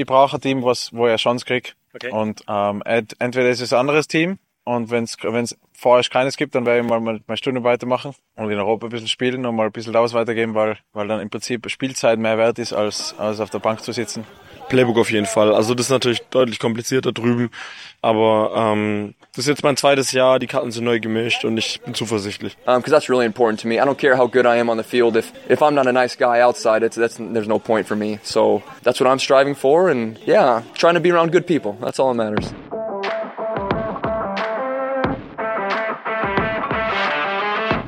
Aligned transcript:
ich 0.00 0.06
brauche 0.06 0.36
ein 0.36 0.40
Team, 0.40 0.64
was, 0.64 0.92
wo 0.92 1.06
ich 1.06 1.10
eine 1.10 1.16
Chance 1.16 1.44
kriege. 1.44 1.70
Okay. 1.94 2.10
Und 2.10 2.42
ähm, 2.48 2.82
entweder 2.84 3.50
ist 3.50 3.60
es 3.60 3.72
ein 3.72 3.80
anderes 3.80 4.08
Team 4.08 4.38
und 4.64 4.90
wenn 4.90 5.04
es 5.04 5.58
vorerst 5.72 6.10
keines 6.10 6.36
gibt, 6.36 6.54
dann 6.54 6.66
werde 6.66 6.80
ich 6.80 6.88
mal 6.88 7.00
meine 7.00 7.36
Stunde 7.36 7.64
weitermachen 7.64 8.14
und 8.36 8.50
in 8.50 8.58
Europa 8.58 8.86
ein 8.86 8.90
bisschen 8.90 9.08
spielen 9.08 9.44
und 9.44 9.56
mal 9.56 9.66
ein 9.66 9.72
bisschen 9.72 9.92
Laus 9.92 10.14
weitergeben, 10.14 10.54
weil, 10.54 10.78
weil 10.92 11.08
dann 11.08 11.20
im 11.20 11.30
Prinzip 11.30 11.68
Spielzeit 11.70 12.18
mehr 12.18 12.38
wert 12.38 12.58
ist, 12.58 12.72
als, 12.72 13.14
als 13.18 13.40
auf 13.40 13.50
der 13.50 13.58
Bank 13.58 13.82
zu 13.82 13.92
sitzen. 13.92 14.24
Playbook 14.70 14.96
auf 14.96 15.10
jeden 15.10 15.26
Fall. 15.26 15.54
Also 15.54 15.74
das 15.74 15.86
ist 15.86 15.90
natürlich 15.90 16.22
deutlich 16.30 16.58
komplizierter 16.58 17.12
drüben, 17.12 17.50
aber 18.00 18.52
ähm, 18.56 19.14
das 19.34 19.44
ist 19.44 19.48
jetzt 19.48 19.62
mein 19.62 19.76
zweites 19.76 20.12
Jahr, 20.12 20.38
die 20.38 20.46
Karten 20.46 20.70
sind 20.70 20.84
neu 20.84 20.98
gemischt 20.98 21.44
und 21.44 21.58
ich 21.58 21.80
bin 21.82 21.94
zuversichtlich. 21.94 22.56
Um, 22.66 22.82
that's 22.82 23.10
really 23.10 23.26
important 23.26 23.60
to 23.60 23.68
me. 23.68 23.74
I 23.74 23.80
don't 23.80 23.98
care 23.98 24.16
how 24.16 24.26
good 24.30 24.46
I 24.46 24.58
am 24.58 24.70
on 24.70 24.78
the 24.78 24.84
field. 24.84 25.16
If 25.16 25.32
if 25.48 25.60
I'm 25.60 25.74
not 25.74 25.86
a 25.86 25.92
nice 25.92 26.16
guy 26.16 26.40
outside, 26.40 26.82
it's 26.82 26.96
that's 26.96 27.16
there's 27.18 27.48
no 27.48 27.58
point 27.58 27.86
for 27.86 27.96
me. 27.96 28.18
So 28.22 28.62
that's 28.82 29.00
what 29.00 29.10
I'm 29.10 29.18
striving 29.18 29.54
for, 29.54 29.90
and 29.90 30.18
yeah, 30.26 30.62
trying 30.74 30.94
to 30.94 31.00
be 31.00 31.10
around 31.10 31.32
good 31.32 31.46
people. 31.46 31.76
That's 31.80 31.98
all 32.00 32.14
that 32.14 32.16
matters. 32.16 32.52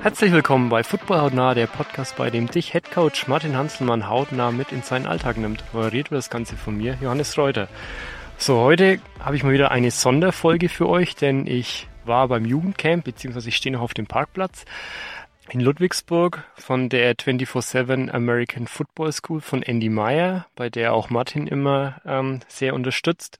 Herzlich 0.02 0.32
willkommen 0.32 0.68
bei 0.68 0.82
Football 0.82 1.20
Hautnah, 1.20 1.54
der 1.54 1.68
Podcast, 1.68 2.16
bei 2.16 2.28
dem 2.28 2.48
dich 2.48 2.74
Headcoach 2.74 3.28
Martin 3.28 3.56
Hanselmann 3.56 4.08
hautnah 4.08 4.50
mit 4.50 4.72
in 4.72 4.82
seinen 4.82 5.06
Alltag 5.06 5.36
nimmt. 5.36 5.62
Moderiert 5.72 6.10
wird 6.10 6.18
das 6.18 6.28
Ganze 6.28 6.56
von 6.56 6.76
mir, 6.76 6.98
Johannes 7.00 7.38
Reuter. 7.38 7.68
So, 8.36 8.58
heute 8.58 8.98
habe 9.20 9.36
ich 9.36 9.44
mal 9.44 9.52
wieder 9.52 9.70
eine 9.70 9.92
Sonderfolge 9.92 10.68
für 10.68 10.88
euch, 10.88 11.14
denn 11.14 11.46
ich 11.46 11.86
war 12.04 12.26
beim 12.26 12.44
Jugendcamp, 12.44 13.04
beziehungsweise 13.04 13.48
ich 13.48 13.54
stehe 13.54 13.72
noch 13.72 13.80
auf 13.80 13.94
dem 13.94 14.08
Parkplatz 14.08 14.64
in 15.50 15.60
Ludwigsburg 15.60 16.42
von 16.56 16.88
der 16.88 17.14
24-7 17.14 18.10
American 18.10 18.66
Football 18.66 19.12
School 19.12 19.40
von 19.40 19.62
Andy 19.62 19.88
Meyer, 19.88 20.46
bei 20.56 20.68
der 20.68 20.94
auch 20.94 21.10
Martin 21.10 21.46
immer 21.46 22.00
ähm, 22.04 22.40
sehr 22.48 22.74
unterstützt. 22.74 23.38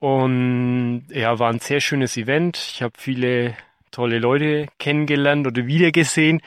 Und 0.00 1.06
ja, 1.10 1.38
war 1.38 1.50
ein 1.50 1.60
sehr 1.60 1.80
schönes 1.80 2.16
Event. 2.16 2.56
Ich 2.56 2.82
habe 2.82 2.94
viele 2.98 3.54
tolle 3.94 4.18
Leute 4.18 4.66
kennengelernt 4.78 5.46
oder 5.46 5.66
wiedergesehen. 5.66 6.40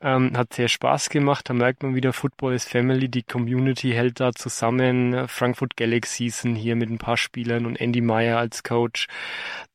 Ähm, 0.00 0.36
hat 0.36 0.52
sehr 0.52 0.68
Spaß 0.68 1.08
gemacht. 1.08 1.48
Da 1.48 1.54
merkt 1.54 1.82
man 1.82 1.94
wieder, 1.94 2.12
Football 2.12 2.54
ist 2.54 2.68
Family. 2.68 3.08
Die 3.08 3.22
Community 3.22 3.92
hält 3.92 4.20
da 4.20 4.32
zusammen. 4.32 5.28
Frankfurt 5.28 5.76
Galaxies 5.76 6.42
sind 6.42 6.56
hier 6.56 6.76
mit 6.76 6.90
ein 6.90 6.98
paar 6.98 7.16
Spielern 7.16 7.64
und 7.64 7.80
Andy 7.80 8.02
Meyer 8.02 8.38
als 8.38 8.62
Coach. 8.62 9.06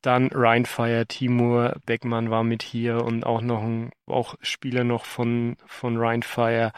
Dann 0.02 0.28
Ryan 0.28 0.66
Fire, 0.66 1.04
Timur 1.06 1.76
Beckmann 1.84 2.30
war 2.30 2.44
mit 2.44 2.62
hier 2.62 3.04
und 3.04 3.26
auch 3.26 3.40
noch 3.40 3.62
ein 3.62 3.90
auch 4.06 4.36
Spieler 4.40 4.84
noch 4.84 5.04
von, 5.04 5.56
von 5.66 5.96
Fire 6.22 6.72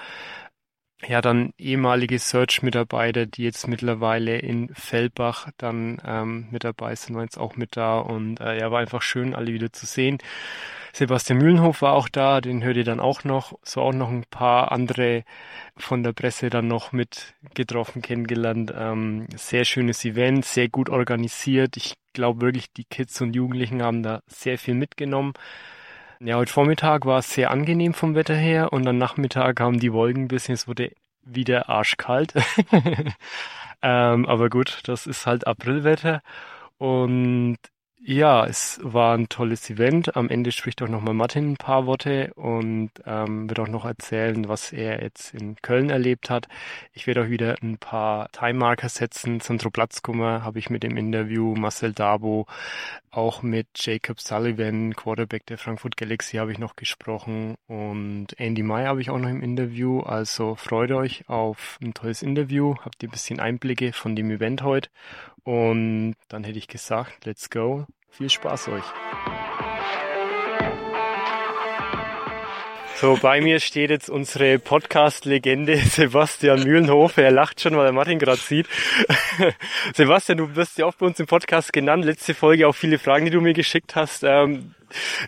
ja, 1.06 1.20
dann 1.20 1.52
ehemalige 1.58 2.18
Search-Mitarbeiter, 2.18 3.26
die 3.26 3.42
jetzt 3.42 3.66
mittlerweile 3.66 4.38
in 4.38 4.68
Fellbach 4.74 5.48
dann 5.56 6.00
ähm, 6.06 6.46
mit 6.50 6.64
dabei 6.64 6.94
sind, 6.94 7.16
waren 7.16 7.24
jetzt 7.24 7.38
auch 7.38 7.56
mit 7.56 7.76
da 7.76 7.98
und 7.98 8.40
äh, 8.40 8.58
ja, 8.58 8.70
war 8.70 8.80
einfach 8.80 9.02
schön, 9.02 9.34
alle 9.34 9.52
wieder 9.52 9.72
zu 9.72 9.86
sehen. 9.86 10.18
Sebastian 10.94 11.38
Mühlenhof 11.38 11.80
war 11.82 11.94
auch 11.94 12.08
da, 12.08 12.40
den 12.42 12.62
hört 12.62 12.76
ihr 12.76 12.84
dann 12.84 13.00
auch 13.00 13.24
noch, 13.24 13.58
so 13.62 13.80
auch 13.80 13.94
noch 13.94 14.10
ein 14.10 14.24
paar 14.28 14.72
andere 14.72 15.24
von 15.76 16.02
der 16.02 16.12
Presse 16.12 16.50
dann 16.50 16.68
noch 16.68 16.92
mit 16.92 17.34
getroffen, 17.54 18.02
kennengelernt. 18.02 18.72
Ähm, 18.76 19.26
sehr 19.34 19.64
schönes 19.64 20.04
Event, 20.04 20.44
sehr 20.44 20.68
gut 20.68 20.90
organisiert. 20.90 21.78
Ich 21.78 21.94
glaube 22.12 22.42
wirklich, 22.42 22.72
die 22.74 22.84
Kids 22.84 23.20
und 23.22 23.34
Jugendlichen 23.34 23.82
haben 23.82 24.02
da 24.02 24.22
sehr 24.26 24.58
viel 24.58 24.74
mitgenommen. 24.74 25.32
Ja, 26.24 26.36
heute 26.36 26.52
Vormittag 26.52 27.04
war 27.04 27.18
es 27.18 27.30
sehr 27.30 27.50
angenehm 27.50 27.94
vom 27.94 28.14
Wetter 28.14 28.36
her 28.36 28.72
und 28.72 28.86
am 28.86 28.96
Nachmittag 28.96 29.58
haben 29.58 29.80
die 29.80 29.92
Wolken 29.92 30.24
ein 30.24 30.28
bisschen, 30.28 30.54
es 30.54 30.68
wurde 30.68 30.92
wieder 31.22 31.68
arschkalt. 31.68 32.34
ähm, 33.82 34.26
aber 34.26 34.48
gut, 34.48 34.82
das 34.84 35.08
ist 35.08 35.26
halt 35.26 35.48
Aprilwetter. 35.48 36.22
Und 36.78 37.56
ja, 38.04 38.44
es 38.46 38.80
war 38.82 39.16
ein 39.16 39.28
tolles 39.28 39.70
Event. 39.70 40.16
Am 40.16 40.28
Ende 40.28 40.50
spricht 40.50 40.82
auch 40.82 40.88
nochmal 40.88 41.14
Martin 41.14 41.52
ein 41.52 41.56
paar 41.56 41.86
Worte 41.86 42.34
und 42.34 42.90
ähm, 43.06 43.48
wird 43.48 43.60
auch 43.60 43.68
noch 43.68 43.84
erzählen, 43.84 44.48
was 44.48 44.72
er 44.72 45.00
jetzt 45.00 45.34
in 45.34 45.54
Köln 45.62 45.88
erlebt 45.88 46.28
hat. 46.28 46.48
Ich 46.92 47.06
werde 47.06 47.22
auch 47.22 47.28
wieder 47.28 47.54
ein 47.62 47.78
paar 47.78 48.28
Time 48.32 48.54
Marker 48.54 48.88
setzen. 48.88 49.38
Sandro 49.38 49.70
Platzkummer 49.70 50.42
habe 50.42 50.58
ich 50.58 50.68
mit 50.68 50.82
dem 50.82 50.96
Interview, 50.96 51.54
Marcel 51.54 51.92
Dabo, 51.92 52.46
auch 53.12 53.42
mit 53.42 53.68
Jacob 53.76 54.20
Sullivan, 54.20 54.96
Quarterback 54.96 55.46
der 55.46 55.58
Frankfurt 55.58 55.96
Galaxy, 55.96 56.38
habe 56.38 56.50
ich 56.50 56.58
noch 56.58 56.74
gesprochen 56.74 57.54
und 57.68 58.28
Andy 58.36 58.64
May 58.64 58.86
habe 58.86 59.00
ich 59.00 59.10
auch 59.10 59.18
noch 59.18 59.28
im 59.28 59.42
Interview. 59.42 60.00
Also 60.00 60.56
freut 60.56 60.90
euch 60.90 61.28
auf 61.28 61.78
ein 61.80 61.94
tolles 61.94 62.22
Interview, 62.22 62.74
habt 62.80 63.00
ihr 63.02 63.08
ein 63.08 63.12
bisschen 63.12 63.38
Einblicke 63.38 63.92
von 63.92 64.16
dem 64.16 64.30
Event 64.32 64.62
heute 64.62 64.88
und 65.44 66.14
dann 66.28 66.44
hätte 66.44 66.58
ich 66.58 66.68
gesagt, 66.68 67.24
let's 67.26 67.50
go. 67.50 67.86
Viel 68.12 68.28
Spaß 68.28 68.68
euch. 68.68 68.84
So, 72.96 73.18
bei 73.20 73.40
mir 73.40 73.58
steht 73.58 73.90
jetzt 73.90 74.10
unsere 74.10 74.58
Podcast-Legende 74.58 75.76
Sebastian 75.84 76.62
Mühlenhof. 76.62 77.16
Er 77.16 77.30
lacht 77.30 77.60
schon, 77.60 77.74
weil 77.74 77.86
er 77.86 77.92
Martin 77.92 78.18
gerade 78.18 78.38
sieht. 78.38 78.68
Sebastian, 79.94 80.38
du 80.38 80.54
wirst 80.54 80.76
ja 80.76 80.84
auch 80.84 80.94
bei 80.94 81.06
uns 81.06 81.18
im 81.18 81.26
Podcast 81.26 81.72
genannt. 81.72 82.04
Letzte 82.04 82.34
Folge 82.34 82.68
auch 82.68 82.74
viele 82.74 82.98
Fragen, 82.98 83.24
die 83.24 83.30
du 83.30 83.40
mir 83.40 83.54
geschickt 83.54 83.96
hast. 83.96 84.24
Ähm, 84.24 84.74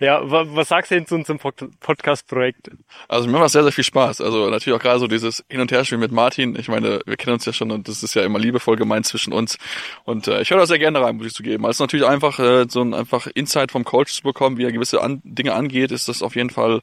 ja, 0.00 0.20
was 0.24 0.68
sagst 0.68 0.90
du 0.90 0.96
denn 0.96 1.06
zu 1.06 1.14
unserem 1.14 1.38
Podcast-Projekt? 1.38 2.70
Also 3.08 3.28
mir 3.28 3.38
macht 3.38 3.50
sehr, 3.50 3.62
sehr 3.62 3.72
viel 3.72 3.84
Spaß. 3.84 4.20
Also 4.20 4.50
natürlich 4.50 4.78
auch 4.78 4.82
gerade 4.82 5.00
so 5.00 5.06
dieses 5.06 5.44
Hin- 5.48 5.60
und 5.60 5.72
Herspiel 5.72 5.98
mit 5.98 6.12
Martin. 6.12 6.56
Ich 6.58 6.68
meine, 6.68 7.00
wir 7.06 7.16
kennen 7.16 7.34
uns 7.34 7.44
ja 7.44 7.52
schon 7.52 7.70
und 7.70 7.88
das 7.88 8.02
ist 8.02 8.14
ja 8.14 8.22
immer 8.22 8.38
liebevoll 8.38 8.76
gemeint 8.76 9.06
zwischen 9.06 9.32
uns. 9.32 9.58
Und 10.04 10.28
äh, 10.28 10.42
ich 10.42 10.50
höre 10.50 10.58
da 10.58 10.66
sehr 10.66 10.78
gerne 10.78 11.00
rein, 11.00 11.16
muss 11.16 11.26
ich 11.26 11.34
zugeben. 11.34 11.66
Also 11.66 11.84
natürlich 11.84 12.06
einfach 12.06 12.38
äh, 12.38 12.66
so 12.68 12.82
ein 12.82 12.94
einfach 12.94 13.26
Insight 13.34 13.72
vom 13.72 13.84
Coach 13.84 14.12
zu 14.12 14.22
bekommen, 14.22 14.58
wie 14.58 14.64
er 14.64 14.72
gewisse 14.72 15.00
an 15.02 15.20
Dinge 15.24 15.54
angeht, 15.54 15.90
ist 15.92 16.08
das 16.08 16.22
auf 16.22 16.36
jeden 16.36 16.50
Fall 16.50 16.80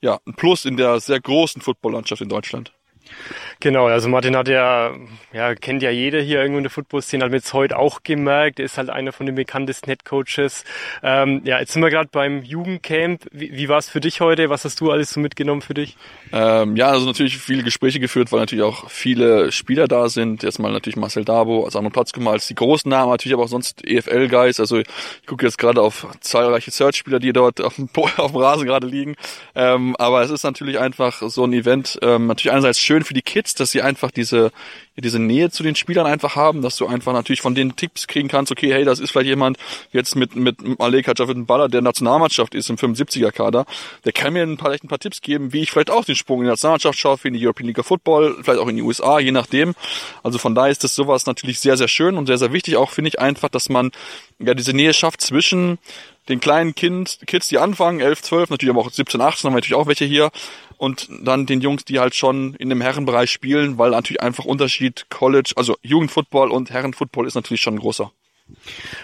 ja 0.00 0.18
ein 0.26 0.34
Plus 0.34 0.64
in 0.64 0.76
der 0.76 1.00
sehr 1.00 1.20
großen 1.20 1.62
Footballlandschaft 1.62 2.22
in 2.22 2.28
Deutschland. 2.28 2.72
Genau, 3.62 3.86
also 3.86 4.08
Martin 4.08 4.36
hat 4.36 4.48
ja, 4.48 4.90
ja, 5.32 5.54
kennt 5.54 5.84
ja 5.84 5.90
jeder 5.90 6.20
hier 6.20 6.40
irgendwo 6.40 6.58
in 6.58 6.64
der 6.64 6.70
Football-Szene, 6.72 7.22
hat 7.22 7.30
mir 7.30 7.36
jetzt 7.36 7.52
heute 7.52 7.78
auch 7.78 8.02
gemerkt, 8.02 8.58
er 8.58 8.64
ist 8.64 8.76
halt 8.76 8.90
einer 8.90 9.12
von 9.12 9.24
den 9.24 9.36
bekanntesten 9.36 9.88
Head-Coaches. 9.88 10.64
Ähm, 11.04 11.42
ja, 11.44 11.60
jetzt 11.60 11.72
sind 11.72 11.80
wir 11.80 11.90
gerade 11.90 12.08
beim 12.10 12.42
Jugendcamp. 12.42 13.24
Wie, 13.30 13.56
wie 13.56 13.68
war 13.68 13.78
es 13.78 13.88
für 13.88 14.00
dich 14.00 14.20
heute? 14.20 14.50
Was 14.50 14.64
hast 14.64 14.80
du 14.80 14.90
alles 14.90 15.10
so 15.10 15.20
mitgenommen 15.20 15.62
für 15.62 15.74
dich? 15.74 15.96
Ähm, 16.32 16.74
ja, 16.74 16.88
also 16.88 17.06
natürlich 17.06 17.38
viele 17.38 17.62
Gespräche 17.62 18.00
geführt, 18.00 18.32
weil 18.32 18.40
natürlich 18.40 18.64
auch 18.64 18.90
viele 18.90 19.52
Spieler 19.52 19.86
da 19.86 20.08
sind. 20.08 20.42
Jetzt 20.42 20.58
mal 20.58 20.72
natürlich 20.72 20.96
Marcel 20.96 21.24
Dabo 21.24 21.64
als 21.64 21.76
anderen 21.76 21.92
Platz 21.92 22.10
als 22.26 22.48
die 22.48 22.56
großen 22.56 22.90
Namen, 22.90 23.12
natürlich 23.12 23.34
aber 23.34 23.44
auch 23.44 23.48
sonst 23.48 23.86
EFL-Guys. 23.86 24.58
Also 24.58 24.78
ich 24.78 24.86
gucke 25.28 25.46
jetzt 25.46 25.58
gerade 25.58 25.80
auf 25.82 26.08
zahlreiche 26.18 26.72
Search-Spieler, 26.72 27.20
die 27.20 27.32
dort 27.32 27.60
auf 27.60 27.76
dem, 27.76 27.88
auf 28.16 28.32
dem 28.32 28.40
Rasen 28.40 28.66
gerade 28.66 28.88
liegen. 28.88 29.14
Ähm, 29.54 29.94
aber 30.00 30.22
es 30.22 30.30
ist 30.30 30.42
natürlich 30.42 30.80
einfach 30.80 31.22
so 31.22 31.44
ein 31.44 31.52
Event, 31.52 32.00
ähm, 32.02 32.26
natürlich 32.26 32.50
einerseits 32.50 32.80
schön 32.80 33.04
für 33.04 33.14
die 33.14 33.22
Kids, 33.22 33.51
dass 33.60 33.70
sie 33.70 33.82
einfach 33.82 34.10
diese, 34.10 34.52
diese 34.96 35.18
Nähe 35.18 35.50
zu 35.50 35.62
den 35.62 35.74
Spielern 35.74 36.06
einfach 36.06 36.36
haben, 36.36 36.60
dass 36.60 36.76
du 36.76 36.86
einfach 36.86 37.12
natürlich 37.12 37.40
von 37.40 37.54
denen 37.54 37.76
Tipps 37.76 38.06
kriegen 38.06 38.28
kannst, 38.28 38.52
okay, 38.52 38.72
hey, 38.72 38.84
das 38.84 39.00
ist 39.00 39.10
vielleicht 39.10 39.28
jemand 39.28 39.56
jetzt 39.90 40.16
mit, 40.16 40.36
mit 40.36 40.78
Maleka 40.78 41.12
Javid 41.16 41.46
Baller, 41.46 41.68
der 41.68 41.80
Nationalmannschaft 41.80 42.54
ist 42.54 42.68
im 42.68 42.76
75er 42.76 43.32
Kader, 43.32 43.64
der 44.04 44.12
kann 44.12 44.34
mir 44.34 44.42
ein 44.42 44.58
paar, 44.58 44.72
ein 44.72 44.88
paar 44.88 44.98
Tipps 44.98 45.22
geben, 45.22 45.52
wie 45.52 45.62
ich 45.62 45.70
vielleicht 45.70 45.90
auch 45.90 46.04
den 46.04 46.16
Sprung 46.16 46.40
in 46.40 46.44
die 46.44 46.50
Nationalmannschaft 46.50 46.98
schaffe, 46.98 47.28
in 47.28 47.34
die 47.34 47.44
European 47.44 47.68
League 47.68 47.78
of 47.78 47.86
Football, 47.86 48.36
vielleicht 48.42 48.60
auch 48.60 48.68
in 48.68 48.76
die 48.76 48.82
USA, 48.82 49.18
je 49.18 49.32
nachdem. 49.32 49.74
Also 50.22 50.38
von 50.38 50.54
daher 50.54 50.70
ist 50.70 50.84
das 50.84 50.94
sowas 50.94 51.24
natürlich 51.24 51.60
sehr, 51.60 51.76
sehr 51.76 51.88
schön 51.88 52.18
und 52.18 52.26
sehr, 52.26 52.38
sehr 52.38 52.52
wichtig. 52.52 52.76
Auch 52.76 52.90
finde 52.90 53.08
ich 53.08 53.18
einfach, 53.18 53.48
dass 53.48 53.70
man 53.70 53.92
ja 54.38 54.54
diese 54.54 54.74
Nähe 54.74 54.92
schafft 54.92 55.22
zwischen 55.22 55.78
den 56.28 56.38
kleinen 56.38 56.74
kind, 56.74 57.18
Kids, 57.26 57.48
die 57.48 57.58
anfangen, 57.58 58.00
11, 58.00 58.22
12, 58.22 58.50
natürlich 58.50 58.70
aber 58.70 58.82
auch 58.82 58.90
17, 58.90 59.20
18, 59.20 59.48
haben 59.48 59.54
wir 59.54 59.56
natürlich 59.56 59.74
auch 59.74 59.88
welche 59.88 60.04
hier, 60.04 60.30
und 60.82 61.08
dann 61.22 61.46
den 61.46 61.60
Jungs, 61.60 61.84
die 61.84 62.00
halt 62.00 62.16
schon 62.16 62.54
in 62.54 62.68
dem 62.68 62.80
Herrenbereich 62.80 63.30
spielen, 63.30 63.78
weil 63.78 63.90
natürlich 63.90 64.20
einfach 64.20 64.44
Unterschied 64.44 64.81
College, 65.08 65.52
also 65.56 65.76
Jugendfootball 65.82 66.50
und 66.50 66.70
Herrenfootball 66.70 67.26
ist 67.26 67.34
natürlich 67.34 67.60
schon 67.60 67.74
ein 67.74 67.80
großer. 67.80 68.12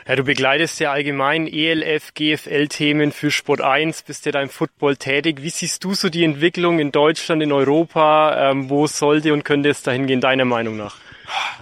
Ja, 0.07 0.17
du 0.17 0.25
begleitest 0.25 0.81
ja 0.81 0.93
allgemein 0.93 1.47
ELF, 1.47 2.13
GFL-Themen 2.15 3.13
für 3.13 3.31
Sport 3.31 3.61
1, 3.61 4.03
bist 4.03 4.27
ja 4.27 4.33
da 4.33 4.43
im 4.43 4.49
Football 4.49 4.97
tätig. 4.97 5.43
Wie 5.43 5.51
siehst 5.51 5.85
du 5.85 5.95
so 5.95 6.09
die 6.09 6.25
Entwicklung 6.25 6.79
in 6.79 6.93
Deutschland, 6.93 7.43
in 7.43 7.53
Europa? 7.53 8.51
Ähm, 8.51 8.69
wo 8.69 8.87
sollte 8.87 9.33
und 9.33 9.45
könnte 9.45 9.69
es 9.71 9.83
dahin 9.83 10.07
gehen, 10.07 10.21
deiner 10.21 10.45
Meinung 10.45 10.77
nach? 10.77 10.97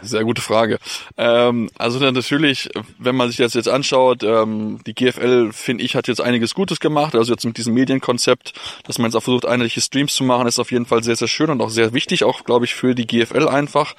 Sehr 0.02 0.24
gute 0.24 0.42
Frage. 0.42 0.78
Ähm, 1.16 1.70
also 1.78 1.98
natürlich, 1.98 2.68
wenn 2.98 3.16
man 3.16 3.28
sich 3.28 3.38
das 3.38 3.54
jetzt 3.54 3.68
anschaut, 3.68 4.22
ähm, 4.22 4.80
die 4.86 4.94
GFL, 4.94 5.52
finde 5.52 5.84
ich, 5.84 5.96
hat 5.96 6.08
jetzt 6.08 6.20
einiges 6.20 6.54
Gutes 6.54 6.80
gemacht. 6.80 7.14
Also 7.14 7.32
jetzt 7.32 7.44
mit 7.44 7.56
diesem 7.56 7.74
Medienkonzept, 7.74 8.52
dass 8.84 8.98
man 8.98 9.10
jetzt 9.10 9.16
auch 9.16 9.22
versucht, 9.22 9.46
einheitliche 9.46 9.80
Streams 9.80 10.14
zu 10.14 10.24
machen, 10.24 10.46
ist 10.46 10.58
auf 10.58 10.70
jeden 10.70 10.86
Fall 10.86 11.02
sehr, 11.02 11.16
sehr 11.16 11.28
schön 11.28 11.50
und 11.50 11.60
auch 11.60 11.70
sehr 11.70 11.92
wichtig, 11.92 12.24
auch 12.24 12.44
glaube 12.44 12.64
ich, 12.64 12.74
für 12.74 12.94
die 12.94 13.06
GFL 13.06 13.48
einfach. 13.48 13.94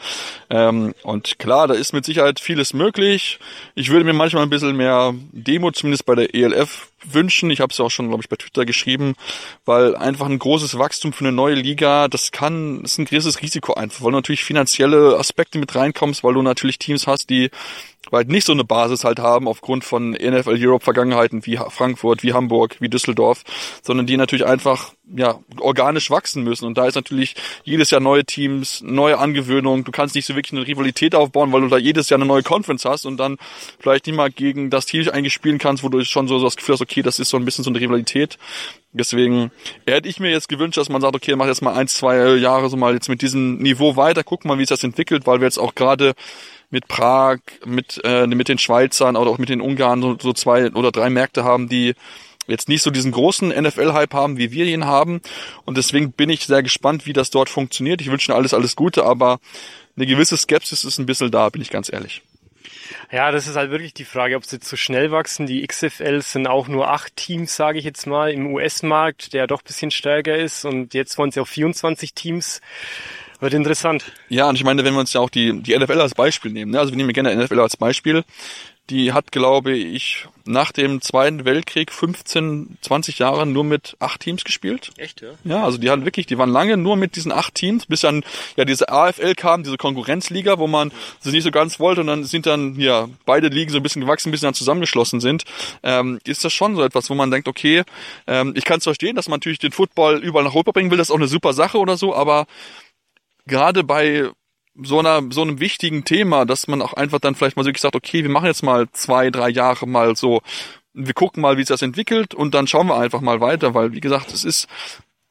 Ähm, 0.50 0.94
und 1.04 1.40
klar, 1.40 1.68
da 1.68 1.74
ist 1.74 1.94
mit 1.94 2.06
Sicherheit 2.06 2.40
vieles 2.40 2.74
möglich. 2.74 3.40
Ich 3.76 3.90
würde 3.90 4.06
mir 4.06 4.14
manchmal 4.14 4.44
ein 4.44 4.50
bisschen 4.50 4.78
mehr 4.78 5.14
Demo, 5.32 5.72
zumindest 5.72 6.06
bei 6.06 6.16
der 6.16 6.34
ELF, 6.34 6.90
wünschen. 7.04 7.50
Ich 7.50 7.62
habe 7.62 7.72
es 7.72 7.80
auch 7.80 7.92
schon, 7.92 8.08
glaube 8.08 8.24
ich, 8.24 8.30
bei 8.30 8.36
Twitter 8.36 8.66
geschrieben, 8.66 9.16
weil 9.66 9.96
einfach 9.96 10.26
ein 10.26 10.40
großes 10.40 10.78
Wachstum 10.78 11.14
für 11.14 11.26
eine 11.26 11.32
neue 11.32 11.56
Liga, 11.56 12.08
das 12.08 12.32
kann, 12.32 12.82
das 12.82 12.94
ist 12.94 12.98
ein 13.00 13.06
gewisses 13.06 13.42
Risiko 13.42 13.74
einfach, 13.74 14.04
weil 14.04 14.12
du 14.12 14.18
natürlich 14.18 14.44
finanzielle 14.44 15.18
Aspekte 15.18 15.60
mit 15.60 15.76
reinkommst, 15.76 16.24
weil 16.24 16.34
du 16.34 16.42
natürlich 16.42 16.80
Teams 16.80 17.08
hast, 17.08 17.30
die 17.30 17.50
halt 18.12 18.30
nicht 18.30 18.46
so 18.46 18.54
eine 18.54 18.64
Basis 18.64 19.04
halt 19.04 19.20
haben 19.20 19.48
aufgrund 19.48 19.84
von 19.84 20.12
NFL 20.12 20.58
Europe 20.60 20.84
Vergangenheiten 20.84 21.46
wie 21.46 21.58
Frankfurt, 21.70 22.24
wie 22.24 22.34
Hamburg, 22.34 22.78
wie 22.80 22.90
Düsseldorf, 22.90 23.44
sondern 23.82 24.06
die 24.06 24.18
natürlich 24.18 24.46
einfach 24.46 24.94
ja 25.16 25.40
organisch 25.60 26.10
wachsen 26.12 26.44
müssen 26.44 26.66
und 26.66 26.78
da 26.78 26.86
ist 26.86 26.96
natürlich 26.96 27.36
jedes 27.64 27.92
Jahr 27.92 28.02
neue 28.02 28.26
Teams, 28.26 28.82
neue 28.84 29.18
Angewöhnung. 29.18 29.84
Du 29.84 29.92
kannst 29.92 30.16
nicht 30.16 30.26
so 30.26 30.36
wirklich 30.36 30.58
eine 30.58 30.68
Rivalität 30.68 31.16
aufbauen, 31.16 31.52
weil 31.52 31.62
du 31.62 31.68
da 31.68 31.78
jedes 31.78 32.10
Jahr 32.10 32.18
eine 32.18 32.26
neue 32.26 32.44
Conference 32.44 32.86
hast 32.86 33.06
und 33.06 33.18
dann 33.18 33.38
vielleicht 33.80 34.08
nicht 34.08 34.16
mal 34.16 34.30
gegen 34.30 34.70
das 34.70 34.86
Team 34.86 35.08
eigentlich 35.10 35.34
spielen 35.34 35.58
kannst, 35.60 35.84
wo 35.84 35.90
du 35.90 36.04
schon 36.04 36.28
so 36.28 36.42
das 36.42 36.56
Gefühl 36.56 36.74
hast, 36.74 36.82
okay, 36.82 37.02
das 37.02 37.20
ist 37.20 37.30
so 37.30 37.38
ein 37.38 37.46
bisschen 37.46 37.64
so 37.64 37.70
eine 37.70 37.80
Rivalität. 37.80 38.38
Deswegen 38.98 39.52
hätte 39.88 40.10
ich 40.10 40.20
mir 40.20 40.30
jetzt 40.30 40.50
gewünscht, 40.50 40.78
dass 40.78 40.90
man 40.90 41.02
sagt, 41.02 41.16
okay, 41.16 41.36
mach 41.36 41.48
jetzt 41.48 41.62
mal 41.62 41.74
eins, 41.74 41.94
zwei 41.94 42.36
Jahre 42.36 42.70
so 42.70 42.78
mal 42.78 42.94
jetzt 42.94 43.10
mit 43.10 43.22
diesem 43.22 43.58
Niveau 43.58 43.96
weiter, 43.96 44.24
guck 44.24 44.46
mal, 44.46 44.58
wie 44.58 44.64
sich 44.64 44.70
das 44.70 44.84
entwickelt, 44.84 45.26
weil 45.26 45.40
wir 45.40 45.48
jetzt 45.48 45.60
auch 45.60 45.76
gerade 45.76 46.14
mit 46.70 46.88
Prag, 46.88 47.40
mit, 47.66 48.02
äh, 48.04 48.28
mit 48.28 48.50
den 48.50 48.58
Schweizern 48.58 49.16
oder 49.16 49.32
auch 49.32 49.38
mit 49.38 49.50
den 49.50 49.62
Ungarn 49.62 50.02
so, 50.02 50.18
so 50.20 50.34
zwei 50.34 50.72
oder 50.72 50.92
drei 50.92 51.10
Märkte 51.10 51.44
haben, 51.44 51.70
die 51.70 51.94
jetzt 52.48 52.70
nicht 52.70 52.82
so 52.82 52.92
diesen 52.92 53.12
großen 53.12 53.50
NFL-Hype 53.50 54.14
haben, 54.14 54.38
wie 54.38 54.52
wir 54.52 54.66
ihn 54.66 54.86
haben. 54.86 55.22
Und 55.66 55.78
deswegen 55.78 56.12
bin 56.12 56.30
ich 56.30 56.46
sehr 56.46 56.64
gespannt, 56.64 57.06
wie 57.06 57.14
das 57.14 57.30
dort 57.30 57.50
funktioniert. 57.50 58.02
Ich 58.02 58.10
wünsche 58.10 58.32
Ihnen 58.32 58.38
alles, 58.38 58.54
alles 58.54 58.76
Gute, 58.76 59.06
aber 59.06 59.40
eine 59.96 60.06
gewisse 60.06 60.38
Skepsis 60.38 60.84
ist 60.84 60.98
ein 60.98 61.06
bisschen 61.06 61.32
da, 61.32 61.50
bin 61.50 61.62
ich 61.62 61.70
ganz 61.70 61.92
ehrlich. 61.92 62.22
Ja, 63.12 63.32
das 63.32 63.48
ist 63.48 63.56
halt 63.56 63.72
wirklich 63.72 63.94
die 63.94 64.06
Frage, 64.06 64.36
ob 64.36 64.46
sie 64.46 64.60
zu 64.60 64.78
schnell 64.78 65.12
wachsen. 65.12 65.46
Die 65.46 65.66
XFL 65.66 66.22
sind 66.22 66.48
auch 66.48 66.68
nur 66.68 66.90
acht 66.90 67.16
Teams, 67.16 67.56
sage 67.56 67.80
ich 67.80 67.86
jetzt 67.86 68.08
mal, 68.08 68.32
im 68.32 68.54
US-Markt, 68.54 69.34
der 69.34 69.48
doch 69.48 69.62
bisschen 69.62 69.92
stärker 69.92 70.36
ist. 70.36 70.66
Und 70.66 70.94
jetzt 70.94 71.18
wollen 71.18 71.32
sie 71.32 71.40
auf 71.40 71.50
24 71.50 72.14
Teams 72.14 72.62
wird 73.40 73.54
interessant. 73.54 74.12
Ja, 74.30 74.50
und 74.50 74.56
ich 74.56 74.64
meine, 74.64 74.84
wenn 74.84 74.94
wir 74.94 75.00
uns 75.00 75.14
ja 75.14 75.22
auch 75.22 75.30
die, 75.30 75.62
die 75.62 75.78
NFL 75.78 76.02
als 76.02 76.16
Beispiel 76.16 76.52
nehmen, 76.52 76.72
ne? 76.72 76.80
also 76.80 76.92
wir 76.92 76.98
nehmen 76.98 77.14
gerne 77.14 77.36
NFL 77.36 77.60
als 77.60 77.78
Beispiel, 77.78 78.24
die 78.90 79.12
hat, 79.12 79.32
glaube 79.32 79.76
ich, 79.76 80.28
nach 80.46 80.72
dem 80.72 81.02
Zweiten 81.02 81.44
Weltkrieg 81.44 81.92
15, 81.92 82.78
20 82.82 83.20
Jahre 83.20 83.46
nur 83.46 83.66
mit 83.66 83.98
acht 84.00 84.22
Teams 84.22 84.46
gespielt. 84.46 84.92
Echt, 84.98 85.22
ja? 85.22 85.32
Ja, 85.44 85.64
also 85.64 85.78
die 85.78 85.90
hatten 85.90 86.06
wirklich, 86.06 86.26
die 86.26 86.38
waren 86.38 86.50
lange 86.50 86.78
nur 86.78 86.96
mit 86.96 87.16
diesen 87.18 87.32
acht 87.32 87.56
Teams, 87.56 87.86
bis 87.86 88.02
dann 88.02 88.24
ja 88.56 88.64
diese 88.64 88.90
AFL 88.90 89.36
kam, 89.36 89.64
diese 89.64 89.78
Konkurrenzliga, 89.78 90.58
wo 90.58 90.68
man 90.68 90.92
sie 91.20 91.32
nicht 91.32 91.44
so 91.44 91.52
ganz 91.52 91.80
wollte 91.80 92.02
und 92.02 92.08
dann 92.08 92.24
sind 92.24 92.46
dann 92.46 92.80
ja 92.80 93.10
beide 93.26 93.50
Ligen 93.50 93.72
so 93.72 93.78
ein 93.78 93.84
bisschen 93.84 94.02
gewachsen, 94.02 94.32
bis 94.32 94.40
sie 94.40 94.48
dann 94.48 94.54
zusammengeschlossen 94.54 95.20
sind. 95.20 95.44
Ähm, 95.84 96.20
ist 96.24 96.46
das 96.46 96.54
schon 96.54 96.76
so 96.76 96.84
etwas, 96.84 97.10
wo 97.10 97.16
man 97.16 97.30
denkt, 97.30 97.48
okay, 97.48 97.84
ähm, 98.26 98.54
ich 98.56 98.64
kann 98.64 98.78
es 98.78 98.86
verstehen, 98.86 99.16
dass 99.16 99.28
man 99.28 99.38
natürlich 99.38 99.60
den 99.60 99.74
Football 99.74 100.20
überall 100.20 100.46
nach 100.46 100.54
Europa 100.54 100.72
bringen 100.72 100.92
will, 100.92 100.98
das 100.98 101.10
ist 101.10 101.12
auch 101.12 101.18
eine 101.18 101.28
super 101.28 101.54
Sache 101.54 101.78
oder 101.78 101.98
so, 101.98 102.16
aber 102.16 102.48
gerade 103.46 103.84
bei 103.84 104.32
so 104.84 105.00
einer 105.00 105.22
so 105.32 105.42
einem 105.42 105.60
wichtigen 105.60 106.04
Thema, 106.04 106.46
dass 106.46 106.68
man 106.68 106.82
auch 106.82 106.94
einfach 106.94 107.20
dann 107.20 107.36
vielleicht 107.36 107.58
mal 107.58 107.66
wirklich 107.66 107.82
sagt, 107.82 107.96
okay, 107.96 108.24
wir 108.24 108.30
machen 108.30 108.46
jetzt 108.46 108.64
mal 108.64 108.88
zwei, 108.92 109.30
drei 109.30 109.50
Jahre 109.50 109.88
mal 109.88 110.16
so, 110.16 110.42
wir 110.94 111.14
gucken 111.14 111.42
mal, 111.42 111.58
wie 111.58 111.62
sich 111.62 111.70
das 111.70 111.82
entwickelt 111.82 112.34
und 112.34 112.54
dann 112.54 112.68
schauen 112.68 112.88
wir 112.88 112.98
einfach 112.98 113.22
mal 113.22 113.42
weiter, 113.42 113.74
weil 113.74 113.94
wie 113.94 114.02
gesagt, 114.02 114.34
es 114.34 114.44
ist 114.44 114.68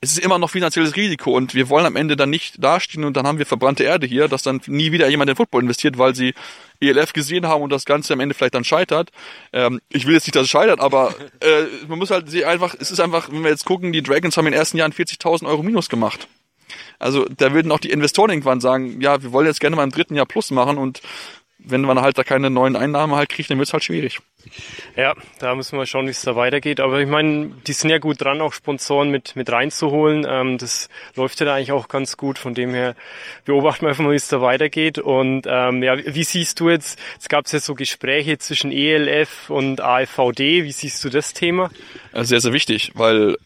es 0.01 0.13
ist 0.13 0.19
immer 0.19 0.39
noch 0.39 0.51
finanzielles 0.51 0.95
Risiko 0.95 1.35
und 1.35 1.55
wir 1.55 1.71
wollen 1.71 1.87
am 1.87 1.97
Ende 1.97 2.17
dann 2.17 2.29
nicht 2.29 2.63
dastehen 2.63 3.05
und 3.05 3.17
dann 3.17 3.27
haben 3.27 3.39
wir 3.39 3.47
verbrannte 3.47 3.83
Erde 3.83 4.07
hier, 4.07 4.29
dass 4.29 4.43
dann 4.43 4.61
nie 4.67 4.93
wieder 4.93 5.09
jemand 5.09 5.31
in 5.31 5.37
Football 5.37 5.63
investiert, 5.63 5.97
weil 5.97 6.15
sie 6.15 6.35
ELF 6.81 7.15
gesehen 7.15 7.47
haben 7.47 7.63
und 7.63 7.71
das 7.71 7.87
Ganze 7.87 8.13
am 8.13 8.21
Ende 8.21 8.35
vielleicht 8.35 8.55
dann 8.55 8.65
scheitert. 8.65 9.11
Ähm, 9.55 9.81
ich 9.89 10.07
will 10.07 10.15
jetzt 10.15 10.27
nicht, 10.27 10.37
dass 10.37 10.45
es 10.45 10.51
scheitert, 10.51 10.81
aber 10.81 11.15
äh, 11.41 11.65
man 11.89 11.99
muss 11.99 12.11
halt 12.11 12.31
sie 12.31 12.45
einfach, 12.45 12.75
es 12.79 12.91
ist 12.91 13.01
einfach, 13.01 13.31
wenn 13.33 13.43
wir 13.43 13.51
jetzt 13.51 13.65
gucken, 13.65 13.93
die 13.93 14.03
Dragons 14.03 14.37
haben 14.37 14.47
in 14.47 14.53
den 14.53 14.59
ersten 14.59 14.77
Jahren 14.77 14.93
40.000 14.93 15.47
Euro 15.47 15.63
Minus 15.63 15.89
gemacht. 15.89 16.29
Also 16.99 17.27
da 17.37 17.53
würden 17.53 17.73
auch 17.73 17.81
die 17.81 17.91
Investoren 17.91 18.31
irgendwann 18.31 18.61
sagen, 18.61 19.01
ja, 19.01 19.23
wir 19.23 19.33
wollen 19.33 19.47
jetzt 19.47 19.61
gerne 19.61 19.77
mal 19.77 19.85
im 19.85 19.91
dritten 19.91 20.15
Jahr 20.15 20.27
Plus 20.27 20.51
machen 20.51 20.79
und 20.79 21.03
wenn 21.59 21.81
man 21.83 22.01
halt 22.01 22.17
da 22.17 22.25
keine 22.25 22.49
neuen 22.49 22.77
Einnahmen 22.77 23.15
halt 23.15 23.29
kriegt, 23.29 23.51
dann 23.51 23.59
wird 23.59 23.69
es 23.69 23.73
halt 23.73 23.85
schwierig. 23.85 24.21
Ja, 24.95 25.15
da 25.41 25.55
müssen 25.55 25.77
wir 25.77 25.87
schauen, 25.87 26.07
wie 26.07 26.11
es 26.11 26.23
da 26.23 26.37
weitergeht. 26.37 26.79
Aber 26.79 27.01
ich 27.01 27.09
meine, 27.09 27.51
die 27.67 27.73
sind 27.73 27.91
ja 27.91 27.99
gut 27.99 28.21
dran, 28.21 28.41
auch 28.41 28.53
Sponsoren 28.53 29.11
mit, 29.11 29.35
mit 29.35 29.51
reinzuholen. 29.51 30.25
Ähm, 30.29 30.59
das 30.59 30.89
läuft 31.17 31.41
ja 31.41 31.47
da 31.47 31.55
eigentlich 31.55 31.73
auch 31.73 31.89
ganz 31.89 32.17
gut. 32.17 32.39
Von 32.39 32.55
dem 32.55 32.73
her 32.73 32.95
beobachten 33.45 33.83
wir 33.83 33.89
einfach 33.89 34.05
mal, 34.05 34.13
wie 34.13 34.17
es 34.17 34.29
da 34.29 34.41
weitergeht. 34.41 34.99
Und 34.99 35.47
ähm, 35.49 35.83
ja, 35.83 35.97
wie 35.99 36.25
siehst 36.25 36.61
du 36.61 36.71
jetzt, 36.71 36.99
es 37.19 37.29
gab 37.29 37.51
ja 37.51 37.59
so 37.59 37.75
Gespräche 37.75 38.39
zwischen 38.39 38.71
ELF 38.71 39.51
und 39.51 39.81
AFVD. 39.81 40.63
Wie 40.63 40.73
siehst 40.73 41.03
du 41.05 41.09
das 41.09 41.33
Thema? 41.33 41.71
Sehr, 42.13 42.41
sehr 42.41 42.53
wichtig, 42.53 42.93
weil 42.95 43.37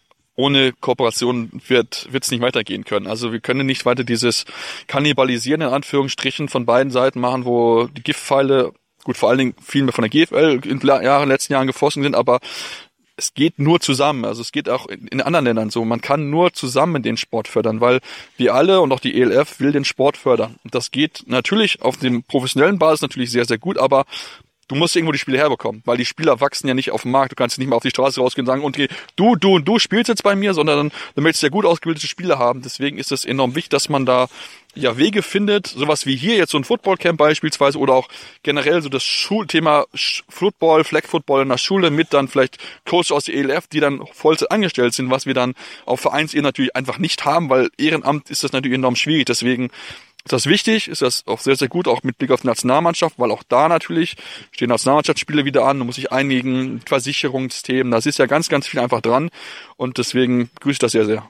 ohne 0.40 0.72
Kooperation 0.72 1.50
wird 1.69 2.08
es 2.12 2.31
nicht 2.31 2.40
weitergehen 2.40 2.84
können. 2.84 3.06
Also 3.06 3.32
wir 3.32 3.40
können 3.40 3.66
nicht 3.66 3.87
weiter 3.87 4.04
dieses 4.04 4.46
Kannibalisieren 4.87 5.60
in 5.60 5.69
Anführungsstrichen 5.69 6.48
von 6.48 6.66
beiden 6.66 6.90
Seiten 6.90 7.20
machen, 7.20 7.44
wo 7.44 7.87
die 7.87 8.02
Giftpfeile, 8.02 8.72
gut 9.04 9.16
vor 9.16 9.28
allen 9.28 9.38
Dingen 9.38 9.54
viel 9.62 9.82
mehr 9.82 9.92
von 9.92 10.02
der 10.02 10.10
GFL 10.10 10.60
in 10.64 10.81
den 10.81 11.28
letzten 11.28 11.52
Jahren 11.52 11.66
gefossen 11.66 12.02
sind, 12.02 12.14
aber 12.14 12.40
es 13.16 13.34
geht 13.34 13.58
nur 13.58 13.81
zusammen. 13.81 14.25
Also 14.25 14.40
es 14.40 14.50
geht 14.50 14.69
auch 14.69 14.87
in 14.87 15.20
anderen 15.20 15.44
Ländern 15.44 15.70
so. 15.70 15.84
Man 15.84 16.00
kann 16.00 16.31
nur 16.31 16.54
zusammen 16.54 17.02
den 17.02 17.19
Sport 17.19 17.48
fördern, 17.48 17.81
weil 17.81 18.00
wir 18.38 18.54
alle 18.54 18.81
und 18.81 18.92
auch 18.92 19.00
die 19.00 19.20
ELF 19.20 19.60
will 19.60 19.72
den 19.72 19.84
Sport 19.84 20.16
fördern. 20.16 20.56
Und 20.64 20.75
das 20.75 20.90
geht 20.90 21.25
natürlich 21.26 21.82
auf 21.82 21.98
dem 21.98 22.22
professionellen 22.22 22.78
Basis 22.78 23.02
natürlich 23.02 23.31
sehr, 23.31 23.44
sehr 23.44 23.58
gut, 23.58 23.76
aber 23.76 24.06
du 24.70 24.76
musst 24.76 24.94
irgendwo 24.94 25.11
die 25.11 25.19
Spiele 25.19 25.37
herbekommen, 25.37 25.82
weil 25.84 25.96
die 25.96 26.05
Spieler 26.05 26.40
wachsen 26.40 26.69
ja 26.69 26.75
nicht 26.75 26.93
auf 26.93 27.02
dem 27.02 27.11
Markt. 27.11 27.32
Du 27.32 27.37
kannst 27.37 27.58
nicht 27.58 27.67
mal 27.67 27.75
auf 27.75 27.82
die 27.82 27.90
Straße 27.90 28.20
rausgehen 28.20 28.46
und 28.46 28.52
sagen, 28.52 28.64
okay, 28.64 28.88
du, 29.17 29.34
du 29.34 29.56
und 29.56 29.67
du 29.67 29.81
spielst 29.81 30.08
jetzt 30.08 30.22
bei 30.22 30.37
mir, 30.37 30.55
sondern 30.55 30.76
dann, 30.76 30.93
dann 31.17 31.25
möchtest 31.25 31.43
ja 31.43 31.49
gut 31.49 31.67
ausgebildete 31.67 32.06
Spieler 32.06 32.38
haben. 32.38 32.62
Deswegen 32.62 32.96
ist 32.96 33.11
es 33.11 33.25
enorm 33.25 33.56
wichtig, 33.56 33.70
dass 33.70 33.88
man 33.88 34.06
da 34.06 34.28
ja 34.76 34.96
Wege 34.96 35.22
findet, 35.22 35.67
sowas 35.67 36.06
wie 36.06 36.14
hier 36.14 36.37
jetzt 36.37 36.52
so 36.52 36.58
ein 36.58 36.62
Footballcamp 36.62 37.19
beispielsweise 37.19 37.78
oder 37.78 37.94
auch 37.94 38.08
generell 38.44 38.81
so 38.81 38.88
das 38.88 39.02
Schulthema 39.02 39.87
Football, 40.28 40.84
Flag 40.84 41.06
Football 41.06 41.43
in 41.43 41.49
der 41.49 41.58
Schule 41.58 41.90
mit 41.90 42.12
dann 42.12 42.28
vielleicht 42.28 42.58
Coach 42.88 43.11
aus 43.11 43.25
der 43.25 43.34
ELF, 43.34 43.66
die 43.66 43.81
dann 43.81 44.06
Vollzeit 44.12 44.52
angestellt 44.52 44.94
sind, 44.94 45.11
was 45.11 45.26
wir 45.26 45.34
dann 45.34 45.55
auf 45.87 46.00
Vereinsebene 46.00 46.46
natürlich 46.46 46.76
einfach 46.76 46.99
nicht 46.99 47.25
haben, 47.25 47.50
weil 47.50 47.70
Ehrenamt 47.78 48.31
ist 48.31 48.44
das 48.44 48.52
natürlich 48.52 48.76
enorm 48.76 48.94
schwierig. 48.94 49.26
Deswegen 49.26 49.70
ist 50.25 50.32
das 50.32 50.46
wichtig, 50.46 50.88
ist 50.88 51.02
das 51.02 51.26
auch 51.26 51.40
sehr, 51.40 51.56
sehr 51.56 51.69
gut, 51.69 51.88
auch 51.88 52.02
mit 52.02 52.19
Blick 52.19 52.31
auf 52.31 52.43
die 52.43 52.46
Nationalmannschaft, 52.46 53.19
weil 53.19 53.31
auch 53.31 53.43
da 53.49 53.69
natürlich 53.69 54.17
stehen 54.50 54.69
Nationalmannschaftsspiele 54.69 55.44
wieder 55.44 55.64
an, 55.64 55.78
da 55.78 55.84
muss 55.84 55.99
ich 55.99 56.12
einigen, 56.12 56.81
Versicherungsthemen, 56.87 57.90
das 57.90 58.06
ist 58.06 58.19
ja 58.19 58.26
ganz, 58.26 58.49
ganz 58.49 58.67
viel 58.67 58.81
einfach 58.81 59.00
dran 59.00 59.31
und 59.76 59.99
deswegen 59.99 60.50
grüße 60.61 60.72
ich 60.72 60.78
das 60.78 60.93
sehr, 60.93 61.06
sehr. 61.06 61.28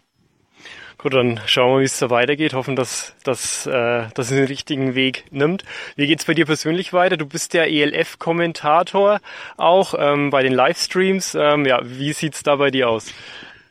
Gut, 1.03 1.15
dann 1.15 1.41
schauen 1.47 1.77
wir, 1.77 1.81
wie 1.81 1.85
es 1.85 1.99
da 1.99 2.11
weitergeht. 2.11 2.53
Hoffen, 2.53 2.77
dass, 2.77 3.15
dass, 3.25 3.65
äh, 3.65 4.09
dass 4.13 4.31
es 4.31 4.37
den 4.37 4.45
richtigen 4.45 4.95
Weg 4.95 5.25
nimmt. 5.31 5.65
Wie 5.97 6.07
geht's 6.07 6.27
bei 6.27 6.35
dir 6.35 6.45
persönlich 6.45 6.93
weiter? 6.93 7.17
Du 7.17 7.25
bist 7.25 7.55
der 7.55 7.71
ELF-Kommentator 7.71 9.21
auch 9.57 9.95
ähm, 9.97 10.29
bei 10.29 10.43
den 10.43 10.53
Livestreams. 10.53 11.35
Ähm, 11.37 11.64
ja, 11.64 11.81
wie 11.83 12.12
sieht's 12.12 12.43
da 12.43 12.57
bei 12.57 12.71
dir 12.71 12.91
aus? 12.91 13.14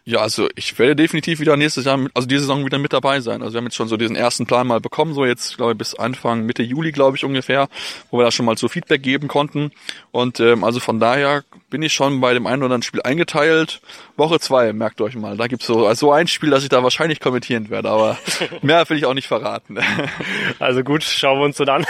Ja, 0.09 0.21
also 0.21 0.49
ich 0.55 0.79
werde 0.79 0.95
definitiv 0.95 1.39
wieder 1.39 1.55
nächstes 1.55 1.85
Jahr, 1.85 1.99
also 2.15 2.27
diese 2.27 2.41
Saison 2.41 2.65
wieder 2.65 2.79
mit 2.79 2.93
dabei 2.93 3.19
sein. 3.19 3.43
Also 3.43 3.53
wir 3.53 3.57
haben 3.59 3.65
jetzt 3.65 3.75
schon 3.75 3.87
so 3.87 3.95
diesen 3.95 4.15
ersten 4.15 4.47
Plan 4.47 4.65
mal 4.65 4.79
bekommen, 4.79 5.13
so 5.13 5.23
jetzt 5.23 5.55
glaube 5.55 5.73
ich 5.73 5.77
bis 5.77 5.93
Anfang 5.93 6.47
Mitte 6.47 6.63
Juli 6.63 6.91
glaube 6.91 7.15
ich 7.15 7.23
ungefähr, 7.23 7.69
wo 8.09 8.17
wir 8.17 8.23
da 8.23 8.31
schon 8.31 8.47
mal 8.47 8.57
so 8.57 8.67
Feedback 8.67 9.03
geben 9.03 9.27
konnten. 9.27 9.71
Und 10.09 10.39
ähm, 10.39 10.63
also 10.63 10.79
von 10.79 10.99
daher 10.99 11.43
bin 11.69 11.83
ich 11.83 11.93
schon 11.93 12.21
bei 12.21 12.33
dem 12.33 12.47
einen 12.47 12.63
oder 12.63 12.73
anderen 12.73 12.81
Spiel 12.81 13.03
eingeteilt. 13.03 13.81
Woche 14.17 14.39
zwei, 14.39 14.73
merkt 14.73 14.99
euch 14.99 15.15
mal, 15.15 15.37
da 15.37 15.45
gibt's 15.45 15.67
so 15.67 15.85
also 15.85 16.11
ein 16.11 16.27
Spiel, 16.27 16.49
das 16.49 16.63
ich 16.63 16.69
da 16.69 16.81
wahrscheinlich 16.81 17.19
kommentieren 17.19 17.69
werde, 17.69 17.91
aber 17.91 18.17
mehr 18.63 18.89
will 18.89 18.97
ich 18.97 19.05
auch 19.05 19.13
nicht 19.13 19.27
verraten. 19.27 19.77
also 20.59 20.83
gut, 20.83 21.03
schauen 21.03 21.37
wir 21.37 21.45
uns 21.45 21.57
so 21.57 21.65
an. 21.65 21.85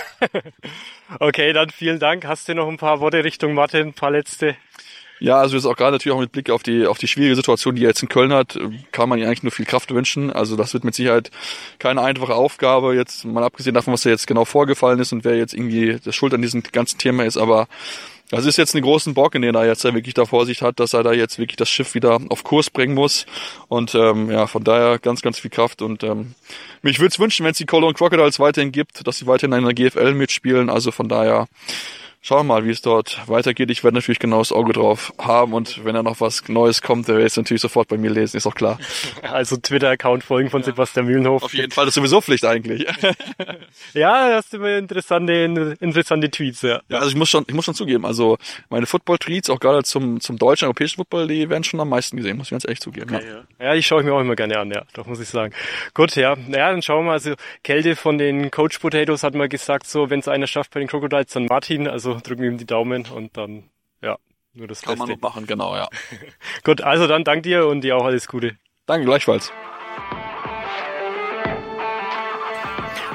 okay, 1.21 1.53
dann 1.53 1.69
vielen 1.69 1.99
Dank. 1.99 2.25
Hast 2.25 2.49
du 2.49 2.53
noch 2.53 2.67
ein 2.67 2.75
paar 2.75 2.99
Worte 2.99 3.23
Richtung 3.23 3.53
Martin, 3.53 3.87
ein 3.87 3.93
paar 3.93 4.11
letzte? 4.11 4.57
Ja, 5.19 5.37
also 5.37 5.55
jetzt 5.55 5.65
auch 5.65 5.75
gerade 5.75 5.91
natürlich 5.91 6.15
auch 6.15 6.21
mit 6.21 6.31
Blick 6.31 6.49
auf 6.49 6.63
die 6.63 6.87
auf 6.87 6.97
die 6.97 7.07
schwierige 7.07 7.35
Situation, 7.35 7.75
die 7.75 7.83
er 7.83 7.89
jetzt 7.89 8.01
in 8.01 8.09
Köln 8.09 8.33
hat, 8.33 8.57
kann 8.91 9.09
man 9.09 9.19
ihm 9.19 9.25
eigentlich 9.25 9.43
nur 9.43 9.51
viel 9.51 9.65
Kraft 9.65 9.93
wünschen. 9.93 10.31
Also 10.31 10.55
das 10.55 10.73
wird 10.73 10.83
mit 10.83 10.95
Sicherheit 10.95 11.29
keine 11.77 12.01
einfache 12.01 12.35
Aufgabe, 12.35 12.95
jetzt 12.95 13.25
mal 13.25 13.43
abgesehen 13.43 13.73
davon, 13.73 13.93
was 13.93 14.03
da 14.03 14.09
jetzt 14.09 14.27
genau 14.27 14.45
vorgefallen 14.45 14.99
ist 14.99 15.11
und 15.11 15.25
wer 15.25 15.37
jetzt 15.37 15.53
irgendwie 15.53 15.99
das 16.03 16.15
Schuld 16.15 16.33
an 16.33 16.41
diesem 16.41 16.63
ganzen 16.63 16.97
Thema 16.97 17.25
ist, 17.25 17.37
aber 17.37 17.67
das 18.31 18.45
ist 18.45 18.57
jetzt 18.57 18.75
ein 18.75 18.81
großen 18.83 19.15
Bock, 19.15 19.33
in 19.33 19.41
den 19.41 19.55
er 19.55 19.65
jetzt 19.65 19.83
wirklich 19.83 20.13
da 20.13 20.25
Vorsicht 20.25 20.61
hat, 20.61 20.79
dass 20.79 20.93
er 20.93 21.01
da 21.01 21.13
jetzt 21.13 21.39
wirklich 21.39 21.57
das 21.57 21.67
Schiff 21.67 21.95
wieder 21.95 22.19
auf 22.29 22.43
Kurs 22.43 22.69
bringen 22.69 22.93
muss. 22.93 23.25
Und 23.69 23.95
ähm, 23.95 24.29
ja, 24.29 24.45
von 24.45 24.63
daher 24.63 24.99
ganz, 24.99 25.23
ganz 25.23 25.39
viel 25.39 25.49
Kraft. 25.49 25.81
Und 25.81 26.03
ähm, 26.03 26.35
mich 26.83 26.99
würde 26.99 27.09
es 27.11 27.19
wünschen, 27.19 27.43
wenn 27.43 27.53
es 27.53 27.57
die 27.57 27.65
Cologne 27.65 27.95
Crocodiles 27.95 28.39
weiterhin 28.39 28.71
gibt, 28.71 29.05
dass 29.07 29.17
sie 29.17 29.25
weiterhin 29.25 29.57
in 29.57 29.65
der 29.65 29.73
GFL 29.73 30.13
mitspielen. 30.13 30.69
Also 30.69 30.91
von 30.91 31.09
daher 31.09 31.47
schauen 32.21 32.39
wir 32.39 32.55
mal, 32.55 32.65
wie 32.65 32.71
es 32.71 32.81
dort 32.81 33.21
weitergeht. 33.27 33.71
Ich 33.71 33.83
werde 33.83 33.95
natürlich 33.95 34.19
genau 34.19 34.39
das 34.39 34.51
Auge 34.51 34.73
drauf 34.73 35.13
haben 35.17 35.53
und 35.53 35.83
wenn 35.85 35.93
da 35.93 36.03
noch 36.03 36.19
was 36.19 36.47
Neues 36.47 36.81
kommt, 36.81 37.07
der 37.07 37.15
werde 37.15 37.27
ich 37.27 37.33
es 37.33 37.37
natürlich 37.37 37.61
sofort 37.61 37.87
bei 37.87 37.97
mir 37.97 38.09
lesen, 38.09 38.37
ist 38.37 38.47
auch 38.47 38.55
klar. 38.55 38.77
Also 39.21 39.57
Twitter-Account 39.57 40.23
folgen 40.23 40.49
von 40.49 40.61
ja. 40.61 40.65
Sebastian 40.65 41.05
Mühlenhof. 41.05 41.43
Auf 41.43 41.53
jeden 41.53 41.71
Fall, 41.71 41.85
das 41.85 41.91
ist 41.91 41.95
sowieso 41.95 42.21
Pflicht 42.21 42.45
eigentlich. 42.45 42.85
ja, 43.93 44.31
hast 44.33 44.53
du 44.53 44.57
immer 44.57 44.77
interessante, 44.77 45.75
interessante 45.79 46.29
Tweets, 46.29 46.61
ja. 46.61 46.81
Ja, 46.89 46.97
also 46.97 47.09
ich 47.09 47.15
muss 47.15 47.29
schon, 47.29 47.45
ich 47.47 47.53
muss 47.53 47.65
schon 47.65 47.75
zugeben, 47.75 48.05
also 48.05 48.37
meine 48.69 48.85
Football-Tweets, 48.85 49.49
auch 49.49 49.59
gerade 49.59 49.83
zum, 49.83 50.19
zum 50.19 50.37
deutschen, 50.37 50.65
europäischen 50.65 50.97
Football, 50.97 51.27
die 51.27 51.49
werden 51.49 51.63
schon 51.63 51.79
am 51.79 51.89
meisten 51.89 52.17
gesehen, 52.17 52.37
muss 52.37 52.47
ich 52.47 52.51
ganz 52.51 52.65
ehrlich 52.65 52.81
zugeben. 52.81 53.15
Okay, 53.15 53.25
ja. 53.59 53.65
ja, 53.65 53.75
die 53.75 53.83
schaue 53.83 54.01
ich 54.01 54.05
mir 54.05 54.13
auch 54.13 54.21
immer 54.21 54.35
gerne 54.35 54.57
an, 54.59 54.71
ja, 54.71 54.83
doch 54.93 55.05
muss 55.05 55.19
ich 55.19 55.29
sagen. 55.29 55.53
Gut, 55.93 56.15
ja, 56.15 56.35
ja, 56.35 56.71
dann 56.71 56.81
schauen 56.81 57.05
wir 57.05 57.09
mal, 57.09 57.13
also 57.13 57.35
Kälte 57.63 57.95
von 57.95 58.17
den 58.17 58.51
Coach 58.51 58.79
Potatoes 58.79 59.23
hat 59.23 59.35
mal 59.35 59.49
gesagt, 59.49 59.87
so, 59.87 60.09
wenn 60.09 60.19
es 60.19 60.27
einer 60.27 60.47
schafft 60.47 60.71
bei 60.73 60.79
den 60.79 60.89
Crocodiles, 60.89 61.33
dann 61.33 61.45
Martin, 61.45 61.87
also 61.87 62.08
drücken 62.15 62.41
wir 62.41 62.49
ihm 62.49 62.57
die 62.57 62.65
Daumen 62.65 63.05
und 63.13 63.37
dann, 63.37 63.69
ja, 64.01 64.17
nur 64.53 64.67
das 64.67 64.81
Kann 64.81 64.93
Beste. 64.93 65.07
man 65.07 65.09
noch 65.09 65.21
machen, 65.21 65.47
genau, 65.47 65.75
ja. 65.75 65.89
Gut, 66.63 66.81
also 66.81 67.07
dann 67.07 67.23
dank 67.23 67.43
dir 67.43 67.67
und 67.67 67.81
dir 67.81 67.97
auch 67.97 68.05
alles 68.05 68.27
Gute. 68.27 68.57
Danke, 68.85 69.05
gleichfalls. 69.05 69.51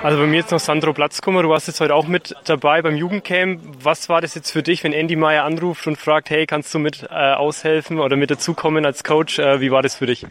Also 0.05 0.19
bei 0.19 0.27
mir 0.27 0.37
jetzt 0.37 0.51
noch 0.51 0.61
Sandro 0.61 0.93
Platzkummer, 0.93 1.43
du 1.43 1.49
warst 1.49 1.67
jetzt 1.67 1.81
heute 1.81 1.95
auch 1.95 2.07
mit 2.07 2.35
dabei 2.45 2.83
beim 2.83 2.95
Jugendcamp. 2.95 3.63
Was 3.83 4.11
war 4.11 4.21
das 4.21 4.35
jetzt 4.35 4.51
für 4.51 4.63
dich, 4.63 4.85
wenn 4.85 4.93
Andy 4.93 5.17
Meyer 5.17 5.45
anruft 5.45 5.87
und 5.87 5.97
fragt, 5.97 6.29
hey, 6.29 6.45
kannst 6.45 6.75
du 6.75 6.79
mit 6.79 7.05
äh, 7.05 7.33
aushelfen 7.33 7.99
oder 7.99 8.15
mit 8.17 8.31
dazukommen 8.31 8.85
als 8.85 9.03
Coach? 9.03 9.39
Äh, 9.39 9.63
wie 9.63 9.71
war 9.71 9.81
das 9.81 9.95
für 9.95 10.05
dich? 10.05 10.27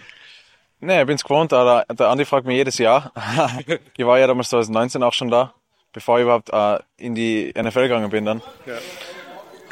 Nee, 0.80 1.02
ich 1.02 1.08
bin's 1.08 1.24
gewohnt, 1.24 1.52
der, 1.52 1.86
der 1.92 2.10
Andi 2.10 2.24
fragt 2.26 2.46
mich 2.46 2.56
jedes 2.56 2.78
Jahr. 2.78 3.14
ich 3.98 4.06
war 4.06 4.20
ja 4.20 4.28
damals 4.28 4.50
2019 4.50 5.02
auch 5.02 5.14
schon 5.14 5.30
da, 5.32 5.56
bevor 5.94 6.18
ich 6.18 6.24
überhaupt 6.24 6.50
äh, 6.52 6.80
in 6.98 7.16
die 7.16 7.54
NFL 7.56 7.84
gegangen 7.84 8.10
bin 8.10 8.26
dann. 8.26 8.42
Ja. 8.66 8.74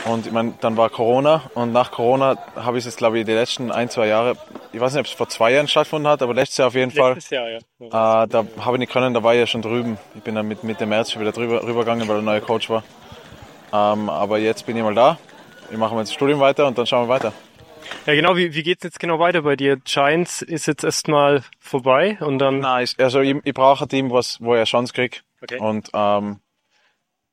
Und 0.05 0.25
ich 0.25 0.31
meine, 0.31 0.53
dann 0.61 0.77
war 0.77 0.89
Corona 0.89 1.51
und 1.53 1.73
nach 1.73 1.91
Corona 1.91 2.35
habe 2.55 2.77
ich 2.77 2.81
es 2.81 2.85
jetzt, 2.85 2.97
glaube 2.97 3.19
ich, 3.19 3.25
die 3.25 3.33
letzten 3.33 3.71
ein, 3.71 3.87
zwei 3.89 4.07
Jahre, 4.07 4.35
ich 4.73 4.79
weiß 4.79 4.93
nicht, 4.93 5.01
ob 5.01 5.05
es 5.05 5.11
vor 5.11 5.29
zwei 5.29 5.51
Jahren 5.51 5.67
stattgefunden 5.67 6.09
hat, 6.11 6.23
aber 6.23 6.33
letztes 6.33 6.57
Jahr 6.57 6.69
auf 6.69 6.75
jeden 6.75 6.91
Fall. 6.91 7.13
Letztes 7.13 7.29
Jahr, 7.29 7.49
ja. 7.49 7.57
Äh, 8.23 8.27
da 8.27 8.45
habe 8.59 8.77
ich 8.77 8.79
nicht 8.79 8.91
können, 8.91 9.13
da 9.13 9.21
war 9.21 9.33
ich 9.33 9.39
ja 9.41 9.47
schon 9.47 9.61
drüben. 9.61 9.99
Ich 10.15 10.23
bin 10.23 10.33
dann 10.33 10.47
mit 10.47 10.63
Mitte 10.63 10.87
März 10.87 11.11
schon 11.11 11.21
wieder 11.21 11.31
drüber, 11.31 11.61
rübergegangen, 11.63 12.07
weil 12.07 12.15
der 12.15 12.23
neue 12.23 12.41
Coach 12.41 12.69
war. 12.69 12.83
Ähm, 13.73 14.09
aber 14.09 14.39
jetzt 14.39 14.65
bin 14.65 14.75
ich 14.75 14.83
mal 14.83 14.95
da. 14.95 15.19
Ich 15.69 15.77
mache 15.77 15.95
jetzt 15.97 16.09
das 16.09 16.15
Studium 16.15 16.39
weiter 16.39 16.65
und 16.65 16.77
dann 16.77 16.87
schauen 16.87 17.07
wir 17.07 17.13
weiter. 17.13 17.31
Ja, 18.05 18.15
genau. 18.15 18.35
Wie, 18.35 18.53
wie 18.53 18.63
geht's 18.63 18.83
jetzt 18.83 18.99
genau 18.99 19.19
weiter 19.19 19.43
bei 19.43 19.55
dir? 19.55 19.77
Giants 19.77 20.41
ist 20.41 20.65
jetzt 20.65 20.83
erstmal 20.83 21.43
vorbei 21.59 22.17
und 22.21 22.39
dann. 22.39 22.59
Nein, 22.59 22.87
also 22.97 23.21
ich, 23.21 23.35
ich 23.43 23.53
brauche 23.53 23.85
ein 23.85 23.89
Team, 23.89 24.11
was, 24.11 24.39
wo 24.41 24.53
ich 24.53 24.57
eine 24.57 24.65
Chance 24.65 24.93
kriege. 24.93 25.17
Okay. 25.41 25.59
Und 25.59 25.89
ähm, 25.93 26.39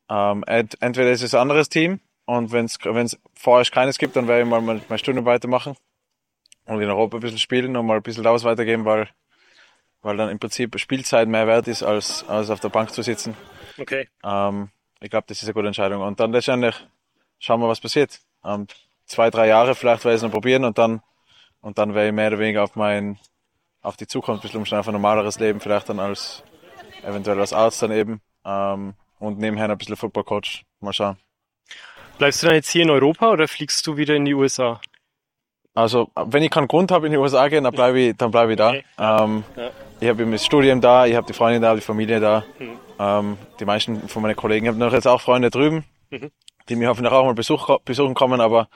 ähm, 0.08 0.44
entweder 0.46 1.10
ist 1.10 1.22
es 1.22 1.34
ein 1.34 1.40
anderes 1.40 1.68
Team 1.68 2.00
und 2.24 2.52
wenn 2.52 2.64
es 2.66 3.18
vorerst 3.34 3.72
keines 3.72 3.98
gibt, 3.98 4.16
dann 4.16 4.28
werde 4.28 4.42
ich 4.42 4.48
mal 4.48 4.60
meine 4.60 4.98
Stunde 4.98 5.24
weitermachen 5.24 5.76
und 6.64 6.80
in 6.80 6.88
Europa 6.88 7.16
ein 7.16 7.20
bisschen 7.20 7.38
spielen 7.38 7.76
und 7.76 7.86
mal 7.86 7.96
ein 7.96 8.02
bisschen 8.02 8.26
aus 8.26 8.44
weitergeben, 8.44 8.84
weil, 8.84 9.08
weil 10.02 10.16
dann 10.16 10.30
im 10.30 10.38
Prinzip 10.38 10.78
Spielzeit 10.78 11.28
mehr 11.28 11.46
wert 11.46 11.68
ist, 11.68 11.82
als, 11.82 12.28
als 12.28 12.50
auf 12.50 12.60
der 12.60 12.68
Bank 12.68 12.90
zu 12.90 13.02
sitzen. 13.02 13.34
Okay. 13.78 14.08
Ähm, 14.24 14.70
ich 15.00 15.10
glaube, 15.10 15.26
das 15.28 15.38
ist 15.38 15.44
eine 15.44 15.54
gute 15.54 15.68
Entscheidung. 15.68 16.02
Und 16.02 16.20
dann 16.20 16.32
letztendlich 16.32 16.74
schauen 17.38 17.60
wir, 17.60 17.68
was 17.68 17.80
passiert. 17.80 18.20
Ähm, 18.44 18.66
zwei, 19.06 19.30
drei 19.30 19.46
Jahre 19.48 19.74
vielleicht 19.74 20.04
werde 20.04 20.16
ich 20.16 20.18
es 20.18 20.22
noch 20.22 20.32
probieren 20.32 20.64
und 20.64 20.78
dann, 20.78 21.02
und 21.60 21.78
dann 21.78 21.94
werde 21.94 22.08
ich 22.08 22.14
mehr 22.14 22.28
oder 22.28 22.38
weniger 22.38 22.64
auf 22.64 22.76
mein, 22.76 23.18
auf 23.82 23.96
die 23.96 24.06
Zukunft 24.06 24.40
ein 24.40 24.42
bisschen 24.42 24.58
umstellen, 24.58 24.80
auf 24.80 24.88
ein 24.88 24.92
normaleres 24.92 25.38
Leben, 25.38 25.60
vielleicht 25.60 25.88
dann 25.88 26.00
als, 26.00 26.42
eventuell 27.02 27.40
als 27.40 27.52
Arzt 27.52 27.82
dann 27.82 27.92
eben, 27.92 28.20
ähm, 28.44 28.94
und 29.18 29.38
nebenher 29.38 29.68
ein 29.68 29.78
bisschen 29.78 29.96
Football 29.96 30.24
Coach. 30.24 30.64
Mal 30.80 30.92
schauen. 30.92 31.16
Bleibst 32.18 32.42
du 32.42 32.46
dann 32.46 32.56
jetzt 32.56 32.70
hier 32.70 32.82
in 32.82 32.90
Europa 32.90 33.30
oder 33.30 33.48
fliegst 33.48 33.86
du 33.86 33.96
wieder 33.96 34.14
in 34.14 34.24
die 34.24 34.34
USA? 34.34 34.80
Also, 35.74 36.10
wenn 36.16 36.42
ich 36.42 36.50
keinen 36.50 36.66
Grund 36.66 36.90
habe, 36.90 37.06
in 37.06 37.12
die 37.12 37.18
USA 37.18 37.46
gehen, 37.48 37.62
dann 37.62 37.72
bleibe 37.72 38.00
ich, 38.00 38.16
dann 38.16 38.32
bleib 38.32 38.50
ich 38.50 38.56
da. 38.56 38.70
Okay. 38.70 38.84
Ähm, 38.98 39.44
ja. 39.56 39.70
Ich 40.00 40.08
habe 40.08 40.26
das 40.30 40.44
Studium 40.44 40.80
da, 40.80 41.06
ich 41.06 41.14
habe 41.14 41.26
die 41.26 41.32
Freunde 41.32 41.60
da, 41.60 41.74
die 41.74 41.80
Familie 41.80 42.20
da. 42.20 42.44
Mhm. 42.58 42.78
Ähm, 42.98 43.38
die 43.60 43.64
meisten 43.64 44.08
von 44.08 44.22
meinen 44.22 44.34
Kollegen 44.34 44.66
ich 44.66 44.68
habe 44.70 44.78
noch 44.78 44.92
jetzt 44.92 45.06
auch 45.06 45.20
Freunde 45.20 45.50
drüben, 45.50 45.84
mhm. 46.10 46.30
die 46.68 46.76
mir 46.76 46.88
hoffentlich 46.88 47.12
auch 47.12 47.24
mal 47.24 47.34
Besuch, 47.34 47.78
besuchen 47.84 48.14
kommen, 48.14 48.40
aber 48.40 48.68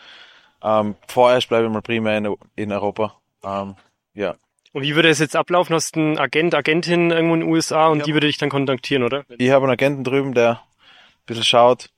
ähm, 0.62 0.95
vorerst 1.09 1.49
bleibe 1.49 1.67
ich 1.67 1.73
mal 1.73 1.83
primär 1.83 2.19
in, 2.19 2.37
in 2.55 2.73
Europa. 2.73 3.17
Ähm, 3.45 3.75
ja. 4.14 4.37
Und 4.73 4.83
wie 4.83 4.95
würde 4.95 5.11
es 5.11 5.19
jetzt 5.19 5.37
ablaufen? 5.37 5.75
Hast 5.75 5.97
du 5.97 6.00
einen 6.00 6.19
Agent, 6.19 6.55
Agentin 6.55 7.11
irgendwo 7.11 7.35
in 7.35 7.41
den 7.41 7.49
USA 7.49 7.88
und 7.88 7.99
ja. 7.99 8.05
die 8.05 8.14
würde 8.14 8.26
dich 8.26 8.38
dann 8.38 8.49
kontaktieren, 8.49 9.02
oder? 9.02 9.25
Ich 9.37 9.50
habe 9.50 9.64
einen 9.64 9.73
Agenten 9.73 10.05
drüben, 10.05 10.35
der 10.35 10.50
ein 10.52 11.26
bisschen 11.26 11.45
schaut. 11.45 11.91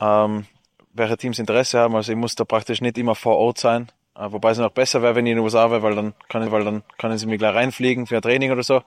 Ähm, 0.00 0.46
welche 0.92 1.16
Teams 1.16 1.38
Interesse 1.38 1.78
haben. 1.78 1.96
Also 1.96 2.12
ich 2.12 2.18
muss 2.18 2.34
da 2.34 2.44
praktisch 2.44 2.80
nicht 2.80 2.98
immer 2.98 3.14
vor 3.14 3.36
Ort 3.36 3.58
sein. 3.58 3.88
Äh, 4.14 4.30
wobei 4.30 4.50
es 4.50 4.58
noch 4.58 4.70
besser 4.70 5.02
wäre, 5.02 5.14
wenn 5.14 5.26
ich 5.26 5.32
in 5.32 5.38
den 5.38 5.44
USA 5.44 5.70
wäre, 5.70 5.82
weil 5.82 5.94
dann 5.94 6.14
kann 6.28 6.42
ich, 6.44 6.50
weil 6.50 6.64
dann 6.64 6.82
können 6.98 7.18
sie 7.18 7.26
mir 7.26 7.38
gleich 7.38 7.54
reinfliegen 7.54 8.06
für 8.06 8.16
ein 8.16 8.22
Training 8.22 8.52
oder 8.52 8.62
so. 8.62 8.82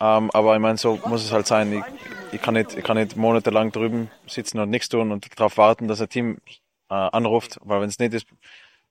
Ähm, 0.00 0.30
aber 0.32 0.54
ich 0.54 0.60
meine, 0.60 0.78
so 0.78 0.98
muss 1.06 1.24
es 1.24 1.32
halt 1.32 1.46
sein. 1.46 1.72
Ich, 1.72 2.34
ich, 2.34 2.42
kann 2.42 2.54
nicht, 2.54 2.76
ich 2.76 2.84
kann 2.84 2.96
nicht 2.96 3.16
monatelang 3.16 3.72
drüben 3.72 4.10
sitzen 4.26 4.58
und 4.58 4.70
nichts 4.70 4.88
tun 4.88 5.12
und 5.12 5.38
darauf 5.38 5.58
warten, 5.58 5.86
dass 5.86 6.00
ein 6.00 6.08
Team 6.08 6.38
äh, 6.88 6.94
anruft, 6.94 7.58
weil 7.62 7.80
wenn 7.80 7.88
es 7.88 7.98
nicht 7.98 8.14
ist, 8.14 8.26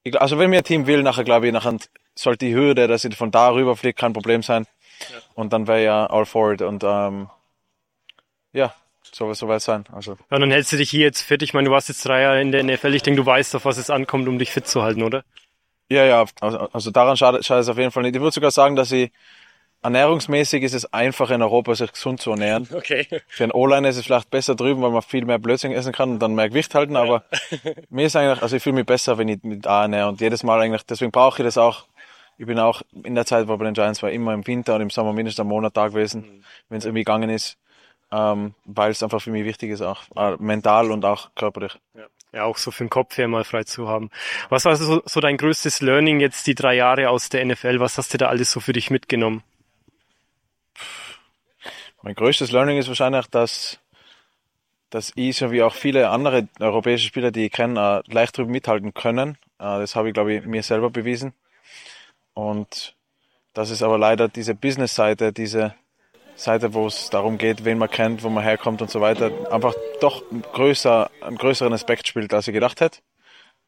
ich, 0.03 0.19
also 0.19 0.39
wenn 0.39 0.49
mir 0.49 0.59
ein 0.59 0.63
Team 0.63 0.87
will, 0.87 1.03
nachher 1.03 1.23
glaube 1.23 1.47
ich, 1.47 1.53
nachher 1.53 1.77
sollte 2.15 2.45
die 2.45 2.53
Hürde, 2.53 2.87
dass 2.87 3.03
ich 3.03 3.15
von 3.15 3.31
da 3.31 3.51
rüber 3.51 3.75
fliege, 3.75 3.93
kein 3.93 4.13
Problem 4.13 4.43
sein. 4.43 4.67
Ja. 5.09 5.17
Und 5.33 5.53
dann 5.53 5.67
wäre 5.67 5.83
ja 5.83 6.05
all 6.07 6.25
for 6.25 6.53
it. 6.53 6.61
Und 6.61 6.83
ähm, 6.83 7.29
ja, 8.53 8.73
soll 9.11 9.33
so 9.35 9.47
weit 9.47 9.61
sein. 9.61 9.85
Also. 9.91 10.17
Ja, 10.29 10.35
und 10.35 10.41
dann 10.41 10.51
hältst 10.51 10.71
du 10.71 10.77
dich 10.77 10.89
hier 10.89 11.01
jetzt 11.01 11.21
fit. 11.21 11.41
Ich 11.41 11.53
meine, 11.53 11.67
du 11.67 11.71
warst 11.71 11.89
jetzt 11.89 12.05
drei 12.05 12.21
Jahre 12.21 12.41
in 12.41 12.51
der 12.51 12.63
NFL. 12.63 12.93
Ich 12.93 13.03
denke, 13.03 13.21
du 13.21 13.25
weißt, 13.25 13.55
auf 13.55 13.65
was 13.65 13.77
es 13.77 13.89
ankommt, 13.89 14.27
um 14.27 14.39
dich 14.39 14.51
fit 14.51 14.67
zu 14.67 14.81
halten, 14.83 15.03
oder? 15.03 15.23
Ja, 15.89 16.05
ja. 16.05 16.25
Also, 16.39 16.59
also 16.71 16.91
daran 16.91 17.17
schadet, 17.17 17.45
schadet 17.45 17.63
es 17.63 17.69
auf 17.69 17.77
jeden 17.77 17.91
Fall 17.91 18.03
nicht. 18.03 18.15
Ich 18.15 18.21
würde 18.21 18.33
sogar 18.33 18.51
sagen, 18.51 18.75
dass 18.75 18.91
ich 18.91 19.11
ernährungsmäßig 19.83 20.63
ist 20.63 20.73
es 20.73 20.93
einfach 20.93 21.31
in 21.31 21.41
Europa, 21.41 21.73
sich 21.75 21.91
gesund 21.91 22.21
zu 22.21 22.31
ernähren. 22.31 22.67
Okay. 22.81 23.07
Für 23.27 23.43
einen 23.43 23.51
O-Liner 23.51 23.89
ist 23.89 23.97
es 23.97 24.05
vielleicht 24.05 24.29
besser 24.29 24.55
drüben, 24.55 24.81
weil 24.81 24.91
man 24.91 25.01
viel 25.01 25.25
mehr 25.25 25.39
Blödsinn 25.39 25.71
essen 25.71 25.91
kann 25.91 26.11
und 26.11 26.19
dann 26.19 26.33
mehr 26.33 26.49
Gewicht 26.49 26.73
halten. 26.73 26.93
Ja. 26.93 27.01
Aber 27.01 27.23
mir 27.89 28.05
ist 28.05 28.15
eigentlich, 28.15 28.41
also 28.41 28.55
ich 28.55 28.63
fühle 28.63 28.75
mich 28.75 28.85
besser, 28.85 29.17
wenn 29.17 29.27
ich 29.27 29.43
mit 29.43 29.67
A 29.67 29.83
ernähre. 29.83 30.07
Und 30.07 30.21
jedes 30.21 30.43
Mal 30.43 30.61
eigentlich, 30.61 30.83
deswegen 30.83 31.11
brauche 31.11 31.41
ich 31.41 31.45
das 31.45 31.57
auch. 31.57 31.85
Ich 32.41 32.47
bin 32.47 32.59
auch 32.59 32.81
in 33.03 33.13
der 33.13 33.25
Zeit, 33.25 33.47
wo 33.47 33.55
bei 33.57 33.65
den 33.65 33.75
Giants 33.75 34.01
war, 34.01 34.09
immer 34.09 34.33
im 34.33 34.45
Winter 34.47 34.75
und 34.75 34.81
im 34.81 34.89
Sommer 34.89 35.13
mindestens 35.13 35.41
einen 35.41 35.49
Monat 35.49 35.77
da 35.77 35.87
gewesen, 35.87 36.21
mhm. 36.21 36.43
wenn 36.69 36.77
es 36.79 36.85
irgendwie 36.85 37.03
gegangen 37.03 37.29
ist 37.29 37.57
ähm, 38.11 38.53
weil 38.65 38.91
es 38.91 39.01
einfach 39.03 39.21
für 39.21 39.31
mich 39.31 39.45
wichtig 39.45 39.71
ist, 39.71 39.81
auch 39.81 40.03
äh, 40.15 40.35
mental 40.37 40.91
und 40.91 41.05
auch 41.05 41.29
körperlich. 41.35 41.79
Ja. 41.93 42.05
ja, 42.33 42.43
auch 42.43 42.57
so 42.57 42.71
für 42.71 42.83
den 42.83 42.89
Kopf 42.89 43.17
her 43.17 43.27
mal 43.27 43.43
frei 43.43 43.63
zu 43.63 43.87
haben. 43.87 44.09
Was 44.49 44.65
war 44.65 44.75
so, 44.75 45.01
so 45.05 45.19
dein 45.19 45.37
größtes 45.37 45.81
Learning 45.81 46.19
jetzt 46.19 46.45
die 46.47 46.55
drei 46.55 46.75
Jahre 46.75 47.09
aus 47.09 47.29
der 47.29 47.45
NFL? 47.45 47.79
Was 47.79 47.97
hast 47.97 48.13
du 48.13 48.17
da 48.17 48.27
alles 48.27 48.51
so 48.51 48.59
für 48.59 48.73
dich 48.73 48.91
mitgenommen? 48.91 49.43
Mein 52.01 52.15
größtes 52.15 52.51
Learning 52.51 52.77
ist 52.77 52.87
wahrscheinlich, 52.87 53.27
dass, 53.27 53.79
dass 54.89 55.13
ich, 55.15 55.37
so 55.37 55.51
wie 55.51 55.63
auch 55.63 55.75
viele 55.75 56.09
andere 56.09 56.47
europäische 56.59 57.07
Spieler, 57.07 57.31
die 57.31 57.45
ich 57.45 57.51
kenne, 57.51 58.03
äh, 58.05 58.13
leicht 58.13 58.37
drüber 58.37 58.51
mithalten 58.51 58.93
können. 58.93 59.37
Äh, 59.59 59.79
das 59.79 59.95
habe 59.95 60.09
ich, 60.09 60.13
glaube 60.13 60.33
ich, 60.33 60.45
mir 60.45 60.63
selber 60.63 60.89
bewiesen. 60.89 61.33
Und 62.33 62.95
das 63.53 63.69
ist 63.69 63.83
aber 63.83 63.97
leider 63.97 64.27
diese 64.27 64.55
Business-Seite, 64.55 65.33
diese, 65.33 65.75
Seite, 66.41 66.73
wo 66.73 66.87
es 66.87 67.09
darum 67.09 67.37
geht, 67.37 67.65
wen 67.65 67.77
man 67.77 67.89
kennt, 67.89 68.23
wo 68.23 68.29
man 68.29 68.43
herkommt 68.43 68.81
und 68.81 68.89
so 68.89 69.01
weiter, 69.01 69.31
einfach 69.51 69.73
doch 69.99 70.23
größer, 70.53 71.09
einen 71.21 71.37
größeren 71.37 71.71
Aspekt 71.73 72.07
spielt, 72.07 72.33
als 72.33 72.47
ich 72.47 72.53
gedacht 72.53 72.81
hätte. 72.81 72.99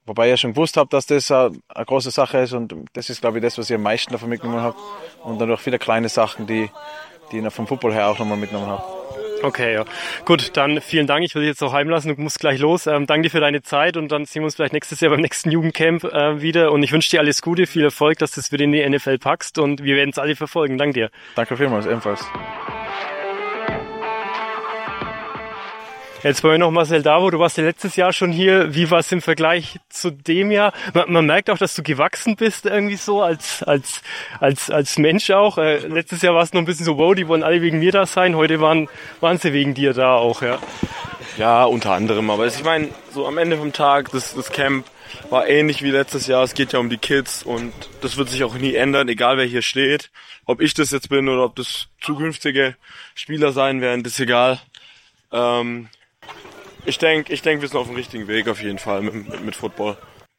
Wobei 0.05 0.27
ja 0.27 0.35
schon 0.35 0.53
gewusst 0.53 0.75
habe, 0.75 0.89
dass 0.89 1.05
das 1.05 1.31
eine, 1.31 1.61
große 1.69 2.11
Sache 2.11 2.39
ist 2.39 2.53
und 2.53 2.75
das 2.93 3.09
ist, 3.09 3.21
glaube 3.21 3.37
ich, 3.37 3.43
das, 3.43 3.57
was 3.57 3.69
ich 3.69 3.75
am 3.75 3.83
meisten 3.83 4.11
davon 4.11 4.29
mitgenommen 4.29 4.61
habe. 4.61 4.75
Und 5.23 5.39
dann 5.39 5.49
noch 5.49 5.59
viele 5.59 5.79
kleine 5.79 6.09
Sachen, 6.09 6.45
die, 6.45 6.69
die 7.31 7.39
ich 7.39 7.53
vom 7.53 7.67
Football 7.67 7.93
her 7.93 8.09
auch 8.09 8.19
nochmal 8.19 8.37
mitgenommen 8.37 8.67
habe. 8.67 8.83
Okay, 9.43 9.73
ja. 9.73 9.83
Gut, 10.23 10.55
dann 10.55 10.79
vielen 10.79 11.05
Dank. 11.05 11.25
Ich 11.25 11.35
will 11.35 11.41
dich 11.41 11.49
jetzt 11.49 11.61
auch 11.61 11.73
heimlassen. 11.73 12.15
Du 12.15 12.21
musst 12.21 12.39
gleich 12.39 12.59
los. 12.59 12.87
Ähm, 12.87 13.05
danke 13.05 13.23
dir 13.23 13.29
für 13.29 13.41
deine 13.41 13.61
Zeit 13.61 13.97
und 13.97 14.09
dann 14.09 14.23
sehen 14.25 14.41
wir 14.41 14.45
uns 14.45 14.55
vielleicht 14.55 14.71
nächstes 14.71 15.01
Jahr 15.01 15.11
beim 15.11 15.19
nächsten 15.19 15.51
Jugendcamp 15.51 16.05
äh, 16.05 16.41
wieder. 16.41 16.71
Und 16.71 16.81
ich 16.81 16.93
wünsche 16.93 17.09
dir 17.09 17.19
alles 17.19 17.41
Gute, 17.41 17.67
viel 17.67 17.83
Erfolg, 17.83 18.19
dass 18.19 18.31
du 18.31 18.39
es 18.39 18.53
wieder 18.53 18.63
in 18.63 18.71
die 18.71 18.87
NFL 18.87 19.17
packst 19.17 19.59
und 19.59 19.83
wir 19.83 19.97
werden 19.97 20.11
es 20.11 20.17
alle 20.17 20.37
verfolgen. 20.37 20.77
Danke 20.77 20.93
dir. 20.93 21.09
Danke 21.35 21.57
vielmals, 21.57 21.85
ebenfalls. 21.85 22.25
Jetzt 26.23 26.41
bei 26.41 26.51
mir 26.51 26.59
noch 26.59 26.71
Marcel 26.71 27.01
Davo, 27.01 27.29
du 27.31 27.39
warst 27.39 27.57
ja 27.57 27.65
letztes 27.65 27.97
Jahr 27.97 28.13
schon 28.13 28.31
hier. 28.31 28.73
Wie 28.73 28.89
war 28.89 28.99
es 28.99 29.11
im 29.11 29.21
Vergleich 29.21 29.77
zu 29.89 30.09
dem 30.09 30.51
Jahr? 30.51 30.71
Man, 30.93 31.11
man, 31.11 31.25
merkt 31.25 31.49
auch, 31.49 31.57
dass 31.57 31.75
du 31.75 31.83
gewachsen 31.83 32.37
bist 32.37 32.65
irgendwie 32.65 32.95
so 32.95 33.21
als, 33.21 33.61
als, 33.61 34.01
als, 34.39 34.69
als 34.69 34.97
Mensch 34.97 35.31
auch. 35.31 35.57
Äh, 35.57 35.79
letztes 35.79 36.21
Jahr 36.21 36.33
war 36.33 36.41
es 36.41 36.53
noch 36.53 36.61
ein 36.61 36.65
bisschen 36.65 36.85
so, 36.85 36.97
wow, 36.97 37.13
die 37.13 37.27
wollen 37.27 37.43
alle 37.43 37.61
wegen 37.61 37.79
mir 37.79 37.91
da 37.91 38.05
sein. 38.05 38.37
Heute 38.37 38.61
waren, 38.61 38.87
waren 39.19 39.37
sie 39.37 39.51
wegen 39.51 39.73
dir 39.73 39.91
da 39.91 40.15
auch, 40.15 40.41
ja. 40.41 40.59
Ja, 41.37 41.65
unter 41.65 41.91
anderem. 41.91 42.29
Aber 42.29 42.47
ich 42.47 42.63
meine, 42.63 42.87
so 43.11 43.27
am 43.27 43.37
Ende 43.37 43.57
vom 43.57 43.73
Tag, 43.73 44.09
das, 44.11 44.33
das 44.33 44.49
Camp 44.49 44.85
war 45.29 45.49
ähnlich 45.49 45.83
wie 45.83 45.91
letztes 45.91 46.27
Jahr. 46.27 46.45
Es 46.45 46.53
geht 46.53 46.71
ja 46.71 46.79
um 46.79 46.89
die 46.89 46.97
Kids 46.97 47.43
und 47.43 47.73
das 47.99 48.15
wird 48.15 48.29
sich 48.29 48.45
auch 48.45 48.55
nie 48.55 48.75
ändern, 48.75 49.09
egal 49.09 49.35
wer 49.35 49.45
hier 49.45 49.61
steht. 49.61 50.09
Ob 50.45 50.61
ich 50.61 50.73
das 50.73 50.91
jetzt 50.91 51.09
bin 51.09 51.27
oder 51.27 51.43
ob 51.43 51.57
das 51.57 51.89
zukünftige 51.99 52.77
Spieler 53.13 53.51
sein 53.51 53.81
werden, 53.81 54.03
das 54.03 54.13
ist 54.13 54.21
egal. 54.21 54.61
Ähm, 55.33 55.89
ich 56.85 56.97
denke, 56.97 57.33
ich 57.33 57.41
denk, 57.41 57.61
wir 57.61 57.67
sind 57.67 57.77
auf 57.77 57.87
dem 57.87 57.95
richtigen 57.95 58.27
Weg 58.27 58.47
auf 58.47 58.61
jeden 58.61 58.79
Fall 58.79 59.01
mit, 59.01 59.13
mit, 59.13 59.43
mit 59.43 59.55
Football. 59.55 59.97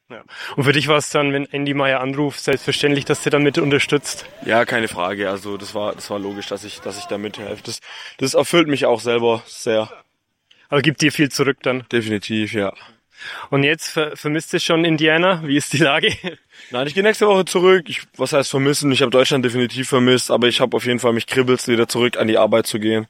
Ja. 0.09 0.23
Und 0.55 0.65
für 0.65 0.71
dich 0.71 0.87
war 0.87 0.97
es 0.97 1.09
dann, 1.09 1.33
wenn 1.33 1.45
Andy 1.45 1.73
Meyer 1.73 1.99
anruft, 1.99 2.39
selbstverständlich, 2.39 3.05
dass 3.05 3.23
du 3.23 3.31
damit 3.31 3.57
unterstützt? 3.57 4.25
Ja, 4.45 4.63
keine 4.65 4.87
Frage. 4.87 5.29
Also 5.29 5.57
das 5.57 5.73
war, 5.73 5.95
das 5.95 6.09
war 6.11 6.19
logisch, 6.19 6.47
dass 6.47 6.63
ich, 6.63 6.79
dass 6.81 6.99
ich 6.99 7.05
da 7.05 7.17
mithelfe. 7.17 7.63
Das, 7.63 7.79
das 8.19 8.35
erfüllt 8.35 8.67
mich 8.67 8.85
auch 8.85 8.99
selber 8.99 9.41
sehr. 9.47 9.89
Aber 10.69 10.81
gibt 10.83 11.01
dir 11.01 11.11
viel 11.11 11.29
zurück 11.31 11.57
dann? 11.63 11.85
Definitiv, 11.91 12.53
ja. 12.53 12.73
Und 13.49 13.63
jetzt 13.63 13.89
ver 13.89 14.15
vermisst 14.15 14.53
du 14.53 14.59
schon 14.59 14.85
Indiana? 14.85 15.41
Wie 15.45 15.57
ist 15.57 15.73
die 15.73 15.77
Lage? 15.77 16.13
Nein, 16.69 16.85
ich 16.85 16.93
gehe 16.93 17.01
nächste 17.01 17.27
Woche 17.27 17.45
zurück. 17.45 17.85
Ich, 17.87 18.01
was 18.17 18.33
heißt 18.33 18.51
vermissen? 18.51 18.91
Ich 18.91 19.01
habe 19.01 19.09
Deutschland 19.11 19.43
definitiv 19.45 19.89
vermisst, 19.89 20.29
aber 20.29 20.47
ich 20.47 20.59
habe 20.59 20.75
auf 20.75 20.85
jeden 20.85 20.99
Fall 20.99 21.13
mich 21.13 21.25
kribbelst, 21.25 21.67
wieder 21.67 21.87
zurück 21.87 22.17
an 22.17 22.27
die 22.27 22.37
Arbeit 22.37 22.67
zu 22.67 22.79
gehen. 22.79 23.07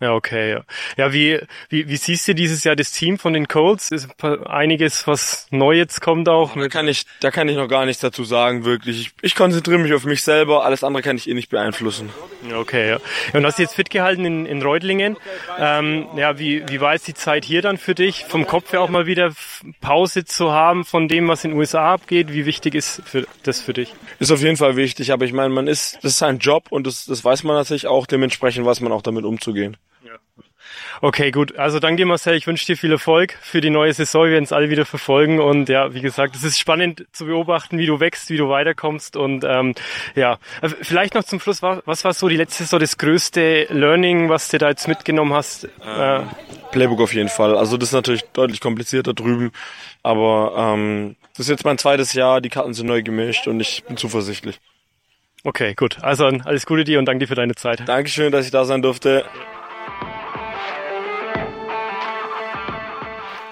Ja, 0.00 0.14
okay. 0.14 0.52
Ja, 0.52 0.62
ja 0.96 1.12
wie, 1.12 1.40
wie, 1.68 1.86
wie 1.88 1.96
siehst 1.96 2.26
du 2.26 2.34
dieses 2.34 2.64
Jahr 2.64 2.74
das 2.74 2.92
Team 2.92 3.18
von 3.18 3.34
den 3.34 3.48
Colts? 3.48 3.90
Ist 3.90 4.08
einiges, 4.46 5.06
was 5.06 5.46
neu 5.50 5.76
jetzt 5.76 6.00
kommt 6.00 6.26
auch? 6.28 6.54
Da 6.54 6.68
kann 6.68 6.88
ich, 6.88 7.04
da 7.20 7.30
kann 7.30 7.48
ich 7.48 7.56
noch 7.56 7.68
gar 7.68 7.84
nichts 7.84 8.00
dazu 8.00 8.24
sagen, 8.24 8.64
wirklich. 8.64 9.00
Ich, 9.00 9.12
ich 9.20 9.34
konzentriere 9.34 9.78
mich 9.78 9.92
auf 9.92 10.04
mich 10.04 10.22
selber, 10.22 10.64
alles 10.64 10.84
andere 10.84 11.02
kann 11.02 11.16
ich 11.16 11.28
eh 11.28 11.34
nicht 11.34 11.50
beeinflussen. 11.50 12.08
Okay, 12.50 12.88
ja. 12.88 12.98
Und 13.34 13.44
hast 13.44 13.58
du 13.58 13.62
jetzt 13.62 13.74
fit 13.74 13.90
gehalten 13.90 14.24
in, 14.24 14.46
in 14.46 14.62
Reutlingen? 14.62 15.18
Ähm, 15.58 16.06
ja, 16.16 16.38
wie, 16.38 16.66
wie 16.68 16.80
war 16.80 16.94
jetzt 16.94 17.06
die 17.06 17.14
Zeit 17.14 17.44
hier 17.44 17.60
dann 17.60 17.76
für 17.76 17.94
dich? 17.94 18.24
Vom 18.24 18.46
Kopf 18.46 18.72
her 18.72 18.80
auch 18.80 18.88
mal 18.88 19.04
wieder 19.04 19.32
Pause 19.82 20.24
zu 20.24 20.50
haben 20.50 20.86
von 20.86 21.08
dem, 21.08 21.28
was 21.28 21.44
in 21.44 21.50
den 21.50 21.58
USA 21.58 21.92
abgeht? 21.92 22.32
Wie 22.32 22.46
wichtig 22.46 22.74
ist 22.74 23.02
für, 23.04 23.26
das 23.42 23.60
für 23.60 23.74
dich? 23.74 23.94
Ist 24.18 24.30
auf 24.30 24.40
jeden 24.40 24.56
Fall 24.56 24.76
wichtig, 24.76 25.12
aber 25.12 25.26
ich 25.26 25.34
meine, 25.34 25.50
man 25.50 25.66
ist, 25.66 25.96
das 25.96 26.12
ist 26.12 26.18
sein 26.18 26.38
Job 26.38 26.68
und 26.70 26.86
das, 26.86 27.04
das 27.04 27.22
weiß 27.22 27.44
man 27.44 27.54
natürlich 27.54 27.86
auch, 27.86 28.06
dementsprechend 28.06 28.64
weiß 28.64 28.80
man 28.80 28.92
auch 28.92 29.02
damit 29.02 29.26
umzugehen. 29.26 29.76
Okay, 31.00 31.30
gut. 31.30 31.58
Also 31.58 31.78
danke 31.78 32.04
Marcel, 32.04 32.34
ich 32.34 32.46
wünsche 32.46 32.66
dir 32.66 32.76
viel 32.76 32.92
Erfolg 32.92 33.36
für 33.40 33.60
die 33.60 33.70
neue 33.70 33.92
Saison. 33.92 34.24
Wir 34.24 34.32
werden 34.32 34.44
es 34.44 34.52
alle 34.52 34.70
wieder 34.70 34.84
verfolgen 34.84 35.40
und 35.40 35.68
ja, 35.68 35.94
wie 35.94 36.00
gesagt, 36.00 36.36
es 36.36 36.44
ist 36.44 36.58
spannend 36.58 37.06
zu 37.12 37.26
beobachten, 37.26 37.78
wie 37.78 37.86
du 37.86 38.00
wächst, 38.00 38.30
wie 38.30 38.36
du 38.36 38.48
weiterkommst 38.48 39.16
und 39.16 39.44
ähm, 39.44 39.74
ja, 40.14 40.38
äh, 40.62 40.68
vielleicht 40.68 41.14
noch 41.14 41.24
zum 41.24 41.40
Schluss, 41.40 41.62
was 41.62 42.04
war 42.04 42.12
so 42.12 42.28
die 42.28 42.36
letzte 42.36 42.64
Saison 42.64 42.80
das 42.80 42.98
größte 42.98 43.66
Learning, 43.70 44.28
was 44.28 44.48
du 44.48 44.58
da 44.58 44.68
jetzt 44.68 44.88
mitgenommen 44.88 45.32
hast? 45.32 45.68
Ähm, 45.86 46.28
Playbook 46.72 47.00
auf 47.00 47.14
jeden 47.14 47.28
Fall. 47.28 47.56
Also 47.56 47.76
das 47.76 47.90
ist 47.90 47.94
natürlich 47.94 48.22
deutlich 48.32 48.60
komplizierter 48.60 49.14
drüben, 49.14 49.52
aber 50.02 50.54
ähm, 50.56 51.16
das 51.32 51.46
ist 51.46 51.50
jetzt 51.50 51.64
mein 51.64 51.78
zweites 51.78 52.12
Jahr, 52.12 52.40
die 52.40 52.50
Karten 52.50 52.74
sind 52.74 52.86
neu 52.86 53.02
gemischt 53.02 53.46
und 53.48 53.60
ich 53.60 53.84
bin 53.84 53.96
zuversichtlich. 53.96 54.60
Okay, 55.42 55.74
gut. 55.74 56.02
Also 56.02 56.26
alles 56.26 56.66
Gute 56.66 56.84
dir 56.84 56.98
und 56.98 57.06
danke 57.06 57.20
dir 57.20 57.28
für 57.28 57.34
deine 57.34 57.54
Zeit. 57.54 57.88
Dankeschön, 57.88 58.30
dass 58.30 58.44
ich 58.44 58.50
da 58.50 58.64
sein 58.64 58.82
durfte. 58.82 59.24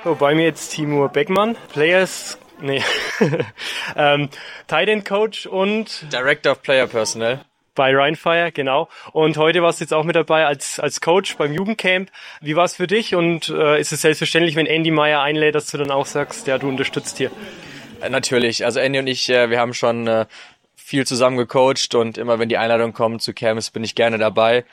So, 0.09 0.15
bei 0.15 0.35
mir 0.35 0.45
jetzt 0.45 0.71
Timur 0.71 1.11
Beckmann, 1.11 1.55
Players, 1.71 2.39
nee, 2.63 2.83
ähm, 3.95 4.31
Tight 4.67 4.89
End 4.89 5.05
Coach 5.05 5.45
und 5.45 6.11
Director 6.11 6.53
of 6.53 6.63
Player 6.63 6.87
Personnel 6.87 7.41
bei 7.75 7.95
Rheinfire, 7.95 8.51
genau. 8.51 8.89
Und 9.13 9.37
heute 9.37 9.63
warst 9.63 9.81
du 9.81 9.85
jetzt 9.85 9.93
auch 9.93 10.05
mit 10.05 10.17
dabei 10.17 10.47
als, 10.47 10.81
als 10.81 11.03
Coach 11.03 11.37
beim 11.37 11.53
Jugendcamp. 11.53 12.11
Wie 12.41 12.57
war 12.57 12.65
es 12.65 12.77
für 12.77 12.87
dich? 12.87 13.17
Und 13.17 13.51
äh, 13.51 13.79
ist 13.79 13.93
es 13.93 14.01
selbstverständlich, 14.01 14.57
wenn 14.57 14.65
Andy 14.65 14.91
Meyer 14.91 15.21
einlädt, 15.21 15.55
dass 15.55 15.67
du 15.71 15.77
dann 15.77 15.91
auch 15.91 16.07
sagst, 16.07 16.47
ja, 16.47 16.57
du 16.57 16.71
unterstützt 16.71 17.19
hier? 17.19 17.31
Äh, 18.01 18.09
natürlich. 18.09 18.65
Also 18.65 18.81
Andy 18.81 19.01
und 19.01 19.09
ich, 19.09 19.29
äh, 19.29 19.51
wir 19.51 19.61
haben 19.61 19.75
schon 19.75 20.07
äh, 20.07 20.25
viel 20.75 21.07
zusammen 21.07 21.37
gecoacht 21.37 21.95
und 21.95 22.17
immer 22.17 22.39
wenn 22.39 22.49
die 22.49 22.57
Einladung 22.57 22.95
kommt 22.95 23.21
zu 23.21 23.35
Camps, 23.35 23.69
bin 23.69 23.85
ich 23.85 23.95
gerne 23.95 24.17
dabei. 24.17 24.65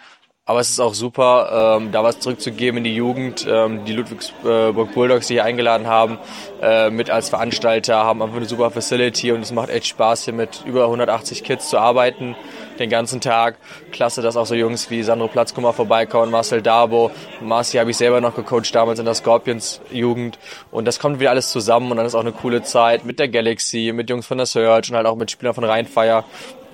Aber 0.47 0.59
es 0.59 0.69
ist 0.69 0.79
auch 0.79 0.93
super, 0.93 1.77
ähm, 1.79 1.91
da 1.91 2.03
was 2.03 2.19
zurückzugeben 2.19 2.77
in 2.77 2.83
die 2.83 2.95
Jugend. 2.95 3.47
Ähm, 3.49 3.83
die 3.83 3.93
Ludwigsburg 3.93 4.93
Bulldogs, 4.93 5.25
die 5.25 5.33
hier 5.33 5.43
eingeladen 5.43 5.87
haben, 5.87 6.19
äh, 6.61 6.91
mit 6.91 7.09
als 7.09 7.29
Veranstalter, 7.29 7.95
haben 7.95 8.21
einfach 8.21 8.37
eine 8.37 8.45
super 8.45 8.69
Facility 8.69 9.31
und 9.31 9.41
es 9.41 9.51
macht 9.51 9.71
echt 9.71 9.87
Spaß, 9.87 10.25
hier 10.25 10.35
mit 10.35 10.63
über 10.63 10.83
180 10.83 11.43
Kids 11.43 11.69
zu 11.69 11.79
arbeiten, 11.79 12.35
den 12.77 12.91
ganzen 12.91 13.21
Tag. 13.21 13.57
Klasse, 13.91 14.21
dass 14.21 14.37
auch 14.37 14.45
so 14.45 14.53
Jungs 14.53 14.91
wie 14.91 15.01
Sandro 15.01 15.29
Platzkummer 15.29 15.73
vorbeikommen, 15.73 16.31
Marcel 16.31 16.61
Dabo, 16.61 17.09
Marci 17.41 17.79
habe 17.79 17.89
ich 17.89 17.97
selber 17.97 18.21
noch 18.21 18.35
gecoacht 18.35 18.75
damals 18.75 18.99
in 18.99 19.05
der 19.05 19.15
Scorpions 19.15 19.81
Jugend. 19.91 20.37
Und 20.69 20.85
das 20.85 20.99
kommt 20.99 21.19
wieder 21.19 21.31
alles 21.31 21.49
zusammen 21.49 21.89
und 21.89 21.97
dann 21.97 22.05
ist 22.05 22.13
auch 22.13 22.19
eine 22.19 22.33
coole 22.33 22.61
Zeit 22.61 23.03
mit 23.03 23.17
der 23.17 23.29
Galaxy, 23.29 23.91
mit 23.95 24.11
Jungs 24.11 24.27
von 24.27 24.37
der 24.37 24.45
Search 24.45 24.91
und 24.91 24.95
halt 24.95 25.07
auch 25.07 25.15
mit 25.15 25.31
Spielern 25.31 25.55
von 25.55 25.63
Rheinfire, 25.63 26.23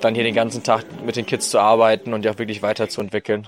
dann 0.01 0.13
hier 0.13 0.25
den 0.25 0.36
ganzen 0.36 0.62
Tag 0.62 0.84
mit 1.06 1.16
den 1.16 1.25
Kids 1.25 1.50
zu 1.50 1.60
arbeiten 1.60 2.13
und 2.13 2.25
die 2.25 2.30
auch 2.30 2.38
wirklich 2.38 2.62
weiterzuentwickeln. 2.62 3.48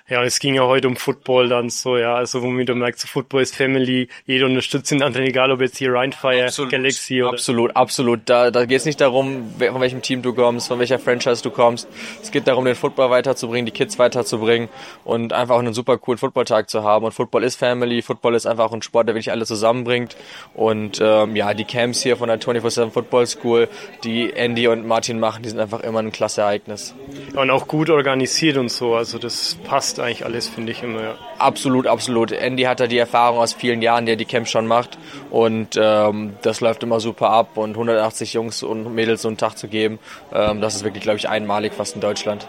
Ja, 0.09 0.23
es 0.23 0.39
ging 0.39 0.55
ja 0.55 0.63
heute 0.63 0.87
um 0.87 0.95
Football 0.95 1.49
dann 1.49 1.69
so, 1.69 1.97
ja, 1.97 2.15
also 2.15 2.41
womit 2.41 2.69
du 2.69 2.75
merkst, 2.75 3.01
so 3.01 3.07
Football 3.07 3.41
ist 3.41 3.55
Family, 3.55 4.09
jeder 4.25 4.45
unterstützt 4.45 4.91
den 4.91 5.01
anderen, 5.01 5.25
egal 5.25 5.51
ob 5.51 5.61
jetzt 5.61 5.77
hier 5.77 5.93
Rheinfire, 5.93 6.45
absolut, 6.45 6.71
Galaxy 6.71 7.21
oder... 7.23 7.33
Absolut, 7.33 7.75
absolut, 7.75 8.21
da, 8.25 8.51
da 8.51 8.65
geht 8.65 8.77
es 8.77 8.85
nicht 8.85 8.99
darum, 8.99 9.53
von 9.57 9.81
welchem 9.81 10.01
Team 10.01 10.21
du 10.21 10.33
kommst, 10.33 10.67
von 10.67 10.79
welcher 10.79 10.99
Franchise 10.99 11.41
du 11.41 11.49
kommst, 11.49 11.87
es 12.21 12.31
geht 12.31 12.47
darum, 12.47 12.65
den 12.65 12.75
Football 12.75 13.09
weiterzubringen, 13.09 13.65
die 13.65 13.71
Kids 13.71 13.99
weiterzubringen 13.99 14.69
und 15.03 15.33
einfach 15.33 15.55
auch 15.55 15.59
einen 15.59 15.73
super 15.73 15.97
coolen 15.97 16.17
Footballtag 16.17 16.69
zu 16.69 16.83
haben. 16.83 17.05
Und 17.05 17.11
Football 17.11 17.43
ist 17.43 17.55
Family, 17.55 18.01
Football 18.01 18.35
ist 18.35 18.45
einfach 18.45 18.71
ein 18.71 18.81
Sport, 18.81 19.07
der 19.07 19.15
wirklich 19.15 19.31
alle 19.31 19.45
zusammenbringt. 19.45 20.15
Und 20.53 20.99
ähm, 21.01 21.35
ja, 21.35 21.53
die 21.53 21.65
Camps 21.65 22.01
hier 22.01 22.17
von 22.17 22.27
der 22.27 22.39
24-7 22.39 22.91
Football 22.91 23.27
School, 23.27 23.67
die 24.03 24.31
Andy 24.33 24.67
und 24.67 24.85
Martin 24.85 25.19
machen, 25.19 25.43
die 25.43 25.49
sind 25.49 25.59
einfach 25.59 25.81
immer 25.81 25.99
ein 25.99 26.11
klasse 26.11 26.41
Ereignis. 26.41 26.93
Und 27.35 27.49
auch 27.49 27.67
gut 27.67 27.89
organisiert 27.89 28.57
und 28.57 28.69
so, 28.69 28.95
also 28.95 29.17
das 29.17 29.57
passt 29.63 29.90
eigentlich 29.99 30.25
alles, 30.25 30.47
finde 30.47 30.71
ich 30.71 30.83
immer. 30.83 31.01
Ja. 31.01 31.15
Absolut, 31.37 31.87
absolut. 31.87 32.31
Andy 32.31 32.63
hat 32.63 32.79
da 32.79 32.87
die 32.87 32.97
Erfahrung 32.97 33.39
aus 33.39 33.53
vielen 33.53 33.81
Jahren, 33.81 34.05
der 34.05 34.15
die 34.15 34.25
Camps 34.25 34.51
schon 34.51 34.67
macht 34.67 34.97
und 35.29 35.77
ähm, 35.79 36.33
das 36.41 36.61
läuft 36.61 36.83
immer 36.83 36.99
super 36.99 37.29
ab 37.29 37.57
und 37.57 37.71
180 37.71 38.33
Jungs 38.33 38.63
und 38.63 38.93
Mädels 38.93 39.21
so 39.21 39.27
einen 39.27 39.37
Tag 39.37 39.57
zu 39.57 39.67
geben, 39.67 39.99
ähm, 40.33 40.61
das 40.61 40.75
ist 40.75 40.83
wirklich, 40.83 41.03
glaube 41.03 41.17
ich, 41.17 41.29
einmalig 41.29 41.73
fast 41.73 41.95
in 41.95 42.01
Deutschland. 42.01 42.47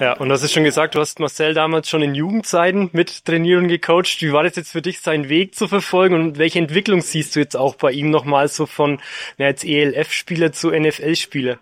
Ja, 0.00 0.12
und 0.12 0.30
hast 0.30 0.42
es 0.42 0.52
schon 0.52 0.64
gesagt, 0.64 0.94
du 0.94 1.00
hast 1.00 1.18
Marcel 1.18 1.54
damals 1.54 1.88
schon 1.88 2.02
in 2.02 2.14
Jugendzeiten 2.14 2.90
mit 2.92 3.24
trainieren 3.24 3.64
und 3.64 3.68
gecoacht. 3.68 4.22
Wie 4.22 4.32
war 4.32 4.44
das 4.44 4.56
jetzt 4.56 4.72
für 4.72 4.82
dich, 4.82 5.00
seinen 5.00 5.28
Weg 5.28 5.54
zu 5.54 5.66
verfolgen 5.66 6.14
und 6.14 6.38
welche 6.38 6.58
Entwicklung 6.58 7.00
siehst 7.00 7.34
du 7.34 7.40
jetzt 7.40 7.56
auch 7.56 7.74
bei 7.74 7.90
ihm 7.90 8.10
nochmal 8.10 8.48
so 8.48 8.66
von 8.66 9.00
na, 9.36 9.46
jetzt 9.46 9.64
ELF-Spieler 9.64 10.52
zu 10.52 10.70
NFL-Spieler? 10.70 11.58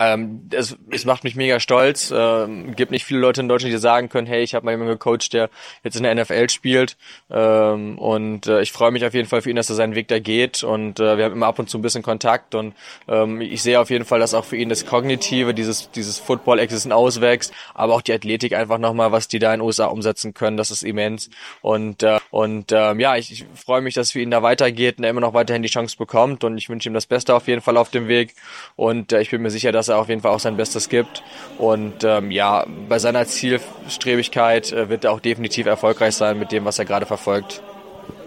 Ähm, 0.00 0.48
es, 0.50 0.78
es 0.90 1.04
macht 1.04 1.24
mich 1.24 1.36
mega 1.36 1.60
stolz. 1.60 2.10
Ähm, 2.16 2.74
gibt 2.74 2.90
nicht 2.90 3.04
viele 3.04 3.20
Leute 3.20 3.42
in 3.42 3.48
Deutschland, 3.48 3.74
die 3.74 3.78
sagen 3.78 4.08
können, 4.08 4.26
hey, 4.26 4.42
ich 4.42 4.54
habe 4.54 4.64
mal 4.64 4.70
jemanden 4.70 4.94
gecoacht, 4.94 5.34
der 5.34 5.50
jetzt 5.84 5.94
in 5.94 6.04
der 6.04 6.14
NFL 6.14 6.48
spielt. 6.48 6.96
Ähm, 7.30 7.98
und 7.98 8.46
äh, 8.46 8.62
ich 8.62 8.72
freue 8.72 8.92
mich 8.92 9.04
auf 9.04 9.12
jeden 9.12 9.28
Fall 9.28 9.42
für 9.42 9.50
ihn, 9.50 9.56
dass 9.56 9.68
er 9.68 9.76
seinen 9.76 9.94
Weg 9.94 10.08
da 10.08 10.18
geht. 10.18 10.64
Und 10.64 11.00
äh, 11.00 11.18
wir 11.18 11.26
haben 11.26 11.34
immer 11.34 11.48
ab 11.48 11.58
und 11.58 11.68
zu 11.68 11.76
ein 11.76 11.82
bisschen 11.82 12.02
Kontakt. 12.02 12.54
Und 12.54 12.74
ähm, 13.08 13.42
ich 13.42 13.62
sehe 13.62 13.78
auf 13.78 13.90
jeden 13.90 14.06
Fall, 14.06 14.20
dass 14.20 14.32
auch 14.32 14.46
für 14.46 14.56
ihn 14.56 14.70
das 14.70 14.86
Kognitive, 14.86 15.52
dieses, 15.52 15.90
dieses 15.90 16.18
Football 16.18 16.60
existen 16.60 16.92
auswächst, 16.92 17.52
aber 17.74 17.92
auch 17.92 18.00
die 18.00 18.14
Athletik 18.14 18.54
einfach 18.54 18.78
nochmal, 18.78 19.12
was 19.12 19.28
die 19.28 19.38
da 19.38 19.52
in 19.52 19.60
den 19.60 19.66
USA 19.66 19.86
umsetzen 19.86 20.32
können, 20.32 20.56
das 20.56 20.70
ist 20.70 20.82
immens. 20.82 21.28
Und, 21.60 22.02
äh, 22.02 22.20
und 22.30 22.72
äh, 22.72 22.94
ja, 22.94 23.16
ich, 23.16 23.32
ich 23.32 23.44
freue 23.54 23.82
mich, 23.82 23.92
dass 23.92 24.12
für 24.12 24.20
ihn 24.20 24.30
da 24.30 24.42
weitergeht 24.42 24.96
und 24.96 25.04
er 25.04 25.10
immer 25.10 25.20
noch 25.20 25.34
weiterhin 25.34 25.62
die 25.62 25.68
Chance 25.68 25.98
bekommt. 25.98 26.42
Und 26.42 26.56
ich 26.56 26.70
wünsche 26.70 26.88
ihm 26.88 26.94
das 26.94 27.04
Beste 27.04 27.34
auf 27.34 27.48
jeden 27.48 27.60
Fall 27.60 27.76
auf 27.76 27.90
dem 27.90 28.08
Weg. 28.08 28.34
Und 28.76 29.12
äh, 29.12 29.20
ich 29.20 29.28
bin 29.28 29.42
mir 29.42 29.50
sicher, 29.50 29.72
dass 29.72 29.89
er 29.90 29.98
auf 29.98 30.08
jeden 30.08 30.22
Fall 30.22 30.32
auch 30.32 30.40
sein 30.40 30.56
Bestes 30.56 30.88
gibt. 30.88 31.22
Und 31.58 32.04
ähm, 32.04 32.30
ja, 32.30 32.64
bei 32.88 32.98
seiner 32.98 33.26
Zielstrebigkeit 33.26 34.72
äh, 34.72 34.88
wird 34.88 35.04
er 35.04 35.12
auch 35.12 35.20
definitiv 35.20 35.66
erfolgreich 35.66 36.14
sein 36.14 36.38
mit 36.38 36.52
dem, 36.52 36.64
was 36.64 36.78
er 36.78 36.84
gerade 36.84 37.06
verfolgt. 37.06 37.62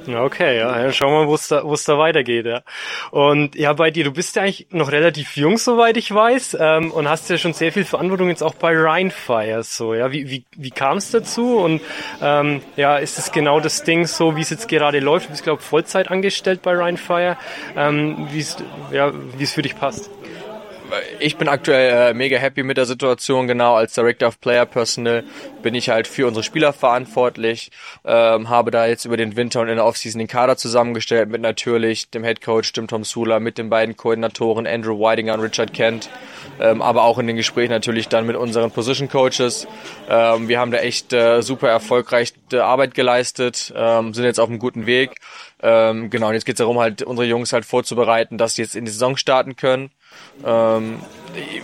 Okay, 0.07 0.57
ja, 0.57 0.91
schauen 0.91 1.13
wir 1.13 1.19
mal, 1.21 1.27
wo 1.27 1.35
es 1.35 1.47
da, 1.47 1.61
da 1.61 1.97
weitergeht, 1.97 2.45
ja. 2.45 2.61
Und 3.11 3.55
ja, 3.55 3.73
bei 3.73 3.91
dir, 3.91 4.03
du 4.03 4.11
bist 4.11 4.35
ja 4.35 4.41
eigentlich 4.41 4.67
noch 4.71 4.91
relativ 4.91 5.37
jung, 5.37 5.57
soweit 5.57 5.97
ich 5.97 6.13
weiß, 6.13 6.57
ähm, 6.59 6.91
und 6.91 7.07
hast 7.07 7.29
ja 7.29 7.37
schon 7.37 7.53
sehr 7.53 7.71
viel 7.71 7.85
Verantwortung 7.85 8.29
jetzt 8.29 8.43
auch 8.43 8.55
bei 8.55 8.75
Rheinfire, 8.75 9.63
so, 9.63 9.93
ja. 9.93 10.11
Wie, 10.11 10.29
wie, 10.29 10.43
wie 10.55 10.71
kam 10.71 10.97
es 10.97 11.11
dazu? 11.11 11.57
Und 11.57 11.81
ähm, 12.21 12.61
ja, 12.75 12.97
ist 12.97 13.17
es 13.17 13.31
genau 13.31 13.59
das 13.59 13.83
Ding 13.83 14.05
so, 14.05 14.35
wie 14.35 14.41
es 14.41 14.49
jetzt 14.49 14.67
gerade 14.67 14.99
läuft? 14.99 15.27
Du 15.27 15.31
bist, 15.31 15.43
glaube 15.43 15.61
ich, 15.61 15.67
Vollzeit 15.67 16.11
angestellt 16.11 16.61
bei 16.61 16.75
Rheinfire, 16.75 17.37
ähm, 17.75 18.27
wie 18.31 18.45
ja, 18.91 19.11
wie 19.37 19.43
es 19.43 19.53
für 19.53 19.61
dich 19.61 19.75
passt 19.75 20.09
ich 21.19 21.37
bin 21.37 21.47
aktuell 21.47 22.11
äh, 22.11 22.13
mega 22.13 22.37
happy 22.37 22.63
mit 22.63 22.77
der 22.77 22.85
Situation. 22.85 23.47
Genau 23.47 23.75
als 23.75 23.93
Director 23.93 24.27
of 24.27 24.39
Player 24.39 24.65
Personnel 24.65 25.23
bin 25.61 25.75
ich 25.75 25.89
halt 25.89 26.07
für 26.07 26.27
unsere 26.27 26.43
Spieler 26.43 26.73
verantwortlich. 26.73 27.71
Ähm, 28.05 28.49
habe 28.49 28.71
da 28.71 28.85
jetzt 28.85 29.05
über 29.05 29.17
den 29.17 29.35
Winter 29.35 29.61
und 29.61 29.69
in 29.69 29.75
der 29.75 29.85
Offseason 29.85 30.19
den 30.19 30.27
Kader 30.27 30.57
zusammengestellt 30.57 31.29
mit 31.29 31.41
natürlich 31.41 32.09
dem 32.09 32.23
Head 32.23 32.41
Coach, 32.41 32.73
dem 32.73 32.87
Tom 32.87 33.03
Sula, 33.03 33.39
mit 33.39 33.57
den 33.57 33.69
beiden 33.69 33.95
Koordinatoren 33.95 34.67
Andrew 34.67 34.99
Weidinger 34.99 35.33
und 35.33 35.41
Richard 35.41 35.73
Kent. 35.73 36.09
Ähm, 36.59 36.81
aber 36.81 37.03
auch 37.03 37.17
in 37.19 37.27
den 37.27 37.35
Gesprächen 37.35 37.71
natürlich 37.71 38.09
dann 38.09 38.25
mit 38.25 38.35
unseren 38.35 38.71
Position 38.71 39.09
Coaches. 39.09 39.67
Ähm, 40.09 40.47
wir 40.47 40.59
haben 40.59 40.71
da 40.71 40.79
echt 40.79 41.13
äh, 41.13 41.41
super 41.41 41.69
erfolgreich 41.69 42.33
Arbeit 42.53 42.93
geleistet, 42.93 43.73
ähm, 43.75 44.13
sind 44.13 44.25
jetzt 44.25 44.39
auf 44.39 44.49
einem 44.49 44.59
guten 44.59 44.85
Weg. 44.85 45.15
Ähm, 45.61 46.09
genau, 46.09 46.27
und 46.27 46.33
jetzt 46.33 46.45
geht 46.45 46.55
es 46.55 46.59
darum, 46.59 46.79
halt 46.79 47.03
unsere 47.03 47.25
Jungs 47.25 47.53
halt 47.53 47.65
vorzubereiten, 47.65 48.37
dass 48.37 48.55
sie 48.55 48.63
jetzt 48.63 48.75
in 48.75 48.85
die 48.85 48.91
Saison 48.91 49.15
starten 49.15 49.55
können. 49.55 49.91
Ähm, 50.43 50.99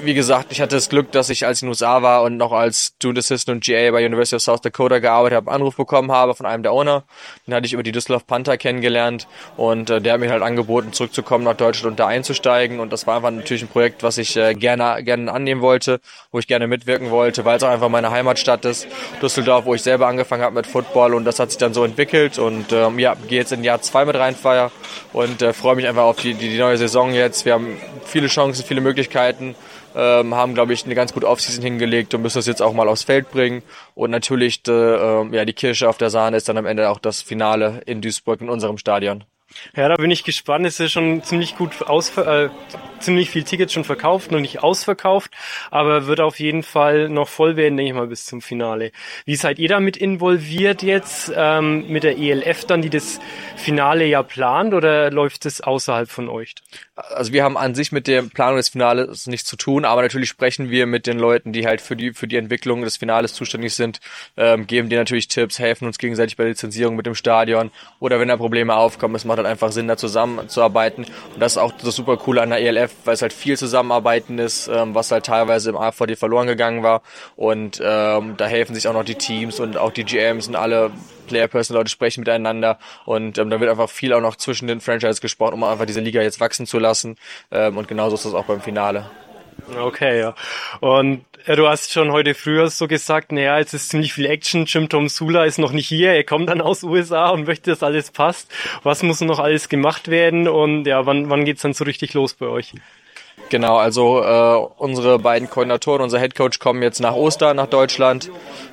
wie 0.04 0.14
gesagt, 0.14 0.52
ich 0.52 0.62
hatte 0.62 0.76
das 0.76 0.90
Glück, 0.90 1.12
dass 1.12 1.30
ich 1.30 1.46
als 1.46 1.60
ich 1.60 1.64
in 1.64 1.68
den 1.68 1.70
USA 1.70 2.02
war 2.02 2.24
und 2.24 2.38
noch 2.38 2.52
als 2.52 2.94
Student 2.98 3.20
Assistant 3.20 3.56
und 3.58 3.64
GA 3.64 3.92
bei 3.92 4.06
University 4.06 4.36
of 4.36 4.42
South 4.42 4.62
Dakota 4.62 5.00
gearbeitet 5.00 5.38
habe, 5.38 5.52
einen 5.52 5.62
Anruf 5.62 5.76
bekommen 5.76 6.12
habe 6.12 6.34
von 6.36 6.46
einem 6.46 6.64
der 6.64 6.74
Owner. 6.74 7.04
Den 7.46 7.54
hatte 7.54 7.66
ich 7.66 7.74
über 7.74 7.84
die 7.84 7.92
Düsseldorf 7.92 8.26
Panther 8.26 8.58
kennengelernt 8.58 9.28
und 9.58 9.90
äh, 9.90 10.02
der 10.02 10.14
hat 10.14 10.20
mir 10.20 10.32
halt 10.32 10.42
angeboten, 10.42 10.94
zurückzukommen 10.94 11.44
nach 11.44 11.56
Deutschland 11.56 11.92
und 11.92 12.00
da 12.00 12.08
einzusteigen. 12.08 12.80
Und 12.80 12.92
das 12.94 13.08
war 13.08 13.18
einfach 13.18 13.32
natürlich 13.32 13.64
ein 13.64 13.68
Projekt, 13.68 14.04
was 14.04 14.18
ich 14.18 14.36
äh, 14.36 14.54
gerne, 14.54 15.04
gerne 15.04 15.32
annehmen 15.32 15.62
wollte, 15.62 16.00
wo 16.32 16.40
ich 16.40 16.48
gerne 16.48 16.68
mitwirken 16.68 17.12
wollte, 17.12 17.46
weil 17.46 17.58
es 17.58 17.64
auch 17.64 17.70
einfach 17.70 17.90
meine 17.90 18.12
Heimatstadt 18.12 18.66
ist, 18.66 18.88
Düsseldorf, 19.22 19.66
wo 19.66 19.76
ich 19.76 19.82
selber 19.82 20.08
angefangen 20.08 20.44
habe 20.44 20.56
mit 20.56 20.68
Football 20.68 21.14
und 21.14 21.26
das 21.26 21.40
hat 21.40 21.52
sich 21.52 21.58
dann 21.58 21.74
so 21.74 21.84
entwickelt 21.84 22.40
und 22.40 22.72
ähm, 22.72 23.00
ja, 23.00 23.16
gehe 23.28 23.40
jetzt 23.40 23.52
in 23.52 23.64
Jahr 23.64 23.82
zwei 23.82 24.06
mit 24.06 24.16
reinfeier 24.16 24.72
und 25.14 25.42
äh, 25.42 25.54
freue 25.54 25.76
mich 25.76 25.88
einfach 25.88 26.04
auf 26.04 26.18
die, 26.18 26.34
die, 26.34 26.50
die 26.50 26.58
neue 26.58 26.78
Saison 26.78 27.14
jetzt. 27.14 27.46
Wir 27.46 27.54
haben 27.54 27.78
viele 28.06 28.28
Chancen, 28.28 28.66
viele 28.66 28.82
Möglichkeiten 28.82 29.56
ähm, 29.96 30.36
haben, 30.36 30.54
glaube 30.54 30.74
ich, 30.74 30.86
eine 30.86 30.96
ganz 30.96 31.14
gute 31.14 31.28
Offseason 31.28 31.64
hingelegt 31.64 32.14
und 32.14 32.22
müssen 32.22 32.38
das 32.38 32.46
jetzt 32.46 32.62
auch 32.62 32.74
mal 32.74 32.88
aufs 32.88 33.04
Feld 33.04 33.32
bringen. 33.32 33.64
Und 33.96 34.12
natürlich, 34.12 34.62
äh, 34.68 35.36
ja, 35.36 35.46
die 35.46 35.54
Kirsche 35.54 35.90
auf 35.90 35.98
der 35.98 36.10
Sahne 36.10 36.38
ist 36.38 36.50
dann 36.50 36.58
am 36.58 36.66
Ende 36.66 36.90
auch 36.90 37.00
das 37.00 37.22
Finale 37.22 37.82
in 37.86 38.02
Duisburg 38.02 38.42
in 38.42 38.50
unserem 38.50 38.78
Stadion. 38.78 39.24
Ja, 39.76 39.90
da 39.90 39.96
bin 39.96 40.12
ich 40.12 40.24
gespannt. 40.24 40.66
Es 40.66 40.80
ist 40.80 40.92
schon 40.92 41.24
ziemlich 41.24 41.56
gut 41.56 41.82
ausver 41.88 42.46
äh, 42.46 42.50
ziemlich 43.00 43.30
viel 43.30 43.44
Tickets 43.44 43.74
schon 43.74 43.84
verkauft, 43.84 44.32
noch 44.32 44.40
nicht 44.40 44.64
ausverkauft, 44.64 45.32
aber 45.72 46.08
wird 46.08 46.20
auf 46.20 46.40
jeden 46.40 46.64
Fall 46.64 47.10
noch 47.10 47.28
voll 47.28 47.56
werden, 47.56 47.78
denke 47.78 47.92
ich 47.92 47.96
mal, 47.96 48.08
bis 48.08 48.26
zum 48.26 48.42
Finale. 48.42 48.92
Wie 49.26 49.36
seid 49.36 49.60
ihr 49.60 49.70
damit 49.70 49.98
involviert 49.98 50.84
jetzt 50.84 51.32
ähm, 51.36 51.88
mit 51.90 52.04
der 52.04 52.18
ELF 52.18 52.66
dann, 52.66 52.82
die 52.82 52.90
das 52.90 53.20
Finale 53.56 54.06
ja 54.06 54.24
plant 54.24 54.74
oder 54.74 55.12
läuft 55.12 55.46
es 55.46 55.62
außerhalb 55.62 56.10
von 56.10 56.30
euch? 56.30 56.56
Also 56.96 57.34
wir 57.34 57.44
haben 57.44 57.58
an 57.58 57.76
sich 57.76 57.92
mit 57.92 58.08
der 58.08 58.24
Planung 58.24 58.58
des 58.58 58.70
Finales 58.70 59.28
nichts 59.28 59.48
zu 59.48 59.56
tun, 59.56 59.86
aber 59.86 60.02
natürlich 60.02 60.30
sprechen 60.30 60.70
wir 60.70 60.86
mit 60.86 61.08
den 61.08 61.18
Leuten, 61.18 61.54
die 61.54 61.66
halt 61.66 61.82
für 61.82 61.96
die 61.96 62.14
für 62.14 62.28
die 62.28 62.38
Entwicklung 62.38 62.82
des 62.82 62.98
Finales 62.98 63.34
zuständig 63.34 63.74
sind, 63.74 64.00
ähm, 64.38 64.68
geben 64.68 64.90
dir 64.90 64.98
natürlich 64.98 65.28
Tipps, 65.28 65.60
helfen 65.60 65.86
uns 65.86 65.98
gegenseitig 65.98 66.36
bei 66.38 66.44
der 66.44 66.52
Lizenzierung 66.52 66.96
mit 66.96 67.06
dem 67.06 67.16
Stadion 67.16 67.72
oder 68.00 68.20
wenn 68.20 68.28
da 68.28 68.38
Probleme 68.38 68.76
aufkommen, 68.76 69.16
es 69.16 69.26
macht 69.26 69.38
halt 69.38 69.48
einfach 69.50 69.72
Sinn, 69.72 69.88
da 69.88 69.98
zusammenzuarbeiten. 69.98 71.06
Und 71.34 71.40
das 71.40 71.54
ist 71.54 71.58
auch 71.58 71.72
das 71.72 71.96
super 71.96 72.18
coole 72.18 72.42
an 72.42 72.50
der 72.50 72.60
ELF, 72.60 72.94
weil 73.06 73.14
es 73.14 73.22
halt 73.22 73.34
viel 73.34 73.58
Zusammenarbeiten 73.58 74.40
ist, 74.40 74.68
ähm, 74.68 74.96
was 74.96 75.12
halt 75.12 75.26
teilweise 75.26 75.70
im 75.70 75.78
AVD 75.78 76.16
verloren 76.16 76.48
gegangen 76.48 76.84
war. 76.84 77.02
Und 77.36 77.82
ähm, 77.84 78.36
da 78.38 78.46
helfen 78.46 78.76
sich 78.76 78.88
auch 78.88 78.94
noch 78.94 79.04
die 79.04 79.16
Teams 79.16 79.60
und 79.60 79.78
auch 79.78 79.92
die 79.92 80.04
GMs 80.04 80.48
und 80.48 80.56
alle 80.56 80.92
Player-Person-Leute 81.30 81.90
sprechen 81.90 82.22
miteinander 82.22 82.80
und 83.06 83.38
ähm, 83.38 83.50
da 83.50 83.60
wird 83.60 83.70
einfach 83.70 83.90
viel 83.90 84.14
auch 84.14 84.22
noch 84.22 84.36
zwischen 84.36 84.68
den 84.68 84.82
Franchises 84.82 85.22
gesprochen, 85.22 85.54
um 85.54 85.64
einfach 85.64 85.86
diese 85.86 86.02
Liga 86.02 86.22
jetzt 86.22 86.40
wachsen 86.40 86.66
zu 86.66 86.80
lassen. 86.80 87.18
Ähm, 87.52 87.78
und 87.78 87.88
genauso 87.88 88.16
ist 88.16 88.26
das 88.26 88.34
auch 88.34 88.46
beim 88.46 88.62
Finale. 88.62 89.10
Okay, 89.80 90.20
ja. 90.20 90.36
Und 90.80 91.26
ja, 91.46 91.56
du 91.56 91.68
hast 91.68 91.92
schon 91.92 92.12
heute 92.12 92.36
früher 92.36 92.70
so 92.70 92.88
gesagt, 92.88 93.32
naja, 93.32 93.58
jetzt 93.58 93.74
ist 93.74 93.90
ziemlich 93.90 94.14
viel 94.14 94.26
Action. 94.26 94.66
Jim 94.66 94.90
Tom 94.90 95.10
Sula 95.10 95.46
ist 95.46 95.58
noch 95.58 95.72
nicht 95.72 95.88
hier. 95.88 96.14
Er 96.14 96.24
kommt 96.24 96.50
dann 96.50 96.62
aus 96.62 96.84
USA 96.84 97.30
und 97.30 97.48
möchte, 97.48 97.72
dass 97.72 97.82
alles 97.82 98.12
passt. 98.12 98.52
Was 98.84 99.04
muss 99.04 99.22
noch 99.22 99.40
alles 99.40 99.70
gemacht 99.70 100.10
werden? 100.10 100.48
Und 100.48 100.86
ja, 100.86 101.06
wann, 101.06 101.30
wann 101.30 101.46
geht's 101.46 101.62
dann 101.62 101.74
so 101.74 101.86
richtig 101.86 102.14
los 102.14 102.34
bei 102.34 102.48
euch? 102.48 102.74
Genau, 103.50 103.78
also 103.78 104.22
äh, 104.22 104.68
unsere 104.78 105.18
beiden 105.18 105.50
Koordinatoren, 105.50 106.04
unser 106.04 106.20
Headcoach 106.20 106.60
kommen 106.60 106.84
jetzt 106.84 107.00
nach 107.00 107.16
Ostern 107.16 107.56
nach 107.56 107.68
Deutschland. 107.68 108.30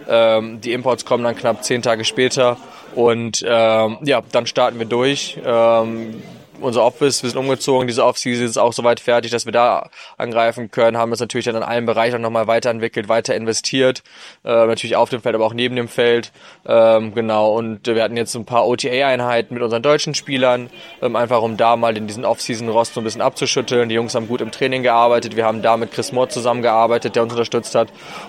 Ähm, 0.08 0.60
die 0.60 0.72
Imports 0.72 1.04
kommen 1.04 1.24
dann 1.24 1.36
knapp 1.36 1.64
zehn 1.64 1.82
Tage 1.82 2.04
später. 2.04 2.58
Und 2.94 3.44
ähm, 3.46 3.98
ja, 4.02 4.22
dann 4.32 4.46
starten 4.46 4.78
wir 4.78 4.86
durch. 4.86 5.38
Ähm, 5.44 6.22
unser 6.60 6.84
Office, 6.84 7.22
wir 7.22 7.30
sind 7.30 7.38
umgezogen, 7.38 7.86
diese 7.86 8.04
Offseason 8.04 8.46
ist 8.46 8.56
auch 8.56 8.72
soweit 8.72 9.00
fertig, 9.00 9.30
dass 9.30 9.44
wir 9.44 9.52
da 9.52 9.90
angreifen 10.16 10.70
können, 10.70 10.96
haben 10.96 11.10
das 11.10 11.20
natürlich 11.20 11.46
dann 11.46 11.56
in 11.56 11.62
allen 11.62 11.86
Bereichen 11.86 12.20
nochmal 12.20 12.46
weiterentwickelt, 12.46 13.08
weiter 13.08 13.34
investiert, 13.34 14.02
äh, 14.44 14.48
natürlich 14.48 14.96
auf 14.96 15.10
dem 15.10 15.22
Feld, 15.22 15.34
aber 15.34 15.44
auch 15.44 15.54
neben 15.54 15.76
dem 15.76 15.88
Feld, 15.88 16.32
ähm, 16.66 17.14
genau, 17.14 17.54
und 17.54 17.86
wir 17.86 18.02
hatten 18.02 18.16
jetzt 18.16 18.34
ein 18.34 18.44
paar 18.44 18.66
OTA-Einheiten 18.66 19.54
mit 19.54 19.62
unseren 19.62 19.82
deutschen 19.82 20.14
Spielern, 20.14 20.70
ähm, 21.02 21.16
einfach 21.16 21.42
um 21.42 21.56
da 21.56 21.76
mal 21.76 21.96
in 21.96 22.06
diesen 22.06 22.24
Offseason-Rost 22.24 22.94
so 22.94 23.00
ein 23.00 23.04
bisschen 23.04 23.22
abzuschütteln, 23.22 23.88
die 23.88 23.94
Jungs 23.94 24.14
haben 24.14 24.28
gut 24.28 24.40
im 24.40 24.50
Training 24.50 24.82
gearbeitet, 24.82 25.36
wir 25.36 25.44
haben 25.44 25.62
da 25.62 25.76
mit 25.76 25.92
Chris 25.92 26.12
Moore 26.12 26.28
zusammengearbeitet, 26.28 27.16
der 27.16 27.22
uns 27.22 27.32
unterstützt 27.32 27.74
hat 27.74 27.88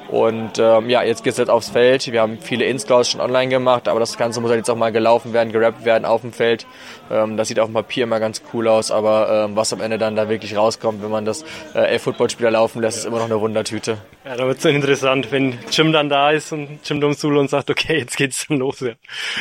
und 0.09 0.59
ähm, 0.59 0.89
ja, 0.89 1.03
jetzt 1.03 1.23
geht's 1.23 1.37
jetzt 1.37 1.49
aufs 1.49 1.69
Feld, 1.69 2.11
wir 2.11 2.21
haben 2.21 2.39
viele 2.39 2.65
Installs 2.65 3.09
schon 3.09 3.21
online 3.21 3.49
gemacht, 3.49 3.87
aber 3.87 3.99
das 3.99 4.17
Ganze 4.17 4.41
muss 4.41 4.49
halt 4.49 4.59
jetzt 4.59 4.69
auch 4.69 4.75
mal 4.75 4.91
gelaufen 4.91 5.33
werden, 5.33 5.51
gerappt 5.51 5.85
werden 5.85 6.05
auf 6.05 6.21
dem 6.21 6.31
Feld, 6.31 6.65
ähm, 7.11 7.37
das 7.37 7.47
sieht 7.47 7.59
auf 7.59 7.67
dem 7.67 7.73
Papier 7.73 8.03
immer 8.03 8.19
ganz 8.19 8.41
cool 8.53 8.67
aus, 8.67 8.91
aber 8.91 9.45
ähm, 9.45 9.55
was 9.55 9.73
am 9.73 9.81
Ende 9.81 9.97
dann 9.97 10.15
da 10.15 10.29
wirklich 10.29 10.55
rauskommt, 10.55 11.03
wenn 11.03 11.11
man 11.11 11.25
das 11.25 11.43
äh, 11.73 11.79
Elf-Footballspieler 11.79 12.51
laufen 12.51 12.81
lässt, 12.81 12.97
ist 12.97 13.05
immer 13.05 13.17
noch 13.17 13.25
eine 13.25 13.39
Wundertüte. 13.39 13.97
Ja, 14.25 14.35
da 14.35 14.45
wird 14.45 14.57
es 14.57 14.63
dann 14.63 14.75
interessant, 14.75 15.31
wenn 15.31 15.57
Jim 15.71 15.93
dann 15.93 16.09
da 16.09 16.31
ist 16.31 16.51
und 16.51 16.79
Jim 16.83 16.99
Domsul 16.99 17.37
und 17.37 17.49
sagt, 17.49 17.69
okay, 17.69 17.99
jetzt 17.99 18.17
geht's 18.17 18.45
dann 18.47 18.57
los. 18.57 18.81
Ja, 18.81 18.93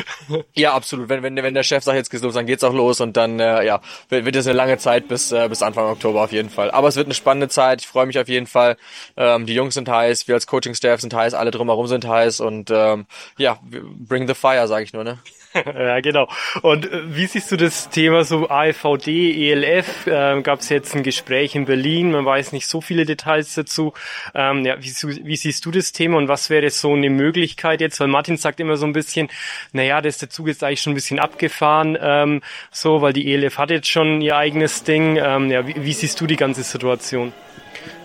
ja 0.54 0.74
absolut. 0.74 1.08
Wenn, 1.08 1.22
wenn, 1.22 1.34
wenn 1.36 1.54
der 1.54 1.64
Chef 1.64 1.82
sagt, 1.82 1.96
jetzt 1.96 2.10
geht's 2.10 2.22
los, 2.22 2.34
dann 2.34 2.46
geht's 2.46 2.62
auch 2.62 2.72
los 2.72 3.00
und 3.00 3.16
dann 3.16 3.40
äh, 3.40 3.64
ja, 3.64 3.80
wird, 4.10 4.24
wird 4.24 4.36
es 4.36 4.46
eine 4.46 4.56
lange 4.56 4.78
Zeit 4.78 5.08
bis, 5.08 5.32
äh, 5.32 5.48
bis 5.48 5.62
Anfang 5.62 5.86
Oktober 5.86 6.22
auf 6.22 6.30
jeden 6.30 6.50
Fall. 6.50 6.70
Aber 6.70 6.86
es 6.86 6.94
wird 6.94 7.08
eine 7.08 7.14
spannende 7.14 7.48
Zeit. 7.48 7.80
Ich 7.80 7.88
freue 7.88 8.06
mich 8.06 8.18
auf 8.18 8.28
jeden 8.28 8.46
Fall. 8.46 8.76
Ähm, 9.16 9.46
die 9.46 9.54
Jungs 9.54 9.74
sind 9.74 9.88
heiß, 9.88 10.28
wir 10.28 10.36
als 10.36 10.46
Coaching-Staff 10.56 11.02
sind 11.02 11.12
heiß, 11.12 11.34
alle 11.34 11.50
drumherum 11.50 11.86
sind 11.86 12.08
heiß 12.08 12.40
und 12.40 12.70
ähm, 12.70 13.04
ja, 13.36 13.58
bring 13.62 14.26
the 14.26 14.32
fire, 14.32 14.66
sage 14.66 14.84
ich 14.84 14.94
nur, 14.94 15.04
ne? 15.04 15.18
ja, 15.66 16.00
genau. 16.00 16.28
Und 16.62 16.90
äh, 16.90 17.14
wie 17.14 17.26
siehst 17.26 17.52
du 17.52 17.56
das 17.56 17.90
Thema 17.90 18.24
so 18.24 18.48
AFVD, 18.48 19.50
ELF? 19.50 20.06
Ähm, 20.06 20.42
Gab 20.42 20.60
es 20.60 20.70
jetzt 20.70 20.94
ein 20.94 21.02
Gespräch 21.02 21.54
in 21.54 21.66
Berlin? 21.66 22.10
Man 22.10 22.24
weiß 22.24 22.52
nicht 22.52 22.66
so 22.66 22.80
viele 22.80 23.04
Details 23.04 23.54
dazu. 23.54 23.92
Ähm, 24.34 24.64
ja, 24.64 24.76
wie, 24.80 24.92
wie, 25.24 25.36
siehst 25.36 25.64
du 25.66 25.70
das 25.70 25.92
Thema 25.92 26.16
und 26.16 26.28
was 26.28 26.48
wäre 26.48 26.70
so 26.70 26.94
eine 26.94 27.10
Möglichkeit 27.10 27.80
jetzt? 27.80 28.00
Weil 28.00 28.08
Martin 28.08 28.38
sagt 28.38 28.60
immer 28.60 28.76
so 28.76 28.86
ein 28.86 28.92
bisschen, 28.92 29.28
naja, 29.72 30.00
das 30.00 30.18
der 30.18 30.30
Zug 30.30 30.48
ist 30.48 30.64
eigentlich 30.64 30.80
schon 30.80 30.92
ein 30.92 30.96
bisschen 30.96 31.18
abgefahren, 31.18 31.98
ähm, 32.00 32.42
so, 32.70 33.02
weil 33.02 33.12
die 33.12 33.32
ELF 33.32 33.58
hat 33.58 33.70
jetzt 33.70 33.88
schon 33.88 34.22
ihr 34.22 34.36
eigenes 34.36 34.84
Ding. 34.84 35.16
Ähm, 35.16 35.50
ja, 35.50 35.66
wie, 35.66 35.74
wie 35.76 35.92
siehst 35.92 36.18
du 36.20 36.26
die 36.26 36.36
ganze 36.36 36.62
Situation? 36.62 37.32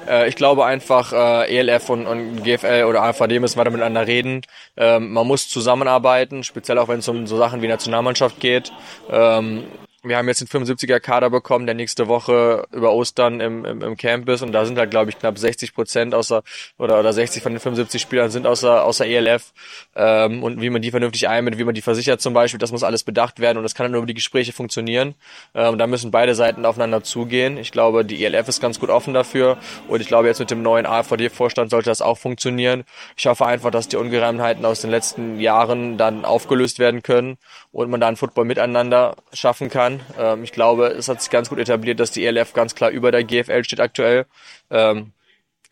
Äh, 0.07 0.27
ich 0.27 0.35
glaube 0.35 0.65
einfach, 0.65 1.13
äh, 1.13 1.57
ELF 1.57 1.89
und, 1.89 2.07
und 2.07 2.43
GFL 2.43 2.85
oder 2.87 3.03
AVD 3.03 3.39
müssen 3.39 3.57
weiter 3.57 3.69
miteinander 3.69 4.07
reden. 4.07 4.41
Ähm, 4.77 5.11
man 5.11 5.27
muss 5.27 5.49
zusammenarbeiten, 5.49 6.43
speziell 6.43 6.77
auch 6.77 6.87
wenn 6.87 6.99
es 6.99 7.07
um 7.07 7.27
so 7.27 7.37
Sachen 7.37 7.61
wie 7.61 7.67
Nationalmannschaft 7.67 8.39
geht. 8.39 8.71
Ähm, 9.09 9.63
wir 10.03 10.17
haben 10.17 10.27
jetzt 10.27 10.41
den 10.41 10.47
75er 10.47 10.99
Kader 10.99 11.29
bekommen, 11.29 11.67
der 11.67 11.75
nächste 11.75 12.07
Woche 12.07 12.65
über 12.71 12.91
Ostern 12.91 13.39
im, 13.39 13.65
im, 13.65 13.81
im 13.83 13.97
Camp 13.97 14.27
ist 14.29 14.41
und 14.41 14.51
da 14.51 14.65
sind 14.65 14.77
halt, 14.79 14.89
glaube 14.89 15.11
ich, 15.11 15.19
knapp 15.19 15.37
60 15.37 15.75
Prozent 15.75 16.15
außer 16.15 16.41
oder, 16.79 16.99
oder 16.99 17.13
60 17.13 17.43
von 17.43 17.51
den 17.51 17.59
75 17.59 18.01
Spielern 18.01 18.31
sind 18.31 18.47
außer, 18.47 18.83
außer 18.83 19.05
ELF 19.05 19.53
ähm, 19.95 20.41
und 20.43 20.59
wie 20.59 20.71
man 20.71 20.81
die 20.81 20.89
vernünftig 20.89 21.27
einbindet, 21.27 21.59
wie 21.59 21.65
man 21.65 21.75
die 21.75 21.83
versichert 21.83 22.19
zum 22.19 22.33
Beispiel, 22.33 22.57
das 22.57 22.71
muss 22.71 22.81
alles 22.81 23.03
bedacht 23.03 23.39
werden 23.39 23.57
und 23.57 23.63
das 23.63 23.75
kann 23.75 23.83
dann 23.83 23.91
nur 23.91 23.99
über 23.99 24.07
die 24.07 24.15
Gespräche 24.15 24.53
funktionieren. 24.53 25.13
Ähm, 25.53 25.77
da 25.77 25.85
müssen 25.85 26.09
beide 26.09 26.33
Seiten 26.33 26.65
aufeinander 26.65 27.03
zugehen. 27.03 27.57
Ich 27.57 27.71
glaube, 27.71 28.03
die 28.03 28.25
ELF 28.25 28.47
ist 28.47 28.59
ganz 28.59 28.79
gut 28.79 28.89
offen 28.89 29.13
dafür 29.13 29.57
und 29.87 30.01
ich 30.01 30.07
glaube, 30.07 30.27
jetzt 30.27 30.39
mit 30.39 30.49
dem 30.49 30.63
neuen 30.63 30.87
AVD-Vorstand 30.87 31.69
sollte 31.69 31.91
das 31.91 32.01
auch 32.01 32.17
funktionieren. 32.17 32.85
Ich 33.17 33.27
hoffe 33.27 33.45
einfach, 33.45 33.69
dass 33.69 33.87
die 33.87 33.97
Ungereimtheiten 33.97 34.65
aus 34.65 34.81
den 34.81 34.89
letzten 34.89 35.39
Jahren 35.39 35.97
dann 35.97 36.25
aufgelöst 36.25 36.79
werden 36.79 37.03
können 37.03 37.37
und 37.71 37.91
man 37.91 38.01
da 38.01 38.07
einen 38.07 38.17
Football 38.17 38.45
miteinander 38.45 39.15
schaffen 39.31 39.69
kann 39.69 39.90
kann. 39.91 39.99
Ähm, 40.17 40.43
ich 40.43 40.51
glaube, 40.51 40.87
es 40.87 41.07
hat 41.07 41.21
sich 41.21 41.29
ganz 41.29 41.49
gut 41.49 41.59
etabliert, 41.59 41.99
dass 41.99 42.11
die 42.11 42.25
ELF 42.25 42.53
ganz 42.53 42.75
klar 42.75 42.89
über 42.89 43.11
der 43.11 43.23
GFL 43.23 43.63
steht 43.63 43.79
aktuell. 43.79 44.25
Ähm, 44.69 45.11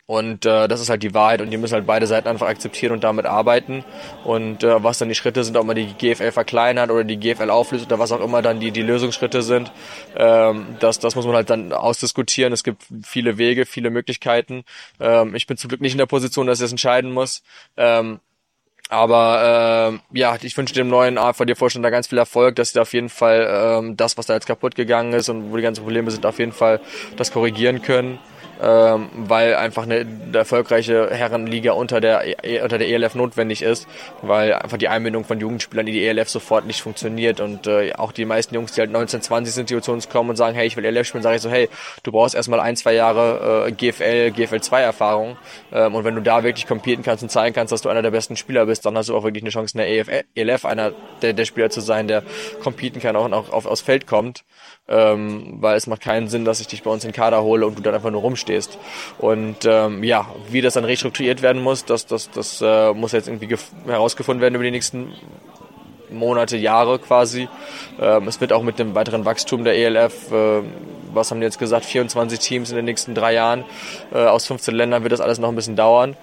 und 0.06 0.44
äh, 0.44 0.66
das 0.66 0.80
ist 0.80 0.90
halt 0.90 1.04
die 1.04 1.14
Wahrheit 1.14 1.40
und 1.40 1.52
die 1.52 1.56
müssen 1.56 1.74
halt 1.74 1.86
beide 1.86 2.08
Seiten 2.08 2.26
einfach 2.26 2.48
akzeptieren 2.48 2.92
und 2.92 3.04
damit 3.04 3.26
arbeiten. 3.26 3.84
Und 4.24 4.64
äh, 4.64 4.82
was 4.82 4.98
dann 4.98 5.08
die 5.08 5.14
Schritte 5.14 5.44
sind, 5.44 5.56
ob 5.56 5.64
man 5.66 5.76
die 5.76 5.86
GFL 5.86 6.32
verkleinert 6.32 6.90
oder 6.90 7.04
die 7.04 7.16
GFL 7.16 7.48
auflöst 7.48 7.86
oder 7.86 8.00
was 8.00 8.10
auch 8.10 8.20
immer 8.20 8.42
dann 8.42 8.58
die, 8.58 8.72
die 8.72 8.82
Lösungsschritte 8.82 9.42
sind, 9.42 9.70
ähm, 10.16 10.74
das, 10.80 10.98
das 10.98 11.14
muss 11.14 11.26
man 11.26 11.36
halt 11.36 11.48
dann 11.48 11.72
ausdiskutieren. 11.72 12.52
Es 12.52 12.64
gibt 12.64 12.82
viele 13.04 13.38
Wege, 13.38 13.66
viele 13.66 13.90
Möglichkeiten. 13.90 14.64
Ähm, 14.98 15.36
ich 15.36 15.46
bin 15.46 15.56
zum 15.56 15.68
Glück 15.68 15.80
nicht 15.80 15.92
in 15.92 15.98
der 15.98 16.06
Position, 16.06 16.48
dass 16.48 16.58
ich 16.58 16.64
das 16.64 16.72
entscheiden 16.72 17.12
muss. 17.12 17.44
Ähm, 17.76 18.18
aber 18.90 20.00
äh, 20.12 20.18
ja, 20.18 20.36
ich 20.42 20.56
wünsche 20.56 20.74
dem 20.74 20.88
neuen 20.88 21.16
AVD-Vorstand 21.16 21.84
da 21.84 21.90
ganz 21.90 22.08
viel 22.08 22.18
Erfolg, 22.18 22.56
dass 22.56 22.70
sie 22.70 22.74
da 22.74 22.82
auf 22.82 22.92
jeden 22.92 23.08
Fall 23.08 23.48
ähm, 23.50 23.96
das, 23.96 24.18
was 24.18 24.26
da 24.26 24.34
jetzt 24.34 24.46
kaputt 24.46 24.74
gegangen 24.74 25.12
ist 25.12 25.28
und 25.28 25.52
wo 25.52 25.56
die 25.56 25.62
ganzen 25.62 25.82
Probleme 25.82 26.10
sind, 26.10 26.26
auf 26.26 26.38
jeden 26.38 26.52
Fall 26.52 26.80
das 27.16 27.32
korrigieren 27.32 27.82
können. 27.82 28.18
Ähm, 28.62 29.08
weil 29.14 29.54
einfach 29.54 29.84
eine, 29.84 30.06
erfolgreiche 30.32 31.10
Herrenliga 31.10 31.72
unter 31.72 32.00
der, 32.00 32.44
e, 32.44 32.60
unter 32.60 32.78
der 32.78 32.88
ELF 32.88 33.14
notwendig 33.14 33.62
ist, 33.62 33.88
weil 34.22 34.52
einfach 34.52 34.76
die 34.76 34.88
Einbindung 34.88 35.24
von 35.24 35.40
Jugendspielern 35.40 35.86
in 35.86 35.94
die 35.94 36.06
ELF 36.06 36.28
sofort 36.28 36.66
nicht 36.66 36.82
funktioniert 36.82 37.40
und 37.40 37.66
äh, 37.66 37.92
auch 37.94 38.12
die 38.12 38.24
meisten 38.24 38.54
Jungs, 38.54 38.72
die 38.72 38.80
halt 38.80 38.90
19, 38.90 39.22
20 39.22 39.54
sind, 39.54 39.70
die 39.70 39.80
zu 39.80 39.92
uns 39.92 40.08
kommen 40.08 40.30
und 40.30 40.36
sagen, 40.36 40.54
hey, 40.54 40.66
ich 40.66 40.76
will 40.76 40.84
ELF 40.84 41.06
spielen, 41.06 41.22
sage 41.22 41.36
ich 41.36 41.42
so, 41.42 41.50
hey, 41.50 41.68
du 42.02 42.12
brauchst 42.12 42.34
erstmal 42.34 42.60
ein, 42.60 42.76
zwei 42.76 42.92
Jahre 42.94 43.66
äh, 43.68 43.72
GFL, 43.72 44.32
GFL 44.32 44.60
2 44.60 44.80
Erfahrung. 44.82 45.36
Ähm, 45.72 45.94
und 45.94 46.04
wenn 46.04 46.14
du 46.14 46.22
da 46.22 46.42
wirklich 46.42 46.66
competen 46.66 47.02
kannst 47.02 47.22
und 47.22 47.30
zeigen 47.30 47.54
kannst, 47.54 47.72
dass 47.72 47.82
du 47.82 47.88
einer 47.88 48.02
der 48.02 48.10
besten 48.10 48.36
Spieler 48.36 48.66
bist, 48.66 48.84
dann 48.84 48.96
hast 48.96 49.08
du 49.08 49.16
auch 49.16 49.24
wirklich 49.24 49.42
eine 49.42 49.50
Chance 49.50 49.78
in 49.78 49.84
der 49.84 50.24
ELF 50.36 50.64
einer 50.64 50.92
der, 51.22 51.32
der 51.32 51.44
Spieler 51.44 51.70
zu 51.70 51.80
sein, 51.80 52.08
der 52.08 52.22
competen 52.62 53.00
kann, 53.00 53.16
auch, 53.16 53.30
auch 53.30 53.50
auf, 53.50 53.66
aufs 53.66 53.80
Feld 53.80 54.06
kommt 54.06 54.44
ähm, 54.90 55.58
weil 55.60 55.76
es 55.76 55.86
macht 55.86 56.02
keinen 56.02 56.28
Sinn, 56.28 56.44
dass 56.44 56.60
ich 56.60 56.66
dich 56.66 56.82
bei 56.82 56.90
uns 56.90 57.04
in 57.04 57.10
den 57.10 57.16
Kader 57.16 57.42
hole 57.42 57.66
und 57.66 57.78
du 57.78 57.82
dann 57.82 57.94
einfach 57.94 58.10
nur 58.10 58.20
rumstehst. 58.20 58.78
Und 59.18 59.64
ähm, 59.64 60.02
ja, 60.02 60.26
wie 60.50 60.60
das 60.60 60.74
dann 60.74 60.84
restrukturiert 60.84 61.42
werden 61.42 61.62
muss, 61.62 61.84
das, 61.84 62.06
das, 62.06 62.30
das 62.30 62.60
äh, 62.60 62.92
muss 62.92 63.12
jetzt 63.12 63.28
irgendwie 63.28 63.56
herausgefunden 63.86 64.42
werden 64.42 64.56
über 64.56 64.64
die 64.64 64.72
nächsten 64.72 65.12
Monate, 66.10 66.56
Jahre 66.56 66.98
quasi. 66.98 67.48
Ähm, 68.00 68.26
es 68.26 68.40
wird 68.40 68.52
auch 68.52 68.62
mit 68.62 68.78
dem 68.78 68.94
weiteren 68.94 69.24
Wachstum 69.24 69.64
der 69.64 69.76
ELF, 69.76 70.32
äh, 70.32 70.62
was 71.12 71.30
haben 71.30 71.40
die 71.40 71.44
jetzt 71.44 71.58
gesagt, 71.58 71.84
24 71.84 72.38
Teams 72.38 72.70
in 72.70 72.76
den 72.76 72.84
nächsten 72.84 73.14
drei 73.14 73.34
Jahren 73.34 73.64
äh, 74.12 74.18
aus 74.18 74.46
15 74.46 74.74
Ländern 74.74 75.02
wird 75.02 75.12
das 75.12 75.20
alles 75.20 75.38
noch 75.38 75.48
ein 75.48 75.56
bisschen 75.56 75.76
dauern. 75.76 76.16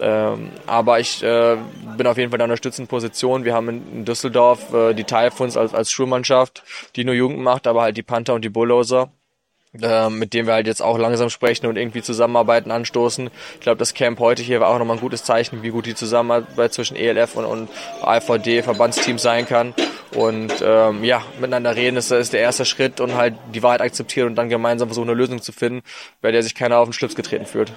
Ähm, 0.00 0.50
aber 0.66 1.00
ich 1.00 1.22
äh, 1.22 1.56
bin 1.96 2.06
auf 2.06 2.16
jeden 2.16 2.30
Fall 2.30 2.38
in 2.38 2.42
einer 2.42 2.52
unterstützenden 2.52 2.88
Position. 2.88 3.44
Wir 3.44 3.54
haben 3.54 3.68
in, 3.68 4.04
Düsseldorf 4.04 4.72
äh, 4.72 4.94
die 4.94 5.04
Typhoons 5.04 5.56
als, 5.56 5.74
als 5.74 5.90
Schulmannschaft, 5.90 6.62
die 6.96 7.04
nur 7.04 7.14
Jugend 7.14 7.40
macht, 7.40 7.66
aber 7.66 7.82
halt 7.82 7.96
die 7.96 8.02
Panther 8.02 8.34
und 8.34 8.44
die 8.44 8.48
Bulldozer. 8.48 9.10
Äh, 9.82 10.08
mit 10.08 10.34
dem 10.34 10.46
wir 10.46 10.54
halt 10.54 10.68
jetzt 10.68 10.82
auch 10.82 10.98
langsam 10.98 11.30
sprechen 11.30 11.66
und 11.66 11.76
irgendwie 11.76 12.00
Zusammenarbeiten 12.00 12.70
anstoßen. 12.70 13.28
Ich 13.54 13.60
glaube, 13.60 13.78
das 13.78 13.92
Camp 13.92 14.20
heute 14.20 14.40
hier 14.40 14.60
war 14.60 14.68
auch 14.68 14.78
nochmal 14.78 14.98
ein 14.98 15.00
gutes 15.00 15.24
Zeichen, 15.24 15.64
wie 15.64 15.70
gut 15.70 15.86
die 15.86 15.96
Zusammenarbeit 15.96 16.72
zwischen 16.72 16.96
ELF 16.96 17.34
und, 17.34 17.44
und 17.44 17.68
AVD 18.00 18.62
Verbandsteam 18.62 19.18
sein 19.18 19.46
kann. 19.46 19.74
Und 20.14 20.52
ähm, 20.64 21.02
ja, 21.02 21.22
miteinander 21.40 21.74
reden 21.74 21.96
ist, 21.96 22.12
ist 22.12 22.32
der 22.32 22.40
erste 22.40 22.64
Schritt 22.64 23.00
und 23.00 23.16
halt 23.16 23.34
die 23.52 23.64
Wahrheit 23.64 23.80
akzeptieren 23.80 24.28
und 24.28 24.36
dann 24.36 24.48
gemeinsam 24.48 24.88
versuchen, 24.88 25.08
eine 25.08 25.18
Lösung 25.18 25.42
zu 25.42 25.50
finden, 25.50 25.82
bei 26.20 26.30
der 26.30 26.44
sich 26.44 26.54
keiner 26.54 26.78
auf 26.78 26.88
den 26.88 26.92
Schlips 26.92 27.16
getreten 27.16 27.46
fühlt. 27.46 27.72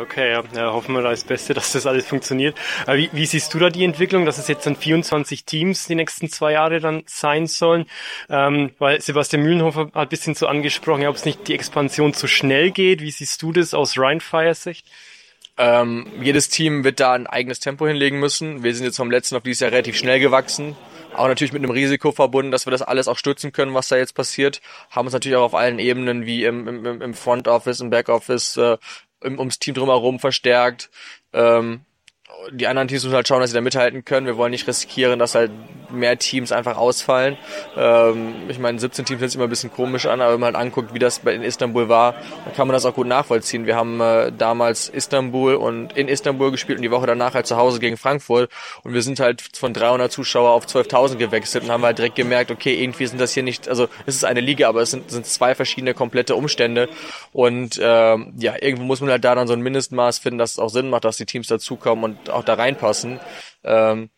Okay, 0.00 0.32
ja. 0.32 0.72
hoffen 0.72 0.94
wir 0.94 1.02
das 1.02 1.24
Beste, 1.24 1.52
dass 1.54 1.72
das 1.72 1.86
alles 1.86 2.06
funktioniert. 2.06 2.56
Aber 2.86 2.96
wie, 2.96 3.10
wie 3.12 3.26
siehst 3.26 3.52
du 3.52 3.58
da 3.58 3.68
die 3.68 3.84
Entwicklung, 3.84 4.24
dass 4.24 4.38
es 4.38 4.48
jetzt 4.48 4.66
dann 4.66 4.76
24 4.76 5.44
Teams 5.44 5.86
die 5.86 5.94
nächsten 5.94 6.30
zwei 6.30 6.52
Jahre 6.52 6.80
dann 6.80 7.02
sein 7.06 7.46
sollen? 7.46 7.84
Ähm, 8.30 8.70
weil 8.78 9.00
Sebastian 9.00 9.42
Mühlenhofer 9.42 9.86
hat 9.86 9.96
ein 9.96 10.08
bisschen 10.08 10.34
so 10.34 10.46
angesprochen, 10.46 11.06
ob 11.06 11.16
es 11.16 11.24
nicht 11.24 11.46
die 11.48 11.54
Expansion 11.54 12.14
zu 12.14 12.26
schnell 12.26 12.70
geht. 12.70 13.02
Wie 13.02 13.10
siehst 13.10 13.42
du 13.42 13.52
das 13.52 13.74
aus 13.74 13.98
Rheinfire 13.98 14.54
Sicht? 14.54 14.86
Ähm, 15.58 16.06
jedes 16.22 16.48
Team 16.48 16.84
wird 16.84 17.00
da 17.00 17.12
ein 17.12 17.26
eigenes 17.26 17.60
Tempo 17.60 17.86
hinlegen 17.86 18.18
müssen. 18.18 18.62
Wir 18.62 18.74
sind 18.74 18.86
jetzt 18.86 18.96
vom 18.96 19.10
letzten 19.10 19.36
auf 19.36 19.42
dieses 19.42 19.60
Jahr 19.60 19.72
relativ 19.72 19.98
schnell 19.98 20.18
gewachsen. 20.18 20.76
Auch 21.12 21.26
natürlich 21.28 21.52
mit 21.52 21.62
einem 21.62 21.72
Risiko 21.72 22.12
verbunden, 22.12 22.52
dass 22.52 22.66
wir 22.66 22.70
das 22.70 22.82
alles 22.82 23.08
auch 23.08 23.18
stützen 23.18 23.52
können, 23.52 23.74
was 23.74 23.88
da 23.88 23.96
jetzt 23.96 24.14
passiert. 24.14 24.62
Haben 24.90 25.06
uns 25.06 25.12
natürlich 25.12 25.36
auch 25.36 25.42
auf 25.42 25.54
allen 25.54 25.78
Ebenen 25.78 26.24
wie 26.24 26.44
im, 26.44 26.66
im, 26.66 27.02
im 27.02 27.14
Front 27.14 27.48
Office, 27.48 27.80
im 27.80 27.90
Back 27.90 28.08
Office 28.08 28.56
äh, 28.56 28.78
ums 29.22 29.58
Team 29.58 29.74
drumherum 29.74 30.18
verstärkt. 30.18 30.90
Ähm, 31.32 31.82
die 32.52 32.66
anderen 32.66 32.88
Teams 32.88 33.04
müssen 33.04 33.14
halt 33.14 33.28
schauen, 33.28 33.40
dass 33.40 33.50
sie 33.50 33.54
da 33.54 33.60
mithalten 33.60 34.04
können. 34.04 34.26
Wir 34.26 34.36
wollen 34.36 34.50
nicht 34.50 34.66
riskieren, 34.66 35.18
dass 35.18 35.34
halt 35.34 35.50
mehr 35.92 36.18
Teams 36.18 36.52
einfach 36.52 36.76
ausfallen. 36.76 37.36
Ähm, 37.76 38.34
ich 38.48 38.58
meine, 38.58 38.78
17 38.78 39.04
Teams 39.04 39.20
hört 39.20 39.30
sich 39.30 39.36
immer 39.36 39.46
ein 39.46 39.50
bisschen 39.50 39.72
komisch 39.72 40.06
an, 40.06 40.20
aber 40.20 40.34
wenn 40.34 40.40
man 40.40 40.54
halt 40.54 40.64
anguckt, 40.64 40.94
wie 40.94 40.98
das 40.98 41.18
in 41.18 41.42
Istanbul 41.42 41.88
war, 41.88 42.14
dann 42.44 42.54
kann 42.54 42.66
man 42.66 42.74
das 42.74 42.84
auch 42.84 42.94
gut 42.94 43.06
nachvollziehen. 43.06 43.66
Wir 43.66 43.76
haben 43.76 44.00
äh, 44.00 44.32
damals 44.32 44.88
Istanbul 44.88 45.54
und 45.54 45.96
in 45.96 46.08
Istanbul 46.08 46.50
gespielt 46.50 46.78
und 46.78 46.82
die 46.82 46.90
Woche 46.90 47.06
danach 47.06 47.34
halt 47.34 47.46
zu 47.46 47.56
Hause 47.56 47.80
gegen 47.80 47.96
Frankfurt 47.96 48.50
und 48.82 48.94
wir 48.94 49.02
sind 49.02 49.20
halt 49.20 49.42
von 49.56 49.72
300 49.72 50.10
Zuschauer 50.10 50.50
auf 50.50 50.66
12.000 50.66 51.16
gewechselt 51.16 51.64
und 51.64 51.70
haben 51.70 51.84
halt 51.84 51.98
direkt 51.98 52.16
gemerkt, 52.16 52.50
okay, 52.50 52.82
irgendwie 52.82 53.06
sind 53.06 53.20
das 53.20 53.32
hier 53.32 53.42
nicht, 53.42 53.68
also 53.68 53.88
es 54.06 54.16
ist 54.16 54.24
eine 54.24 54.40
Liga, 54.40 54.68
aber 54.68 54.82
es 54.82 54.90
sind, 54.90 55.10
sind 55.10 55.26
zwei 55.26 55.54
verschiedene 55.54 55.94
komplette 55.94 56.34
Umstände 56.34 56.88
und 57.32 57.80
ähm, 57.82 58.32
ja, 58.38 58.54
irgendwo 58.60 58.84
muss 58.84 59.00
man 59.00 59.10
halt 59.10 59.24
da 59.24 59.34
dann 59.34 59.46
so 59.46 59.52
ein 59.52 59.60
Mindestmaß 59.60 60.18
finden, 60.18 60.38
dass 60.38 60.52
es 60.52 60.58
auch 60.58 60.68
Sinn 60.68 60.90
macht, 60.90 61.04
dass 61.04 61.16
die 61.16 61.26
Teams 61.26 61.48
dazukommen 61.48 62.04
und 62.04 62.30
auch 62.30 62.44
da 62.44 62.54
reinpassen. 62.54 63.20
Ähm, 63.64 64.10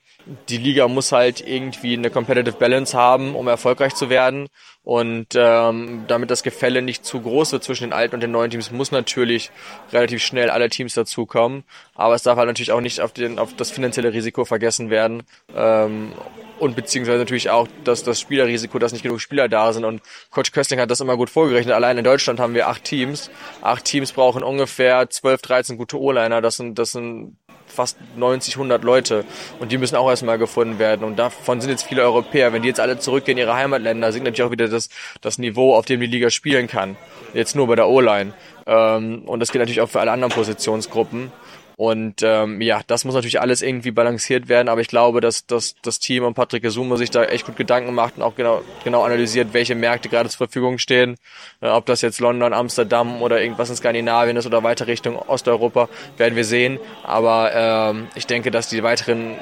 die 0.48 0.56
Liga 0.56 0.88
muss 0.88 1.12
halt 1.12 1.46
irgendwie 1.46 1.94
eine 1.94 2.10
Competitive 2.10 2.56
Balance 2.56 2.96
haben, 2.96 3.34
um 3.34 3.48
erfolgreich 3.48 3.94
zu 3.94 4.10
werden. 4.10 4.48
Und 4.84 5.28
ähm, 5.34 6.04
damit 6.08 6.30
das 6.30 6.42
Gefälle 6.42 6.82
nicht 6.82 7.04
zu 7.04 7.20
groß 7.20 7.52
wird 7.52 7.62
zwischen 7.62 7.84
den 7.84 7.92
alten 7.92 8.16
und 8.16 8.20
den 8.20 8.32
neuen 8.32 8.50
Teams, 8.50 8.72
muss 8.72 8.90
natürlich 8.90 9.50
relativ 9.92 10.22
schnell 10.22 10.50
alle 10.50 10.68
Teams 10.68 10.94
dazukommen. 10.94 11.64
Aber 11.94 12.14
es 12.14 12.22
darf 12.22 12.36
halt 12.36 12.48
natürlich 12.48 12.72
auch 12.72 12.80
nicht 12.80 13.00
auf, 13.00 13.12
den, 13.12 13.38
auf 13.38 13.54
das 13.54 13.70
finanzielle 13.70 14.12
Risiko 14.12 14.44
vergessen 14.44 14.90
werden. 14.90 15.22
Ähm, 15.54 16.12
und 16.58 16.76
beziehungsweise 16.76 17.18
natürlich 17.18 17.50
auch 17.50 17.66
das, 17.82 18.04
das 18.04 18.20
Spielerrisiko, 18.20 18.78
dass 18.78 18.92
nicht 18.92 19.02
genug 19.02 19.20
Spieler 19.20 19.48
da 19.48 19.72
sind. 19.72 19.84
Und 19.84 20.00
Coach 20.30 20.52
Köstling 20.52 20.78
hat 20.78 20.90
das 20.90 21.00
immer 21.00 21.16
gut 21.16 21.30
vorgerechnet. 21.30 21.74
Allein 21.74 21.98
in 21.98 22.04
Deutschland 22.04 22.38
haben 22.38 22.54
wir 22.54 22.68
acht 22.68 22.84
Teams. 22.84 23.30
Acht 23.62 23.84
Teams 23.84 24.12
brauchen 24.12 24.44
ungefähr 24.44 25.10
12, 25.10 25.42
13 25.42 25.76
gute 25.76 26.00
O-Liner. 26.00 26.40
Das 26.40 26.56
sind, 26.56 26.78
das 26.78 26.92
sind 26.92 27.36
fast 27.72 27.96
90, 28.16 28.54
100 28.54 28.84
Leute 28.84 29.24
und 29.58 29.72
die 29.72 29.78
müssen 29.78 29.96
auch 29.96 30.08
erstmal 30.08 30.38
gefunden 30.38 30.78
werden 30.78 31.04
und 31.04 31.18
davon 31.18 31.60
sind 31.60 31.70
jetzt 31.70 31.84
viele 31.84 32.02
Europäer. 32.02 32.52
Wenn 32.52 32.62
die 32.62 32.68
jetzt 32.68 32.80
alle 32.80 32.98
zurückgehen 32.98 33.38
in 33.38 33.44
ihre 33.44 33.54
Heimatländer, 33.54 34.12
sinkt 34.12 34.26
natürlich 34.26 34.46
auch 34.46 34.52
wieder 34.52 34.68
das, 34.68 34.88
das 35.20 35.38
Niveau, 35.38 35.74
auf 35.74 35.86
dem 35.86 36.00
die 36.00 36.06
Liga 36.06 36.30
spielen 36.30 36.68
kann. 36.68 36.96
Jetzt 37.34 37.56
nur 37.56 37.66
bei 37.66 37.76
der 37.76 37.88
O-Line. 37.88 38.34
Ähm, 38.66 39.22
und 39.26 39.40
das 39.40 39.50
gilt 39.50 39.60
natürlich 39.60 39.80
auch 39.80 39.88
für 39.88 40.00
alle 40.00 40.12
anderen 40.12 40.32
Positionsgruppen. 40.32 41.32
Und 41.76 42.22
ähm, 42.22 42.60
ja, 42.60 42.80
das 42.86 43.04
muss 43.04 43.14
natürlich 43.14 43.40
alles 43.40 43.62
irgendwie 43.62 43.90
balanciert 43.90 44.48
werden, 44.48 44.68
aber 44.68 44.80
ich 44.80 44.88
glaube, 44.88 45.20
dass, 45.20 45.46
dass 45.46 45.74
das 45.82 45.98
Team 45.98 46.24
und 46.24 46.34
Patrick 46.34 46.62
Gesumo 46.62 46.96
sich 46.96 47.10
da 47.10 47.24
echt 47.24 47.46
gut 47.46 47.56
Gedanken 47.56 47.94
macht 47.94 48.16
und 48.16 48.22
auch 48.22 48.34
genau, 48.34 48.62
genau 48.84 49.02
analysiert, 49.02 49.52
welche 49.52 49.74
Märkte 49.74 50.08
gerade 50.08 50.28
zur 50.28 50.38
Verfügung 50.38 50.78
stehen. 50.78 51.16
Äh, 51.60 51.68
ob 51.68 51.86
das 51.86 52.02
jetzt 52.02 52.20
London, 52.20 52.52
Amsterdam 52.52 53.22
oder 53.22 53.40
irgendwas 53.40 53.70
in 53.70 53.76
Skandinavien 53.76 54.36
ist 54.36 54.46
oder 54.46 54.62
weiter 54.62 54.86
Richtung 54.86 55.16
Osteuropa, 55.16 55.88
werden 56.16 56.36
wir 56.36 56.44
sehen. 56.44 56.78
Aber 57.02 57.50
ähm, 57.54 58.08
ich 58.14 58.26
denke, 58.26 58.50
dass 58.50 58.68
die 58.68 58.82
weiteren 58.82 59.36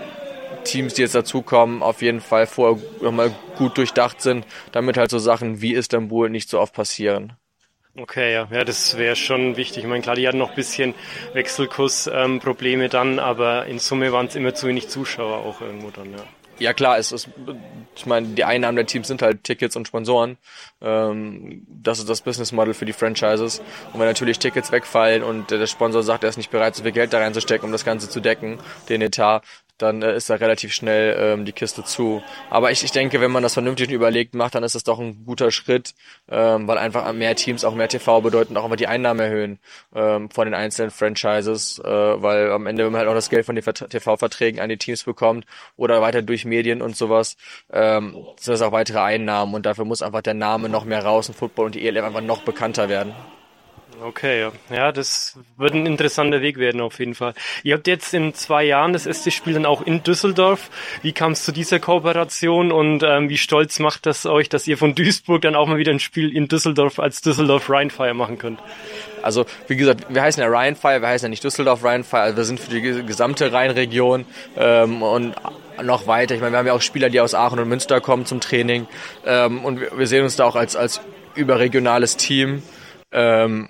Teams, 0.65 0.95
die 0.95 1.03
jetzt 1.03 1.15
dazukommen, 1.15 1.83
auf 1.83 2.03
jeden 2.03 2.21
Fall 2.21 2.47
vorher 2.47 2.83
nochmal 3.01 3.33
gut 3.57 3.79
durchdacht 3.79 4.21
sind, 4.21 4.47
damit 4.73 4.97
halt 4.97 5.11
so 5.11 5.19
Sachen 5.19 5.61
wie 5.61 5.75
Istanbul 5.75 6.31
nicht 6.31 6.49
so 6.49 6.61
oft 6.61 6.75
passieren. 6.75 7.33
Okay, 7.97 8.33
ja, 8.33 8.49
ja 8.51 8.65
das 8.65 8.97
wäre 8.97 9.17
schon 9.17 9.57
wichtig. 9.57 9.85
Ich 9.85 9.89
meine, 9.89 10.03
klar, 10.03 10.15
die 10.15 10.27
hatten 10.27 10.39
noch 10.39 10.51
ein 10.51 10.57
bisschen 10.57 10.95
Wechselkursprobleme 11.33 12.85
ähm, 12.85 12.91
dann, 12.91 13.19
aber 13.19 13.67
in 13.67 13.79
Summe 13.79 14.13
waren 14.13 14.27
es 14.27 14.37
immer 14.37 14.55
zu 14.55 14.69
wenig 14.69 14.89
Zuschauer 14.89 15.39
auch 15.39 15.61
irgendwo 15.61 15.91
dann, 15.91 16.13
ja. 16.13 16.25
Ja 16.61 16.75
klar, 16.75 16.99
es 16.99 17.11
ist, 17.11 17.31
ich 17.97 18.05
meine, 18.05 18.29
die 18.29 18.45
Einnahmen 18.45 18.77
der 18.77 18.85
Teams 18.85 19.09
sind 19.09 19.23
halt 19.23 19.45
Tickets 19.45 19.77
und 19.77 19.89
Sponsoren. 19.89 20.37
Ähm, 20.83 21.67
das 21.67 21.99
ist 21.99 22.09
das 22.09 22.21
Business 22.21 22.53
Model 22.53 22.75
für 22.75 22.85
die 22.85 22.93
Franchises. 22.93 23.63
Und 23.93 23.99
wenn 23.99 24.07
natürlich 24.07 24.39
Tickets 24.39 24.71
wegfallen 24.71 25.23
und 25.23 25.51
der 25.51 25.67
Sponsor 25.67 26.03
sagt, 26.03 26.23
er 26.23 26.29
ist 26.29 26.37
nicht 26.37 26.51
bereit, 26.51 26.77
so 26.77 26.83
viel 26.83 26.93
Geld 26.93 27.15
da 27.15 27.19
reinzustecken, 27.19 27.65
um 27.65 27.73
das 27.73 27.87
Ganze 27.87 28.11
zu 28.11 28.21
decken, 28.21 28.59
den 28.91 29.01
Etat, 29.01 29.41
dann 29.83 30.03
äh, 30.03 30.17
ist 30.17 30.31
da 30.31 30.35
relativ 30.35 30.73
schnell 30.73 31.17
ähm, 31.19 31.45
die 31.45 31.53
Kiste 31.53 31.85
zu. 31.85 32.23
Aber 32.51 32.71
ich, 32.71 32.85
ich 32.85 32.93
denke, 32.93 33.21
wenn 33.21 33.31
man 33.31 33.43
das 33.43 33.55
vernünftig 33.55 33.91
überlegt 33.91 34.35
macht, 34.35 34.55
dann 34.55 34.63
ist 34.63 34.75
das 34.75 34.85
doch 34.85 34.99
ein 34.99 35.25
guter 35.25 35.51
Schritt, 35.51 35.95
ähm, 36.29 36.69
weil 36.69 36.79
einfach 36.79 37.11
mehr 37.13 37.35
Teams 37.35 37.65
auch 37.65 37.75
mehr 37.75 37.89
TV 37.89 38.21
bedeuten, 38.21 38.57
auch 38.57 38.65
immer 38.65 38.77
die 38.77 38.87
Einnahmen 38.87 39.21
erhöhen 39.21 39.59
ähm, 39.95 40.31
von 40.31 40.47
den 40.47 40.55
einzelnen 40.55 40.91
Franchises, 40.91 41.79
äh, 41.79 41.89
weil 41.89 42.51
am 42.53 42.67
Ende, 42.67 42.85
wenn 42.85 42.93
man 42.93 43.01
halt 43.01 43.09
auch 43.09 43.15
das 43.15 43.31
Geld 43.31 43.47
von 43.47 43.55
den 43.55 43.65
TV-Verträgen 43.65 44.61
an 44.61 44.69
die 44.69 44.79
Teams 44.79 45.05
bekommt 45.05 45.47
oder 45.77 46.01
weiter 46.03 46.23
durch 46.23 46.45
Medien 46.45 46.83
und 46.83 46.97
sowas, 46.97 47.37
ähm, 47.73 48.13
sind 48.39 48.53
das 48.55 48.63
auch 48.63 48.73
weitere 48.73 49.01
Einnahmen 49.01 49.55
und 49.55 49.67
dafür 49.67 49.85
muss 49.85 50.03
einfach 50.03 50.23
der 50.23 50.35
Name 50.35 50.69
noch 50.69 50.85
mehr 50.85 51.05
raus 51.05 51.29
und 51.29 51.35
Football 51.35 51.67
und 51.67 51.75
die 51.75 51.87
ELF 51.87 52.05
einfach 52.05 52.21
noch 52.21 52.43
bekannter 52.43 52.89
werden. 52.89 53.15
Okay, 54.03 54.41
ja. 54.41 54.53
ja, 54.71 54.93
das 54.93 55.39
wird 55.59 55.75
ein 55.75 55.85
interessanter 55.85 56.41
Weg 56.41 56.59
werden 56.59 56.81
auf 56.81 56.99
jeden 56.99 57.15
Fall. 57.15 57.35
Ihr 57.63 57.75
habt 57.75 57.87
jetzt 57.87 58.15
in 58.15 58.33
zwei 58.33 58.65
Jahren 58.65 58.95
das 58.95 59.05
erste 59.05 59.31
Spiel 59.31 59.55
dann 59.55 59.67
auch 59.67 59.83
in 59.83 60.03
Düsseldorf. 60.03 60.71
Wie 61.03 61.13
kam 61.13 61.33
es 61.33 61.45
zu 61.45 61.53
dieser 61.53 61.81
Kooperation 61.81 62.73
und 62.73 63.03
ähm, 63.03 63.29
wie 63.29 63.37
stolz 63.37 63.79
macht 63.79 64.07
das 64.07 64.25
euch, 64.25 64.49
dass 64.49 64.67
ihr 64.67 64.79
von 64.79 64.95
Duisburg 64.95 65.43
dann 65.43 65.55
auch 65.55 65.67
mal 65.67 65.77
wieder 65.77 65.93
ein 65.93 66.01
Spiel 66.01 66.35
in 66.35 66.49
Düsseldorf 66.49 66.99
als 66.99 67.21
Düsseldorf 67.21 67.69
Rheinfire 67.69 68.15
machen 68.15 68.39
könnt? 68.39 68.61
Also 69.23 69.45
wie 69.67 69.77
gesagt, 69.77 70.07
wir 70.09 70.23
heißen 70.23 70.43
ja 70.43 70.49
Rheinfire, 70.49 71.03
wir 71.03 71.09
heißen 71.09 71.27
ja 71.27 71.31
nicht 71.31 71.45
Düsseldorf 71.45 71.85
Rheinfire, 71.85 72.23
also 72.23 72.37
wir 72.39 72.45
sind 72.45 72.59
für 72.59 72.71
die 72.71 72.81
gesamte 72.81 73.53
Rheinregion 73.53 74.25
ähm, 74.57 75.03
und 75.03 75.35
noch 75.83 76.07
weiter. 76.07 76.35
Ich 76.35 76.41
meine, 76.41 76.53
wir 76.53 76.59
haben 76.59 76.67
ja 76.67 76.73
auch 76.73 76.83
Spieler, 76.83 77.11
die 77.11 77.21
aus 77.21 77.35
Aachen 77.35 77.59
und 77.59 77.69
Münster 77.69 78.01
kommen 78.01 78.25
zum 78.25 78.41
Training 78.41 78.87
ähm, 79.27 79.63
und 79.65 79.81
wir, 79.81 79.99
wir, 79.99 80.07
sehen 80.07 80.25
uns 80.25 80.37
da 80.37 80.45
auch 80.45 80.57
als, 80.57 80.75
als 80.75 81.03
überregionales 81.35 82.17
Team. 82.17 82.63
Ähm, 83.13 83.69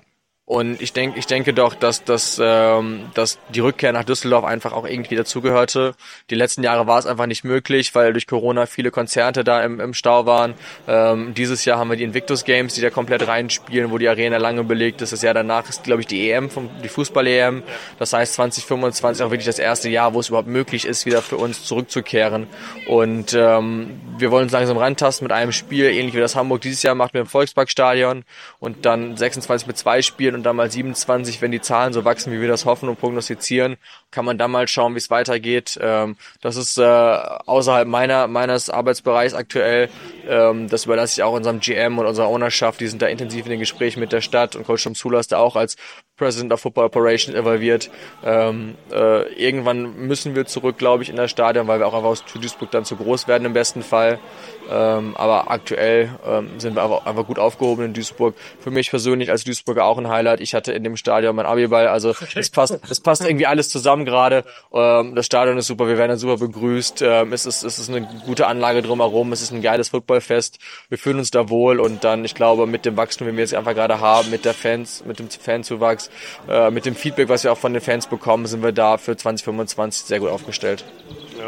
und 0.51 0.81
ich 0.81 0.91
denke, 0.91 1.17
ich 1.17 1.27
denke 1.27 1.53
doch, 1.53 1.75
dass, 1.75 2.03
dass, 2.03 2.37
ähm, 2.43 3.05
dass 3.13 3.39
die 3.55 3.61
Rückkehr 3.61 3.93
nach 3.93 4.03
Düsseldorf 4.03 4.43
einfach 4.43 4.73
auch 4.73 4.85
irgendwie 4.85 5.15
dazugehörte. 5.15 5.95
Die 6.29 6.35
letzten 6.35 6.61
Jahre 6.61 6.87
war 6.87 6.99
es 6.99 7.05
einfach 7.05 7.25
nicht 7.25 7.45
möglich, 7.45 7.95
weil 7.95 8.11
durch 8.11 8.27
Corona 8.27 8.65
viele 8.65 8.91
Konzerte 8.91 9.45
da 9.45 9.63
im, 9.63 9.79
im 9.79 9.93
Stau 9.93 10.25
waren. 10.25 10.55
Ähm, 10.89 11.33
dieses 11.35 11.63
Jahr 11.63 11.79
haben 11.79 11.89
wir 11.89 11.95
die 11.95 12.03
Invictus 12.03 12.43
Games, 12.43 12.73
die 12.73 12.81
da 12.81 12.89
komplett 12.89 13.25
reinspielen, 13.25 13.91
wo 13.91 13.97
die 13.97 14.09
Arena 14.09 14.35
lange 14.35 14.65
belegt 14.65 15.01
ist. 15.01 15.13
Das 15.13 15.21
Jahr 15.21 15.33
danach 15.33 15.69
ist, 15.69 15.85
glaube 15.85 16.01
ich, 16.01 16.07
die 16.07 16.29
EM, 16.29 16.49
vom, 16.49 16.69
die 16.83 16.89
Fußball-EM. 16.89 17.63
Das 17.97 18.11
heißt 18.11 18.33
2025 18.33 19.23
auch 19.23 19.31
wirklich 19.31 19.45
das 19.45 19.57
erste 19.57 19.87
Jahr, 19.87 20.13
wo 20.13 20.19
es 20.19 20.27
überhaupt 20.27 20.49
möglich 20.49 20.83
ist, 20.83 21.05
wieder 21.05 21.21
für 21.21 21.37
uns 21.37 21.63
zurückzukehren. 21.63 22.47
Und 22.89 23.33
ähm, 23.33 24.01
wir 24.17 24.31
wollen 24.31 24.43
uns 24.43 24.51
langsam 24.51 24.75
rantasten 24.75 25.23
mit 25.23 25.31
einem 25.31 25.53
Spiel, 25.53 25.85
ähnlich 25.85 26.13
wie 26.13 26.19
das 26.19 26.35
Hamburg 26.35 26.59
dieses 26.59 26.83
Jahr 26.83 26.95
macht 26.95 27.13
mit 27.13 27.23
dem 27.23 27.29
Volksparkstadion 27.29 28.25
und 28.59 28.85
dann 28.85 29.15
26 29.15 29.65
mit 29.65 29.77
zwei 29.77 30.01
Spielen 30.01 30.40
und 30.40 30.40
dann 30.43 30.55
mal 30.55 30.69
27, 30.69 31.41
wenn 31.41 31.51
die 31.51 31.61
Zahlen 31.61 31.93
so 31.93 32.05
wachsen, 32.05 32.31
wie 32.31 32.41
wir 32.41 32.47
das 32.47 32.65
hoffen 32.65 32.89
und 32.89 32.99
prognostizieren, 32.99 33.77
kann 34.11 34.25
man 34.25 34.37
dann 34.37 34.51
mal 34.51 34.67
schauen, 34.67 34.93
wie 34.93 34.99
es 34.99 35.09
weitergeht. 35.09 35.79
Ähm, 35.81 36.17
das 36.41 36.55
ist 36.55 36.77
äh, 36.77 36.83
außerhalb 36.83 37.87
meiner 37.87 38.27
meines 38.27 38.69
Arbeitsbereichs 38.69 39.33
aktuell. 39.33 39.89
Ähm, 40.27 40.69
das 40.69 40.85
überlasse 40.85 41.19
ich 41.19 41.23
auch 41.23 41.33
unserem 41.33 41.59
GM 41.59 41.97
und 41.97 42.05
unserer 42.05 42.29
Ownerschaft. 42.29 42.79
Die 42.79 42.87
sind 42.87 43.01
da 43.01 43.07
intensiv 43.07 43.45
in 43.45 43.51
den 43.51 43.59
Gesprächen 43.59 43.99
mit 43.99 44.11
der 44.11 44.21
Stadt 44.21 44.55
und 44.55 44.65
Coach 44.65 44.83
Tom 44.83 44.95
Sula 44.95 45.19
ist 45.19 45.31
da 45.31 45.37
auch 45.37 45.55
als 45.55 45.75
President 46.21 46.53
of 46.53 46.61
Football 46.61 46.85
Operations 46.85 47.35
involviert. 47.35 47.89
Ähm, 48.23 48.75
äh, 48.91 49.33
irgendwann 49.33 49.95
müssen 50.07 50.35
wir 50.35 50.45
zurück, 50.45 50.77
glaube 50.77 51.01
ich, 51.01 51.09
in 51.09 51.15
das 51.15 51.31
Stadion, 51.31 51.67
weil 51.67 51.79
wir 51.79 51.87
auch 51.87 51.95
einfach 51.95 52.09
aus 52.09 52.23
Duisburg 52.25 52.69
dann 52.69 52.85
zu 52.85 52.95
groß 52.95 53.27
werden 53.27 53.45
im 53.45 53.53
besten 53.53 53.81
Fall. 53.81 54.19
Ähm, 54.69 55.15
aber 55.17 55.51
aktuell 55.51 56.09
ähm, 56.25 56.59
sind 56.59 56.75
wir 56.75 56.83
einfach, 56.83 57.05
einfach, 57.05 57.25
gut 57.25 57.39
aufgehoben 57.39 57.85
in 57.85 57.93
Duisburg. 57.93 58.35
Für 58.59 58.71
mich 58.71 58.89
persönlich 58.89 59.29
als 59.29 59.43
Duisburger 59.43 59.85
auch 59.85 59.97
ein 59.97 60.07
Highlight. 60.07 60.39
Ich 60.39 60.53
hatte 60.53 60.71
in 60.71 60.83
dem 60.83 60.97
Stadion 60.97 61.35
mein 61.35 61.45
Abiball, 61.45 61.87
also 61.87 62.13
es 62.35 62.49
passt, 62.49 62.79
es 62.89 62.99
passt 62.99 63.25
irgendwie 63.25 63.45
alles 63.45 63.69
zusammen 63.69 64.05
gerade. 64.05 64.43
Ähm, 64.73 65.15
das 65.15 65.25
Stadion 65.25 65.57
ist 65.57 65.67
super, 65.67 65.87
wir 65.87 65.97
werden 65.97 66.17
super 66.17 66.37
begrüßt. 66.37 67.01
Ähm, 67.01 67.33
es, 67.33 67.45
ist, 67.45 67.63
es 67.63 67.79
ist 67.79 67.89
eine 67.89 68.07
gute 68.25 68.47
Anlage 68.47 68.81
drumherum, 68.81 69.33
es 69.33 69.41
ist 69.41 69.51
ein 69.51 69.61
geiles 69.61 69.89
Footballfest. 69.89 70.59
Wir 70.89 70.97
fühlen 70.97 71.19
uns 71.19 71.31
da 71.31 71.49
wohl 71.49 71.79
und 71.79 72.03
dann, 72.03 72.23
ich 72.23 72.35
glaube, 72.35 72.67
mit 72.67 72.85
dem 72.85 72.97
Wachstum, 72.97 73.27
den 73.27 73.35
wir 73.35 73.43
jetzt 73.43 73.55
einfach 73.55 73.73
gerade 73.73 73.99
haben, 73.99 74.29
mit 74.29 74.45
der 74.45 74.53
Fans, 74.53 75.03
mit 75.05 75.19
dem 75.19 75.29
Fanzuwachs, 75.29 76.09
äh, 76.47 76.71
mit 76.71 76.85
dem 76.85 76.95
Feedback, 76.95 77.29
was 77.29 77.43
wir 77.43 77.51
auch 77.51 77.57
von 77.57 77.73
den 77.73 77.81
Fans 77.81 78.07
bekommen, 78.07 78.45
sind 78.45 78.63
wir 78.63 78.71
da 78.71 78.97
für 78.97 79.17
2025 79.17 80.05
sehr 80.05 80.19
gut 80.19 80.29
aufgestellt. 80.29 80.83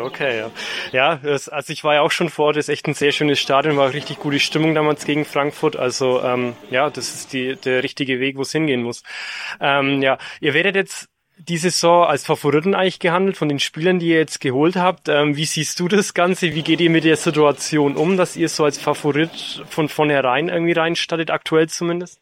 Okay, 0.01 0.37
ja. 0.39 0.51
Ja, 0.91 1.15
das, 1.17 1.49
also 1.49 1.73
ich 1.73 1.83
war 1.83 1.95
ja 1.95 2.01
auch 2.01 2.11
schon 2.11 2.29
vor 2.29 2.47
Ort, 2.47 2.57
das 2.57 2.67
ist 2.67 2.73
echt 2.73 2.87
ein 2.87 2.93
sehr 2.93 3.11
schönes 3.11 3.39
Stadion, 3.39 3.77
war 3.77 3.93
richtig 3.93 4.19
gute 4.19 4.39
Stimmung 4.39 4.75
damals 4.75 5.05
gegen 5.05 5.25
Frankfurt. 5.25 5.75
Also 5.75 6.21
ähm, 6.23 6.55
ja, 6.69 6.89
das 6.89 7.13
ist 7.13 7.33
die, 7.33 7.55
der 7.55 7.83
richtige 7.83 8.19
Weg, 8.19 8.37
wo 8.37 8.41
es 8.41 8.51
hingehen 8.51 8.83
muss. 8.83 9.03
Ähm, 9.59 10.01
ja, 10.01 10.17
ihr 10.39 10.53
werdet 10.53 10.75
jetzt 10.75 11.09
die 11.37 11.57
Saison 11.57 12.05
als 12.05 12.25
Favoriten 12.25 12.75
eigentlich 12.75 12.99
gehandelt 12.99 13.37
von 13.37 13.49
den 13.49 13.59
Spielern, 13.59 13.99
die 13.99 14.09
ihr 14.09 14.17
jetzt 14.17 14.39
geholt 14.39 14.75
habt. 14.75 15.09
Ähm, 15.09 15.35
wie 15.35 15.45
siehst 15.45 15.79
du 15.79 15.87
das 15.87 16.13
Ganze? 16.13 16.53
Wie 16.53 16.61
geht 16.61 16.79
ihr 16.79 16.89
mit 16.89 17.03
der 17.03 17.17
Situation 17.17 17.95
um, 17.95 18.17
dass 18.17 18.35
ihr 18.35 18.49
so 18.49 18.63
als 18.63 18.77
Favorit 18.77 19.63
von 19.67 19.89
vornherein 19.89 20.49
irgendwie 20.49 20.73
reinstattet, 20.73 21.31
aktuell 21.31 21.67
zumindest? 21.67 22.21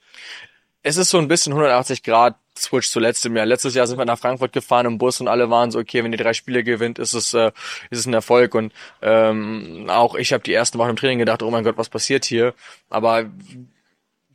Es 0.84 0.98
ist 0.98 1.12
so 1.12 1.20
ein 1.20 1.28
bisschen 1.28 1.54
180 1.54 2.02
Grad 2.04 2.36
Switch 2.58 2.90
zu 2.90 3.00
letztem 3.00 3.36
Jahr. 3.36 3.46
Letztes 3.46 3.76
Jahr 3.76 3.88
sind 3.88 3.98
wir 3.98 4.06
nach 4.06 4.18
Frankfurt 4.20 4.52
gefahren 4.52 4.86
im 4.86 4.98
Bus 4.98 5.22
und 5.22 5.28
alle 5.28 5.50
waren 5.50 5.72
so, 5.72 5.80
okay, 5.80 6.04
wenn 6.04 6.12
ihr 6.12 6.18
drei 6.18 6.34
Spiele 6.34 6.64
gewinnt, 6.64 7.00
ist 7.00 7.14
es, 7.14 7.34
äh, 7.34 7.52
ist 7.90 8.00
es 8.00 8.06
ein 8.08 8.14
Erfolg. 8.14 8.56
Und 8.56 8.74
ähm, 9.02 9.88
auch 9.90 10.16
ich 10.16 10.34
habe 10.34 10.44
die 10.44 10.54
ersten 10.54 10.78
Wochen 10.80 10.90
im 10.90 10.96
Training 10.96 11.20
gedacht, 11.20 11.44
oh 11.44 11.52
mein 11.52 11.64
Gott, 11.64 11.78
was 11.78 11.90
passiert 11.90 12.26
hier? 12.26 12.54
Aber 12.90 13.30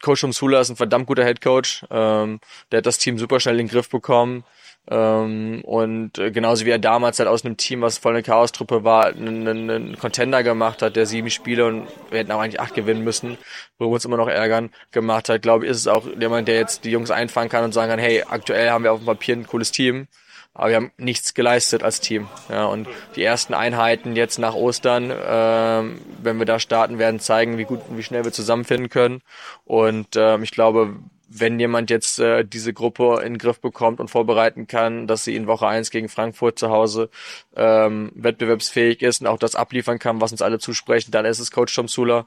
Coach 0.03 0.25
Umsula 0.25 0.61
ist 0.61 0.71
ein 0.71 0.77
verdammt 0.77 1.07
guter 1.07 1.25
Head 1.25 1.41
Coach. 1.41 1.85
Ähm, 1.91 2.41
der 2.71 2.79
hat 2.79 2.87
das 2.87 2.99
Team 2.99 3.19
super 3.19 3.41
schnell 3.41 3.59
in 3.59 3.67
den 3.67 3.73
Griff 3.73 3.89
bekommen. 3.91 4.45
Ähm, 4.89 5.63
und 5.65 6.19
äh, 6.19 6.31
genauso 6.31 6.65
wie 6.65 6.71
er 6.71 6.79
damals 6.79 7.19
halt 7.19 7.29
aus 7.29 7.45
einem 7.45 7.57
Team, 7.57 7.81
was 7.81 7.99
voll 7.99 8.13
eine 8.13 8.23
Chaos-Truppe 8.23 8.85
war, 8.85 9.07
einen, 9.07 9.49
einen 9.49 9.99
Contender 9.99 10.45
gemacht 10.45 10.81
hat, 10.81 10.95
der 10.95 11.07
sieben 11.07 11.31
Spiele 11.31 11.67
und 11.67 11.89
wir 12.11 12.21
hätten 12.21 12.31
auch 12.31 12.41
eigentlich 12.41 12.61
acht 12.61 12.75
gewinnen 12.75 13.03
müssen, 13.03 13.37
wo 13.79 13.87
wir 13.87 13.95
uns 13.95 14.05
immer 14.05 14.17
noch 14.17 14.29
ärgern, 14.29 14.71
gemacht 14.93 15.29
hat, 15.29 15.43
glaube 15.43 15.65
ich, 15.65 15.73
ist 15.73 15.79
es 15.79 15.89
auch 15.89 16.07
jemand, 16.19 16.47
der 16.47 16.57
jetzt 16.57 16.85
die 16.85 16.91
Jungs 16.91 17.11
einfangen 17.11 17.49
kann 17.49 17.65
und 17.65 17.73
sagen 17.73 17.91
kann, 17.91 17.99
hey, 17.99 18.23
aktuell 18.29 18.71
haben 18.71 18.85
wir 18.85 18.93
auf 18.93 19.01
dem 19.01 19.07
Papier 19.07 19.35
ein 19.35 19.47
cooles 19.47 19.73
Team, 19.73 20.07
aber 20.55 20.69
wir 20.69 20.77
haben 20.77 20.93
nichts 20.99 21.35
geleistet 21.35 21.83
als 21.83 22.01
Team. 22.01 22.29
Ja, 22.49 22.67
und 22.67 22.89
die 23.17 23.25
ersten 23.25 23.55
Einheiten 23.55 24.15
jetzt 24.15 24.39
nach 24.39 24.55
Ostern, 24.55 25.13
ähm, 25.13 26.01
wenn 26.23 26.39
wir 26.39 26.47
da 26.47 26.61
starten, 26.61 26.99
werden 27.01 27.19
zeigen, 27.19 27.59
wie 27.59 27.65
gut, 27.65 27.81
wie 27.91 28.03
schnell 28.05 28.25
wir 28.25 28.33
zusammenfinden 28.33 28.89
können. 28.89 29.21
Und 29.65 30.15
ähm, 30.15 30.45
ich 30.45 30.53
glaube, 30.53 30.95
wenn 31.29 31.59
jemand 31.59 31.91
jetzt 31.91 32.19
äh, 32.19 32.45
diese 32.45 32.73
Gruppe 32.73 33.21
in 33.25 33.35
den 33.35 33.39
Griff 33.39 33.61
bekommt 33.61 34.01
und 34.01 34.09
vorbereiten 34.09 34.67
kann, 34.67 35.07
dass 35.07 35.25
sie 35.25 35.35
in 35.35 35.47
Woche 35.47 35.67
eins 35.67 35.91
gegen 35.91 36.09
Frankfurt 36.09 36.59
zu 36.59 36.71
Hause 36.71 37.11
ähm, 37.57 38.13
wettbewerbsfähig 38.15 39.03
ist 39.03 39.21
und 39.21 39.27
auch 39.27 39.39
das 39.39 39.57
abliefern 39.57 39.99
kann, 39.99 40.21
was 40.21 40.33
uns 40.33 40.43
alle 40.43 40.59
zusprechen, 40.59 41.11
dann 41.11 41.25
ist 41.25 41.41
es 41.41 41.51
Coach 41.51 41.75
Tom 41.75 41.89
Sula. 41.89 42.27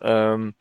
Ähm, 0.00 0.54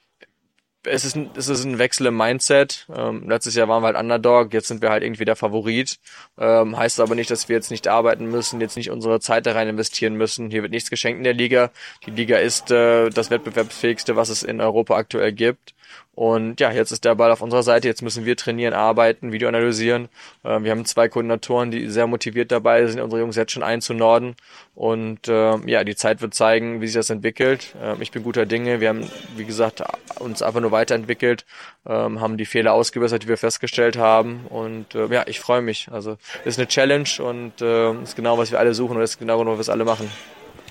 es 0.83 1.05
ist, 1.05 1.15
ein, 1.15 1.29
es 1.35 1.47
ist 1.47 1.63
ein 1.63 1.77
Wechsel 1.77 2.07
im 2.07 2.17
Mindset. 2.17 2.87
Ähm, 2.95 3.29
letztes 3.29 3.55
Jahr 3.55 3.67
waren 3.67 3.83
wir 3.83 3.87
halt 3.87 3.97
Underdog, 3.97 4.51
jetzt 4.53 4.67
sind 4.67 4.81
wir 4.81 4.89
halt 4.89 5.03
irgendwie 5.03 5.25
der 5.25 5.35
Favorit. 5.35 5.99
Ähm, 6.39 6.75
heißt 6.75 6.99
aber 6.99 7.13
nicht, 7.13 7.29
dass 7.29 7.49
wir 7.49 7.55
jetzt 7.55 7.69
nicht 7.69 7.87
arbeiten 7.87 8.25
müssen, 8.25 8.61
jetzt 8.61 8.77
nicht 8.77 8.89
unsere 8.89 9.19
Zeit 9.19 9.45
da 9.45 9.51
rein 9.51 9.67
investieren 9.67 10.15
müssen. 10.15 10.49
Hier 10.49 10.63
wird 10.63 10.71
nichts 10.71 10.89
geschenkt 10.89 11.19
in 11.19 11.23
der 11.23 11.33
Liga. 11.33 11.71
Die 12.05 12.11
Liga 12.11 12.37
ist 12.37 12.71
äh, 12.71 13.09
das 13.09 13.29
wettbewerbsfähigste, 13.29 14.15
was 14.15 14.29
es 14.29 14.41
in 14.41 14.59
Europa 14.59 14.95
aktuell 14.95 15.33
gibt. 15.33 15.75
Und 16.21 16.59
ja, 16.59 16.71
jetzt 16.71 16.91
ist 16.91 17.03
der 17.03 17.15
Ball 17.15 17.31
auf 17.31 17.41
unserer 17.41 17.63
Seite. 17.63 17.87
Jetzt 17.87 18.03
müssen 18.03 18.25
wir 18.25 18.37
trainieren, 18.37 18.75
arbeiten, 18.75 19.31
Video 19.31 19.47
analysieren. 19.47 20.07
Äh, 20.43 20.61
wir 20.61 20.69
haben 20.69 20.85
zwei 20.85 21.09
Koordinatoren, 21.09 21.71
die 21.71 21.89
sehr 21.89 22.05
motiviert 22.05 22.51
dabei 22.51 22.85
sind, 22.85 23.01
unsere 23.01 23.21
Jungs 23.21 23.35
jetzt 23.37 23.53
schon 23.53 23.63
einzunorden. 23.63 24.35
Und 24.75 25.27
äh, 25.27 25.57
ja, 25.67 25.83
die 25.83 25.95
Zeit 25.95 26.21
wird 26.21 26.35
zeigen, 26.35 26.79
wie 26.79 26.85
sich 26.85 26.93
das 26.93 27.09
entwickelt. 27.09 27.73
Äh, 27.81 27.95
ich 28.01 28.11
bin 28.11 28.21
guter 28.21 28.45
Dinge. 28.45 28.79
Wir 28.81 28.89
haben, 28.89 29.09
wie 29.35 29.45
gesagt, 29.45 29.81
uns 30.19 30.43
einfach 30.43 30.61
nur 30.61 30.71
weiterentwickelt, 30.71 31.43
ähm, 31.87 32.21
haben 32.21 32.37
die 32.37 32.45
Fehler 32.45 32.73
ausgebessert, 32.73 33.23
die 33.23 33.27
wir 33.27 33.37
festgestellt 33.37 33.97
haben. 33.97 34.41
Und 34.47 34.93
äh, 34.93 35.07
ja, 35.07 35.23
ich 35.25 35.39
freue 35.39 35.63
mich. 35.63 35.87
Also 35.91 36.17
ist 36.45 36.59
eine 36.59 36.67
Challenge 36.67 37.09
und 37.17 37.63
äh, 37.63 37.93
ist 38.03 38.15
genau, 38.15 38.37
was 38.37 38.51
wir 38.51 38.59
alle 38.59 38.75
suchen 38.75 38.95
und 38.95 39.01
ist 39.01 39.17
genau, 39.17 39.43
was 39.57 39.69
wir 39.69 39.73
alle 39.73 39.85
machen. 39.85 40.07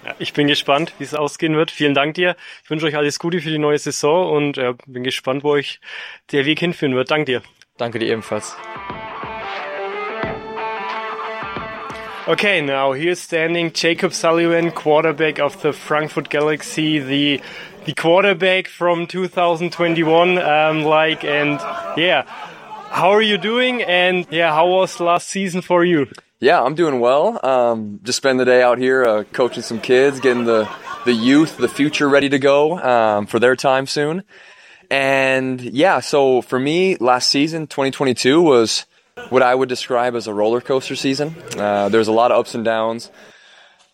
Ja, 0.05 0.15
ich 0.19 0.33
bin 0.33 0.47
gespannt, 0.47 0.95
wie 0.99 1.05
es 1.05 1.15
ausgehen 1.15 1.57
wird. 1.57 1.71
Vielen 1.71 1.95
Dank 1.95 2.15
dir. 2.15 2.37
Ich 2.65 2.71
wünsche 2.71 2.87
euch 2.87 2.97
alles 2.97 3.19
Gute 3.19 3.41
für 3.41 3.51
die 3.51 3.59
neue 3.59 3.79
Saison 3.79 4.31
und 4.33 4.59
äh, 4.59 4.75
bin 4.87 5.05
gespannt, 5.05 5.45
wo 5.45 5.51
euch 5.51 5.81
der 6.33 6.47
Weg 6.47 6.59
hinführen 6.61 6.95
wird. 6.95 7.11
Dank 7.11 7.27
dir. 7.27 7.43
Danke 7.77 7.99
dir 7.99 8.09
ebenfalls. 8.09 8.57
Okay, 12.27 12.63
now 12.63 12.93
here's 12.93 13.21
standing 13.21 13.73
Jacob 13.75 14.13
Sullivan, 14.13 14.71
quarterback 14.71 15.41
of 15.41 15.61
the 15.63 15.73
Frankfurt 15.73 16.31
Galaxy, 16.31 17.01
the 17.01 17.41
the 17.87 17.95
quarterback 17.95 18.69
from 18.69 19.07
2021. 19.07 20.39
Um, 20.39 20.85
like 20.85 21.25
and 21.25 21.59
yeah, 21.97 22.25
how 22.91 23.11
are 23.11 23.23
you 23.23 23.37
doing? 23.37 23.83
And 23.83 24.27
yeah, 24.31 24.55
how 24.55 24.69
was 24.69 25.01
last 25.01 25.29
season 25.29 25.61
for 25.61 25.85
you? 25.85 26.07
Yeah, 26.43 26.63
I'm 26.63 26.75
doing 26.75 27.01
well. 27.01 27.39
Um, 27.45 28.01
just 28.03 28.17
spend 28.17 28.41
the 28.41 28.47
day 28.47 28.63
out 28.63 28.79
here 28.79 29.05
uh, 29.05 29.25
coaching 29.25 29.63
some 29.63 29.79
kids, 29.79 30.21
getting 30.21 30.47
the 30.47 30.71
the 31.05 31.13
youth, 31.13 31.59
the 31.59 31.69
future 31.69 32.09
ready 32.09 32.31
to 32.31 32.39
go 32.39 32.79
um, 32.79 33.27
for 33.27 33.39
their 33.39 33.55
time 33.55 33.87
soon. 33.87 34.23
And 34.91 35.61
yeah, 35.61 36.01
so 36.01 36.41
for 36.41 36.59
me, 36.59 36.97
last 36.97 37.29
season, 37.29 37.67
2022 37.67 38.41
was 38.41 38.87
what 39.29 39.43
I 39.43 39.55
would 39.55 39.69
describe 39.69 40.15
as 40.15 40.27
a 40.29 40.35
roller 40.35 40.63
coaster 40.63 40.97
season. 40.97 41.35
Uh, 41.59 41.91
there's 41.91 42.09
a 42.09 42.13
lot 42.13 42.33
of 42.33 42.39
ups 42.41 42.55
and 42.55 42.65
downs. 42.65 43.11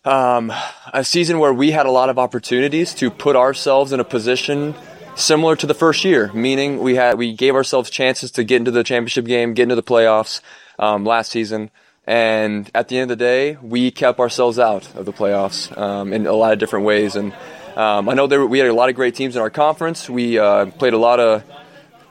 Um, 0.05 0.53
a 0.93 1.03
season 1.03 1.41
where 1.41 1.53
we 1.53 1.73
had 1.73 1.87
a 1.87 1.91
lot 1.91 2.11
of 2.11 2.19
opportunities 2.19 2.95
to 2.95 3.11
put 3.11 3.35
ourselves 3.35 3.91
in 3.91 3.99
a 3.99 4.05
position 4.05 4.77
similar 5.17 5.57
to 5.57 5.67
the 5.67 5.75
first 5.75 6.05
year, 6.05 6.33
meaning 6.33 6.79
we 6.79 6.95
had 6.95 7.19
we 7.19 7.35
gave 7.35 7.57
ourselves 7.57 7.91
chances 7.91 8.31
to 8.33 8.45
get 8.45 8.59
into 8.59 8.71
the 8.71 8.85
championship 8.85 9.25
game, 9.25 9.53
get 9.53 9.65
into 9.65 9.75
the 9.75 9.83
playoffs 9.83 10.41
um, 10.79 11.05
last 11.05 11.33
season. 11.33 11.73
And 12.07 12.71
at 12.75 12.89
the 12.89 12.99
end 12.99 13.11
of 13.11 13.19
the 13.19 13.25
day, 13.25 13.57
we 13.61 13.91
kept 13.91 14.21
ourselves 14.21 14.59
out 14.59 14.95
of 14.95 15.07
the 15.07 15.13
playoffs 15.13 15.77
um, 15.77 16.13
in 16.13 16.27
a 16.27 16.33
lot 16.33 16.53
of 16.53 16.59
different 16.59 16.85
ways. 16.85 17.17
And 17.17 17.33
um, 17.77 18.09
I 18.09 18.15
know 18.15 18.27
there, 18.27 18.47
we 18.47 18.59
had 18.59 18.69
a 18.69 18.75
lot 18.75 18.89
of 18.89 18.95
great 18.95 19.15
teams 19.15 19.35
in 19.35 19.43
our 19.43 19.51
conference. 19.51 20.09
We 20.09 20.39
uh, 20.39 20.67
played 20.67 20.93
a 20.93 20.99
lot 20.99 21.19
of, 21.19 21.43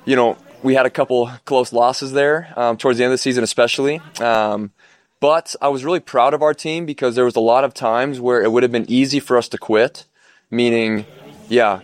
you 0.04 0.16
know, 0.16 0.38
we 0.64 0.76
had 0.76 0.86
a 0.86 0.90
couple 0.90 1.32
close 1.46 1.72
losses 1.72 2.12
there 2.12 2.52
um, 2.58 2.76
towards 2.78 2.98
the 2.98 3.06
end 3.06 3.12
of 3.12 3.14
the 3.14 3.22
season, 3.22 3.44
especially. 3.44 4.02
Um, 4.20 4.72
but 5.22 5.56
I 5.62 5.70
was 5.70 5.86
really 5.86 6.02
proud 6.02 6.34
of 6.34 6.42
our 6.42 6.54
team 6.54 6.86
because 6.86 7.16
there 7.16 7.26
was 7.26 7.36
a 7.36 7.40
lot 7.42 7.64
of 7.64 7.74
times 7.74 8.20
where 8.20 8.42
it 8.42 8.52
would 8.52 8.64
have 8.64 8.72
been 8.72 8.90
easy 8.90 9.20
for 9.20 9.38
us 9.38 9.48
to 9.50 9.58
quit, 9.58 10.06
meaning, 10.52 11.06
yeah, 11.48 11.82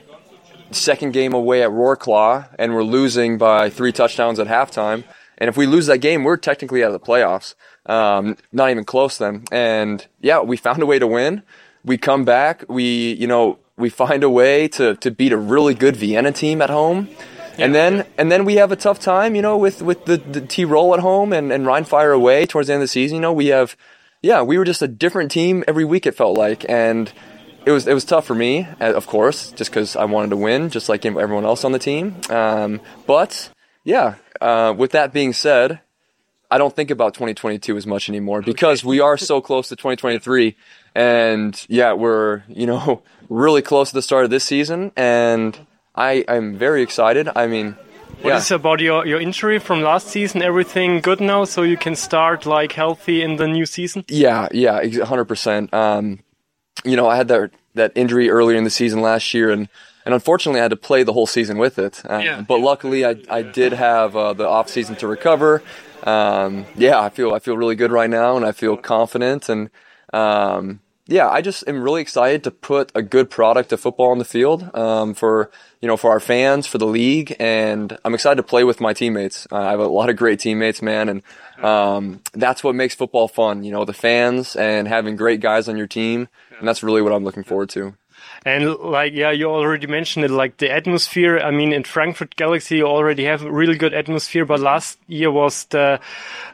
second 0.72 1.14
game 1.14 1.34
away 1.34 1.64
at 1.64 1.70
Roarclaw 1.70 2.48
and 2.60 2.74
we're 2.74 2.84
losing 2.84 3.38
by 3.38 3.70
three 3.70 3.92
touchdowns 3.92 4.40
at 4.40 4.48
halftime. 4.48 5.04
And 5.38 5.48
if 5.48 5.58
we 5.58 5.66
lose 5.66 5.88
that 5.88 6.00
game, 6.00 6.24
we're 6.24 6.38
technically 6.38 6.84
out 6.84 6.92
of 6.92 7.00
the 7.00 7.06
playoffs. 7.06 7.56
Um, 7.86 8.38
not 8.52 8.70
even 8.70 8.84
close 8.84 9.18
then. 9.18 9.44
And 9.52 10.06
yeah, 10.22 10.42
we 10.42 10.58
found 10.58 10.82
a 10.82 10.86
way 10.86 11.00
to 11.00 11.08
win. 11.08 11.44
We 11.84 11.98
come 11.98 12.26
back. 12.26 12.64
We, 12.70 13.14
you 13.14 13.28
know, 13.28 13.60
we 13.78 13.90
find 13.90 14.24
a 14.24 14.30
way 14.30 14.68
to, 14.70 14.96
to 14.98 15.12
beat 15.12 15.32
a 15.32 15.38
really 15.38 15.74
good 15.74 15.96
Vienna 15.96 16.32
team 16.32 16.62
at 16.62 16.70
home. 16.70 17.10
and 17.58 17.76
then 17.76 18.06
and 18.18 18.32
then 18.32 18.46
we 18.46 18.56
have 18.56 18.72
a 18.72 18.76
tough 18.76 19.00
time, 19.00 19.36
you 19.36 19.42
know, 19.42 19.58
with 19.58 19.82
with 19.82 20.06
the, 20.06 20.18
the 20.18 20.42
T 20.42 20.66
roll 20.66 20.94
at 20.94 21.00
home 21.00 21.34
and 21.34 21.52
and 21.52 21.66
Rhine 21.66 21.84
Fire 21.84 22.12
away 22.12 22.46
towards 22.46 22.68
the 22.68 22.74
end 22.74 22.82
of 22.82 22.86
the 22.86 22.88
season. 22.88 23.16
You 23.16 23.22
know, 23.22 23.34
we 23.34 23.48
have, 23.48 23.76
yeah, 24.22 24.42
we 24.42 24.58
were 24.58 24.66
just 24.66 24.82
a 24.82 24.88
different 24.88 25.32
team 25.32 25.64
every 25.68 25.86
week. 25.86 26.06
It 26.06 26.16
felt 26.16 26.38
like, 26.38 26.66
and 26.70 27.12
it 27.66 27.72
was 27.72 27.88
it 27.88 27.94
was 27.94 28.06
tough 28.06 28.26
for 28.26 28.36
me, 28.36 28.68
uh, 28.80 28.94
of 28.94 29.06
course, 29.08 29.52
just 29.52 29.70
because 29.70 29.96
I 29.96 30.06
wanted 30.06 30.30
to 30.32 30.38
win, 30.38 30.70
just 30.70 30.90
like 30.90 31.06
everyone 31.06 31.46
else 31.46 31.64
on 31.64 31.72
the 31.72 31.80
team. 31.80 32.16
Um, 32.30 32.80
but 33.06 33.52
yeah, 33.84 34.16
uh, 34.40 34.74
with 34.76 34.92
that 34.92 35.14
being 35.14 35.34
said, 35.34 35.82
I 36.52 36.58
don't 36.58 36.76
think 36.76 36.92
about 36.92 37.14
2022 37.14 37.78
as 37.78 37.88
much 37.88 38.10
anymore 38.10 38.42
because 38.42 38.84
we 38.84 39.00
are 39.00 39.18
so 39.18 39.40
close 39.40 39.70
to 39.70 39.78
2023, 39.78 40.58
and 40.94 41.66
yeah, 41.70 41.94
we're 41.94 42.44
you 42.50 42.68
know 42.68 43.02
really 43.30 43.62
close 43.62 43.90
to 43.90 43.96
the 43.96 44.02
start 44.02 44.26
of 44.26 44.30
this 44.30 44.44
season, 44.44 44.92
and 44.98 45.58
I 45.96 46.26
I'm 46.28 46.58
very 46.58 46.84
excited. 46.84 47.30
I 47.36 47.48
mean. 47.48 47.78
What 48.22 48.32
yeah. 48.32 48.38
is 48.38 48.52
about 48.52 48.82
your, 48.82 49.08
your 49.08 49.20
injury 49.20 49.58
from 49.58 49.82
last 49.82 50.08
season? 50.08 50.44
Everything 50.44 51.00
good 51.00 51.22
now, 51.22 51.44
so 51.46 51.64
you 51.64 51.78
can 51.78 51.96
start 51.96 52.46
like 52.46 52.72
healthy 52.72 53.24
in 53.24 53.38
the 53.38 53.48
new 53.48 53.66
season? 53.66 54.06
Yeah, 54.10 54.48
yeah, 54.52 54.84
100%. 54.84 55.74
Um, 55.74 56.20
you 56.84 56.96
know, 56.96 57.08
I 57.08 57.16
had 57.16 57.30
that 57.30 57.50
that 57.74 57.94
injury 57.96 58.30
earlier 58.30 58.58
in 58.58 58.64
the 58.64 58.70
season 58.70 59.02
last 59.02 59.34
year, 59.34 59.50
and 59.50 59.70
and 60.06 60.14
unfortunately, 60.14 60.60
I 60.60 60.64
had 60.64 60.72
to 60.72 60.78
play 60.78 61.02
the 61.04 61.14
whole 61.14 61.26
season 61.26 61.58
with 61.58 61.80
it. 61.80 62.02
Uh, 62.08 62.18
yeah. 62.18 62.42
But 62.42 62.60
luckily, 62.60 63.06
I, 63.06 63.16
I 63.30 63.42
did 63.42 63.74
have 63.74 64.16
uh, 64.16 64.34
the 64.34 64.48
off 64.48 64.70
season 64.70 64.96
to 64.98 65.08
recover. 65.08 65.64
Um, 66.04 66.66
yeah, 66.76 67.00
I 67.00 67.10
feel 67.10 67.34
I 67.34 67.40
feel 67.40 67.58
really 67.58 67.76
good 67.76 67.92
right 67.92 68.10
now, 68.10 68.36
and 68.36 68.46
I 68.46 68.52
feel 68.52 68.78
confident. 68.78 69.50
And 69.50 69.70
um, 70.14 70.82
yeah, 71.08 71.30
I 71.30 71.42
just 71.42 71.68
am 71.68 71.82
really 71.84 72.02
excited 72.02 72.44
to 72.46 72.52
put 72.52 72.92
a 72.96 73.02
good 73.02 73.30
product 73.30 73.72
of 73.74 73.80
football 73.80 74.12
on 74.12 74.18
the 74.18 74.26
field 74.26 74.74
um, 74.76 75.14
for 75.14 75.52
you 75.82 75.88
know 75.88 75.98
for 75.98 76.12
our 76.12 76.20
fans, 76.20 76.68
for 76.68 76.78
the 76.78 76.86
league, 76.86 77.36
and 77.40 77.98
I'm 78.06 78.14
excited 78.14 78.38
to 78.38 78.44
play 78.44 78.64
with 78.64 78.80
my 78.80 78.94
teammates. 78.94 79.48
I 79.52 79.72
have 79.72 79.80
a 79.80 79.88
lot 79.88 80.10
of 80.10 80.16
great 80.16 80.40
teammates, 80.40 80.82
man, 80.82 81.10
and 81.10 81.24
um, 81.64 82.22
that's 82.34 82.64
what 82.64 82.76
makes 82.76 82.96
football 82.96 83.28
fun. 83.28 83.64
You 83.64 83.72
know, 83.72 83.86
the 83.86 83.94
fans 83.94 84.56
and 84.56 84.88
having 84.88 85.16
great 85.16 85.42
guys 85.42 85.68
on 85.68 85.78
your 85.78 85.88
team, 85.88 86.28
and 86.60 86.68
that's 86.68 86.84
really 86.84 87.02
what 87.02 87.14
I'm 87.14 87.24
looking 87.24 87.44
forward 87.44 87.70
to. 87.72 87.96
And 88.44 88.76
like, 88.80 89.14
yeah, 89.14 89.30
you 89.30 89.46
already 89.46 89.86
mentioned 89.86 90.26
it, 90.26 90.32
like 90.32 90.58
the 90.58 90.72
atmosphere. 90.72 91.38
I 91.38 91.52
mean, 91.52 91.72
in 91.72 91.84
Frankfurt 91.84 92.36
Galaxy, 92.36 92.78
you 92.78 92.88
already 92.88 93.26
have 93.26 93.44
a 93.44 93.52
really 93.52 93.76
good 93.76 93.94
atmosphere, 93.94 94.46
but 94.46 94.60
last 94.60 94.98
year 95.08 95.30
was 95.30 95.66
the 95.66 96.00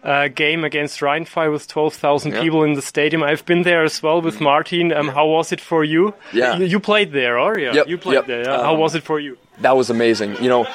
uh, 0.04 0.28
game 0.28 0.66
against 0.66 1.00
Rheinfire 1.00 1.52
with 1.52 1.68
12,000 1.70 2.34
yeah. 2.34 2.42
people 2.42 2.64
in 2.64 2.74
the 2.74 2.82
stadium. 2.82 3.24
I've 3.24 3.46
been 3.46 3.64
there 3.64 3.86
as 3.86 4.04
well 4.04 4.22
with 4.22 4.42
Martin. 4.42 4.92
Um, 4.92 5.08
how 5.08 5.28
was 5.28 5.54
it 5.54 5.62
for 5.62 5.86
you? 5.86 6.14
Yeah. 6.34 6.58
You, 6.58 6.66
you 6.66 6.80
played 6.82 7.14
there, 7.14 7.40
or 7.40 7.58
yeah? 7.58 7.74
Yep, 7.74 7.88
you 7.88 7.98
played 7.98 8.16
yep. 8.16 8.28
there. 8.28 8.42
Yeah? 8.42 8.56
Um, 8.56 8.66
how 8.66 8.76
was 8.76 8.94
it 8.94 9.04
for 9.04 9.18
you? 9.18 9.38
That 9.60 9.78
was 9.78 9.90
amazing. 9.90 10.44
You 10.44 10.50
know, 10.50 10.68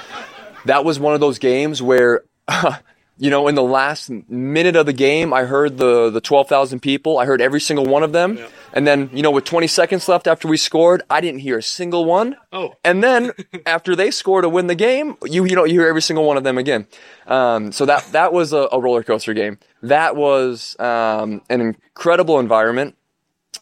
that 0.65 0.83
was 0.83 0.99
one 0.99 1.13
of 1.13 1.21
those 1.21 1.39
games 1.39 1.83
where 1.83 2.23
you 3.19 3.31
know, 3.31 3.47
in 3.47 3.55
the 3.55 3.63
last 3.63 4.11
minute 4.29 4.75
of 4.75 4.87
the 4.87 4.93
game, 4.93 5.33
I 5.33 5.45
heard 5.45 5.77
the, 5.77 6.11
the 6.11 6.21
12,000 6.21 6.81
people. 6.81 7.19
I 7.19 7.27
heard 7.27 7.41
every 7.41 7.61
single 7.61 7.85
one 7.85 8.03
of 8.03 8.13
them. 8.13 8.39
Yeah. 8.39 8.49
And 8.73 8.87
then, 8.87 9.11
you 9.13 9.23
know, 9.23 9.31
with 9.31 9.45
20 9.45 9.67
seconds 9.67 10.09
left 10.09 10.27
after 10.27 10.49
we 10.49 10.57
scored, 10.57 11.03
I 11.11 11.21
didn't 11.21 11.41
hear 11.41 11.59
a 11.59 11.63
single 11.63 12.05
one. 12.05 12.37
Oh. 12.53 12.75
And 12.83 13.05
then 13.05 13.33
after 13.67 13.95
they 13.95 14.11
scored 14.11 14.45
to 14.45 14.49
win 14.49 14.67
the 14.67 14.75
game, 14.75 15.17
you, 15.25 15.45
you 15.45 15.55
know, 15.55 15.65
you 15.65 15.81
hear 15.81 15.89
every 15.89 16.03
single 16.03 16.25
one 16.25 16.37
of 16.37 16.45
them 16.45 16.57
again. 16.57 16.87
Um, 17.27 17.71
so 17.71 17.85
that, 17.87 18.05
that 18.13 18.33
was 18.33 18.53
a, 18.53 18.69
a 18.73 18.81
roller 18.81 19.03
coaster 19.03 19.35
game. 19.35 19.59
That 19.83 20.17
was, 20.17 20.75
um, 20.81 21.43
an 21.51 21.61
incredible 21.61 22.41
environment. 22.41 22.97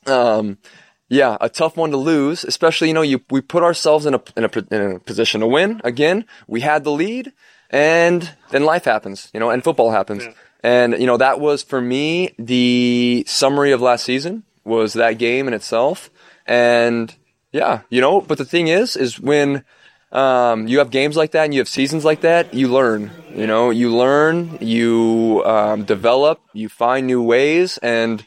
Um, 0.06 0.58
yeah, 1.08 1.36
a 1.40 1.48
tough 1.48 1.76
one 1.76 1.90
to 1.90 1.96
lose, 1.96 2.44
especially, 2.44 2.86
you 2.86 2.94
know, 2.94 3.02
you, 3.02 3.20
we 3.30 3.40
put 3.40 3.64
ourselves 3.64 4.06
in 4.06 4.14
a, 4.14 4.22
in 4.36 4.44
a, 4.44 4.50
in 4.70 4.92
a 4.92 4.98
position 5.00 5.40
to 5.40 5.46
win. 5.48 5.80
Again, 5.82 6.24
we 6.46 6.60
had 6.60 6.84
the 6.84 6.92
lead 6.92 7.32
and 7.70 8.28
then 8.50 8.64
life 8.64 8.84
happens, 8.84 9.30
you 9.32 9.40
know, 9.40 9.50
and 9.50 9.62
football 9.62 9.90
happens. 9.90 10.24
Yeah. 10.24 10.32
And, 10.62 10.92
you 10.98 11.06
know, 11.06 11.16
that 11.16 11.40
was 11.40 11.62
for 11.62 11.80
me 11.80 12.34
the 12.38 13.24
summary 13.26 13.72
of 13.72 13.80
last 13.80 14.04
season 14.04 14.42
was 14.64 14.92
that 14.94 15.18
game 15.18 15.48
in 15.48 15.54
itself. 15.54 16.10
And 16.46 17.14
yeah, 17.52 17.82
you 17.88 18.00
know, 18.00 18.20
but 18.20 18.38
the 18.38 18.44
thing 18.44 18.68
is, 18.68 18.96
is 18.96 19.18
when, 19.18 19.64
um, 20.12 20.66
you 20.66 20.78
have 20.78 20.90
games 20.90 21.16
like 21.16 21.30
that 21.32 21.44
and 21.44 21.54
you 21.54 21.60
have 21.60 21.68
seasons 21.68 22.04
like 22.04 22.22
that, 22.22 22.52
you 22.52 22.68
learn, 22.68 23.10
you 23.34 23.46
know, 23.46 23.70
you 23.70 23.94
learn, 23.96 24.58
you, 24.60 25.42
um, 25.46 25.84
develop, 25.84 26.40
you 26.52 26.68
find 26.68 27.06
new 27.06 27.22
ways. 27.22 27.78
And 27.78 28.24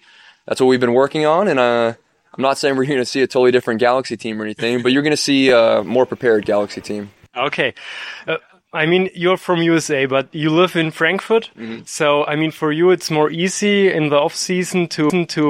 that's 0.47 0.59
what 0.61 0.67
we've 0.67 0.79
been 0.79 0.93
working 0.93 1.25
on. 1.25 1.47
And, 1.47 1.59
uh, 1.59 1.93
I'm 2.35 2.41
not 2.41 2.57
saying 2.57 2.77
we're 2.77 2.85
going 2.87 2.97
to 2.99 3.05
see 3.05 3.21
a 3.21 3.27
totally 3.27 3.51
different 3.51 3.79
Galaxy 3.79 4.17
team 4.17 4.41
or 4.41 4.45
anything, 4.45 4.81
but 4.81 4.91
you're 4.91 5.03
going 5.03 5.11
to 5.11 5.17
see 5.17 5.49
a 5.51 5.83
more 5.83 6.05
prepared 6.05 6.45
Galaxy 6.45 6.81
team. 6.81 7.11
Okay. 7.35 7.73
Uh, 8.27 8.37
I 8.73 8.87
mean, 8.87 9.09
you're 9.13 9.37
from 9.37 9.61
USA, 9.61 10.07
but 10.07 10.27
you 10.31 10.49
live 10.49 10.75
in 10.75 10.91
Frankfurt. 10.91 11.51
Mm 11.55 11.65
-hmm. 11.65 11.81
So, 11.85 12.25
I 12.25 12.35
mean, 12.35 12.51
for 12.51 12.71
you, 12.73 12.91
it's 12.91 13.11
more 13.11 13.31
easy 13.31 13.93
in 13.93 14.09
the 14.09 14.15
off 14.15 14.35
season 14.35 14.87
to 14.87 15.25
to 15.25 15.43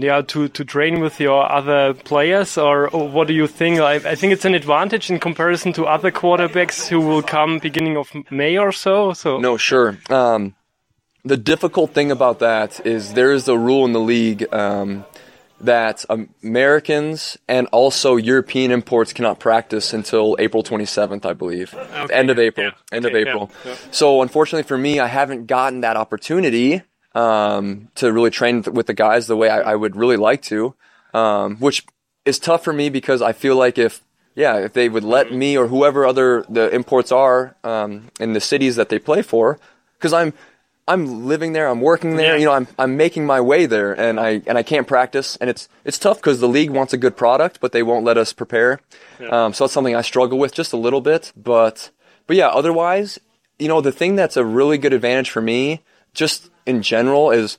yeah 0.00 0.24
to 0.24 0.48
to 0.48 0.64
train 0.64 1.00
with 1.00 1.20
your 1.20 1.52
other 1.58 1.94
players, 1.94 2.58
or, 2.58 2.88
or 2.90 3.08
what 3.12 3.28
do 3.28 3.34
you 3.34 3.48
think? 3.48 3.78
I, 3.78 4.12
I, 4.12 4.16
think 4.16 4.32
it's 4.32 4.44
an 4.44 4.54
advantage 4.54 5.12
in 5.12 5.20
comparison 5.20 5.72
to 5.72 5.82
other 5.82 6.12
quarterbacks 6.12 6.92
who 6.92 7.00
will 7.00 7.22
come 7.22 7.58
beginning 7.58 7.96
of 7.96 8.10
May 8.30 8.58
or 8.58 8.72
so. 8.72 9.14
So 9.14 9.38
no, 9.38 9.56
sure. 9.58 9.96
Um, 10.10 10.54
the 11.24 11.36
difficult 11.36 11.92
thing 11.92 12.10
about 12.10 12.38
that 12.38 12.80
is 12.84 13.12
there 13.12 13.34
is 13.34 13.48
a 13.48 13.56
rule 13.56 13.84
in 13.86 13.92
the 13.92 14.06
league. 14.14 14.46
Um, 14.52 15.04
that 15.64 16.04
Americans 16.42 17.38
and 17.48 17.66
also 17.68 18.16
European 18.16 18.70
imports 18.70 19.12
cannot 19.12 19.40
practice 19.40 19.92
until 19.92 20.36
April 20.38 20.62
27th, 20.62 21.24
I 21.24 21.32
believe. 21.32 21.74
Okay. 21.74 22.14
End 22.14 22.30
of 22.30 22.38
April. 22.38 22.66
Yeah. 22.66 22.72
End 22.96 23.06
okay. 23.06 23.22
of 23.22 23.28
April. 23.28 23.50
Yeah. 23.64 23.76
So 23.90 24.22
unfortunately 24.22 24.66
for 24.66 24.78
me, 24.78 25.00
I 25.00 25.06
haven't 25.06 25.46
gotten 25.46 25.80
that 25.80 25.96
opportunity 25.96 26.82
um, 27.14 27.88
to 27.96 28.12
really 28.12 28.30
train 28.30 28.62
with 28.62 28.86
the 28.86 28.94
guys 28.94 29.26
the 29.26 29.36
way 29.36 29.48
I, 29.48 29.72
I 29.72 29.74
would 29.74 29.96
really 29.96 30.16
like 30.16 30.42
to, 30.42 30.74
um, 31.12 31.56
which 31.56 31.86
is 32.24 32.38
tough 32.38 32.64
for 32.64 32.72
me 32.72 32.88
because 32.88 33.22
I 33.22 33.32
feel 33.32 33.56
like 33.56 33.78
if 33.78 34.02
yeah, 34.34 34.58
if 34.58 34.72
they 34.72 34.88
would 34.88 35.04
let 35.04 35.32
me 35.32 35.56
or 35.56 35.68
whoever 35.68 36.04
other 36.04 36.44
the 36.48 36.68
imports 36.74 37.12
are 37.12 37.54
um, 37.62 38.08
in 38.18 38.32
the 38.32 38.40
cities 38.40 38.76
that 38.76 38.88
they 38.88 38.98
play 38.98 39.22
for, 39.22 39.60
because 39.96 40.12
I'm 40.12 40.32
I'm 40.86 41.26
living 41.26 41.54
there, 41.54 41.68
I'm 41.68 41.80
working 41.80 42.16
there, 42.16 42.34
yeah. 42.34 42.36
you 42.36 42.44
know, 42.44 42.52
I'm 42.52 42.68
I'm 42.78 42.96
making 42.96 43.24
my 43.24 43.40
way 43.40 43.64
there, 43.64 43.92
and 43.98 44.20
I 44.20 44.42
and 44.46 44.58
I 44.58 44.62
can't 44.62 44.86
practice, 44.86 45.36
and 45.36 45.48
it's 45.48 45.68
it's 45.84 45.98
tough 45.98 46.18
because 46.18 46.40
the 46.40 46.48
league 46.48 46.70
wants 46.70 46.92
a 46.92 46.98
good 46.98 47.16
product, 47.16 47.58
but 47.60 47.72
they 47.72 47.82
won't 47.82 48.04
let 48.04 48.18
us 48.18 48.34
prepare. 48.34 48.80
Yeah. 49.18 49.28
Um, 49.28 49.54
so 49.54 49.64
that's 49.64 49.72
something 49.72 49.96
I 49.96 50.02
struggle 50.02 50.38
with 50.38 50.52
just 50.52 50.74
a 50.74 50.76
little 50.76 51.00
bit, 51.00 51.32
but 51.36 51.90
but 52.26 52.36
yeah, 52.36 52.48
otherwise, 52.48 53.18
you 53.58 53.68
know, 53.68 53.80
the 53.80 53.92
thing 53.92 54.14
that's 54.14 54.36
a 54.36 54.44
really 54.44 54.76
good 54.76 54.92
advantage 54.92 55.30
for 55.30 55.40
me, 55.40 55.82
just 56.12 56.50
in 56.66 56.82
general, 56.82 57.30
is 57.30 57.56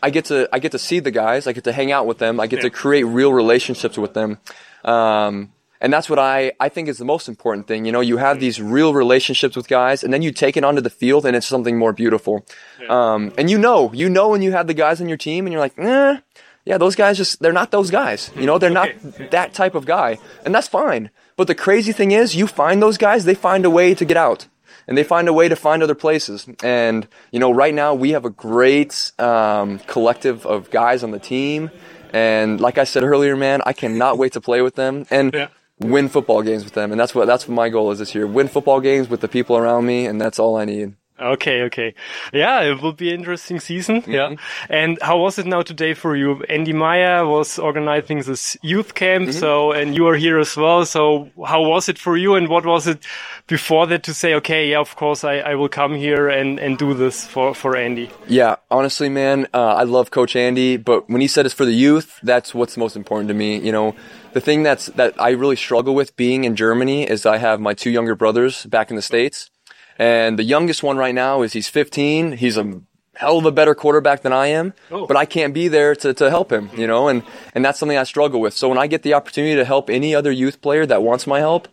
I 0.00 0.10
get 0.10 0.26
to 0.26 0.48
I 0.52 0.60
get 0.60 0.70
to 0.72 0.78
see 0.78 1.00
the 1.00 1.10
guys, 1.10 1.48
I 1.48 1.52
get 1.52 1.64
to 1.64 1.72
hang 1.72 1.90
out 1.90 2.06
with 2.06 2.18
them, 2.18 2.38
I 2.38 2.46
get 2.46 2.58
yeah. 2.58 2.64
to 2.64 2.70
create 2.70 3.04
real 3.04 3.32
relationships 3.32 3.98
with 3.98 4.14
them. 4.14 4.38
Um, 4.84 5.52
and 5.82 5.92
that's 5.92 6.08
what 6.08 6.20
I, 6.20 6.52
I 6.60 6.68
think 6.68 6.88
is 6.88 6.98
the 6.98 7.04
most 7.04 7.28
important 7.28 7.66
thing. 7.66 7.84
You 7.84 7.90
know, 7.90 8.00
you 8.00 8.16
have 8.16 8.38
these 8.38 8.62
real 8.62 8.94
relationships 8.94 9.56
with 9.56 9.66
guys 9.66 10.04
and 10.04 10.14
then 10.14 10.22
you 10.22 10.30
take 10.30 10.56
it 10.56 10.62
onto 10.62 10.80
the 10.80 10.88
field 10.88 11.26
and 11.26 11.34
it's 11.34 11.46
something 11.46 11.76
more 11.76 11.92
beautiful. 11.92 12.46
Um, 12.88 13.32
and 13.36 13.50
you 13.50 13.58
know, 13.58 13.92
you 13.92 14.08
know 14.08 14.28
when 14.28 14.42
you 14.42 14.52
have 14.52 14.68
the 14.68 14.74
guys 14.74 15.00
on 15.00 15.08
your 15.08 15.18
team 15.18 15.44
and 15.44 15.52
you're 15.52 15.60
like, 15.60 15.76
eh, 15.78 16.20
yeah, 16.64 16.78
those 16.78 16.94
guys 16.94 17.16
just, 17.16 17.42
they're 17.42 17.52
not 17.52 17.72
those 17.72 17.90
guys. 17.90 18.30
You 18.36 18.46
know, 18.46 18.58
they're 18.58 18.70
not 18.70 18.90
that 19.32 19.54
type 19.54 19.74
of 19.74 19.84
guy. 19.84 20.18
And 20.44 20.54
that's 20.54 20.68
fine. 20.68 21.10
But 21.36 21.48
the 21.48 21.56
crazy 21.56 21.92
thing 21.92 22.12
is, 22.12 22.36
you 22.36 22.46
find 22.46 22.80
those 22.80 22.96
guys, 22.96 23.24
they 23.24 23.34
find 23.34 23.64
a 23.64 23.70
way 23.70 23.92
to 23.92 24.04
get 24.04 24.16
out. 24.16 24.46
And 24.86 24.96
they 24.96 25.02
find 25.02 25.26
a 25.28 25.32
way 25.32 25.48
to 25.48 25.56
find 25.56 25.82
other 25.82 25.96
places. 25.96 26.46
And, 26.62 27.08
you 27.32 27.40
know, 27.40 27.50
right 27.50 27.74
now 27.74 27.94
we 27.94 28.10
have 28.10 28.24
a 28.24 28.30
great 28.30 29.10
um, 29.18 29.80
collective 29.80 30.46
of 30.46 30.70
guys 30.70 31.02
on 31.02 31.10
the 31.10 31.18
team. 31.18 31.72
And 32.12 32.60
like 32.60 32.78
I 32.78 32.84
said 32.84 33.02
earlier, 33.02 33.36
man, 33.36 33.62
I 33.66 33.72
cannot 33.72 34.16
wait 34.16 34.34
to 34.34 34.40
play 34.40 34.60
with 34.62 34.76
them. 34.76 35.06
And 35.10 35.34
yeah 35.34 35.48
win 35.82 36.08
football 36.08 36.42
games 36.42 36.64
with 36.64 36.74
them, 36.74 36.90
and 36.92 37.00
that's 37.00 37.14
what 37.14 37.26
that's 37.26 37.48
what 37.48 37.54
my 37.54 37.68
goal 37.68 37.90
is 37.90 37.98
this 37.98 38.14
year: 38.14 38.26
win 38.26 38.48
football 38.48 38.80
games 38.80 39.08
with 39.08 39.20
the 39.20 39.28
people 39.28 39.56
around 39.56 39.86
me, 39.86 40.06
and 40.06 40.20
that's 40.20 40.38
all 40.38 40.56
I 40.56 40.64
need. 40.64 40.94
Okay, 41.22 41.62
okay. 41.62 41.94
Yeah, 42.32 42.62
it 42.62 42.82
will 42.82 42.92
be 42.92 43.10
an 43.10 43.20
interesting 43.20 43.60
season. 43.60 43.96
Mm 43.96 44.02
-hmm. 44.02 44.12
Yeah. 44.12 44.36
And 44.82 44.98
how 45.02 45.18
was 45.20 45.38
it 45.38 45.46
now 45.46 45.62
today 45.62 45.94
for 45.94 46.16
you? 46.16 46.42
Andy 46.48 46.72
Meyer 46.72 47.24
was 47.24 47.58
organizing 47.58 48.22
this 48.22 48.56
youth 48.62 48.92
camp, 48.94 49.22
mm 49.22 49.28
-hmm. 49.28 49.40
so, 49.40 49.72
and 49.72 49.94
you 49.96 50.08
are 50.08 50.18
here 50.18 50.40
as 50.40 50.56
well. 50.56 50.86
So 50.86 51.28
how 51.44 51.62
was 51.72 51.88
it 51.88 51.98
for 51.98 52.16
you? 52.16 52.36
And 52.36 52.48
what 52.48 52.64
was 52.64 52.86
it 52.86 53.06
before 53.46 53.86
that 53.86 54.02
to 54.02 54.12
say, 54.12 54.34
okay, 54.34 54.68
yeah, 54.68 54.80
of 54.80 54.94
course 54.94 55.24
I, 55.32 55.52
I 55.52 55.54
will 55.54 55.68
come 55.68 55.98
here 55.98 56.40
and, 56.40 56.60
and 56.60 56.78
do 56.78 56.94
this 56.94 57.26
for, 57.26 57.54
for 57.54 57.76
Andy? 57.76 58.08
Yeah, 58.26 58.54
honestly, 58.68 59.08
man, 59.08 59.38
uh, 59.54 59.82
I 59.82 59.84
love 59.86 60.10
Coach 60.10 60.36
Andy, 60.36 60.78
but 60.78 61.04
when 61.08 61.20
he 61.20 61.28
said 61.28 61.46
it's 61.46 61.56
for 61.56 61.66
the 61.66 61.78
youth, 61.86 62.08
that's 62.26 62.52
what's 62.54 62.76
most 62.76 62.96
important 62.96 63.28
to 63.28 63.36
me. 63.36 63.60
You 63.66 63.72
know, 63.72 63.94
the 64.32 64.40
thing 64.40 64.62
that's, 64.62 64.86
that 64.86 65.20
I 65.20 65.30
really 65.30 65.56
struggle 65.56 65.94
with 65.94 66.16
being 66.16 66.44
in 66.44 66.56
Germany 66.56 67.08
is 67.08 67.26
I 67.26 67.38
have 67.38 67.60
my 67.60 67.74
two 67.74 67.90
younger 67.90 68.14
brothers 68.14 68.66
back 68.66 68.90
in 68.90 68.96
the 68.96 69.02
States 69.02 69.50
and 69.98 70.38
the 70.38 70.44
youngest 70.44 70.82
one 70.82 70.96
right 70.96 71.14
now 71.14 71.42
is 71.42 71.52
he's 71.52 71.68
15. 71.68 72.32
He's 72.32 72.56
a 72.56 72.80
hell 73.14 73.38
of 73.38 73.46
a 73.46 73.52
better 73.52 73.74
quarterback 73.74 74.22
than 74.22 74.32
I 74.32 74.48
am, 74.48 74.72
oh. 74.90 75.06
but 75.06 75.16
I 75.16 75.26
can't 75.26 75.52
be 75.52 75.68
there 75.68 75.94
to, 75.96 76.14
to 76.14 76.30
help 76.30 76.50
him, 76.50 76.70
you 76.74 76.86
know, 76.86 77.08
and, 77.08 77.22
and 77.54 77.64
that's 77.64 77.78
something 77.78 77.98
I 77.98 78.04
struggle 78.04 78.40
with. 78.40 78.54
So 78.54 78.68
when 78.68 78.78
I 78.78 78.86
get 78.86 79.02
the 79.02 79.14
opportunity 79.14 79.54
to 79.56 79.64
help 79.64 79.90
any 79.90 80.14
other 80.14 80.32
youth 80.32 80.60
player 80.60 80.86
that 80.86 81.02
wants 81.02 81.26
my 81.26 81.38
help, 81.38 81.68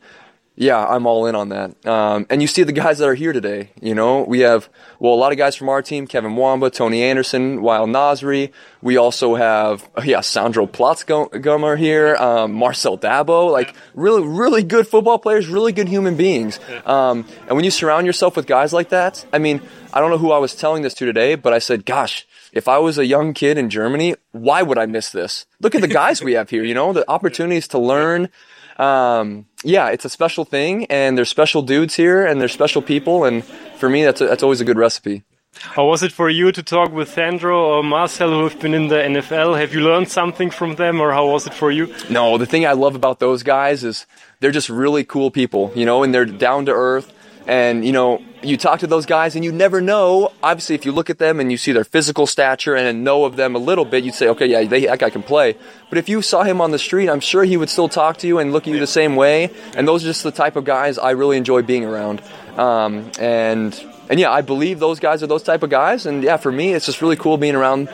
yeah, 0.60 0.86
I'm 0.86 1.06
all 1.06 1.26
in 1.26 1.36
on 1.36 1.50
that. 1.50 1.88
Um, 1.88 2.28
and 2.30 2.42
you 2.42 2.48
see 2.48 2.64
the 2.64 2.74
guys 2.74 2.98
that 2.98 3.08
are 3.08 3.16
here 3.16 3.32
today. 3.32 3.70
You 3.82 3.96
know, 3.96 4.24
we 4.24 4.42
have 4.42 4.68
well 5.00 5.14
a 5.14 5.16
lot 5.16 5.32
of 5.32 5.38
guys 5.38 5.56
from 5.56 5.70
our 5.70 5.82
team: 5.82 6.06
Kevin 6.06 6.36
Wamba, 6.36 6.70
Tony 6.70 7.02
Anderson, 7.02 7.62
Wild 7.62 7.90
Nasri. 7.90 8.52
We 8.82 8.98
also 8.98 9.36
have 9.36 9.90
yeah, 10.04 10.20
Sandro 10.20 10.68
Platzgummer 10.68 11.78
here, 11.78 12.18
um, 12.18 12.52
Marcel 12.52 12.98
Dabo. 12.98 13.50
Like 13.50 13.74
really, 13.94 14.28
really 14.28 14.62
good 14.62 14.86
football 14.86 15.18
players, 15.18 15.48
really 15.48 15.72
good 15.72 15.88
human 15.88 16.18
beings. 16.18 16.60
Um, 16.86 17.26
and 17.48 17.56
when 17.56 17.64
you 17.64 17.72
surround 17.72 18.06
yourself 18.06 18.36
with 18.36 18.46
guys 18.46 18.74
like 18.74 18.90
that, 18.90 19.26
I 19.32 19.38
mean, 19.38 19.62
I 19.94 20.02
don't 20.02 20.10
know 20.10 20.18
who 20.18 20.34
I 20.34 20.40
was 20.40 20.56
telling 20.56 20.84
this 20.84 20.94
to 20.96 21.06
today, 21.06 21.36
but 21.36 21.54
I 21.54 21.60
said, 21.60 21.86
gosh. 21.86 22.28
If 22.52 22.68
I 22.68 22.80
was 22.80 22.98
a 22.98 23.06
young 23.06 23.36
kid 23.36 23.60
in 23.60 23.70
Germany, 23.70 24.16
why 24.32 24.64
would 24.64 24.80
I 24.80 24.88
miss 24.88 25.12
this? 25.12 25.46
Look 25.62 25.76
at 25.76 25.82
the 25.82 25.88
guys 25.88 26.24
we 26.24 26.34
have 26.34 26.50
here, 26.50 26.64
you 26.64 26.74
know, 26.74 26.94
the 26.94 27.08
opportunities 27.08 27.68
to 27.68 27.78
learn, 27.78 28.30
um, 28.80 29.46
yeah, 29.64 29.90
it's 29.90 30.06
a 30.06 30.10
special 30.10 30.46
thing, 30.46 30.86
and 30.86 31.18
there's 31.18 31.30
special 31.30 31.62
dudes 31.62 31.96
here, 31.96 32.26
and 32.26 32.40
there's 32.40 32.54
special 32.54 32.82
people, 32.82 33.26
and 33.26 33.44
for 33.78 33.90
me, 33.90 34.04
that's 34.04 34.22
a, 34.22 34.28
that's 34.28 34.44
always 34.44 34.62
a 34.62 34.66
good 34.66 34.78
recipe. 34.78 35.24
How 35.60 35.86
was 35.86 36.04
it 36.04 36.12
for 36.12 36.30
you 36.30 36.52
to 36.52 36.64
talk 36.64 36.92
with 36.92 37.10
Sandro 37.10 37.60
or 37.60 37.84
Marcel, 37.84 38.30
who 38.30 38.48
have 38.48 38.60
been 38.60 38.74
in 38.74 38.88
the 38.88 38.96
NFL? 38.96 39.60
Have 39.60 39.74
you 39.74 39.82
learned 39.82 40.10
something 40.10 40.50
from 40.50 40.76
them, 40.76 41.02
or 41.02 41.12
how 41.12 41.28
was 41.28 41.46
it 41.46 41.54
for 41.54 41.72
you? 41.72 41.94
No, 42.10 42.38
the 42.38 42.46
thing 42.46 42.66
I 42.66 42.72
love 42.72 42.96
about 42.96 43.20
those 43.20 43.44
guys 43.44 43.84
is 43.84 44.06
they're 44.40 44.52
just 44.52 44.70
really 44.70 45.04
cool 45.04 45.32
people, 45.32 45.74
you 45.76 45.86
know, 45.86 46.04
and 46.04 46.14
they're 46.14 46.26
down 46.26 46.66
to 46.68 46.72
earth. 46.72 47.12
And, 47.48 47.84
you 47.84 47.92
know, 47.92 48.22
you 48.44 48.58
talk 48.58 48.80
to 48.82 48.88
those 48.88 49.06
guys 49.06 49.36
and 49.36 49.44
you 49.44 49.52
never 49.52 49.82
know. 49.82 50.32
Obviously, 50.44 50.76
if 50.76 50.86
you 50.86 50.92
look 50.92 51.10
at 51.10 51.18
them 51.18 51.40
and 51.40 51.52
you 51.52 51.58
see 51.58 51.72
their 51.72 51.84
physical 51.84 52.28
stature 52.28 52.76
and 52.76 53.04
know 53.04 53.26
of 53.26 53.36
them 53.36 53.56
a 53.56 53.60
little 53.60 53.86
bit, 53.86 54.04
you'd 54.04 54.14
say, 54.14 54.28
okay, 54.30 54.46
yeah, 54.46 54.64
they, 54.64 54.86
that 54.86 55.00
guy 55.00 55.10
can 55.10 55.24
play. 55.24 55.56
But 55.90 55.98
if 55.98 56.10
you 56.10 56.22
saw 56.22 56.44
him 56.44 56.62
on 56.62 56.72
the 56.72 56.80
street, 56.80 57.10
I'm 57.10 57.20
sure 57.20 57.44
he 57.44 57.58
would 57.58 57.70
still 57.70 57.90
talk 57.90 58.18
to 58.18 58.28
you 58.28 58.40
and 58.40 58.54
look 58.54 58.68
at 58.68 58.74
you 58.74 58.80
the 58.80 58.88
same 58.88 59.16
way. 59.16 59.50
And 59.76 59.88
those 59.88 60.04
are 60.04 60.08
just 60.08 60.24
the 60.24 60.32
type 60.32 60.56
of 60.56 60.64
guys 60.64 60.98
I 60.98 61.12
really 61.12 61.38
enjoy 61.38 61.64
being 61.64 61.86
around. 61.86 62.22
Um, 62.58 63.12
and, 63.20 63.74
and 64.10 64.20
yeah, 64.20 64.32
I 64.32 64.42
believe 64.42 64.80
those 64.80 65.00
guys 65.00 65.24
are 65.24 65.28
those 65.28 65.44
type 65.44 65.64
of 65.64 65.70
guys. 65.70 66.06
And 66.06 66.24
yeah, 66.24 66.38
for 66.38 66.52
me, 66.52 66.74
it's 66.74 66.86
just 66.86 67.02
really 67.02 67.16
cool 67.16 67.38
being 67.38 67.56
around 67.56 67.90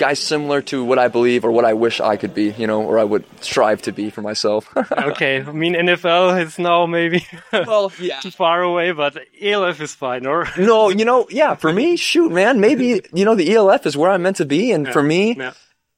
guys 0.00 0.18
similar 0.18 0.62
to 0.62 0.82
what 0.82 0.98
I 0.98 1.08
believe 1.08 1.44
or 1.44 1.52
what 1.52 1.66
I 1.66 1.74
wish 1.74 2.00
I 2.00 2.16
could 2.16 2.34
be, 2.34 2.52
you 2.52 2.66
know, 2.66 2.82
or 2.82 2.98
I 2.98 3.04
would 3.04 3.24
strive 3.44 3.82
to 3.82 3.92
be 3.92 4.08
for 4.08 4.22
myself. 4.22 4.66
okay, 4.92 5.42
I 5.42 5.52
mean 5.52 5.74
NFL 5.74 6.42
is 6.42 6.58
now 6.58 6.86
maybe 6.86 7.26
well, 7.52 7.92
yeah. 8.00 8.18
too 8.20 8.30
far 8.30 8.62
away, 8.62 8.92
but 8.92 9.18
ELF 9.40 9.80
is 9.80 9.94
fine, 9.94 10.26
or 10.26 10.48
no, 10.58 10.88
you 10.88 11.04
know, 11.04 11.28
yeah, 11.30 11.54
for 11.54 11.72
me, 11.72 11.96
shoot, 11.96 12.32
man, 12.32 12.60
maybe 12.60 13.02
you 13.12 13.24
know 13.26 13.34
the 13.34 13.54
ELF 13.54 13.86
is 13.86 13.96
where 13.96 14.10
I'm 14.10 14.22
meant 14.22 14.36
to 14.36 14.46
be, 14.46 14.72
and 14.72 14.86
yeah. 14.86 14.92
for 14.92 15.02
me. 15.02 15.36
Yeah. 15.36 15.52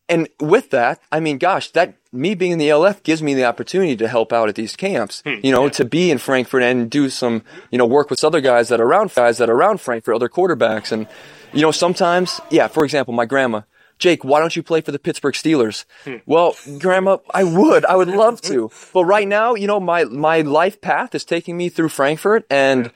And 0.08 0.28
with 0.40 0.70
that, 0.70 1.00
I 1.10 1.20
mean, 1.20 1.38
gosh, 1.38 1.70
that 1.70 1.94
me 2.12 2.34
being 2.34 2.52
in 2.52 2.58
the 2.58 2.68
ELF 2.68 3.02
gives 3.02 3.22
me 3.22 3.32
the 3.32 3.46
opportunity 3.46 3.96
to 3.96 4.08
help 4.08 4.30
out 4.30 4.48
at 4.48 4.56
these 4.56 4.76
camps, 4.76 5.22
hmm. 5.24 5.36
you 5.42 5.52
know, 5.52 5.64
yeah. 5.64 5.70
to 5.70 5.84
be 5.86 6.10
in 6.10 6.18
Frankfurt 6.18 6.62
and 6.62 6.90
do 6.90 7.08
some, 7.08 7.42
you 7.70 7.78
know, 7.78 7.86
work 7.86 8.10
with 8.10 8.22
other 8.22 8.42
guys 8.42 8.68
that 8.68 8.80
are 8.80 8.84
around 8.84 9.14
guys 9.14 9.38
that 9.38 9.48
are 9.48 9.54
around 9.54 9.80
Frankfurt, 9.80 10.14
other 10.14 10.28
quarterbacks. 10.28 10.92
And, 10.92 11.06
you 11.54 11.62
know, 11.62 11.70
sometimes, 11.70 12.42
yeah, 12.50 12.66
for 12.66 12.84
example, 12.84 13.14
my 13.14 13.24
grandma, 13.24 13.62
Jake, 14.02 14.24
why 14.24 14.40
don't 14.40 14.56
you 14.56 14.64
play 14.64 14.80
for 14.80 14.90
the 14.90 14.98
Pittsburgh 14.98 15.34
Steelers? 15.34 15.84
Hmm. 16.04 16.16
Well, 16.26 16.56
Grandma, 16.80 17.18
I 17.32 17.44
would. 17.44 17.84
I 17.84 17.94
would 17.94 18.08
love 18.08 18.40
to. 18.42 18.68
But 18.92 19.04
right 19.04 19.28
now, 19.28 19.54
you 19.54 19.68
know, 19.68 19.78
my, 19.78 20.02
my 20.04 20.40
life 20.40 20.80
path 20.80 21.14
is 21.14 21.24
taking 21.24 21.56
me 21.56 21.68
through 21.68 21.90
Frankfurt. 21.90 22.44
And 22.50 22.90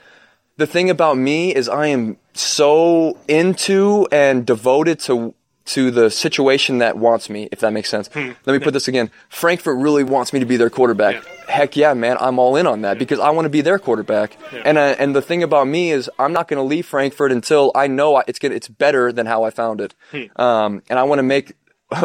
the 0.57 0.67
thing 0.67 0.91
about 0.91 1.17
me 1.17 1.55
is 1.55 1.69
I 1.69 1.87
am 1.87 2.17
so 2.35 3.17
into 3.29 4.09
and 4.11 4.45
devoted 4.45 4.99
to 5.07 5.36
to 5.67 5.91
the 5.91 6.11
situation 6.11 6.79
that 6.79 6.97
wants 6.97 7.29
me, 7.29 7.49
if 7.51 7.61
that 7.61 7.73
makes 7.73 7.91
sense. 7.91 8.09
Hmm. 8.09 8.33
Let 8.45 8.53
me 8.53 8.59
put 8.61 8.73
this 8.73 8.89
again. 8.89 9.11
Frankfurt 9.29 9.77
really 9.77 10.05
wants 10.05 10.33
me 10.33 10.41
to 10.41 10.47
be 10.47 10.57
their 10.57 10.71
quarterback. 10.71 11.17
Yeah. 11.17 11.31
Heck 11.49 11.77
yeah, 11.77 11.95
man, 11.95 12.17
I'm 12.21 12.39
all 12.39 12.57
in 12.57 12.67
on 12.67 12.83
that 12.83 12.97
yeah. 12.97 12.99
because 12.99 13.19
I 13.19 13.31
want 13.31 13.47
to 13.47 13.51
be 13.51 13.61
their 13.61 13.79
quarterback. 13.79 14.37
Yeah. 14.53 14.63
And 14.65 14.79
uh, 14.79 14.95
and 14.99 15.15
the 15.15 15.23
thing 15.23 15.43
about 15.43 15.67
me 15.67 15.91
is 15.91 16.11
I'm 16.19 16.33
not 16.33 16.49
going 16.49 16.59
to 16.59 16.63
leave 16.63 16.87
Frankfurt 16.87 17.33
until 17.33 17.73
I 17.75 17.89
know 17.89 18.23
it's 18.27 18.39
gonna, 18.39 18.55
it's 18.55 18.69
better 18.69 19.13
than 19.13 19.27
how 19.27 19.43
I 19.45 19.51
found 19.51 19.81
it. 19.81 19.95
Hmm. 20.13 20.41
Um, 20.41 20.83
and 20.89 20.99
I 20.99 21.03
want 21.03 21.19
to 21.19 21.25
make 21.25 21.55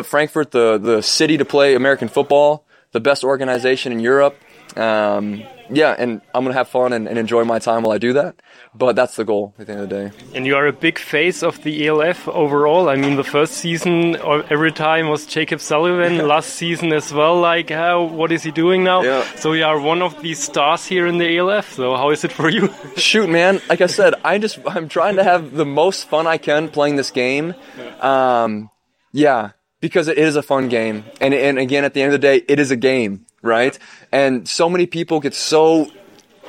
Frankfurt 0.04 0.52
the 0.52 0.78
the 0.78 1.02
city 1.02 1.38
to 1.38 1.46
play 1.46 1.76
American 1.76 2.08
football, 2.08 2.66
the 2.92 3.00
best 3.00 3.24
organization 3.24 3.92
in 3.92 4.00
Europe. 4.00 4.36
Um, 4.76 5.44
yeah, 5.72 5.96
and 5.98 6.22
I'm 6.34 6.44
gonna 6.44 6.54
have 6.54 6.68
fun 6.68 6.94
and, 6.94 7.08
and, 7.08 7.18
enjoy 7.18 7.44
my 7.44 7.60
time 7.60 7.84
while 7.84 7.94
I 7.94 7.98
do 7.98 8.14
that. 8.14 8.36
But 8.74 8.96
that's 8.96 9.16
the 9.16 9.26
goal 9.26 9.54
at 9.60 9.68
the 9.68 9.74
end 9.74 9.82
of 9.82 9.90
the 9.90 9.96
day. 9.96 10.12
And 10.36 10.46
you 10.46 10.56
are 10.56 10.68
a 10.68 10.74
big 10.74 10.98
face 10.98 11.44
of 11.44 11.62
the 11.64 11.88
ELF 11.88 12.28
overall. 12.28 12.90
I 12.90 12.96
mean, 12.96 13.16
the 13.16 13.24
first 13.24 13.54
season 13.54 14.16
every 14.50 14.72
time 14.72 15.10
was 15.10 15.26
Jacob 15.26 15.60
Sullivan. 15.60 16.16
Yeah. 16.16 16.24
Last 16.24 16.52
season 16.52 16.94
as 16.94 17.14
well. 17.14 17.40
Like, 17.40 17.70
how 17.70 18.04
what 18.04 18.32
is 18.32 18.44
he 18.44 18.52
doing 18.52 18.84
now? 18.84 19.02
Yeah. 19.02 19.26
So 19.36 19.54
you 19.54 19.66
are 19.66 19.80
one 19.80 20.02
of 20.02 20.22
these 20.22 20.40
stars 20.40 20.86
here 20.86 21.08
in 21.08 21.18
the 21.18 21.38
ELF. 21.38 21.74
So 21.74 21.96
how 21.96 22.10
is 22.12 22.24
it 22.24 22.32
for 22.32 22.50
you? 22.50 22.74
Shoot, 22.96 23.30
man. 23.30 23.62
Like 23.70 23.82
I 23.82 23.88
said, 23.88 24.16
I 24.24 24.38
just 24.38 24.60
I'm 24.66 24.88
trying 24.88 25.18
to 25.18 25.24
have 25.24 25.54
the 25.54 25.66
most 25.66 26.08
fun 26.08 26.28
I 26.28 26.38
can 26.38 26.70
playing 26.70 26.96
this 26.96 27.12
game. 27.12 27.56
Yeah. 27.78 28.44
Um, 28.44 28.70
yeah 29.12 29.52
because 29.82 30.08
it 30.08 30.18
is 30.18 30.36
a 30.36 30.44
fun 30.44 30.70
game. 30.70 31.04
And, 31.20 31.34
and 31.34 31.60
again, 31.60 31.84
at 31.84 31.94
the 31.94 32.02
end 32.02 32.14
of 32.14 32.22
the 32.22 32.26
day, 32.26 32.46
it 32.48 32.60
is 32.60 32.72
a 32.72 32.78
game 32.78 33.26
right? 33.42 33.78
And 34.12 34.48
so 34.48 34.70
many 34.70 34.86
people 34.86 35.20
get 35.20 35.34
so 35.34 35.92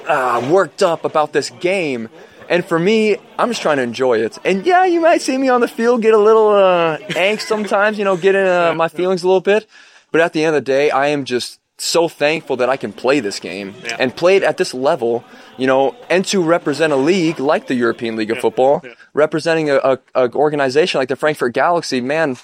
uh, 0.07 0.49
worked 0.51 0.83
up 0.83 1.05
about 1.05 1.33
this 1.33 1.51
game. 1.51 2.09
And 2.49 2.65
for 2.65 2.79
me, 2.79 3.17
I'm 3.39 3.49
just 3.49 3.63
trying 3.63 3.79
to 3.79 3.83
enjoy 3.83 4.19
it. 4.19 4.39
And 4.45 4.67
yeah, 4.67 4.85
you 4.85 5.01
might 5.01 5.23
see 5.23 5.39
me 5.39 5.49
on 5.49 5.61
the 5.61 5.69
field 5.69 6.03
get 6.03 6.13
a 6.13 6.19
little 6.19 6.51
uh, 6.51 6.99
angst 6.99 7.43
sometimes, 7.43 7.99
you 7.99 8.05
know, 8.05 8.17
get 8.17 8.35
in 8.35 8.47
uh, 8.47 8.75
my 8.75 8.89
feelings 8.89 9.23
a 9.23 9.27
little 9.27 9.41
bit. 9.41 9.67
But 10.11 10.21
at 10.21 10.33
the 10.33 10.45
end 10.45 10.55
of 10.55 10.65
the 10.65 10.71
day, 10.71 10.91
I 10.91 11.09
am 11.09 11.25
just 11.25 11.61
so 11.79 12.09
thankful 12.09 12.57
that 12.57 12.69
I 12.69 12.77
can 12.77 12.93
play 12.93 13.21
this 13.21 13.41
game 13.41 13.75
yeah. 13.85 13.97
and 13.99 14.15
play 14.15 14.37
it 14.37 14.43
at 14.43 14.57
this 14.57 14.73
level, 14.73 15.25
you 15.57 15.67
know, 15.67 15.97
and 16.09 16.25
to 16.27 16.43
represent 16.43 16.93
a 16.93 16.97
league 16.97 17.41
like 17.41 17.67
the 17.67 17.75
European 17.75 18.17
League 18.17 18.31
of 18.31 18.37
yeah. 18.37 18.43
Football, 18.43 18.81
yeah. 18.85 18.95
representing 19.15 19.71
a, 19.71 19.77
a, 19.77 19.99
a, 20.15 20.33
organization 20.33 20.99
like 20.99 21.09
the 21.09 21.17
Frankfurt 21.17 21.55
Galaxy. 21.55 22.01
Man, 22.01 22.37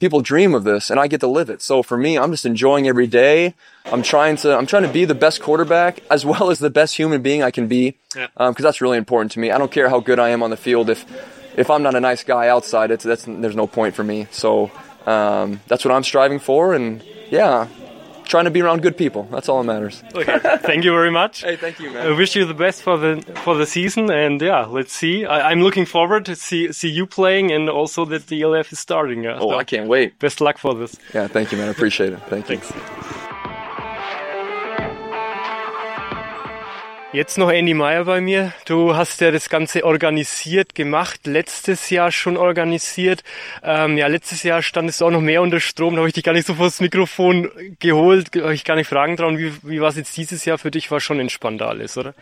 people 0.00 0.20
dream 0.20 0.54
of 0.54 0.64
this 0.64 0.90
and 0.90 0.98
I 0.98 1.06
get 1.06 1.20
to 1.20 1.26
live 1.28 1.50
it. 1.50 1.62
So 1.62 1.82
for 1.82 1.96
me, 1.96 2.18
I'm 2.18 2.32
just 2.32 2.46
enjoying 2.46 2.88
every 2.88 3.06
day. 3.06 3.54
I'm 3.84 4.02
trying 4.02 4.36
to, 4.38 4.56
I'm 4.56 4.66
trying 4.66 4.82
to 4.82 4.92
be 4.92 5.04
the 5.04 5.14
best 5.14 5.40
quarterback 5.40 6.00
as 6.10 6.24
well 6.26 6.50
as 6.50 6.58
the 6.58 6.70
best 6.70 6.96
human 6.96 7.22
being 7.22 7.42
I 7.42 7.50
can 7.50 7.68
be. 7.68 7.96
Yeah. 8.16 8.26
Um, 8.36 8.54
cause 8.54 8.64
that's 8.64 8.80
really 8.80 8.98
important 8.98 9.32
to 9.32 9.38
me. 9.38 9.50
I 9.50 9.58
don't 9.58 9.70
care 9.70 9.88
how 9.88 10.00
good 10.00 10.18
I 10.18 10.30
am 10.30 10.42
on 10.42 10.50
the 10.50 10.56
field. 10.56 10.90
If, 10.90 11.04
if 11.56 11.70
I'm 11.70 11.82
not 11.82 11.94
a 11.94 12.00
nice 12.00 12.24
guy 12.24 12.48
outside, 12.48 12.90
it's, 12.90 13.04
that's, 13.04 13.24
there's 13.26 13.56
no 13.56 13.66
point 13.66 13.94
for 13.94 14.02
me. 14.02 14.26
So, 14.30 14.70
um, 15.06 15.60
that's 15.68 15.84
what 15.84 15.92
I'm 15.92 16.04
striving 16.04 16.38
for. 16.38 16.74
And 16.74 17.02
yeah, 17.30 17.68
trying 18.30 18.44
to 18.44 18.50
be 18.50 18.62
around 18.62 18.80
good 18.80 18.96
people. 18.96 19.28
That's 19.30 19.48
all 19.48 19.58
that 19.62 19.66
matters. 19.66 20.02
Okay. 20.14 20.38
thank 20.58 20.84
you 20.84 20.92
very 20.92 21.10
much. 21.10 21.42
Hey, 21.42 21.56
thank 21.56 21.80
you, 21.80 21.90
man. 21.90 22.06
I 22.06 22.16
wish 22.16 22.36
you 22.36 22.44
the 22.46 22.54
best 22.54 22.82
for 22.82 22.96
the 22.96 23.20
for 23.44 23.56
the 23.56 23.66
season, 23.66 24.10
and 24.10 24.40
yeah, 24.40 24.64
let's 24.66 24.92
see. 24.92 25.26
I, 25.26 25.52
am 25.52 25.62
looking 25.62 25.86
forward 25.86 26.24
to 26.26 26.36
see 26.36 26.72
see 26.72 26.88
you 26.88 27.06
playing, 27.06 27.50
and 27.50 27.68
also 27.68 28.04
that 28.06 28.28
the 28.28 28.42
ELF 28.42 28.72
is 28.72 28.78
starting. 28.78 29.26
Uh, 29.26 29.38
oh, 29.40 29.50
so 29.50 29.58
I 29.58 29.64
can't 29.64 29.88
wait. 29.88 30.18
Best 30.18 30.40
luck 30.40 30.58
for 30.58 30.74
this. 30.74 30.96
Yeah, 31.12 31.26
thank 31.26 31.52
you, 31.52 31.58
man. 31.58 31.68
I 31.68 31.72
appreciate 31.72 32.12
it. 32.12 32.20
Thank 32.28 32.48
you. 32.48 32.58
Thanks. 32.58 33.36
Jetzt 37.12 37.38
noch 37.38 37.50
Andy 37.50 37.74
Meyer 37.74 38.04
bei 38.04 38.20
mir. 38.20 38.52
Du 38.66 38.94
hast 38.94 39.20
ja 39.20 39.32
das 39.32 39.48
Ganze 39.48 39.84
organisiert 39.84 40.76
gemacht, 40.76 41.26
letztes 41.26 41.90
Jahr 41.90 42.12
schon 42.12 42.36
organisiert. 42.36 43.24
Ähm, 43.64 43.98
ja, 43.98 44.06
letztes 44.06 44.44
Jahr 44.44 44.62
standest 44.62 45.00
du 45.00 45.06
auch 45.06 45.10
noch 45.10 45.20
mehr 45.20 45.42
unter 45.42 45.58
Strom, 45.58 45.94
da 45.94 45.98
habe 45.98 46.08
ich 46.08 46.14
dich 46.14 46.22
gar 46.22 46.34
nicht 46.34 46.46
so 46.46 46.54
vor 46.54 46.66
das 46.66 46.80
Mikrofon 46.80 47.50
geholt, 47.80 48.30
habe 48.36 48.54
ich 48.54 48.64
gar 48.64 48.76
nicht 48.76 48.86
fragen 48.86 49.16
trauen. 49.16 49.38
Wie, 49.38 49.52
wie 49.64 49.80
war 49.80 49.88
es 49.88 49.96
jetzt 49.96 50.16
dieses 50.16 50.44
Jahr 50.44 50.56
für 50.56 50.70
dich? 50.70 50.88
War 50.92 51.00
schon 51.00 51.18
entspannter 51.18 51.68
alles, 51.68 51.98
oder? 51.98 52.14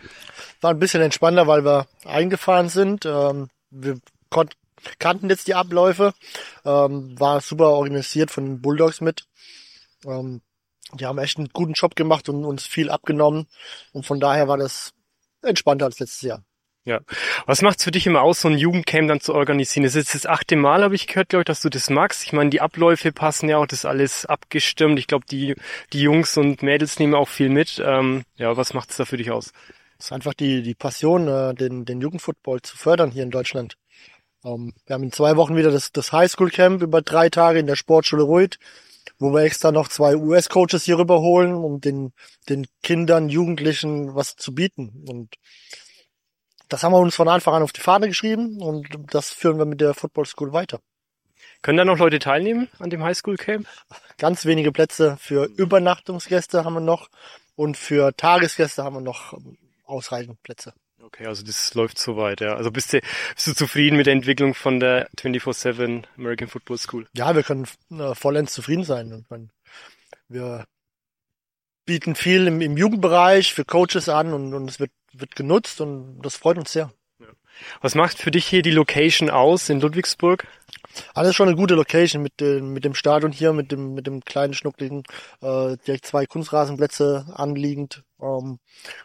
War 0.59 0.71
ein 0.71 0.79
bisschen 0.79 1.03
entspannter, 1.03 1.45
weil 1.45 1.63
wir 1.63 1.85
eingefahren 2.05 2.69
sind. 2.69 3.05
Ähm, 3.05 3.49
wir 3.69 3.99
konnten 4.31 4.55
kannten 4.97 5.29
jetzt 5.29 5.47
die 5.47 5.55
Abläufe, 5.55 6.13
ähm, 6.65 7.19
war 7.19 7.41
super 7.41 7.71
organisiert 7.71 8.31
von 8.31 8.45
den 8.45 8.61
Bulldogs 8.61 9.01
mit. 9.01 9.25
Ähm, 10.05 10.41
die 10.93 11.05
haben 11.05 11.17
echt 11.17 11.37
einen 11.37 11.49
guten 11.49 11.73
Job 11.73 11.95
gemacht 11.95 12.29
und 12.29 12.45
uns 12.45 12.65
viel 12.65 12.89
abgenommen. 12.89 13.47
Und 13.93 14.05
von 14.05 14.19
daher 14.19 14.47
war 14.47 14.57
das 14.57 14.91
entspannter 15.41 15.85
als 15.85 15.99
letztes 15.99 16.21
Jahr. 16.21 16.43
Ja. 16.85 17.01
Was 17.45 17.61
macht's 17.61 17.83
für 17.83 17.91
dich 17.91 18.07
immer 18.07 18.21
aus, 18.21 18.41
so 18.41 18.47
ein 18.47 18.57
Jugendcamp 18.57 19.09
dann 19.09 19.19
zu 19.19 19.35
organisieren? 19.35 19.83
Das 19.83 19.95
ist 19.95 20.13
jetzt 20.13 20.25
das 20.25 20.31
achte 20.31 20.55
Mal, 20.55 20.81
habe 20.81 20.95
ich 20.95 21.07
gehört, 21.07 21.29
glaube 21.29 21.41
ich, 21.41 21.45
dass 21.45 21.61
du 21.61 21.69
das 21.69 21.89
magst. 21.89 22.23
Ich 22.23 22.33
meine, 22.33 22.49
die 22.49 22.61
Abläufe 22.61 23.11
passen 23.11 23.49
ja 23.49 23.57
auch, 23.57 23.67
das 23.67 23.79
ist 23.79 23.85
alles 23.85 24.25
abgestimmt. 24.25 24.97
Ich 24.97 25.07
glaube, 25.07 25.25
die, 25.29 25.55
die 25.93 26.01
Jungs 26.01 26.35
und 26.37 26.63
Mädels 26.63 26.97
nehmen 26.97 27.15
auch 27.15 27.27
viel 27.27 27.49
mit. 27.49 27.81
Ähm, 27.85 28.23
ja, 28.37 28.57
was 28.57 28.73
macht's 28.73 28.97
da 28.97 29.05
für 29.05 29.17
dich 29.17 29.29
aus? 29.29 29.51
Es 29.99 30.05
ist 30.05 30.11
einfach 30.13 30.33
die, 30.33 30.63
die 30.63 30.73
Passion, 30.73 31.27
äh, 31.27 31.53
den, 31.53 31.85
den 31.85 32.01
Jugendfootball 32.01 32.61
zu 32.61 32.77
fördern 32.77 33.11
hier 33.11 33.23
in 33.23 33.31
Deutschland. 33.31 33.75
Ähm, 34.43 34.73
wir 34.85 34.93
haben 34.93 35.03
in 35.03 35.11
zwei 35.11 35.35
Wochen 35.35 35.55
wieder 35.57 35.71
das, 35.71 35.91
das 35.91 36.11
Highschool-Camp 36.11 36.81
über 36.81 37.01
drei 37.01 37.29
Tage 37.29 37.59
in 37.59 37.67
der 37.67 37.75
Sportschule 37.75 38.23
Ruid 38.23 38.57
wo 39.19 39.33
wir 39.33 39.43
extra 39.43 39.71
noch 39.71 39.89
zwei 39.89 40.15
US-Coaches 40.15 40.83
hier 40.83 40.97
rüberholen, 40.97 41.53
um 41.53 41.81
den, 41.81 42.13
den 42.47 42.65
Kindern, 42.81 43.29
Jugendlichen 43.29 44.15
was 44.15 44.35
zu 44.35 44.55
bieten. 44.55 45.05
Und 45.07 45.35
das 46.69 46.83
haben 46.83 46.93
wir 46.93 46.99
uns 46.99 47.15
von 47.15 47.27
Anfang 47.27 47.53
an 47.53 47.63
auf 47.63 47.73
die 47.73 47.81
Fahne 47.81 48.07
geschrieben 48.07 48.61
und 48.61 48.87
das 49.11 49.29
führen 49.29 49.57
wir 49.57 49.65
mit 49.65 49.81
der 49.81 49.93
Football 49.93 50.25
School 50.25 50.53
weiter. 50.53 50.79
Können 51.61 51.77
da 51.77 51.85
noch 51.85 51.97
Leute 51.97 52.19
teilnehmen 52.19 52.69
an 52.79 52.89
dem 52.89 53.03
Highschool 53.03 53.35
Camp? 53.35 53.67
Ganz 54.17 54.45
wenige 54.45 54.71
Plätze 54.71 55.17
für 55.17 55.45
Übernachtungsgäste 55.45 56.63
haben 56.63 56.75
wir 56.75 56.79
noch 56.79 57.09
Und 57.55 57.75
für 57.75 58.15
Tagesgäste 58.15 58.85
haben 58.85 58.95
wir 58.95 59.01
noch 59.01 59.33
ausreichend 59.83 60.41
Plätze. 60.43 60.73
Okay, 61.11 61.25
also 61.25 61.43
das 61.43 61.73
läuft 61.73 61.97
soweit, 61.97 62.39
ja. 62.39 62.55
Also 62.55 62.69
bist 62.69 62.93
du, 62.93 63.01
bist 63.33 63.47
du 63.47 63.53
zufrieden 63.55 63.97
mit 63.97 64.05
der 64.05 64.13
Entwicklung 64.13 64.53
von 64.53 64.79
der 64.79 65.09
24-7 65.17 66.03
American 66.17 66.47
Football 66.47 66.77
School? 66.77 67.07
Ja, 67.15 67.35
wir 67.35 67.41
können 67.41 67.67
äh, 67.91 68.13
vollends 68.13 68.53
zufrieden 68.53 68.83
sein. 68.83 69.25
Meine, 69.29 69.47
wir 70.27 70.65
bieten 71.85 72.13
viel 72.13 72.45
im, 72.45 72.61
im, 72.61 72.77
Jugendbereich 72.77 73.55
für 73.55 73.65
Coaches 73.65 74.07
an 74.07 74.33
und, 74.33 74.53
und 74.53 74.69
es 74.69 74.79
wird, 74.79 74.91
wird 75.13 75.35
genutzt 75.35 75.81
und 75.81 76.21
das 76.21 76.37
freut 76.37 76.59
uns 76.59 76.71
sehr. 76.71 76.93
Was 77.81 77.95
macht 77.95 78.19
für 78.19 78.29
dich 78.29 78.45
hier 78.45 78.61
die 78.61 78.69
Location 78.69 79.31
aus 79.31 79.67
in 79.69 79.81
Ludwigsburg? 79.81 80.47
Alles 81.15 81.35
schon 81.35 81.47
eine 81.47 81.57
gute 81.57 81.73
Location 81.73 82.21
mit 82.21 82.39
dem, 82.39 82.71
mit 82.71 82.85
dem 82.85 82.93
Stadion 82.93 83.31
hier, 83.31 83.51
mit 83.51 83.71
dem, 83.71 83.95
mit 83.95 84.05
dem 84.05 84.23
kleinen 84.23 84.53
schnuckligen, 84.53 85.03
äh, 85.41 85.75
direkt 85.87 86.05
zwei 86.05 86.27
Kunstrasenplätze 86.27 87.25
anliegend, 87.33 88.03
ähm, 88.21 88.59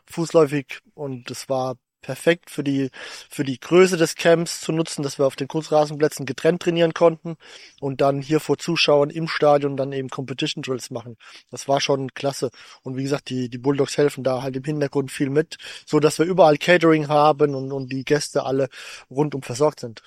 fußläufig 0.04 0.80
und 0.94 1.30
es 1.30 1.48
war 1.48 1.76
perfekt 2.04 2.50
für 2.50 2.62
die, 2.62 2.90
für 3.30 3.44
die 3.44 3.58
Größe 3.58 3.96
des 3.96 4.14
Camps 4.14 4.60
zu 4.60 4.72
nutzen, 4.72 5.02
dass 5.02 5.18
wir 5.18 5.26
auf 5.26 5.36
den 5.36 5.48
Kunstrasenplätzen 5.48 6.26
getrennt 6.26 6.62
trainieren 6.62 6.92
konnten 6.92 7.36
und 7.80 8.02
dann 8.02 8.20
hier 8.20 8.40
vor 8.40 8.58
Zuschauern 8.58 9.08
im 9.08 9.26
Stadion 9.26 9.78
dann 9.78 9.92
eben 9.92 10.10
Competition 10.10 10.62
Drills 10.62 10.90
machen. 10.90 11.16
Das 11.50 11.66
war 11.66 11.80
schon 11.80 12.12
klasse. 12.12 12.50
Und 12.82 12.96
wie 12.98 13.04
gesagt, 13.04 13.30
die, 13.30 13.48
die 13.48 13.58
Bulldogs 13.58 13.96
helfen 13.96 14.22
da 14.22 14.42
halt 14.42 14.54
im 14.56 14.64
Hintergrund 14.64 15.10
viel 15.10 15.30
mit, 15.30 15.56
so 15.86 15.98
dass 15.98 16.18
wir 16.18 16.26
überall 16.26 16.58
Catering 16.58 17.08
haben 17.08 17.54
und, 17.54 17.72
und 17.72 17.90
die 17.90 18.04
Gäste 18.04 18.44
alle 18.44 18.68
rundum 19.10 19.42
versorgt 19.42 19.80
sind. 19.80 20.02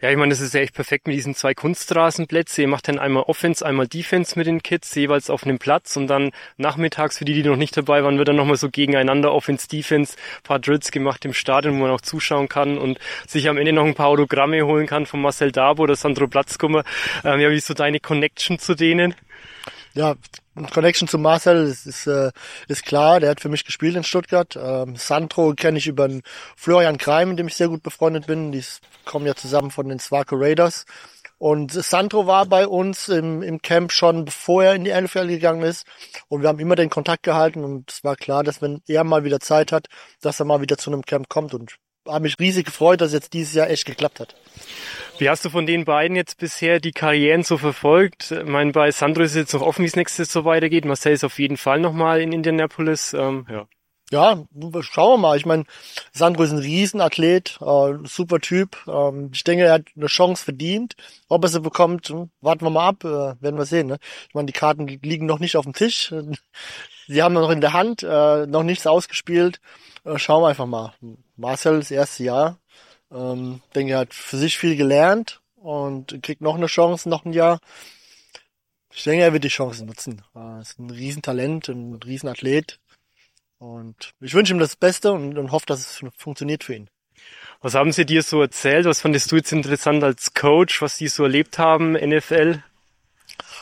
Ja, 0.00 0.10
ich 0.10 0.16
meine, 0.16 0.30
das 0.30 0.40
ist 0.40 0.54
ja 0.54 0.60
echt 0.60 0.74
perfekt 0.74 1.06
mit 1.06 1.16
diesen 1.16 1.34
zwei 1.34 1.54
Kunstrasenplätzen. 1.54 2.62
Ihr 2.62 2.68
macht 2.68 2.88
dann 2.88 2.98
einmal 2.98 3.24
Offense, 3.24 3.64
einmal 3.64 3.86
Defense 3.86 4.38
mit 4.38 4.46
den 4.46 4.62
Kids, 4.62 4.94
jeweils 4.94 5.30
auf 5.30 5.44
einem 5.44 5.58
Platz 5.58 5.96
und 5.96 6.08
dann 6.08 6.32
nachmittags, 6.56 7.18
für 7.18 7.24
die, 7.24 7.34
die 7.34 7.48
noch 7.48 7.56
nicht 7.56 7.76
dabei 7.76 8.02
waren, 8.02 8.18
wird 8.18 8.28
dann 8.28 8.36
nochmal 8.36 8.56
so 8.56 8.68
gegeneinander 8.68 9.32
Offense, 9.32 9.68
Defense, 9.68 10.16
paar 10.42 10.58
Drills 10.58 10.90
gemacht 10.90 11.24
im 11.24 11.32
Stadion, 11.32 11.74
wo 11.74 11.82
man 11.82 11.90
auch 11.90 12.00
zuschauen 12.00 12.48
kann 12.48 12.78
und 12.78 12.98
sich 13.26 13.48
am 13.48 13.58
Ende 13.58 13.72
noch 13.72 13.84
ein 13.84 13.94
paar 13.94 14.08
Autogramme 14.08 14.64
holen 14.66 14.86
kann 14.86 15.06
von 15.06 15.20
Marcel 15.20 15.52
Dabo 15.52 15.84
oder 15.84 15.96
Sandro 15.96 16.26
Platzkummer. 16.26 16.84
Ähm, 17.24 17.40
ja, 17.40 17.50
wie 17.50 17.56
ist 17.56 17.66
so 17.66 17.74
deine 17.74 18.00
Connection 18.00 18.58
zu 18.58 18.74
denen? 18.74 19.14
Ja, 19.94 20.14
Connection 20.72 21.08
zu 21.08 21.18
Marcel 21.18 21.66
ist, 21.66 21.86
ist, 21.86 22.06
äh, 22.06 22.30
ist 22.68 22.84
klar, 22.84 23.20
der 23.20 23.30
hat 23.30 23.40
für 23.40 23.48
mich 23.48 23.64
gespielt 23.64 23.96
in 23.96 24.04
Stuttgart. 24.04 24.56
Ähm, 24.56 24.96
Sandro 24.96 25.54
kenne 25.54 25.78
ich 25.78 25.86
über 25.86 26.08
den 26.08 26.22
Florian 26.56 26.98
Kreim, 26.98 27.30
mit 27.30 27.38
dem 27.38 27.48
ich 27.48 27.54
sehr 27.56 27.68
gut 27.68 27.82
befreundet 27.82 28.26
bin. 28.26 28.52
Die 28.52 28.62
kommen 29.04 29.26
ja 29.26 29.34
zusammen 29.34 29.70
von 29.70 29.88
den 29.88 29.98
Swaco 29.98 30.36
Raiders. 30.36 30.84
Und 31.42 31.72
Sandro 31.72 32.28
war 32.28 32.46
bei 32.46 32.68
uns 32.68 33.08
im, 33.08 33.42
im 33.42 33.60
Camp 33.60 33.90
schon, 33.90 34.24
bevor 34.24 34.62
er 34.62 34.74
in 34.76 34.84
die 34.84 34.92
NFL 34.92 35.26
gegangen 35.26 35.62
ist. 35.62 35.84
Und 36.28 36.42
wir 36.42 36.48
haben 36.48 36.60
immer 36.60 36.76
den 36.76 36.88
Kontakt 36.88 37.24
gehalten 37.24 37.64
und 37.64 37.90
es 37.90 38.04
war 38.04 38.14
klar, 38.14 38.44
dass 38.44 38.62
wenn 38.62 38.80
er 38.86 39.02
mal 39.02 39.24
wieder 39.24 39.40
Zeit 39.40 39.72
hat, 39.72 39.88
dass 40.20 40.38
er 40.38 40.46
mal 40.46 40.60
wieder 40.60 40.78
zu 40.78 40.90
einem 40.90 41.02
Camp 41.02 41.28
kommt. 41.28 41.52
Und 41.52 41.78
habe 42.06 42.22
mich 42.22 42.38
riesig 42.38 42.66
gefreut, 42.66 43.00
dass 43.00 43.12
jetzt 43.12 43.32
dieses 43.32 43.54
Jahr 43.54 43.70
echt 43.70 43.84
geklappt 43.84 44.20
hat. 44.20 44.34
Wie 45.18 45.28
hast 45.28 45.44
du 45.44 45.50
von 45.50 45.66
den 45.66 45.84
beiden 45.84 46.16
jetzt 46.16 46.38
bisher 46.38 46.80
die 46.80 46.92
Karrieren 46.92 47.42
so 47.42 47.58
verfolgt? 47.58 48.32
Ich 48.32 48.44
meine, 48.44 48.72
bei 48.72 48.90
Sandro 48.90 49.22
ist 49.22 49.32
es 49.32 49.36
jetzt 49.36 49.54
noch 49.54 49.62
offen, 49.62 49.82
wie 49.82 49.88
es 49.88 49.96
nächstes 49.96 50.32
so 50.32 50.44
weitergeht. 50.44 50.84
Marcel 50.84 51.12
ist 51.12 51.24
auf 51.24 51.38
jeden 51.38 51.56
Fall 51.56 51.80
nochmal 51.80 52.20
in 52.20 52.32
Indianapolis. 52.32 53.14
Ähm, 53.14 53.46
ja. 53.48 53.66
Ja, 54.10 54.44
schauen 54.80 55.12
wir 55.14 55.28
mal. 55.28 55.36
Ich 55.38 55.46
meine, 55.46 55.64
Sandro 56.12 56.42
ist 56.42 56.52
ein 56.52 56.58
Riesenathlet, 56.58 57.58
äh, 57.62 57.94
super 58.04 58.40
Typ. 58.40 58.76
Ähm, 58.86 59.30
ich 59.32 59.42
denke, 59.42 59.64
er 59.64 59.72
hat 59.72 59.86
eine 59.96 60.06
Chance 60.06 60.44
verdient. 60.44 60.96
Ob 61.28 61.44
er 61.44 61.48
sie 61.48 61.60
bekommt, 61.60 62.08
hm, 62.10 62.30
warten 62.42 62.66
wir 62.66 62.70
mal 62.70 62.88
ab, 62.88 63.04
äh, 63.04 63.40
werden 63.42 63.56
wir 63.56 63.64
sehen. 63.64 63.86
Ne? 63.86 63.98
Ich 64.28 64.34
meine, 64.34 64.46
die 64.46 64.52
Karten 64.52 64.86
liegen 64.86 65.24
noch 65.24 65.38
nicht 65.38 65.56
auf 65.56 65.64
dem 65.64 65.72
Tisch. 65.72 66.12
Sie 67.08 67.22
haben 67.22 67.32
noch 67.34 67.50
in 67.50 67.62
der 67.62 67.72
Hand, 67.72 68.02
äh, 68.02 68.46
noch 68.46 68.62
nichts 68.62 68.86
ausgespielt. 68.86 69.60
Äh, 70.04 70.18
schauen 70.18 70.42
wir 70.42 70.48
einfach 70.48 70.66
mal. 70.66 70.92
Marcel, 71.42 71.80
das 71.80 71.90
erste 71.90 72.24
Jahr. 72.24 72.58
Ähm, 73.10 73.60
denke, 73.74 73.92
er 73.92 73.98
hat 73.98 74.14
für 74.14 74.38
sich 74.38 74.56
viel 74.56 74.76
gelernt 74.76 75.42
und 75.56 76.22
kriegt 76.22 76.40
noch 76.40 76.54
eine 76.54 76.66
Chance, 76.66 77.08
noch 77.08 77.26
ein 77.26 77.34
Jahr. 77.34 77.58
Ich 78.94 79.04
denke, 79.04 79.24
er 79.24 79.32
wird 79.32 79.44
die 79.44 79.48
Chance 79.48 79.84
nutzen. 79.84 80.22
Er 80.34 80.60
ist 80.62 80.78
ein 80.78 80.88
Riesentalent, 80.88 81.68
ein 81.68 81.94
Riesenathlet. 81.94 82.78
Und 83.58 84.12
ich 84.20 84.34
wünsche 84.34 84.54
ihm 84.54 84.58
das 84.58 84.76
Beste 84.76 85.12
und, 85.12 85.36
und 85.36 85.52
hoffe, 85.52 85.66
dass 85.66 85.80
es 85.80 86.10
funktioniert 86.16 86.64
für 86.64 86.74
ihn. 86.74 86.88
Was 87.60 87.74
haben 87.74 87.92
sie 87.92 88.06
dir 88.06 88.22
so 88.22 88.40
erzählt? 88.40 88.86
Was 88.86 89.00
fandest 89.00 89.30
du 89.30 89.36
jetzt 89.36 89.52
interessant 89.52 90.02
als 90.02 90.34
Coach, 90.34 90.80
was 90.82 90.96
die 90.96 91.08
so 91.08 91.22
erlebt 91.24 91.58
haben, 91.58 91.92
NFL? 91.92 92.62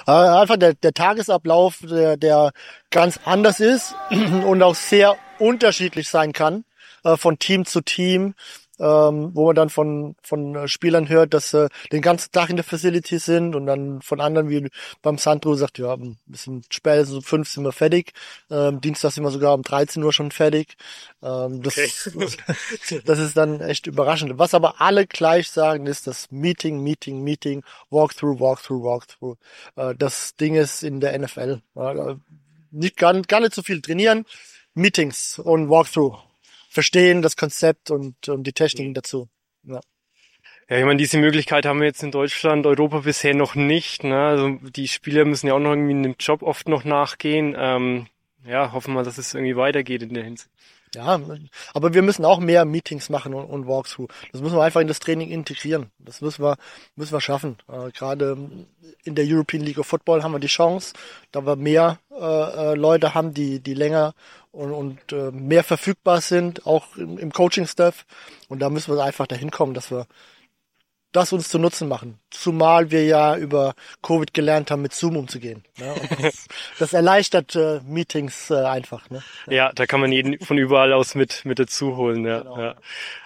Äh, 0.07 0.11
einfach 0.11 0.57
der, 0.57 0.75
der 0.75 0.93
Tagesablauf, 0.93 1.79
der, 1.83 2.17
der 2.17 2.53
ganz 2.91 3.21
anders 3.25 3.61
ist 3.61 3.95
und 4.11 4.63
auch 4.63 4.75
sehr 4.75 5.17
unterschiedlich 5.39 6.09
sein 6.09 6.33
kann, 6.33 6.65
äh, 7.05 7.17
von 7.17 7.39
Team 7.39 7.65
zu 7.65 7.81
Team, 7.81 8.35
ähm, 8.81 9.31
wo 9.35 9.47
man 9.47 9.55
dann 9.55 9.69
von, 9.69 10.17
von 10.23 10.55
äh, 10.55 10.67
Spielern 10.67 11.09
hört, 11.09 11.35
dass 11.35 11.51
sie 11.51 11.69
den 11.93 12.01
ganzen 12.01 12.33
Tag 12.33 12.49
in 12.49 12.57
der 12.57 12.65
Facility 12.65 13.19
sind 13.19 13.55
und 13.55 13.67
dann 13.67 14.01
von 14.01 14.21
anderen 14.21 14.49
wie 14.49 14.69
beim 15.03 15.19
Sandro 15.19 15.55
sagt, 15.55 15.79
ja, 15.79 15.93
ein 15.93 16.19
bisschen 16.27 16.63
später, 16.71 17.05
so 17.05 17.21
fünf 17.21 17.49
sind 17.49 17.65
wir 17.65 17.73
fertig. 17.73 18.13
Ähm, 18.51 18.81
Dienstag 18.81 19.13
sind 19.13 19.23
wir 19.23 19.31
sogar 19.31 19.55
um 19.55 19.63
13 19.63 20.03
Uhr 20.03 20.15
schon 20.15 20.31
fertig. 20.31 20.77
Ähm, 21.23 21.63
das, 21.63 21.77
okay. 22.15 23.03
das 23.05 23.19
ist 23.19 23.37
dann 23.37 23.61
echt 23.61 23.87
überraschend. 23.87 24.39
Was 24.39 24.55
aber 24.55 24.81
alle 24.81 25.07
gleich 25.07 25.51
sagen, 25.51 25.87
ist 25.87 26.07
das 26.07 26.31
Meeting, 26.31 26.83
Meeting, 26.83 27.23
Meeting, 27.23 27.63
Walkthrough, 27.91 28.41
Walkthrough, 28.41 28.83
Walkthrough. 28.83 29.37
Äh, 29.77 29.95
das 29.95 30.37
Ding 30.37 30.55
ist 30.55 30.83
in 30.83 31.01
der 31.01 31.19
NFL. 31.19 31.61
Äh, 31.77 32.15
nicht 32.71 32.97
gar, 32.97 33.21
gar 33.23 33.41
nicht 33.41 33.55
so 33.55 33.63
viel 33.63 33.83
trainieren, 33.83 34.25
Meetings 34.75 35.39
und 35.39 35.69
Walkthrough 35.69 36.30
verstehen, 36.71 37.21
das 37.21 37.37
Konzept 37.37 37.91
und, 37.91 38.29
und 38.29 38.45
die 38.45 38.53
Techniken 38.53 38.95
dazu. 38.95 39.29
Ja. 39.65 39.81
Ja, 40.71 40.79
ich 40.79 40.85
meine, 40.85 40.99
diese 40.99 41.19
Möglichkeit 41.19 41.67
haben 41.67 41.81
wir 41.81 41.89
jetzt 41.89 42.05
in 42.05 42.13
Deutschland, 42.13 42.65
Europa 42.65 43.01
bisher 43.01 43.35
noch 43.35 43.57
nicht. 43.57 44.05
Ne? 44.05 44.17
Also 44.17 44.51
die 44.71 44.87
Spieler 44.87 45.25
müssen 45.25 45.49
ja 45.49 45.55
auch 45.55 45.59
noch 45.59 45.73
irgendwie 45.73 45.91
in 45.91 46.05
dem 46.05 46.15
Job 46.19 46.43
oft 46.43 46.69
noch 46.69 46.85
nachgehen. 46.85 47.57
Ähm, 47.59 48.07
ja, 48.47 48.71
hoffen 48.71 48.95
wir, 48.95 49.03
dass 49.03 49.19
es 49.19 49.35
irgendwie 49.35 49.57
weitergeht 49.57 50.03
in 50.05 50.15
der 50.15 50.23
Hinsicht. 50.23 50.49
Ja, 50.93 51.21
aber 51.73 51.95
wir 51.95 52.03
müssen 52.03 52.25
auch 52.25 52.41
mehr 52.41 52.65
Meetings 52.65 53.11
machen 53.11 53.33
und, 53.33 53.45
und 53.45 53.69
Walkthrough. 53.69 54.09
Das 54.33 54.41
müssen 54.41 54.57
wir 54.57 54.65
einfach 54.65 54.81
in 54.81 54.89
das 54.89 54.99
Training 54.99 55.31
integrieren. 55.31 55.93
Das 56.01 56.21
müssen 56.21 56.43
wir, 56.43 56.57
müssen 56.97 57.13
wir 57.13 57.21
schaffen. 57.21 57.59
Äh, 57.69 57.93
Gerade 57.93 58.37
in 59.05 59.15
der 59.15 59.25
European 59.25 59.63
League 59.63 59.79
of 59.79 59.87
Football 59.87 60.25
haben 60.25 60.33
wir 60.33 60.41
die 60.41 60.49
Chance, 60.49 60.95
da 61.31 61.47
wir 61.47 61.55
mehr 61.55 62.01
äh, 62.11 62.73
äh 62.73 62.75
Leute 62.75 63.15
haben, 63.15 63.35
die, 63.35 63.61
die 63.61 63.75
länger 63.75 64.15
und, 64.51 64.73
und 64.73 65.13
äh, 65.13 65.31
mehr 65.31 65.63
verfügbar 65.63 66.21
sind, 66.21 66.67
auch 66.67 66.97
im, 66.97 67.19
im 67.19 67.33
Coaching-Staff. 67.33 68.05
Und 68.49 68.59
da 68.59 68.69
müssen 68.69 68.93
wir 68.93 69.05
einfach 69.05 69.29
dahin 69.29 69.53
kommen, 69.53 69.75
dass 69.75 69.93
wir 69.93 70.09
das 71.13 71.33
uns 71.33 71.49
zu 71.49 71.59
Nutzen 71.59 71.89
machen. 71.89 72.21
Zumal 72.31 72.91
wir 72.91 73.05
ja 73.05 73.37
über 73.37 73.75
Covid 74.03 74.33
gelernt 74.33 74.71
haben, 74.71 74.83
mit 74.83 74.93
Zoom 74.93 75.17
umzugehen. 75.17 75.65
Ne? 75.79 75.95
Das, 76.21 76.47
das, 76.79 76.93
erleichtert 76.93 77.57
äh, 77.57 77.81
Meetings 77.87 78.51
äh, 78.51 78.55
einfach. 78.55 79.09
Ne? 79.11 79.23
Ja, 79.49 79.73
da 79.73 79.87
kann 79.87 80.01
man 80.01 80.13
jeden 80.13 80.39
von 80.45 80.59
überall 80.59 80.93
aus 80.93 81.15
mit, 81.15 81.45
mit 81.45 81.59
dazu 81.59 81.97
holen. 81.97 82.27
Ja, 82.27 82.41
genau. 82.41 82.59
ja. 82.59 82.75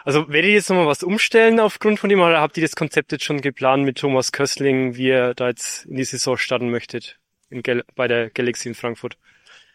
Also 0.05 0.29
werdet 0.29 0.51
ihr 0.51 0.55
jetzt 0.55 0.71
nochmal 0.71 0.87
was 0.87 1.03
umstellen 1.03 1.61
aufgrund 1.61 1.99
von 1.99 2.09
dem 2.09 2.21
oder 2.21 2.41
habt 2.41 2.57
ihr 2.57 2.63
das 2.63 2.77
Konzept 2.77 3.13
jetzt 3.13 3.25
schon 3.25 3.41
geplant 3.41 3.85
mit 3.85 3.99
Thomas 3.99 4.33
Köstling, 4.33 4.97
wie 4.97 5.09
ihr 5.09 5.35
da 5.35 5.49
jetzt 5.49 5.87
in 5.87 5.97
die 5.97 6.05
Saison 6.05 6.37
starten 6.37 6.71
möchtet 6.71 7.19
in 7.51 7.63
bei 7.95 8.09
der 8.09 8.31
Galaxy 8.31 8.69
in 8.69 8.75
Frankfurt? 8.75 9.17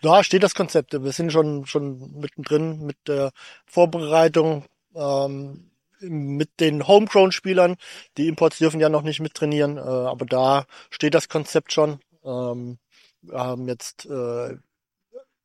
Da 0.02 0.24
steht 0.24 0.44
das 0.44 0.56
Konzept. 0.56 0.94
Wir 0.94 1.12
sind 1.12 1.32
schon, 1.32 1.66
schon 1.66 2.20
mittendrin 2.20 2.86
mit 2.86 2.96
der 3.08 3.32
Vorbereitung. 3.66 4.66
Ähm, 4.96 5.69
mit 6.02 6.60
den 6.60 6.88
Homegrown-Spielern. 6.88 7.76
Die 8.18 8.28
Imports 8.28 8.58
dürfen 8.58 8.80
ja 8.80 8.90
noch 8.90 9.02
nicht 9.02 9.20
mittrainieren, 9.20 9.78
äh, 9.78 9.82
aber 9.82 10.26
da 10.26 10.66
steht 10.90 11.14
das 11.14 11.30
Konzept 11.30 11.74
schon. 11.74 12.00
Ähm, 12.24 12.78
wir 13.22 13.40
haben 13.40 13.68
jetzt 13.68 14.06
äh, 14.06 14.56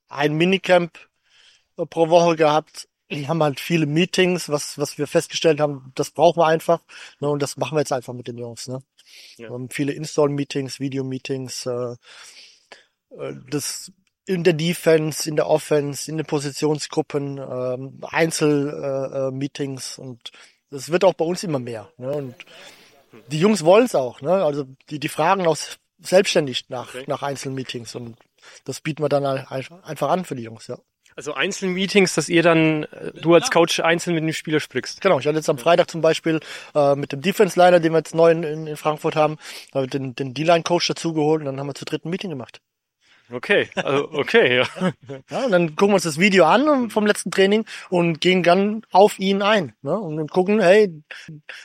ein 0.08 0.34
Minicamp 0.34 0.98
äh, 1.76 1.86
pro 1.86 2.08
Woche 2.08 2.36
gehabt. 2.36 2.88
Die 3.10 3.28
haben 3.28 3.42
halt 3.42 3.60
viele 3.60 3.86
Meetings, 3.86 4.48
was, 4.48 4.78
was 4.78 4.98
wir 4.98 5.06
festgestellt 5.06 5.60
haben, 5.60 5.92
das 5.94 6.10
brauchen 6.10 6.40
wir 6.40 6.46
einfach. 6.46 6.80
Ne, 7.20 7.28
und 7.28 7.42
das 7.42 7.56
machen 7.56 7.76
wir 7.76 7.80
jetzt 7.80 7.92
einfach 7.92 8.14
mit 8.14 8.28
den 8.28 8.38
Jungs. 8.38 8.66
Ne? 8.66 8.82
Ja. 9.36 9.48
Wir 9.48 9.54
haben 9.54 9.70
viele 9.70 9.92
Install-Meetings, 9.92 10.80
Video-Meetings. 10.80 11.66
Äh, 11.66 11.96
äh 13.18 13.34
das 13.50 13.92
in 14.26 14.44
der 14.44 14.54
Defense, 14.54 15.28
in 15.28 15.36
der 15.36 15.48
Offense, 15.48 16.10
in 16.10 16.16
den 16.16 16.26
Positionsgruppen, 16.26 17.38
ähm, 17.38 18.00
Einzelmeetings 18.02 19.98
äh, 19.98 20.00
äh, 20.00 20.04
und 20.04 20.30
das 20.70 20.90
wird 20.90 21.04
auch 21.04 21.14
bei 21.14 21.24
uns 21.24 21.44
immer 21.44 21.58
mehr. 21.58 21.90
Ne? 21.98 22.10
Und 22.10 22.34
die 23.28 23.38
Jungs 23.38 23.64
wollen 23.64 23.84
es 23.84 23.94
auch. 23.94 24.20
Ne? 24.22 24.32
Also 24.32 24.66
die, 24.90 24.98
die 24.98 25.08
fragen 25.08 25.46
auch 25.46 25.58
selbstständig 26.00 26.68
nach, 26.68 26.94
okay. 26.94 27.04
nach 27.06 27.22
Einzelmeetings 27.22 27.94
und 27.94 28.16
das 28.64 28.80
bieten 28.80 29.02
wir 29.02 29.08
dann 29.08 29.24
einfach 29.24 30.08
an 30.08 30.24
für 30.24 30.34
die 30.34 30.42
Jungs, 30.42 30.66
ja. 30.66 30.78
Also 31.16 31.32
Einzelmeetings, 31.32 32.14
dass 32.14 32.28
ihr 32.28 32.42
dann, 32.42 32.84
äh, 32.84 33.12
du 33.12 33.34
als 33.34 33.50
Coach 33.52 33.78
einzeln 33.78 34.14
mit 34.14 34.24
dem 34.24 34.32
Spieler 34.32 34.58
sprichst. 34.58 35.00
Genau, 35.00 35.20
ich 35.20 35.26
hatte 35.26 35.36
jetzt 35.36 35.48
am 35.48 35.58
Freitag 35.58 35.88
zum 35.88 36.00
Beispiel 36.00 36.40
äh, 36.74 36.96
mit 36.96 37.12
dem 37.12 37.20
Defense-Liner, 37.20 37.78
den 37.78 37.92
wir 37.92 37.98
jetzt 37.98 38.16
neu 38.16 38.32
in, 38.32 38.42
in 38.42 38.76
Frankfurt 38.76 39.14
haben, 39.14 39.38
den, 39.74 40.16
den 40.16 40.34
D-Line-Coach 40.34 40.88
dazugeholt 40.88 41.40
und 41.40 41.46
dann 41.46 41.60
haben 41.60 41.68
wir 41.68 41.74
zu 41.74 41.84
dritten 41.84 42.10
Meeting 42.10 42.30
gemacht. 42.30 42.60
Okay, 43.32 43.68
also 43.74 44.10
okay, 44.12 44.58
ja. 44.58 44.92
ja. 45.30 45.44
Und 45.44 45.52
dann 45.52 45.76
gucken 45.76 45.92
wir 45.92 45.94
uns 45.94 46.02
das 46.02 46.18
Video 46.18 46.44
an 46.44 46.90
vom 46.90 47.06
letzten 47.06 47.30
Training 47.30 47.64
und 47.88 48.20
gehen 48.20 48.42
dann 48.42 48.82
auf 48.90 49.18
ihn 49.18 49.40
ein. 49.40 49.74
Ne? 49.82 49.98
Und 49.98 50.30
gucken, 50.30 50.60
hey, 50.60 51.02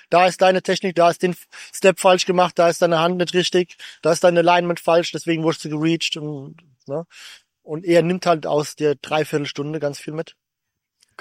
da 0.10 0.26
ist 0.26 0.42
deine 0.42 0.62
Technik, 0.62 0.96
da 0.96 1.10
ist 1.10 1.22
den 1.22 1.36
Step 1.74 2.00
falsch 2.00 2.26
gemacht, 2.26 2.58
da 2.58 2.70
ist 2.70 2.82
deine 2.82 3.00
Hand 3.00 3.18
nicht 3.18 3.34
richtig, 3.34 3.78
da 4.02 4.12
ist 4.12 4.24
deine 4.24 4.40
Alignment 4.40 4.80
falsch, 4.80 5.12
deswegen 5.12 5.44
wurdest 5.44 5.66
du 5.66 5.70
gereached. 5.70 6.16
Und, 6.16 6.56
ne? 6.88 7.06
und 7.62 7.86
er 7.86 8.04
nimmt 8.04 8.26
halt 8.26 8.48
aus 8.48 8.76
der 8.76 8.96
Dreiviertelstunde 8.96 9.80
ganz 9.80 10.00
viel 10.00 10.14
mit. 10.14 10.36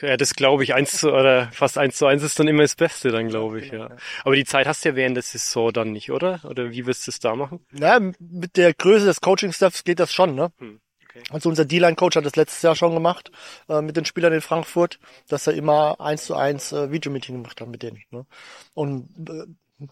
Ja, 0.00 0.16
das 0.16 0.34
glaube 0.34 0.64
ich. 0.64 0.74
Eins 0.74 0.92
zu, 0.92 1.12
oder 1.12 1.50
fast 1.52 1.78
eins 1.78 1.96
zu 1.96 2.06
eins 2.06 2.22
ist 2.22 2.38
dann 2.38 2.48
immer 2.48 2.62
das 2.62 2.74
Beste, 2.74 3.10
dann 3.10 3.28
glaube 3.28 3.60
ich, 3.60 3.70
ja. 3.70 3.90
Aber 4.24 4.36
die 4.36 4.44
Zeit 4.44 4.66
hast 4.66 4.84
du 4.84 4.90
ja 4.90 4.96
während 4.96 5.16
der 5.16 5.22
Saison 5.22 5.72
dann 5.72 5.92
nicht, 5.92 6.10
oder? 6.10 6.40
Oder 6.44 6.70
wie 6.70 6.86
wirst 6.86 7.06
du 7.06 7.10
es 7.10 7.20
da 7.20 7.34
machen? 7.34 7.60
Ja, 7.72 7.98
mit 8.00 8.56
der 8.56 8.74
Größe 8.74 9.06
des 9.06 9.20
Coaching-Staffs 9.20 9.84
geht 9.84 10.00
das 10.00 10.12
schon, 10.12 10.34
ne? 10.34 10.52
Hm. 10.58 10.80
Okay. 11.08 11.22
Also 11.30 11.48
unser 11.48 11.64
D-Line-Coach 11.64 12.16
hat 12.16 12.26
das 12.26 12.36
letztes 12.36 12.62
Jahr 12.62 12.76
schon 12.76 12.94
gemacht 12.94 13.30
äh, 13.68 13.80
mit 13.80 13.96
den 13.96 14.04
Spielern 14.04 14.32
in 14.32 14.40
Frankfurt, 14.40 14.98
dass 15.28 15.46
er 15.46 15.54
immer 15.54 16.00
eins 16.00 16.26
zu 16.26 16.34
eins 16.36 16.72
äh, 16.72 16.90
Videomeeting 16.90 17.36
gemacht 17.36 17.60
hat 17.60 17.68
mit 17.68 17.82
denen. 17.82 18.02
Ne? 18.10 18.26
Und 18.74 19.08
äh, 19.28 19.86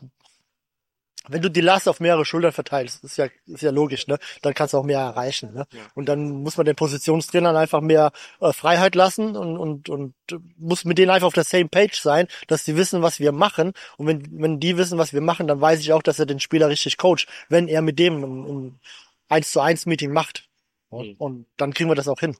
wenn 1.28 1.42
du 1.42 1.50
die 1.50 1.60
Last 1.60 1.88
auf 1.88 2.00
mehrere 2.00 2.24
Schultern 2.24 2.52
verteilst, 2.52 3.04
ist 3.04 3.16
ja, 3.16 3.26
ist 3.46 3.62
ja 3.62 3.70
logisch, 3.70 4.06
ne? 4.06 4.18
Dann 4.42 4.54
kannst 4.54 4.74
du 4.74 4.78
auch 4.78 4.84
mehr 4.84 5.00
erreichen, 5.00 5.52
ne? 5.54 5.66
Ja. 5.72 5.80
Und 5.94 6.08
dann 6.08 6.42
muss 6.42 6.56
man 6.56 6.66
den 6.66 6.76
Positionstrainern 6.76 7.56
einfach 7.56 7.80
mehr 7.80 8.12
äh, 8.40 8.52
Freiheit 8.52 8.94
lassen 8.94 9.36
und, 9.36 9.56
und, 9.56 9.88
und 9.88 10.14
muss 10.56 10.84
mit 10.84 10.98
denen 10.98 11.10
einfach 11.10 11.26
auf 11.26 11.34
der 11.34 11.44
same 11.44 11.68
page 11.68 12.00
sein, 12.00 12.28
dass 12.46 12.64
die 12.64 12.76
wissen, 12.76 13.02
was 13.02 13.20
wir 13.20 13.32
machen. 13.32 13.72
Und 13.96 14.06
wenn, 14.06 14.40
wenn 14.40 14.60
die 14.60 14.76
wissen, 14.76 14.98
was 14.98 15.12
wir 15.12 15.20
machen, 15.20 15.46
dann 15.46 15.60
weiß 15.60 15.80
ich 15.80 15.92
auch, 15.92 16.02
dass 16.02 16.18
er 16.18 16.26
den 16.26 16.40
Spieler 16.40 16.68
richtig 16.68 16.96
coacht, 16.98 17.26
wenn 17.48 17.68
er 17.68 17.82
mit 17.82 17.98
dem 17.98 18.22
ein, 18.22 18.44
ein 18.44 18.80
1 19.28 19.52
zu 19.52 19.60
1 19.60 19.86
Meeting 19.86 20.12
macht. 20.12 20.48
Und, 20.88 21.08
mhm. 21.08 21.14
und 21.18 21.46
dann 21.56 21.74
kriegen 21.74 21.90
wir 21.90 21.96
das 21.96 22.08
auch 22.08 22.20
hin. 22.20 22.36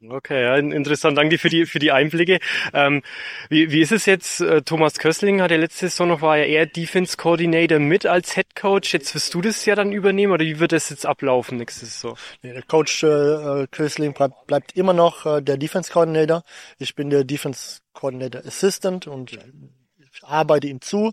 Okay, 0.00 0.44
ja, 0.44 0.56
interessant. 0.56 1.18
Danke 1.18 1.38
für 1.38 1.48
die 1.48 1.66
für 1.66 1.80
die 1.80 1.90
Einblicke. 1.90 2.38
Ähm, 2.72 3.02
wie, 3.48 3.72
wie 3.72 3.80
ist 3.80 3.90
es 3.90 4.06
jetzt? 4.06 4.40
Äh, 4.40 4.62
Thomas 4.62 4.94
Kössling 4.98 5.42
hat 5.42 5.50
ja 5.50 5.56
letzte 5.56 5.88
Saison 5.88 6.06
noch 6.06 6.22
war 6.22 6.38
ja 6.38 6.44
eher 6.44 6.66
Defense 6.66 7.16
Coordinator 7.16 7.80
mit 7.80 8.06
als 8.06 8.36
Head 8.36 8.54
Coach. 8.54 8.94
Jetzt 8.94 9.12
wirst 9.16 9.34
du 9.34 9.40
das 9.40 9.64
ja 9.66 9.74
dann 9.74 9.90
übernehmen 9.90 10.32
oder 10.32 10.44
wie 10.44 10.60
wird 10.60 10.70
das 10.70 10.88
jetzt 10.90 11.04
ablaufen 11.04 11.58
nächste 11.58 11.86
Saison? 11.86 12.16
Nee, 12.42 12.52
der 12.52 12.62
Coach 12.62 13.02
äh, 13.02 13.08
äh 13.08 13.66
Kössling 13.72 14.12
bleibt, 14.14 14.46
bleibt 14.46 14.76
immer 14.76 14.92
noch 14.92 15.26
äh, 15.26 15.42
der 15.42 15.56
Defense 15.56 15.92
Coordinator. 15.92 16.44
Ich 16.78 16.94
bin 16.94 17.10
der 17.10 17.24
Defense 17.24 17.80
Coordinator 17.92 18.42
Assistant 18.46 19.08
und 19.08 19.32
ich 19.32 20.22
arbeite 20.22 20.68
ihm 20.68 20.80
zu. 20.80 21.10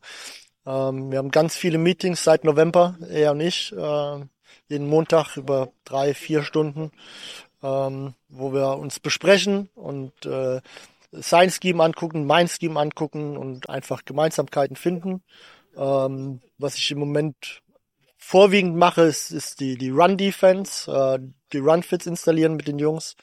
Ähm, 0.67 1.11
wir 1.11 1.17
haben 1.17 1.31
ganz 1.31 1.55
viele 1.55 1.79
Meetings 1.79 2.23
seit 2.23 2.43
November, 2.43 2.99
er 3.09 3.31
und 3.31 3.41
ich, 3.41 3.73
äh, 3.75 4.25
jeden 4.67 4.87
Montag 4.87 5.37
über 5.37 5.71
drei, 5.85 6.13
vier 6.13 6.43
Stunden 6.43 6.91
ähm, 7.65 8.13
wo 8.29 8.53
wir 8.53 8.77
uns 8.77 8.99
besprechen 8.99 9.69
und 9.75 10.25
äh, 10.25 10.61
sein 11.11 11.49
Scheme 11.49 11.83
angucken, 11.83 12.25
mein 12.25 12.47
Scheme 12.47 12.79
angucken 12.79 13.37
und 13.37 13.69
einfach 13.69 14.05
Gemeinsamkeiten 14.05 14.75
finden. 14.75 15.23
Ähm, 15.75 16.41
was 16.57 16.75
ich 16.75 16.91
im 16.91 16.99
Moment 16.99 17.61
vorwiegend 18.17 18.75
mache, 18.75 19.01
ist, 19.01 19.31
ist 19.31 19.59
die, 19.59 19.77
die 19.77 19.89
Run-Defense, 19.89 20.91
äh, 20.91 21.19
die 21.53 21.59
Run-Fits 21.59 22.05
installieren 22.05 22.55
mit 22.55 22.67
den 22.67 22.79
Jungs. 22.79 23.15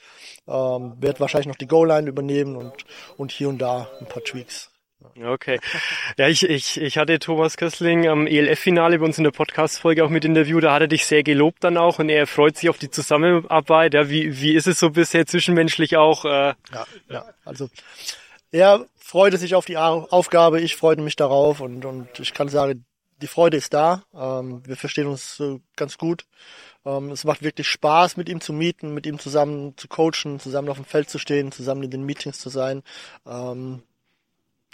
Ähm, 0.49 0.97
werde 0.99 1.20
wahrscheinlich 1.20 1.49
noch 1.49 1.57
die 1.57 1.68
Goal-Line 1.68 2.09
übernehmen 2.09 2.57
und, 2.57 2.84
und 3.16 3.30
hier 3.30 3.49
und 3.49 3.59
da 3.59 3.88
ein 4.01 4.07
paar 4.07 4.24
Tweaks. 4.24 4.71
Okay. 5.22 5.61
Ja, 6.16 6.28
ich, 6.28 6.48
ich, 6.48 6.80
ich 6.80 6.98
hatte 6.98 7.18
Thomas 7.18 7.57
Kössling 7.57 8.09
am 8.09 8.26
ELF-Finale 8.26 8.98
bei 8.98 9.05
uns 9.05 9.18
in 9.18 9.24
der 9.24 9.30
Podcast-Folge 9.30 10.05
auch 10.05 10.11
mit 10.11 10.24
Interview, 10.24 10.61
da 10.61 10.72
hat 10.72 10.82
er 10.82 10.88
dich 10.88 11.07
sehr 11.07 11.22
gelobt 11.22 11.64
dann 11.64 11.76
auch 11.76 11.98
und 11.98 12.09
er 12.09 12.26
freut 12.26 12.57
sich 12.57 12.68
auf 12.68 12.78
die 12.78 12.90
Zusammenarbeit. 12.90 13.94
Ja, 13.94 14.09
wie, 14.09 14.40
wie 14.40 14.55
ist 14.55 14.66
es 14.66 14.78
so 14.78 14.90
bisher 14.90 15.26
zwischenmenschlich 15.26 15.96
auch? 15.96 16.24
Äh, 16.24 16.28
ja, 16.28 16.86
ja, 17.09 17.24
also 17.44 17.68
er 18.50 18.86
freute 18.96 19.38
sich 19.38 19.55
auf 19.55 19.64
die 19.64 19.76
Aufgabe, 19.76 20.61
ich 20.61 20.76
freute 20.76 21.03
mich 21.03 21.16
darauf 21.16 21.61
und, 21.61 21.84
und 21.84 22.20
ich 22.20 22.34
kann 22.34 22.48
sagen, 22.48 22.84
die 23.22 23.26
Freude 23.26 23.57
ist 23.57 23.72
da. 23.72 24.03
Ähm, 24.14 24.62
wir 24.66 24.76
verstehen 24.76 25.07
uns 25.07 25.40
äh, 25.40 25.61
ganz 25.76 25.96
gut. 25.96 26.26
Ähm, 26.84 27.11
es 27.11 27.24
macht 27.24 27.42
wirklich 27.42 27.68
Spaß, 27.68 28.16
mit 28.16 28.28
ihm 28.28 28.40
zu 28.40 28.53
mieten, 28.53 28.92
mit 28.94 29.07
ihm 29.07 29.18
zusammen 29.18 29.76
zu 29.76 29.88
coachen, 29.88 30.40
zusammen 30.40 30.68
auf 30.68 30.76
dem 30.76 30.84
Feld 30.84 31.09
zu 31.09 31.18
stehen, 31.18 31.53
zusammen 31.53 31.84
in 31.84 31.90
den 31.90 32.05
Meetings 32.05 32.38
zu 32.40 32.50
sein. 32.50 32.82
Ähm, 33.26 33.82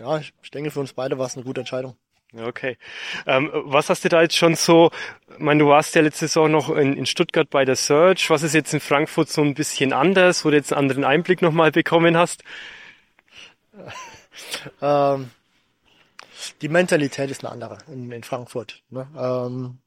ja, 0.01 0.19
ich, 0.19 0.51
denke, 0.51 0.71
für 0.71 0.81
uns 0.81 0.93
beide 0.93 1.19
war 1.19 1.27
es 1.27 1.37
eine 1.37 1.45
gute 1.45 1.61
Entscheidung. 1.61 1.97
Okay. 2.37 2.77
Ähm, 3.27 3.51
was 3.53 3.89
hast 3.89 4.05
du 4.05 4.11
da 4.11 4.21
jetzt 4.21 4.37
schon 4.37 4.55
so, 4.55 4.91
ich 5.31 5.39
meine, 5.39 5.61
du 5.65 5.69
warst 5.71 5.95
ja 5.95 6.03
letzte 6.03 6.27
Saison 6.27 6.51
noch 6.51 6.69
in, 6.69 6.95
in, 6.95 7.07
Stuttgart 7.07 7.49
bei 7.49 7.65
der 7.65 7.77
Search. 7.77 8.29
Was 8.29 8.43
ist 8.43 8.55
jetzt 8.55 8.75
in 8.75 8.81
Frankfurt 8.81 9.31
so 9.31 9.41
ein 9.41 9.55
bisschen 9.55 9.95
anders, 9.95 10.45
wo 10.45 10.51
du 10.51 10.57
jetzt 10.57 10.73
einen 10.73 10.81
anderen 10.81 11.05
Einblick 11.05 11.41
nochmal 11.41 11.73
bekommen 11.73 12.17
hast? 12.17 12.43
Ähm, 14.81 15.31
die 16.63 16.69
Mentalität 16.69 17.29
ist 17.29 17.45
eine 17.45 17.53
andere 17.53 17.79
in, 17.89 18.13
in 18.13 18.23
Frankfurt. 18.23 18.83
Ne? 18.89 19.09
Ähm, 19.19 19.79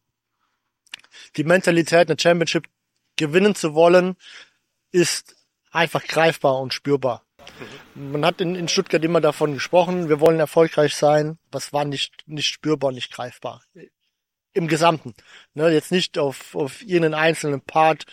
die 1.38 1.46
Mentalität, 1.46 2.10
eine 2.10 2.20
Championship 2.20 2.68
gewinnen 3.16 3.56
zu 3.56 3.74
wollen, 3.74 4.18
ist 4.92 5.36
einfach 5.72 6.04
greifbar 6.04 6.60
und 6.60 6.74
spürbar. 6.74 7.24
Man 7.96 8.26
hat 8.26 8.42
in, 8.42 8.56
in 8.56 8.68
Stuttgart 8.68 9.04
immer 9.04 9.22
davon 9.22 9.54
gesprochen, 9.54 10.10
wir 10.10 10.20
wollen 10.20 10.40
erfolgreich 10.40 10.96
sein. 10.96 11.38
Was 11.52 11.74
war 11.74 11.86
nicht, 11.86 12.24
nicht 12.28 12.48
spürbar, 12.48 12.92
nicht 12.92 13.12
greifbar. 13.12 13.62
Im 14.54 14.68
Gesamten. 14.68 15.14
Ne, 15.54 15.70
jetzt 15.70 15.92
nicht 15.92 16.18
auf, 16.18 16.56
auf 16.56 16.82
irgendeinen 16.82 17.14
einzelnen 17.14 17.62
Part 17.62 18.06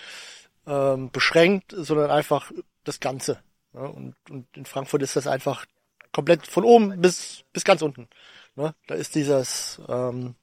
ähm, 0.67 1.11
beschränkt, 1.11 1.75
sondern 1.77 2.11
einfach 2.11 2.53
das 2.85 3.01
Ganze. 3.01 3.43
Ne? 3.73 3.89
Und, 3.89 4.15
und 4.31 4.47
in 4.57 4.67
Frankfurt 4.67 5.03
ist 5.03 5.17
das 5.17 5.27
einfach 5.27 5.67
komplett 6.13 6.47
von 6.47 6.65
oben 6.65 7.01
bis, 7.01 7.45
bis 7.53 7.65
ganz 7.65 7.83
unten. 7.83 8.09
Ne? 8.55 8.75
Da 8.87 8.95
ist 8.95 9.15
dieses 9.15 9.81
ähm, 9.89 10.35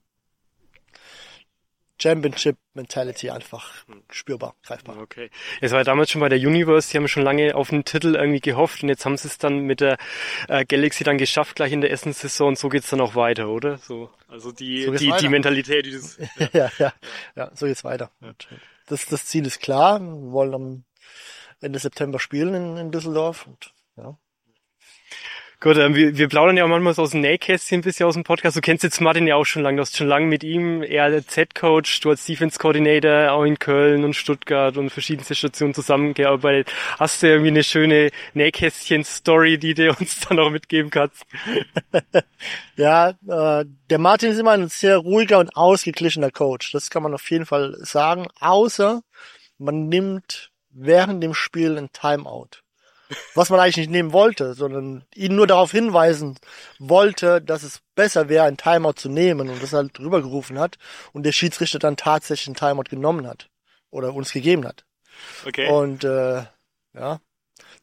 Championship 2.02 2.58
Mentality 2.74 3.30
einfach 3.30 3.86
spürbar, 4.10 4.56
greifbar. 4.64 4.98
Okay. 4.98 5.30
Es 5.62 5.72
war 5.72 5.84
damals 5.84 6.12
schon 6.12 6.22
bei 6.22 6.30
der 6.30 6.40
Universe, 6.40 6.92
die 6.92 6.98
haben 6.98 7.08
schon 7.08 7.24
lange 7.24 7.56
auf 7.56 7.70
den 7.70 7.86
Titel 7.86 8.16
irgendwie 8.16 8.42
gehofft 8.42 8.84
und 8.84 8.90
jetzt 8.90 9.06
haben 9.06 9.18
sie 9.18 9.28
es 9.28 9.38
dann 9.38 9.60
mit 9.60 9.80
der 9.80 9.98
äh, 10.50 10.66
Galaxy 10.66 11.04
dann 11.04 11.18
geschafft, 11.18 11.56
gleich 11.56 11.72
in 11.72 11.82
der 11.82 11.92
ersten 11.92 12.12
Saison 12.12 12.50
und 12.50 12.58
so 12.58 12.70
geht's 12.70 12.90
dann 12.90 13.02
auch 13.02 13.16
weiter, 13.16 13.50
oder? 13.50 13.78
So, 13.78 14.10
also 14.28 14.52
die, 14.52 14.84
so 14.84 14.92
die, 14.92 15.14
die 15.20 15.30
Mentalität, 15.30 15.86
die 15.86 15.92
das, 15.92 16.18
ja. 16.38 16.50
ja, 16.54 16.72
ja, 16.78 16.94
ja, 17.36 17.52
so 17.54 17.66
geht's 17.66 17.84
weiter. 17.84 18.12
Und 18.20 18.48
das, 18.88 19.06
das 19.06 19.26
Ziel 19.26 19.46
ist 19.46 19.62
klar, 19.62 20.00
wir 20.00 20.32
wollen 20.32 20.54
am 20.54 20.84
Ende 21.62 21.80
September 21.80 22.20
spielen 22.20 22.54
in, 22.54 22.78
in 22.78 22.92
Düsseldorf 22.92 23.48
und 23.48 23.74
ja, 23.96 24.18
Gut, 25.66 25.78
ähm, 25.78 25.96
wir, 25.96 26.16
wir 26.16 26.28
plaudern 26.28 26.58
ja 26.58 26.64
auch 26.64 26.68
manchmal 26.68 26.94
so 26.94 27.02
aus 27.02 27.10
dem 27.10 27.22
Nähkästchen 27.22 27.80
ein 27.80 27.82
bisschen 27.82 28.06
aus 28.06 28.14
dem 28.14 28.24
Podcast. 28.24 28.56
Du 28.56 28.62
kennst 28.62 28.84
jetzt 28.84 29.02
Martin 29.02 29.26
ja 29.26 29.36
auch 29.36 29.46
schon 29.46 29.64
lange. 29.64 29.78
Du 29.78 29.82
hast 29.82 29.98
schon 29.98 30.06
lange 30.06 30.28
mit 30.28 30.44
ihm, 30.44 30.84
er 30.84 31.10
der 31.10 31.26
Z-Coach, 31.26 32.02
du 32.02 32.12
als 32.12 32.24
Defense-Coordinator 32.24 33.32
auch 33.32 33.46
in 33.46 33.58
Köln 33.58 34.04
und 34.04 34.16
Stuttgart 34.16 34.78
und 34.78 34.92
verschiedenste 34.92 35.34
Stationen 35.34 35.74
zusammengearbeitet. 35.74 36.72
Hast 37.00 37.24
du 37.24 37.30
irgendwie 37.30 37.50
eine 37.50 37.64
schöne 37.64 38.12
Nähkästchen-Story, 38.36 39.58
die 39.58 39.74
du 39.74 39.90
uns 39.90 40.20
dann 40.30 40.38
auch 40.38 40.52
mitgeben 40.52 40.92
kannst? 40.92 41.26
ja, 42.76 43.10
äh, 43.28 43.66
der 43.90 43.98
Martin 43.98 44.30
ist 44.30 44.38
immer 44.38 44.52
ein 44.52 44.68
sehr 44.68 44.98
ruhiger 44.98 45.40
und 45.40 45.58
ausgeglichener 45.58 46.30
Coach. 46.30 46.74
Das 46.74 46.92
kann 46.92 47.02
man 47.02 47.16
auf 47.16 47.28
jeden 47.32 47.48
Fall 47.48 47.76
sagen. 47.80 48.28
Außer 48.40 49.02
man 49.58 49.90
nimmt 49.90 50.52
während 50.70 51.24
dem 51.24 51.34
Spiel 51.34 51.76
ein 51.76 51.90
Timeout 51.92 52.62
was 53.34 53.50
man 53.50 53.60
eigentlich 53.60 53.78
nicht 53.78 53.92
nehmen 53.92 54.14
wollte, 54.14 54.54
sondern 54.54 55.04
ihn 55.14 55.36
nur 55.36 55.48
darauf 55.48 55.72
hinweisen 55.72 56.38
wollte, 56.80 57.42
dass 57.42 57.64
es 57.64 57.82
besser 57.96 58.30
wäre, 58.30 58.46
ein 58.46 58.58
Timeout 58.58 58.94
zu 58.94 59.10
nehmen 59.10 59.50
und 59.50 59.62
das 59.62 59.74
halt 59.74 59.98
drüber 59.98 60.22
gerufen 60.22 60.60
hat 60.60 60.78
und 61.14 61.24
der 61.24 61.32
Schiedsrichter 61.32 61.80
dann 61.80 61.98
tatsächlich 61.98 62.48
ein 62.48 62.56
Timeout 62.56 62.90
genommen 62.90 63.28
hat 63.28 63.50
oder 63.90 64.14
uns 64.14 64.32
gegeben 64.32 64.66
hat. 64.66 64.86
Okay. 65.46 65.70
Und 65.70 66.04
äh, 66.04 66.44
ja, 66.94 67.20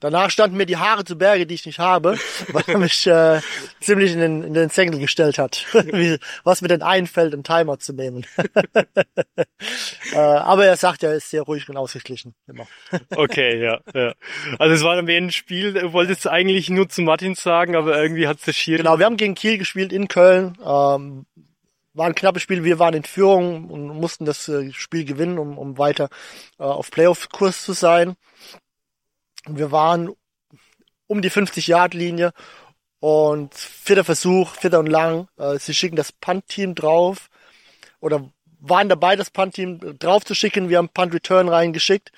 Danach 0.02 0.30
standen 0.30 0.56
mir 0.56 0.66
die 0.66 0.78
Haare 0.78 1.04
zu 1.04 1.16
Berge, 1.16 1.46
die 1.46 1.54
ich 1.54 1.64
nicht 1.64 1.78
habe, 1.78 2.18
weil 2.52 2.64
er 2.66 2.78
mich 2.78 3.06
äh, 3.06 3.40
ziemlich 3.80 4.12
in 4.12 4.18
den, 4.18 4.42
in 4.42 4.52
den 4.52 4.68
Senkel 4.68 4.98
gestellt 4.98 5.38
hat, 5.38 5.64
Wie, 5.72 6.18
was 6.42 6.60
mir 6.60 6.66
denn 6.66 6.82
einfällt, 6.82 7.32
einen 7.32 7.44
Timer 7.44 7.78
zu 7.78 7.92
nehmen. 7.92 8.26
äh, 10.12 10.16
aber 10.16 10.66
er 10.66 10.76
sagt, 10.76 11.04
er 11.04 11.14
ist 11.14 11.30
sehr 11.30 11.42
ruhig 11.42 11.68
und 11.68 11.76
ausgeglichen. 11.76 12.34
Immer. 12.48 12.66
okay, 13.14 13.62
ja, 13.62 13.78
ja. 13.94 14.12
Also 14.58 14.74
es 14.74 14.82
war 14.82 14.96
dann 14.96 15.06
während 15.06 15.28
dem 15.28 15.32
Spiel, 15.32 15.72
du 15.72 15.92
wolltest 15.92 16.26
eigentlich 16.26 16.68
nur 16.68 16.88
zu 16.88 17.02
Martin 17.02 17.36
sagen, 17.36 17.76
aber 17.76 17.96
irgendwie 18.02 18.26
hat 18.26 18.38
es 18.38 18.44
der 18.44 18.54
Schiri... 18.54 18.78
Genau, 18.78 18.98
wir 18.98 19.06
haben 19.06 19.16
gegen 19.16 19.36
Kiel 19.36 19.56
gespielt 19.56 19.92
in 19.92 20.08
Köln. 20.08 20.58
Ähm, 20.66 21.26
war 21.94 22.06
ein 22.06 22.14
knappes 22.14 22.42
Spiel. 22.42 22.64
Wir 22.64 22.78
waren 22.80 22.94
in 22.94 23.04
Führung 23.04 23.70
und 23.70 23.86
mussten 23.86 24.24
das 24.24 24.48
äh, 24.48 24.72
Spiel 24.72 25.04
gewinnen, 25.04 25.38
um, 25.38 25.58
um 25.58 25.78
weiter 25.78 26.08
äh, 26.58 26.64
auf 26.64 26.90
Playoff-Kurs 26.90 27.62
zu 27.62 27.72
sein. 27.72 28.16
Wir 29.48 29.72
waren 29.72 30.10
um 31.06 31.22
die 31.22 31.30
50-Yard-Linie 31.30 32.32
und 33.00 33.54
vierter 33.54 34.04
Versuch, 34.04 34.54
vierter 34.54 34.78
und 34.78 34.86
lang. 34.86 35.28
Äh, 35.36 35.58
sie 35.58 35.74
schicken 35.74 35.96
das 35.96 36.12
Punt-Team 36.12 36.74
drauf 36.74 37.28
oder 38.00 38.30
waren 38.60 38.88
dabei, 38.88 39.16
das 39.16 39.30
Punt-Team 39.30 39.98
draufzuschicken. 39.98 40.68
Wir 40.68 40.78
haben 40.78 40.88
Punt-Return 40.88 41.48
reingeschickt. 41.48 42.12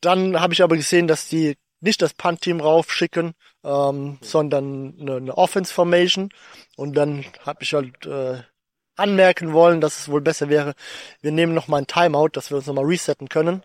Dann 0.00 0.40
habe 0.40 0.52
ich 0.52 0.62
aber 0.62 0.76
gesehen, 0.76 1.06
dass 1.06 1.28
die 1.28 1.56
nicht 1.80 2.02
das 2.02 2.14
Punt-Team 2.14 2.60
raufschicken, 2.60 3.34
ähm, 3.64 4.18
sondern 4.20 4.94
eine, 5.00 5.16
eine 5.16 5.38
Offense-Formation. 5.38 6.30
Und 6.76 6.94
dann 6.94 7.24
habe 7.44 7.62
ich 7.62 7.74
halt 7.74 8.04
äh, 8.06 8.42
anmerken 8.96 9.52
wollen, 9.52 9.80
dass 9.80 10.00
es 10.00 10.08
wohl 10.08 10.20
besser 10.20 10.48
wäre, 10.48 10.74
wir 11.20 11.32
nehmen 11.32 11.54
noch 11.54 11.68
mal 11.68 11.78
ein 11.78 11.86
Timeout, 11.86 12.30
dass 12.32 12.50
wir 12.50 12.58
uns 12.58 12.66
noch 12.66 12.74
mal 12.74 12.84
resetten 12.84 13.28
können. 13.28 13.62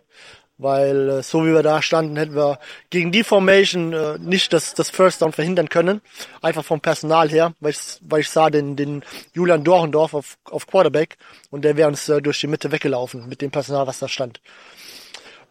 Weil 0.60 1.10
äh, 1.10 1.24
so 1.24 1.45
wie 1.45 1.53
wir 1.53 1.62
da 1.62 1.82
standen, 1.82 2.18
hätten 2.18 2.36
wir 2.36 2.60
gegen 2.89 3.12
die 3.12 3.24
Formation 3.24 3.93
äh, 3.93 4.18
nicht 4.18 4.53
das, 4.53 4.74
das 4.74 4.89
First 4.89 5.22
Down 5.22 5.32
verhindern 5.32 5.70
können. 5.70 6.01
Einfach 6.41 6.66
vom 6.66 6.82
Personal 6.82 7.30
her, 7.30 7.53
weil 7.60 7.72
ich, 7.72 7.99
weil 8.01 8.22
ich 8.22 8.30
sah 8.30 8.49
den, 8.49 8.76
den 8.76 9.03
Julian 9.34 9.64
Dorendorf 9.64 10.16
auf, 10.16 10.38
auf 10.45 10.66
Quarterback 10.66 11.18
und 11.51 11.64
der 11.64 11.78
wäre 11.78 11.88
uns 11.88 12.10
äh, 12.10 12.22
durch 12.22 12.39
die 12.39 12.47
Mitte 12.47 12.72
weggelaufen 12.72 13.30
mit 13.30 13.41
dem 13.41 13.51
Personal, 13.51 13.86
was 13.86 13.99
da 13.99 14.08
stand. 14.08 14.41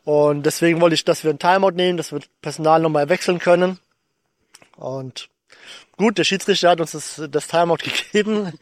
Und 0.05 0.45
deswegen 0.47 0.81
wollte 0.81 0.95
ich, 0.95 1.05
dass 1.05 1.25
wir 1.25 1.33
ein 1.33 1.39
Timeout 1.39 1.73
nehmen, 1.73 1.97
dass 1.97 2.13
wir 2.13 2.21
Personal 2.41 2.81
nochmal 2.81 3.09
wechseln 3.09 3.39
können. 3.39 3.79
Und 4.77 5.29
gut, 5.97 6.19
der 6.19 6.25
Schiedsrichter 6.25 6.71
hat 6.71 6.81
uns 6.81 6.93
das, 6.93 7.23
das 7.31 7.49
Timeout 7.49 7.79
gegeben. 8.13 8.53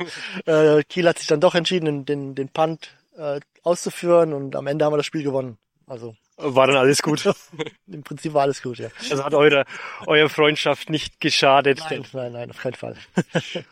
äh, 0.47 0.83
Kiel 0.85 1.09
hat 1.09 1.19
sich 1.19 1.27
dann 1.27 1.41
doch 1.41 1.55
entschieden, 1.55 1.87
den, 1.87 2.05
den, 2.05 2.35
den 2.35 2.49
Punt 2.49 2.91
äh, 3.17 3.41
auszuführen 3.63 4.33
und 4.33 4.57
am 4.57 4.67
Ende 4.67 4.85
haben 4.85 4.93
wir 4.93 4.99
das 4.99 5.07
Spiel 5.07 5.23
gewonnen. 5.23 5.59
Also 5.87 6.17
war 6.37 6.67
dann 6.67 6.77
alles 6.77 7.03
gut. 7.03 7.25
Im 7.87 8.03
Prinzip 8.03 8.35
war 8.35 8.43
alles 8.43 8.63
gut, 8.63 8.79
ja. 8.79 8.89
Also 9.11 9.25
hat 9.25 9.35
eure, 9.35 9.65
eure 10.07 10.29
Freundschaft 10.29 10.91
nicht 10.91 11.21
geschadet. 11.21 11.81
Nein, 11.91 12.05
nein, 12.13 12.33
nein, 12.33 12.51
auf 12.51 12.59
keinen 12.59 12.75
Fall. 12.75 12.97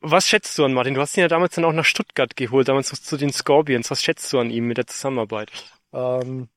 Was 0.00 0.28
schätzt 0.28 0.58
du 0.58 0.64
an 0.64 0.74
Martin? 0.74 0.94
Du 0.94 1.00
hast 1.00 1.16
ihn 1.16 1.22
ja 1.22 1.28
damals 1.28 1.54
dann 1.54 1.64
auch 1.64 1.72
nach 1.72 1.84
Stuttgart 1.84 2.36
geholt, 2.36 2.68
damals 2.68 2.88
zu 2.88 3.16
den 3.16 3.32
Scorpions. 3.32 3.90
Was 3.90 4.02
schätzt 4.02 4.30
du 4.32 4.38
an 4.38 4.50
ihm 4.50 4.66
mit 4.66 4.76
der 4.76 4.86
Zusammenarbeit? 4.86 5.50
Ähm, 5.92 6.48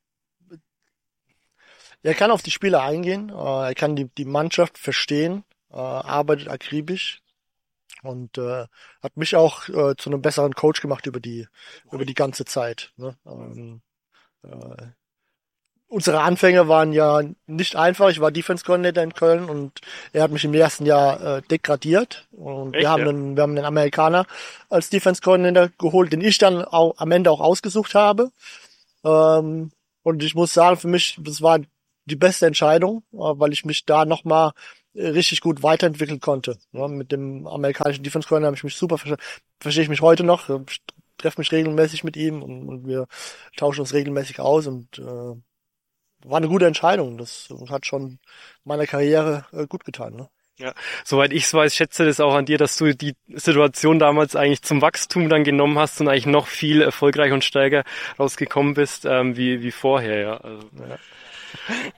er 2.04 2.14
kann 2.14 2.32
auf 2.32 2.42
die 2.42 2.52
Spieler 2.52 2.82
eingehen, 2.84 3.30
äh, 3.30 3.68
er 3.68 3.76
kann 3.76 3.96
die, 3.96 4.10
die 4.18 4.26
Mannschaft 4.26 4.78
verstehen, 4.78 5.46
äh, 5.72 5.78
arbeitet 5.78 6.50
akribisch 6.50 7.22
und 8.02 8.38
äh, 8.38 8.66
hat 9.02 9.16
mich 9.16 9.36
auch 9.36 9.70
äh, 9.70 9.96
zu 9.96 10.10
einem 10.10 10.22
besseren 10.22 10.54
Coach 10.54 10.82
gemacht 10.82 11.06
über 11.06 11.20
die 11.20 11.48
über 11.92 12.04
die 12.04 12.16
ganze 12.16 12.44
Zeit. 12.44 12.92
Ne? 12.98 13.16
Ähm, 13.26 13.82
äh, 14.44 14.88
unsere 15.92 16.22
Anfänge 16.22 16.68
waren 16.70 16.94
ja 16.94 17.22
nicht 17.48 17.76
einfach. 17.76 18.10
Ich 18.10 18.22
war 18.22 18.32
Defense 18.32 18.64
Coordinator 18.64 19.04
in 19.04 19.14
Köln 19.14 19.50
und 19.50 19.82
er 20.14 20.24
hat 20.24 20.32
mich 20.32 20.46
im 20.46 20.54
ersten 20.54 20.86
Jahr 20.86 21.38
äh, 21.38 21.42
degradiert 21.44 22.28
und 22.32 22.74
Echt, 22.74 22.84
wir 22.84 22.90
haben 22.90 23.04
ja? 23.04 23.10
einen, 23.10 23.36
wir 23.36 23.44
haben 23.44 23.58
einen 23.58 23.66
Amerikaner 23.66 24.26
als 24.70 24.90
Defense 24.90 25.22
Coordinator 25.22 25.70
geholt, 25.78 26.14
den 26.14 26.22
ich 26.22 26.38
dann 26.38 26.64
auch 26.64 26.94
am 26.98 27.12
Ende 27.12 27.30
auch 27.30 27.42
ausgesucht 27.42 27.94
habe. 27.94 28.32
Ähm, 29.04 29.72
und 30.04 30.24
ich 30.24 30.34
muss 30.34 30.54
sagen, 30.54 30.78
für 30.78 30.88
mich, 30.88 31.18
das 31.20 31.42
war 31.42 31.60
die 32.06 32.16
beste 32.16 32.46
Entscheidung, 32.46 33.04
äh, 33.12 33.18
weil 33.18 33.52
ich 33.52 33.66
mich 33.66 33.86
da 33.86 34.06
nochmal 34.06 34.52
richtig 34.96 35.42
gut 35.42 35.62
weiterentwickeln 35.62 36.22
konnte. 36.22 36.58
Ja, 36.72 36.88
mit 36.88 37.12
dem 37.12 37.48
amerikanischen 37.48 38.04
Defense 38.04 38.28
Coordinator 38.30 38.48
habe 38.48 38.58
ich 38.58 38.64
mich 38.64 38.76
super 38.76 38.98
verstanden. 38.98 39.24
Verstehe 39.60 39.84
ich 39.84 39.90
mich 39.90 40.02
heute 40.02 40.24
noch. 40.24 40.50
Ich 40.70 40.82
treffe 41.18 41.42
mich 41.42 41.52
regelmäßig 41.52 42.06
mit 42.06 42.16
ihm 42.16 42.42
und, 42.42 42.70
und 42.70 42.88
wir 42.88 43.08
tauschen 43.58 43.82
uns 43.82 43.94
regelmäßig 43.94 44.40
aus 44.40 44.68
und 44.68 44.98
äh, 44.98 45.36
war 46.26 46.38
eine 46.38 46.48
gute 46.48 46.68
Entscheidung. 46.68 47.18
Das 47.18 47.50
hat 47.70 47.86
schon 47.86 48.20
meiner 48.64 48.88
Karriere 48.88 49.46
äh, 49.52 49.68
gut 49.68 49.86
getan. 49.86 50.16
Ne? 50.16 50.30
Ja, 50.58 50.74
soweit 51.04 51.34
ich 51.34 51.46
es 51.46 51.54
weiß, 51.54 51.76
schätze 51.76 52.06
das 52.06 52.20
auch 52.20 52.36
an 52.36 52.46
dir, 52.46 52.58
dass 52.58 52.78
du 52.78 52.94
die 52.94 53.16
Situation 53.30 53.98
damals 53.98 54.36
eigentlich 54.36 54.62
zum 54.62 54.82
Wachstum 54.82 55.28
dann 55.28 55.44
genommen 55.44 55.80
hast 55.80 56.00
und 56.02 56.08
eigentlich 56.08 56.28
noch 56.28 56.48
viel 56.48 56.82
erfolgreicher 56.82 57.34
und 57.34 57.44
stärker 57.44 57.84
rausgekommen 58.20 58.76
bist 58.76 59.06
ähm, 59.06 59.36
wie, 59.36 59.64
wie 59.64 59.72
vorher. 59.72 60.20
Ja. 60.20 60.38
Also, 60.38 60.68
ja. 60.88 60.98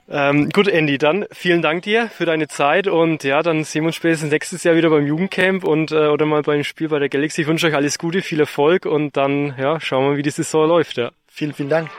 Ähm, 0.08 0.50
gut, 0.50 0.66
Andy, 0.66 0.98
dann 0.98 1.26
vielen 1.30 1.62
Dank 1.62 1.82
dir 1.82 2.08
für 2.08 2.24
deine 2.24 2.48
Zeit 2.48 2.88
und 2.88 3.22
ja, 3.22 3.42
dann 3.42 3.64
sehen 3.64 3.82
wir 3.82 3.88
uns 3.88 3.96
spätestens 3.96 4.30
nächstes 4.30 4.64
Jahr 4.64 4.76
wieder 4.76 4.90
beim 4.90 5.06
Jugendcamp 5.06 5.64
und 5.64 5.92
äh, 5.92 6.08
oder 6.08 6.26
mal 6.26 6.42
beim 6.42 6.64
Spiel 6.64 6.88
bei 6.88 6.98
der 6.98 7.08
Galaxy. 7.08 7.42
Ich 7.42 7.46
wünsche 7.46 7.66
euch 7.66 7.74
alles 7.74 7.98
Gute, 7.98 8.22
viel 8.22 8.40
Erfolg 8.40 8.86
und 8.86 9.16
dann 9.16 9.54
ja, 9.58 9.78
schauen 9.80 10.10
wir, 10.10 10.16
wie 10.16 10.22
die 10.22 10.30
Saison 10.30 10.68
läuft. 10.68 10.96
Ja. 10.96 11.12
Vielen, 11.28 11.52
vielen 11.52 11.68
Dank. 11.68 11.90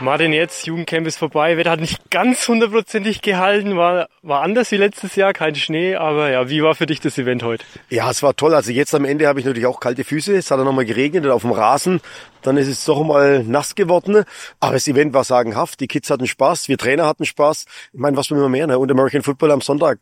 Martin, 0.00 0.32
jetzt 0.32 0.64
Jugendcamp 0.64 1.08
ist 1.08 1.18
vorbei. 1.18 1.56
Wetter 1.56 1.72
hat 1.72 1.80
nicht 1.80 2.08
ganz 2.10 2.46
hundertprozentig 2.46 3.20
gehalten, 3.20 3.76
war, 3.76 4.08
war 4.22 4.42
anders 4.42 4.70
wie 4.70 4.76
letztes 4.76 5.16
Jahr, 5.16 5.32
kein 5.32 5.56
Schnee, 5.56 5.96
aber 5.96 6.30
ja, 6.30 6.48
wie 6.48 6.62
war 6.62 6.76
für 6.76 6.86
dich 6.86 7.00
das 7.00 7.18
Event 7.18 7.42
heute? 7.42 7.64
Ja, 7.90 8.08
es 8.08 8.22
war 8.22 8.36
toll. 8.36 8.54
Also 8.54 8.70
jetzt 8.70 8.94
am 8.94 9.04
Ende 9.04 9.26
habe 9.26 9.40
ich 9.40 9.46
natürlich 9.46 9.66
auch 9.66 9.80
kalte 9.80 10.04
Füße. 10.04 10.36
Es 10.36 10.52
hat 10.52 10.58
dann 10.58 10.66
nochmal 10.66 10.84
geregnet 10.84 11.24
und 11.24 11.32
auf 11.32 11.42
dem 11.42 11.50
Rasen. 11.50 12.00
Dann 12.42 12.56
ist 12.56 12.68
es 12.68 12.84
doch 12.84 13.02
mal 13.02 13.42
nass 13.42 13.74
geworden. 13.74 14.22
Aber 14.60 14.74
das 14.74 14.86
Event 14.86 15.14
war 15.14 15.24
sagenhaft. 15.24 15.80
Die 15.80 15.88
Kids 15.88 16.10
hatten 16.10 16.28
Spaß, 16.28 16.68
wir 16.68 16.78
Trainer 16.78 17.06
hatten 17.06 17.24
Spaß. 17.24 17.64
Ich 17.92 17.98
meine, 17.98 18.16
was 18.16 18.30
will 18.30 18.38
man 18.38 18.52
mehr? 18.52 18.68
Ne? 18.68 18.78
Und 18.78 18.92
American 18.92 19.22
Football 19.22 19.50
am 19.50 19.62
Sonntag. 19.62 19.98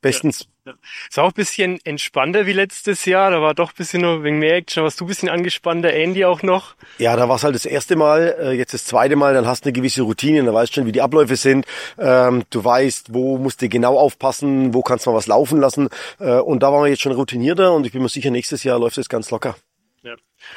Bestens. 0.00 0.48
Ja. 0.64 0.72
Ist 1.08 1.18
auch 1.18 1.28
ein 1.28 1.34
bisschen 1.34 1.78
entspannter 1.84 2.46
wie 2.46 2.52
letztes 2.52 3.04
Jahr. 3.04 3.30
Da 3.30 3.42
war 3.42 3.54
doch 3.54 3.70
ein 3.70 3.76
bisschen 3.76 4.02
noch 4.02 4.22
wegen 4.22 4.38
mehr 4.38 4.56
Action. 4.56 4.82
Warst 4.82 5.00
du 5.00 5.04
ein 5.04 5.08
bisschen 5.08 5.28
angespannter, 5.28 5.92
Andy 5.92 6.24
auch 6.24 6.42
noch? 6.42 6.74
Ja, 6.98 7.16
da 7.16 7.28
war 7.28 7.36
es 7.36 7.44
halt 7.44 7.54
das 7.54 7.66
erste 7.66 7.96
Mal, 7.96 8.36
äh, 8.40 8.52
jetzt 8.52 8.72
das 8.72 8.84
zweite 8.84 9.16
Mal, 9.16 9.34
dann 9.34 9.46
hast 9.46 9.64
du 9.64 9.68
eine 9.68 9.72
gewisse 9.72 10.02
Routine, 10.02 10.42
dann 10.42 10.54
weißt 10.54 10.72
du 10.72 10.80
schon, 10.80 10.86
wie 10.86 10.92
die 10.92 11.02
Abläufe 11.02 11.36
sind. 11.36 11.66
Ähm, 11.98 12.44
du 12.50 12.64
weißt, 12.64 13.12
wo 13.12 13.38
musst 13.38 13.60
du 13.62 13.68
genau 13.68 13.98
aufpassen, 13.98 14.72
wo 14.74 14.82
kannst 14.82 15.06
du 15.06 15.10
mal 15.10 15.16
was 15.16 15.26
laufen 15.26 15.60
lassen. 15.60 15.88
Äh, 16.18 16.38
und 16.38 16.62
da 16.62 16.72
waren 16.72 16.84
wir 16.84 16.90
jetzt 16.90 17.02
schon 17.02 17.12
routinierter 17.12 17.72
und 17.74 17.86
ich 17.86 17.92
bin 17.92 18.02
mir 18.02 18.08
sicher, 18.08 18.30
nächstes 18.30 18.64
Jahr 18.64 18.78
läuft 18.78 18.96
es 18.98 19.08
ganz 19.08 19.30
locker. 19.30 19.56
Ja. 20.02 20.14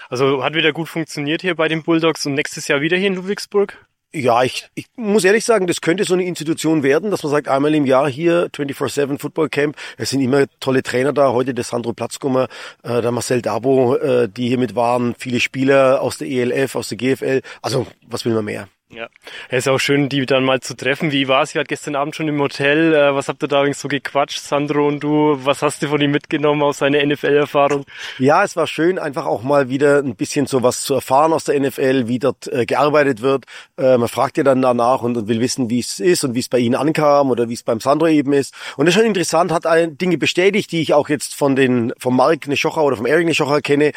Also 0.10 0.44
hat 0.44 0.54
wieder 0.54 0.72
gut 0.72 0.88
funktioniert 0.88 1.42
hier 1.42 1.56
bei 1.56 1.68
den 1.68 1.84
Bulldogs 1.84 2.26
und 2.26 2.34
nächstes 2.34 2.68
Jahr 2.68 2.82
wieder 2.82 2.98
hier 2.98 3.08
in 3.08 3.16
Ludwigsburg? 3.16 3.78
Ja, 4.16 4.44
ich, 4.44 4.70
ich 4.76 4.86
muss 4.96 5.24
ehrlich 5.24 5.44
sagen, 5.44 5.66
das 5.66 5.82
könnte 5.82 6.04
so 6.04 6.14
eine 6.14 6.24
Institution 6.24 6.84
werden, 6.84 7.10
dass 7.10 7.24
man 7.24 7.32
sagt, 7.32 7.48
einmal 7.48 7.74
im 7.74 7.88
Jahr 7.88 8.08
hier 8.08 8.48
24-7 8.52 9.18
Football 9.18 9.50
Camp. 9.50 9.76
Es 9.98 10.12
sind 10.12 10.22
immer 10.22 10.46
tolle 10.60 10.84
Trainer 10.84 11.14
da. 11.14 11.32
Heute 11.32 11.56
der 11.56 11.64
Sandro 11.64 11.94
Platzkummer, 11.94 12.48
äh, 12.84 13.02
der 13.02 13.12
Marcel 13.12 13.42
Dabo, 13.42 13.96
äh, 13.96 14.30
die 14.30 14.50
hier 14.50 14.60
mit 14.60 14.76
waren. 14.76 15.16
Viele 15.18 15.40
Spieler 15.40 16.00
aus 16.02 16.20
der 16.20 16.28
ELF, 16.28 16.76
aus 16.76 16.90
der 16.90 16.98
GFL. 17.00 17.42
Also, 17.64 17.88
was 18.06 18.24
will 18.24 18.36
man 18.36 18.46
mehr? 18.46 18.68
Ja, 18.96 19.10
es 19.50 19.66
ist 19.66 19.68
auch 19.68 19.80
schön, 19.80 20.08
die 20.08 20.26
dann 20.28 20.44
mal 20.44 20.60
zu 20.60 20.76
treffen. 20.76 21.12
Wie 21.12 21.28
war 21.28 21.42
es? 21.42 21.56
Ihr 21.56 21.60
wart 21.60 21.68
gestern 21.68 21.96
Abend 21.96 22.16
schon 22.16 22.28
im 22.28 22.40
Hotel. 22.40 22.94
Äh, 22.94 23.16
was 23.16 23.28
habt 23.28 23.42
ihr 23.44 23.48
da 23.48 23.60
übrigens 23.60 23.80
so 23.80 23.88
gequatscht, 23.88 24.40
Sandro 24.40 24.88
und 24.88 25.00
du? 25.00 25.40
Was 25.44 25.64
hast 25.64 25.82
du 25.82 25.88
von 25.88 26.00
ihm 26.00 26.12
mitgenommen 26.12 26.62
aus 26.62 26.78
seiner 26.78 27.04
NFL-Erfahrung? 27.04 27.86
Ja, 28.20 28.44
es 28.44 28.56
war 28.56 28.68
schön, 28.68 29.00
einfach 29.00 29.26
auch 29.26 29.42
mal 29.42 29.70
wieder 29.70 29.98
ein 29.98 30.16
bisschen 30.16 30.46
so 30.46 30.62
was 30.62 30.84
zu 30.84 30.94
erfahren 30.94 31.34
aus 31.34 31.46
der 31.46 31.60
NFL, 31.60 32.08
wie 32.08 32.20
dort 32.20 32.48
äh, 32.54 32.68
gearbeitet 32.68 33.22
wird. 33.22 33.46
Äh, 33.78 33.98
man 33.98 34.10
fragt 34.10 34.38
ja 34.38 34.44
dann 34.44 34.62
danach 34.62 35.02
und, 35.02 35.18
und 35.18 35.28
will 35.28 35.40
wissen, 35.40 35.72
wie 35.72 35.80
es 35.80 36.00
ist 36.00 36.24
und 36.24 36.36
wie 36.36 36.40
es 36.40 36.50
bei 36.50 36.60
ihnen 36.60 36.76
ankam 36.76 37.32
oder 37.32 37.50
wie 37.50 37.54
es 37.54 37.64
beim 37.64 37.80
Sandro 37.80 38.08
eben 38.08 38.32
ist. 38.34 38.54
Und 38.78 38.86
das 38.86 38.94
ist 38.94 39.00
schon 39.00 39.08
interessant, 39.08 39.52
hat 39.52 39.66
ein, 39.66 39.98
Dinge 39.98 40.20
bestätigt, 40.20 40.72
die 40.72 40.82
ich 40.82 40.94
auch 40.94 41.10
jetzt 41.10 41.34
von 41.34 41.56
den 41.56 41.94
vom 41.98 42.16
Mark 42.16 42.48
Neschocher 42.48 42.84
oder 42.84 42.98
vom 42.98 43.08
Eric 43.08 43.26
Neschocher 43.26 43.62
kenne. 43.62 43.92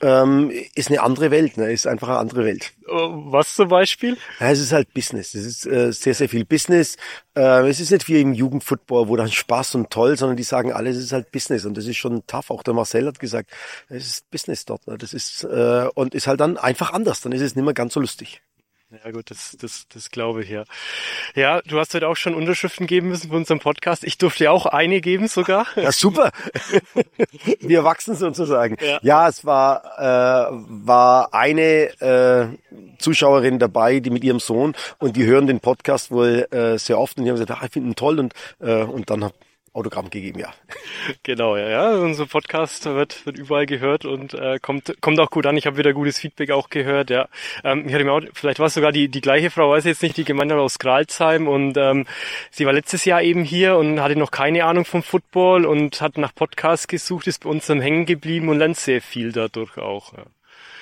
Ähm, 0.00 0.52
ist 0.74 0.90
eine 0.90 1.02
andere 1.02 1.32
Welt, 1.32 1.56
ne? 1.56 1.72
ist 1.72 1.88
einfach 1.88 2.08
eine 2.08 2.18
andere 2.18 2.44
Welt. 2.44 2.72
Was 2.86 3.56
zum 3.56 3.68
Beispiel? 3.68 4.16
Ja, 4.38 4.50
es 4.50 4.60
ist 4.60 4.72
halt 4.72 4.94
Business. 4.94 5.34
Es 5.34 5.44
ist 5.44 5.66
äh, 5.66 5.92
sehr, 5.92 6.14
sehr 6.14 6.28
viel 6.28 6.44
Business. 6.44 6.96
Äh, 7.36 7.68
es 7.68 7.80
ist 7.80 7.90
nicht 7.90 8.06
wie 8.06 8.20
im 8.20 8.32
Jugendfootball, 8.32 9.08
wo 9.08 9.16
dann 9.16 9.30
Spaß 9.30 9.74
und 9.74 9.90
toll, 9.90 10.16
sondern 10.16 10.36
die 10.36 10.44
sagen 10.44 10.72
alle, 10.72 10.90
es 10.90 10.96
ist 10.96 11.12
halt 11.12 11.32
Business 11.32 11.64
und 11.64 11.76
das 11.76 11.86
ist 11.86 11.96
schon 11.96 12.24
tough. 12.26 12.50
Auch 12.50 12.62
der 12.62 12.74
Marcel 12.74 13.06
hat 13.06 13.18
gesagt, 13.18 13.50
es 13.88 14.06
ist 14.06 14.30
Business 14.30 14.64
dort. 14.64 14.86
Ne? 14.86 14.98
Das 14.98 15.12
ist 15.12 15.42
äh, 15.42 15.88
und 15.94 16.14
ist 16.14 16.28
halt 16.28 16.40
dann 16.40 16.56
einfach 16.56 16.92
anders. 16.92 17.20
Dann 17.20 17.32
ist 17.32 17.42
es 17.42 17.56
nicht 17.56 17.64
mehr 17.64 17.74
ganz 17.74 17.94
so 17.94 18.00
lustig. 18.00 18.40
Ja 18.90 19.10
gut, 19.10 19.30
das, 19.30 19.54
das, 19.60 19.86
das 19.92 20.10
glaube 20.10 20.42
ich 20.42 20.48
ja. 20.48 20.64
Ja, 21.34 21.60
du 21.60 21.78
hast 21.78 21.92
heute 21.92 22.08
auch 22.08 22.16
schon 22.16 22.34
Unterschriften 22.34 22.86
geben 22.86 23.08
müssen 23.08 23.28
für 23.28 23.36
unseren 23.36 23.58
Podcast. 23.58 24.02
Ich 24.02 24.16
durfte 24.16 24.44
ja 24.44 24.50
auch 24.50 24.64
eine 24.64 25.02
geben 25.02 25.28
sogar. 25.28 25.66
Ja, 25.76 25.92
super. 25.92 26.32
Wir 27.60 27.84
wachsen 27.84 28.14
sozusagen. 28.14 28.76
Ja, 28.80 28.98
ja 29.02 29.28
es 29.28 29.44
war, 29.44 29.84
äh, 29.98 30.52
war 30.68 31.34
eine 31.34 31.90
äh, 32.00 32.48
Zuschauerin 32.98 33.58
dabei, 33.58 34.00
die 34.00 34.10
mit 34.10 34.24
ihrem 34.24 34.40
Sohn 34.40 34.74
und 34.98 35.16
die 35.16 35.26
hören 35.26 35.46
den 35.46 35.60
Podcast 35.60 36.10
wohl 36.10 36.48
äh, 36.50 36.78
sehr 36.78 36.98
oft 36.98 37.18
und 37.18 37.24
die 37.24 37.30
haben 37.30 37.36
gesagt, 37.36 37.50
ah, 37.50 37.66
ich 37.66 37.72
finde 37.72 37.90
ihn 37.90 37.94
toll 37.94 38.18
und, 38.18 38.32
äh, 38.60 38.84
und 38.84 39.10
dann 39.10 39.24
hab, 39.24 39.34
Autogramm 39.78 40.10
gegeben, 40.10 40.40
ja. 40.40 40.52
Genau, 41.22 41.56
ja, 41.56 41.68
ja. 41.68 41.90
Unser 41.98 42.26
Podcast 42.26 42.84
wird, 42.84 43.24
wird 43.24 43.38
überall 43.38 43.66
gehört 43.66 44.04
und 44.04 44.34
äh, 44.34 44.58
kommt, 44.60 44.94
kommt 45.00 45.18
auch 45.20 45.30
gut 45.30 45.46
an. 45.46 45.56
Ich 45.56 45.66
habe 45.66 45.76
wieder 45.76 45.92
gutes 45.92 46.18
Feedback 46.18 46.50
auch 46.50 46.68
gehört, 46.68 47.10
ja. 47.10 47.28
Ähm, 47.64 47.84
ich 47.86 47.94
hatte 47.94 48.04
mir 48.04 48.12
auch, 48.12 48.22
vielleicht 48.34 48.58
war 48.58 48.66
es 48.66 48.74
sogar 48.74 48.92
die, 48.92 49.08
die 49.08 49.20
gleiche 49.20 49.50
Frau, 49.50 49.70
weiß 49.70 49.84
ich 49.84 49.90
jetzt 49.90 50.02
nicht, 50.02 50.16
die 50.16 50.24
gemeint 50.24 50.52
hat 50.52 50.58
aus 50.58 50.78
Gralsheim 50.78 51.48
und 51.48 51.76
ähm, 51.76 52.06
sie 52.50 52.66
war 52.66 52.72
letztes 52.72 53.04
Jahr 53.04 53.22
eben 53.22 53.44
hier 53.44 53.76
und 53.76 54.00
hatte 54.00 54.16
noch 54.16 54.30
keine 54.30 54.64
Ahnung 54.64 54.84
vom 54.84 55.02
Football 55.02 55.64
und 55.64 56.00
hat 56.00 56.18
nach 56.18 56.34
Podcasts 56.34 56.88
gesucht, 56.88 57.26
ist 57.26 57.44
bei 57.44 57.50
uns 57.50 57.66
dann 57.66 57.80
hängen 57.80 58.04
geblieben 58.04 58.48
und 58.48 58.58
lernt 58.58 58.76
sehr 58.76 59.00
viel 59.00 59.32
dadurch 59.32 59.78
auch. 59.78 60.12
Ja. 60.14 60.24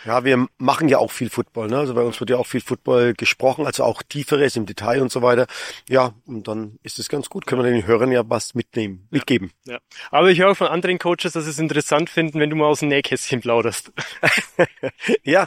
Ja, 0.05 0.25
wir 0.25 0.47
machen 0.59 0.89
ja 0.89 0.99
auch 0.99 1.11
viel 1.11 1.31
Football, 1.31 1.69
ne? 1.69 1.79
Also 1.79 1.95
bei 1.95 2.03
uns 2.03 2.21
wird 2.21 2.31
ja 2.31 2.37
auch 2.37 2.47
viel 2.47 2.61
Football 2.61 3.15
gesprochen, 3.15 3.67
also 3.67 3.85
auch 3.85 4.03
tieferes 4.03 4.57
im 4.57 4.67
Detail 4.67 5.03
und 5.03 5.11
so 5.11 5.23
weiter. 5.23 5.47
Ja, 5.89 6.13
und 6.27 6.47
dann 6.49 6.79
ist 6.83 6.99
es 6.99 7.09
ganz 7.09 7.29
gut, 7.29 7.47
können 7.47 7.63
wir 7.63 7.71
den 7.71 7.87
Hörern 7.87 8.13
ja 8.13 8.23
was 8.29 8.55
mitnehmen, 8.55 9.09
mitgeben. 9.11 9.51
Ja. 9.65 9.79
Aber 10.11 10.31
ich 10.31 10.41
höre 10.41 10.55
von 10.55 10.69
anderen 10.69 10.99
Coaches, 10.99 11.33
dass 11.33 11.45
sie 11.45 11.51
es 11.51 11.59
interessant 11.59 12.11
finden, 12.11 12.39
wenn 12.41 12.51
du 12.51 12.57
mal 12.57 12.67
aus 12.67 12.81
dem 12.81 12.89
Nähkästchen 12.89 13.41
plauderst. 13.41 13.93
ja, 15.25 15.47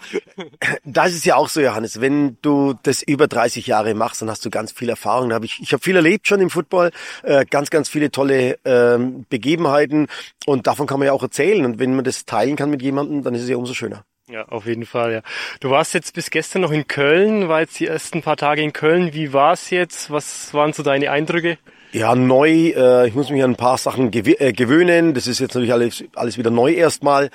das 0.83 1.13
ist 1.13 1.25
ja 1.25 1.35
auch 1.35 1.49
so, 1.49 1.61
Johannes. 1.61 2.01
Wenn 2.01 2.37
du 2.41 2.73
das 2.83 3.01
über 3.01 3.27
30 3.27 3.67
Jahre 3.67 3.93
machst, 3.93 4.21
dann 4.21 4.29
hast 4.29 4.45
du 4.45 4.49
ganz 4.49 4.71
viel 4.71 4.89
Erfahrung. 4.89 5.29
Da 5.29 5.35
hab 5.35 5.43
ich 5.43 5.59
ich 5.61 5.73
habe 5.73 5.83
viel 5.83 5.95
erlebt 5.95 6.27
schon 6.27 6.41
im 6.41 6.49
Football, 6.49 6.91
äh, 7.23 7.45
ganz, 7.45 7.69
ganz 7.69 7.89
viele 7.89 8.11
tolle 8.11 8.57
ähm, 8.65 9.25
Begebenheiten 9.29 10.07
und 10.45 10.67
davon 10.67 10.87
kann 10.87 10.99
man 10.99 11.07
ja 11.07 11.13
auch 11.13 11.23
erzählen. 11.23 11.65
Und 11.65 11.79
wenn 11.79 11.95
man 11.95 12.03
das 12.03 12.25
teilen 12.25 12.55
kann 12.55 12.69
mit 12.69 12.81
jemandem, 12.81 13.23
dann 13.23 13.35
ist 13.35 13.43
es 13.43 13.49
ja 13.49 13.57
umso 13.57 13.73
schöner. 13.73 14.05
Ja, 14.31 14.45
auf 14.47 14.67
jeden 14.67 14.85
Fall, 14.85 15.11
ja. 15.11 15.21
Du 15.59 15.71
warst 15.71 15.95
jetzt 15.95 16.13
bis 16.13 16.29
gestern 16.29 16.61
noch 16.61 16.71
in 16.71 16.87
Köln, 16.87 17.49
war 17.49 17.61
jetzt 17.61 17.79
die 17.79 17.87
ersten 17.87 18.21
paar 18.21 18.37
Tage 18.37 18.61
in 18.61 18.73
Köln. 18.73 19.13
Wie 19.13 19.33
war 19.33 19.53
es 19.53 19.71
jetzt? 19.71 20.11
Was 20.11 20.53
waren 20.53 20.71
so 20.71 20.83
deine 20.83 21.09
Eindrücke? 21.09 21.57
Ja, 21.91 22.13
neu. 22.13 22.69
Äh, 22.69 23.07
ich 23.07 23.15
muss 23.15 23.31
mich 23.31 23.43
an 23.43 23.51
ein 23.51 23.55
paar 23.55 23.79
Sachen 23.79 24.11
gew 24.11 24.35
äh, 24.37 24.53
gewöhnen. 24.53 25.15
Das 25.15 25.25
ist 25.25 25.39
jetzt 25.39 25.55
natürlich 25.55 25.73
alles, 25.73 26.03
alles 26.13 26.37
wieder 26.37 26.51
neu 26.51 26.73
erstmal. 26.73 27.31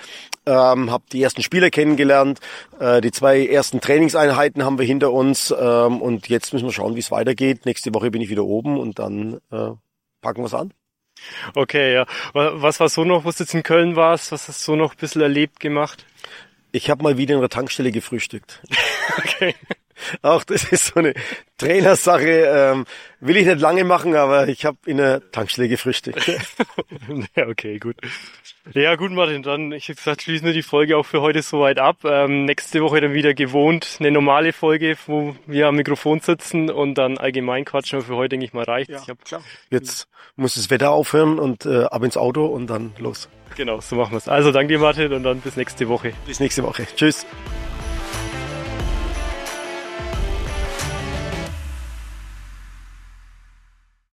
Ähm, 0.47 0.93
habe 0.93 1.03
die 1.11 1.21
ersten 1.21 1.43
Spieler 1.43 1.71
kennengelernt. 1.71 2.39
Äh, 2.79 3.01
die 3.01 3.11
zwei 3.11 3.45
ersten 3.45 3.81
Trainingseinheiten 3.81 4.65
haben 4.65 4.79
wir 4.79 4.87
hinter 4.87 5.11
uns. 5.11 5.53
Ähm, 5.59 6.01
und 6.01 6.29
jetzt 6.29 6.53
müssen 6.53 6.67
wir 6.67 6.73
schauen, 6.73 6.95
wie 6.95 7.01
es 7.01 7.11
weitergeht. 7.11 7.67
Nächste 7.67 7.93
Woche 7.93 8.13
bin 8.13 8.23
ich 8.23 8.31
wieder 8.31 8.45
oben 8.45 8.79
und 8.79 9.01
dann 9.01 9.41
äh, 9.51 9.71
packen 10.21 10.43
wir 10.43 10.47
es 10.47 10.55
an. 10.55 10.73
Okay, 11.55 11.93
ja. 11.93 12.07
Was 12.33 12.79
war 12.79 12.89
so 12.89 13.05
noch, 13.05 13.25
wo 13.25 13.31
du 13.31 13.37
jetzt 13.39 13.55
in 13.55 13.63
Köln 13.65 13.97
warst? 13.97 14.31
Was 14.31 14.47
hast 14.49 14.61
du 14.61 14.73
so 14.73 14.77
noch 14.77 14.93
ein 14.93 14.99
bisschen 14.99 15.23
erlebt 15.23 15.59
gemacht? 15.59 16.07
Ich 16.75 16.91
habe 16.91 17.05
mal 17.05 17.17
wieder 17.17 17.37
in 17.37 17.41
der 17.41 17.51
Tankstelle 17.51 17.93
gefrühstückt. 17.93 18.61
okay. 19.19 19.55
Auch 20.23 20.45
das 20.45 20.65
ist 20.65 20.87
so 20.87 21.01
eine 21.01 21.15
Trainersache. 21.59 22.25
Ähm, 22.25 22.85
will 23.21 23.37
ich 23.37 23.47
nicht 23.47 23.61
lange 23.61 23.85
machen, 23.85 24.15
aber 24.17 24.49
ich 24.49 24.65
habe 24.65 24.79
in 24.87 24.99
der 24.99 25.31
Tankstelle 25.31 25.69
gefrühstückt. 25.69 26.27
ja, 27.37 27.47
okay, 27.49 27.79
gut. 27.79 27.97
Ja, 28.73 28.97
gut, 28.97 29.13
Martin, 29.13 29.43
dann, 29.43 29.73
ich 29.73 29.89
hätte 29.89 29.97
gesagt, 29.97 30.23
schließen 30.23 30.47
wir 30.47 30.55
die 30.55 30.63
Folge 30.63 30.97
auch 30.97 31.05
für 31.05 31.21
heute 31.21 31.43
soweit 31.43 31.79
ab. 31.79 31.99
Ähm, 32.05 32.47
nächste 32.47 32.83
Woche 32.83 33.01
dann 33.01 33.13
wieder 33.13 33.35
gewohnt 33.35 33.99
eine 34.01 34.11
normale 34.11 34.53
Folge, 34.53 34.97
wo 35.07 35.37
wir 35.47 35.69
am 35.69 35.77
Mikrofon 35.77 36.21
sitzen 36.21 36.71
und 36.71 36.95
dann 36.95 37.19
allgemein 37.19 37.65
quatschen. 37.65 37.99
Aber 37.99 38.07
für 38.07 38.17
heute, 38.17 38.31
denke 38.31 38.47
ich 38.47 38.53
mal, 38.53 38.65
reicht. 38.65 38.91
Ja, 38.91 39.01
ich 39.03 39.09
hab, 39.09 39.25
klar. 39.25 39.43
Jetzt 39.71 40.09
muss 40.37 40.55
das 40.55 40.71
Wetter 40.71 40.91
aufhören 40.93 41.39
und 41.39 41.67
äh, 41.67 41.85
ab 41.85 42.03
ins 42.03 42.17
Auto 42.17 42.47
und 42.47 42.69
dann 42.69 42.95
los. 42.99 43.29
Genau, 43.57 43.81
so 43.81 43.97
machen 43.97 44.13
wir 44.13 44.19
es. 44.19 44.29
Also 44.29 44.51
danke 44.51 44.75
dir, 44.75 44.81
Martin, 44.81 45.13
und 45.13 45.23
dann 45.23 45.41
bis 45.41 45.57
nächste 45.57 45.89
Woche. 45.89 46.13
Bis 46.27 46.41
nächste 46.41 46.63
Woche. 46.63 46.87
Tschüss. 46.97 47.27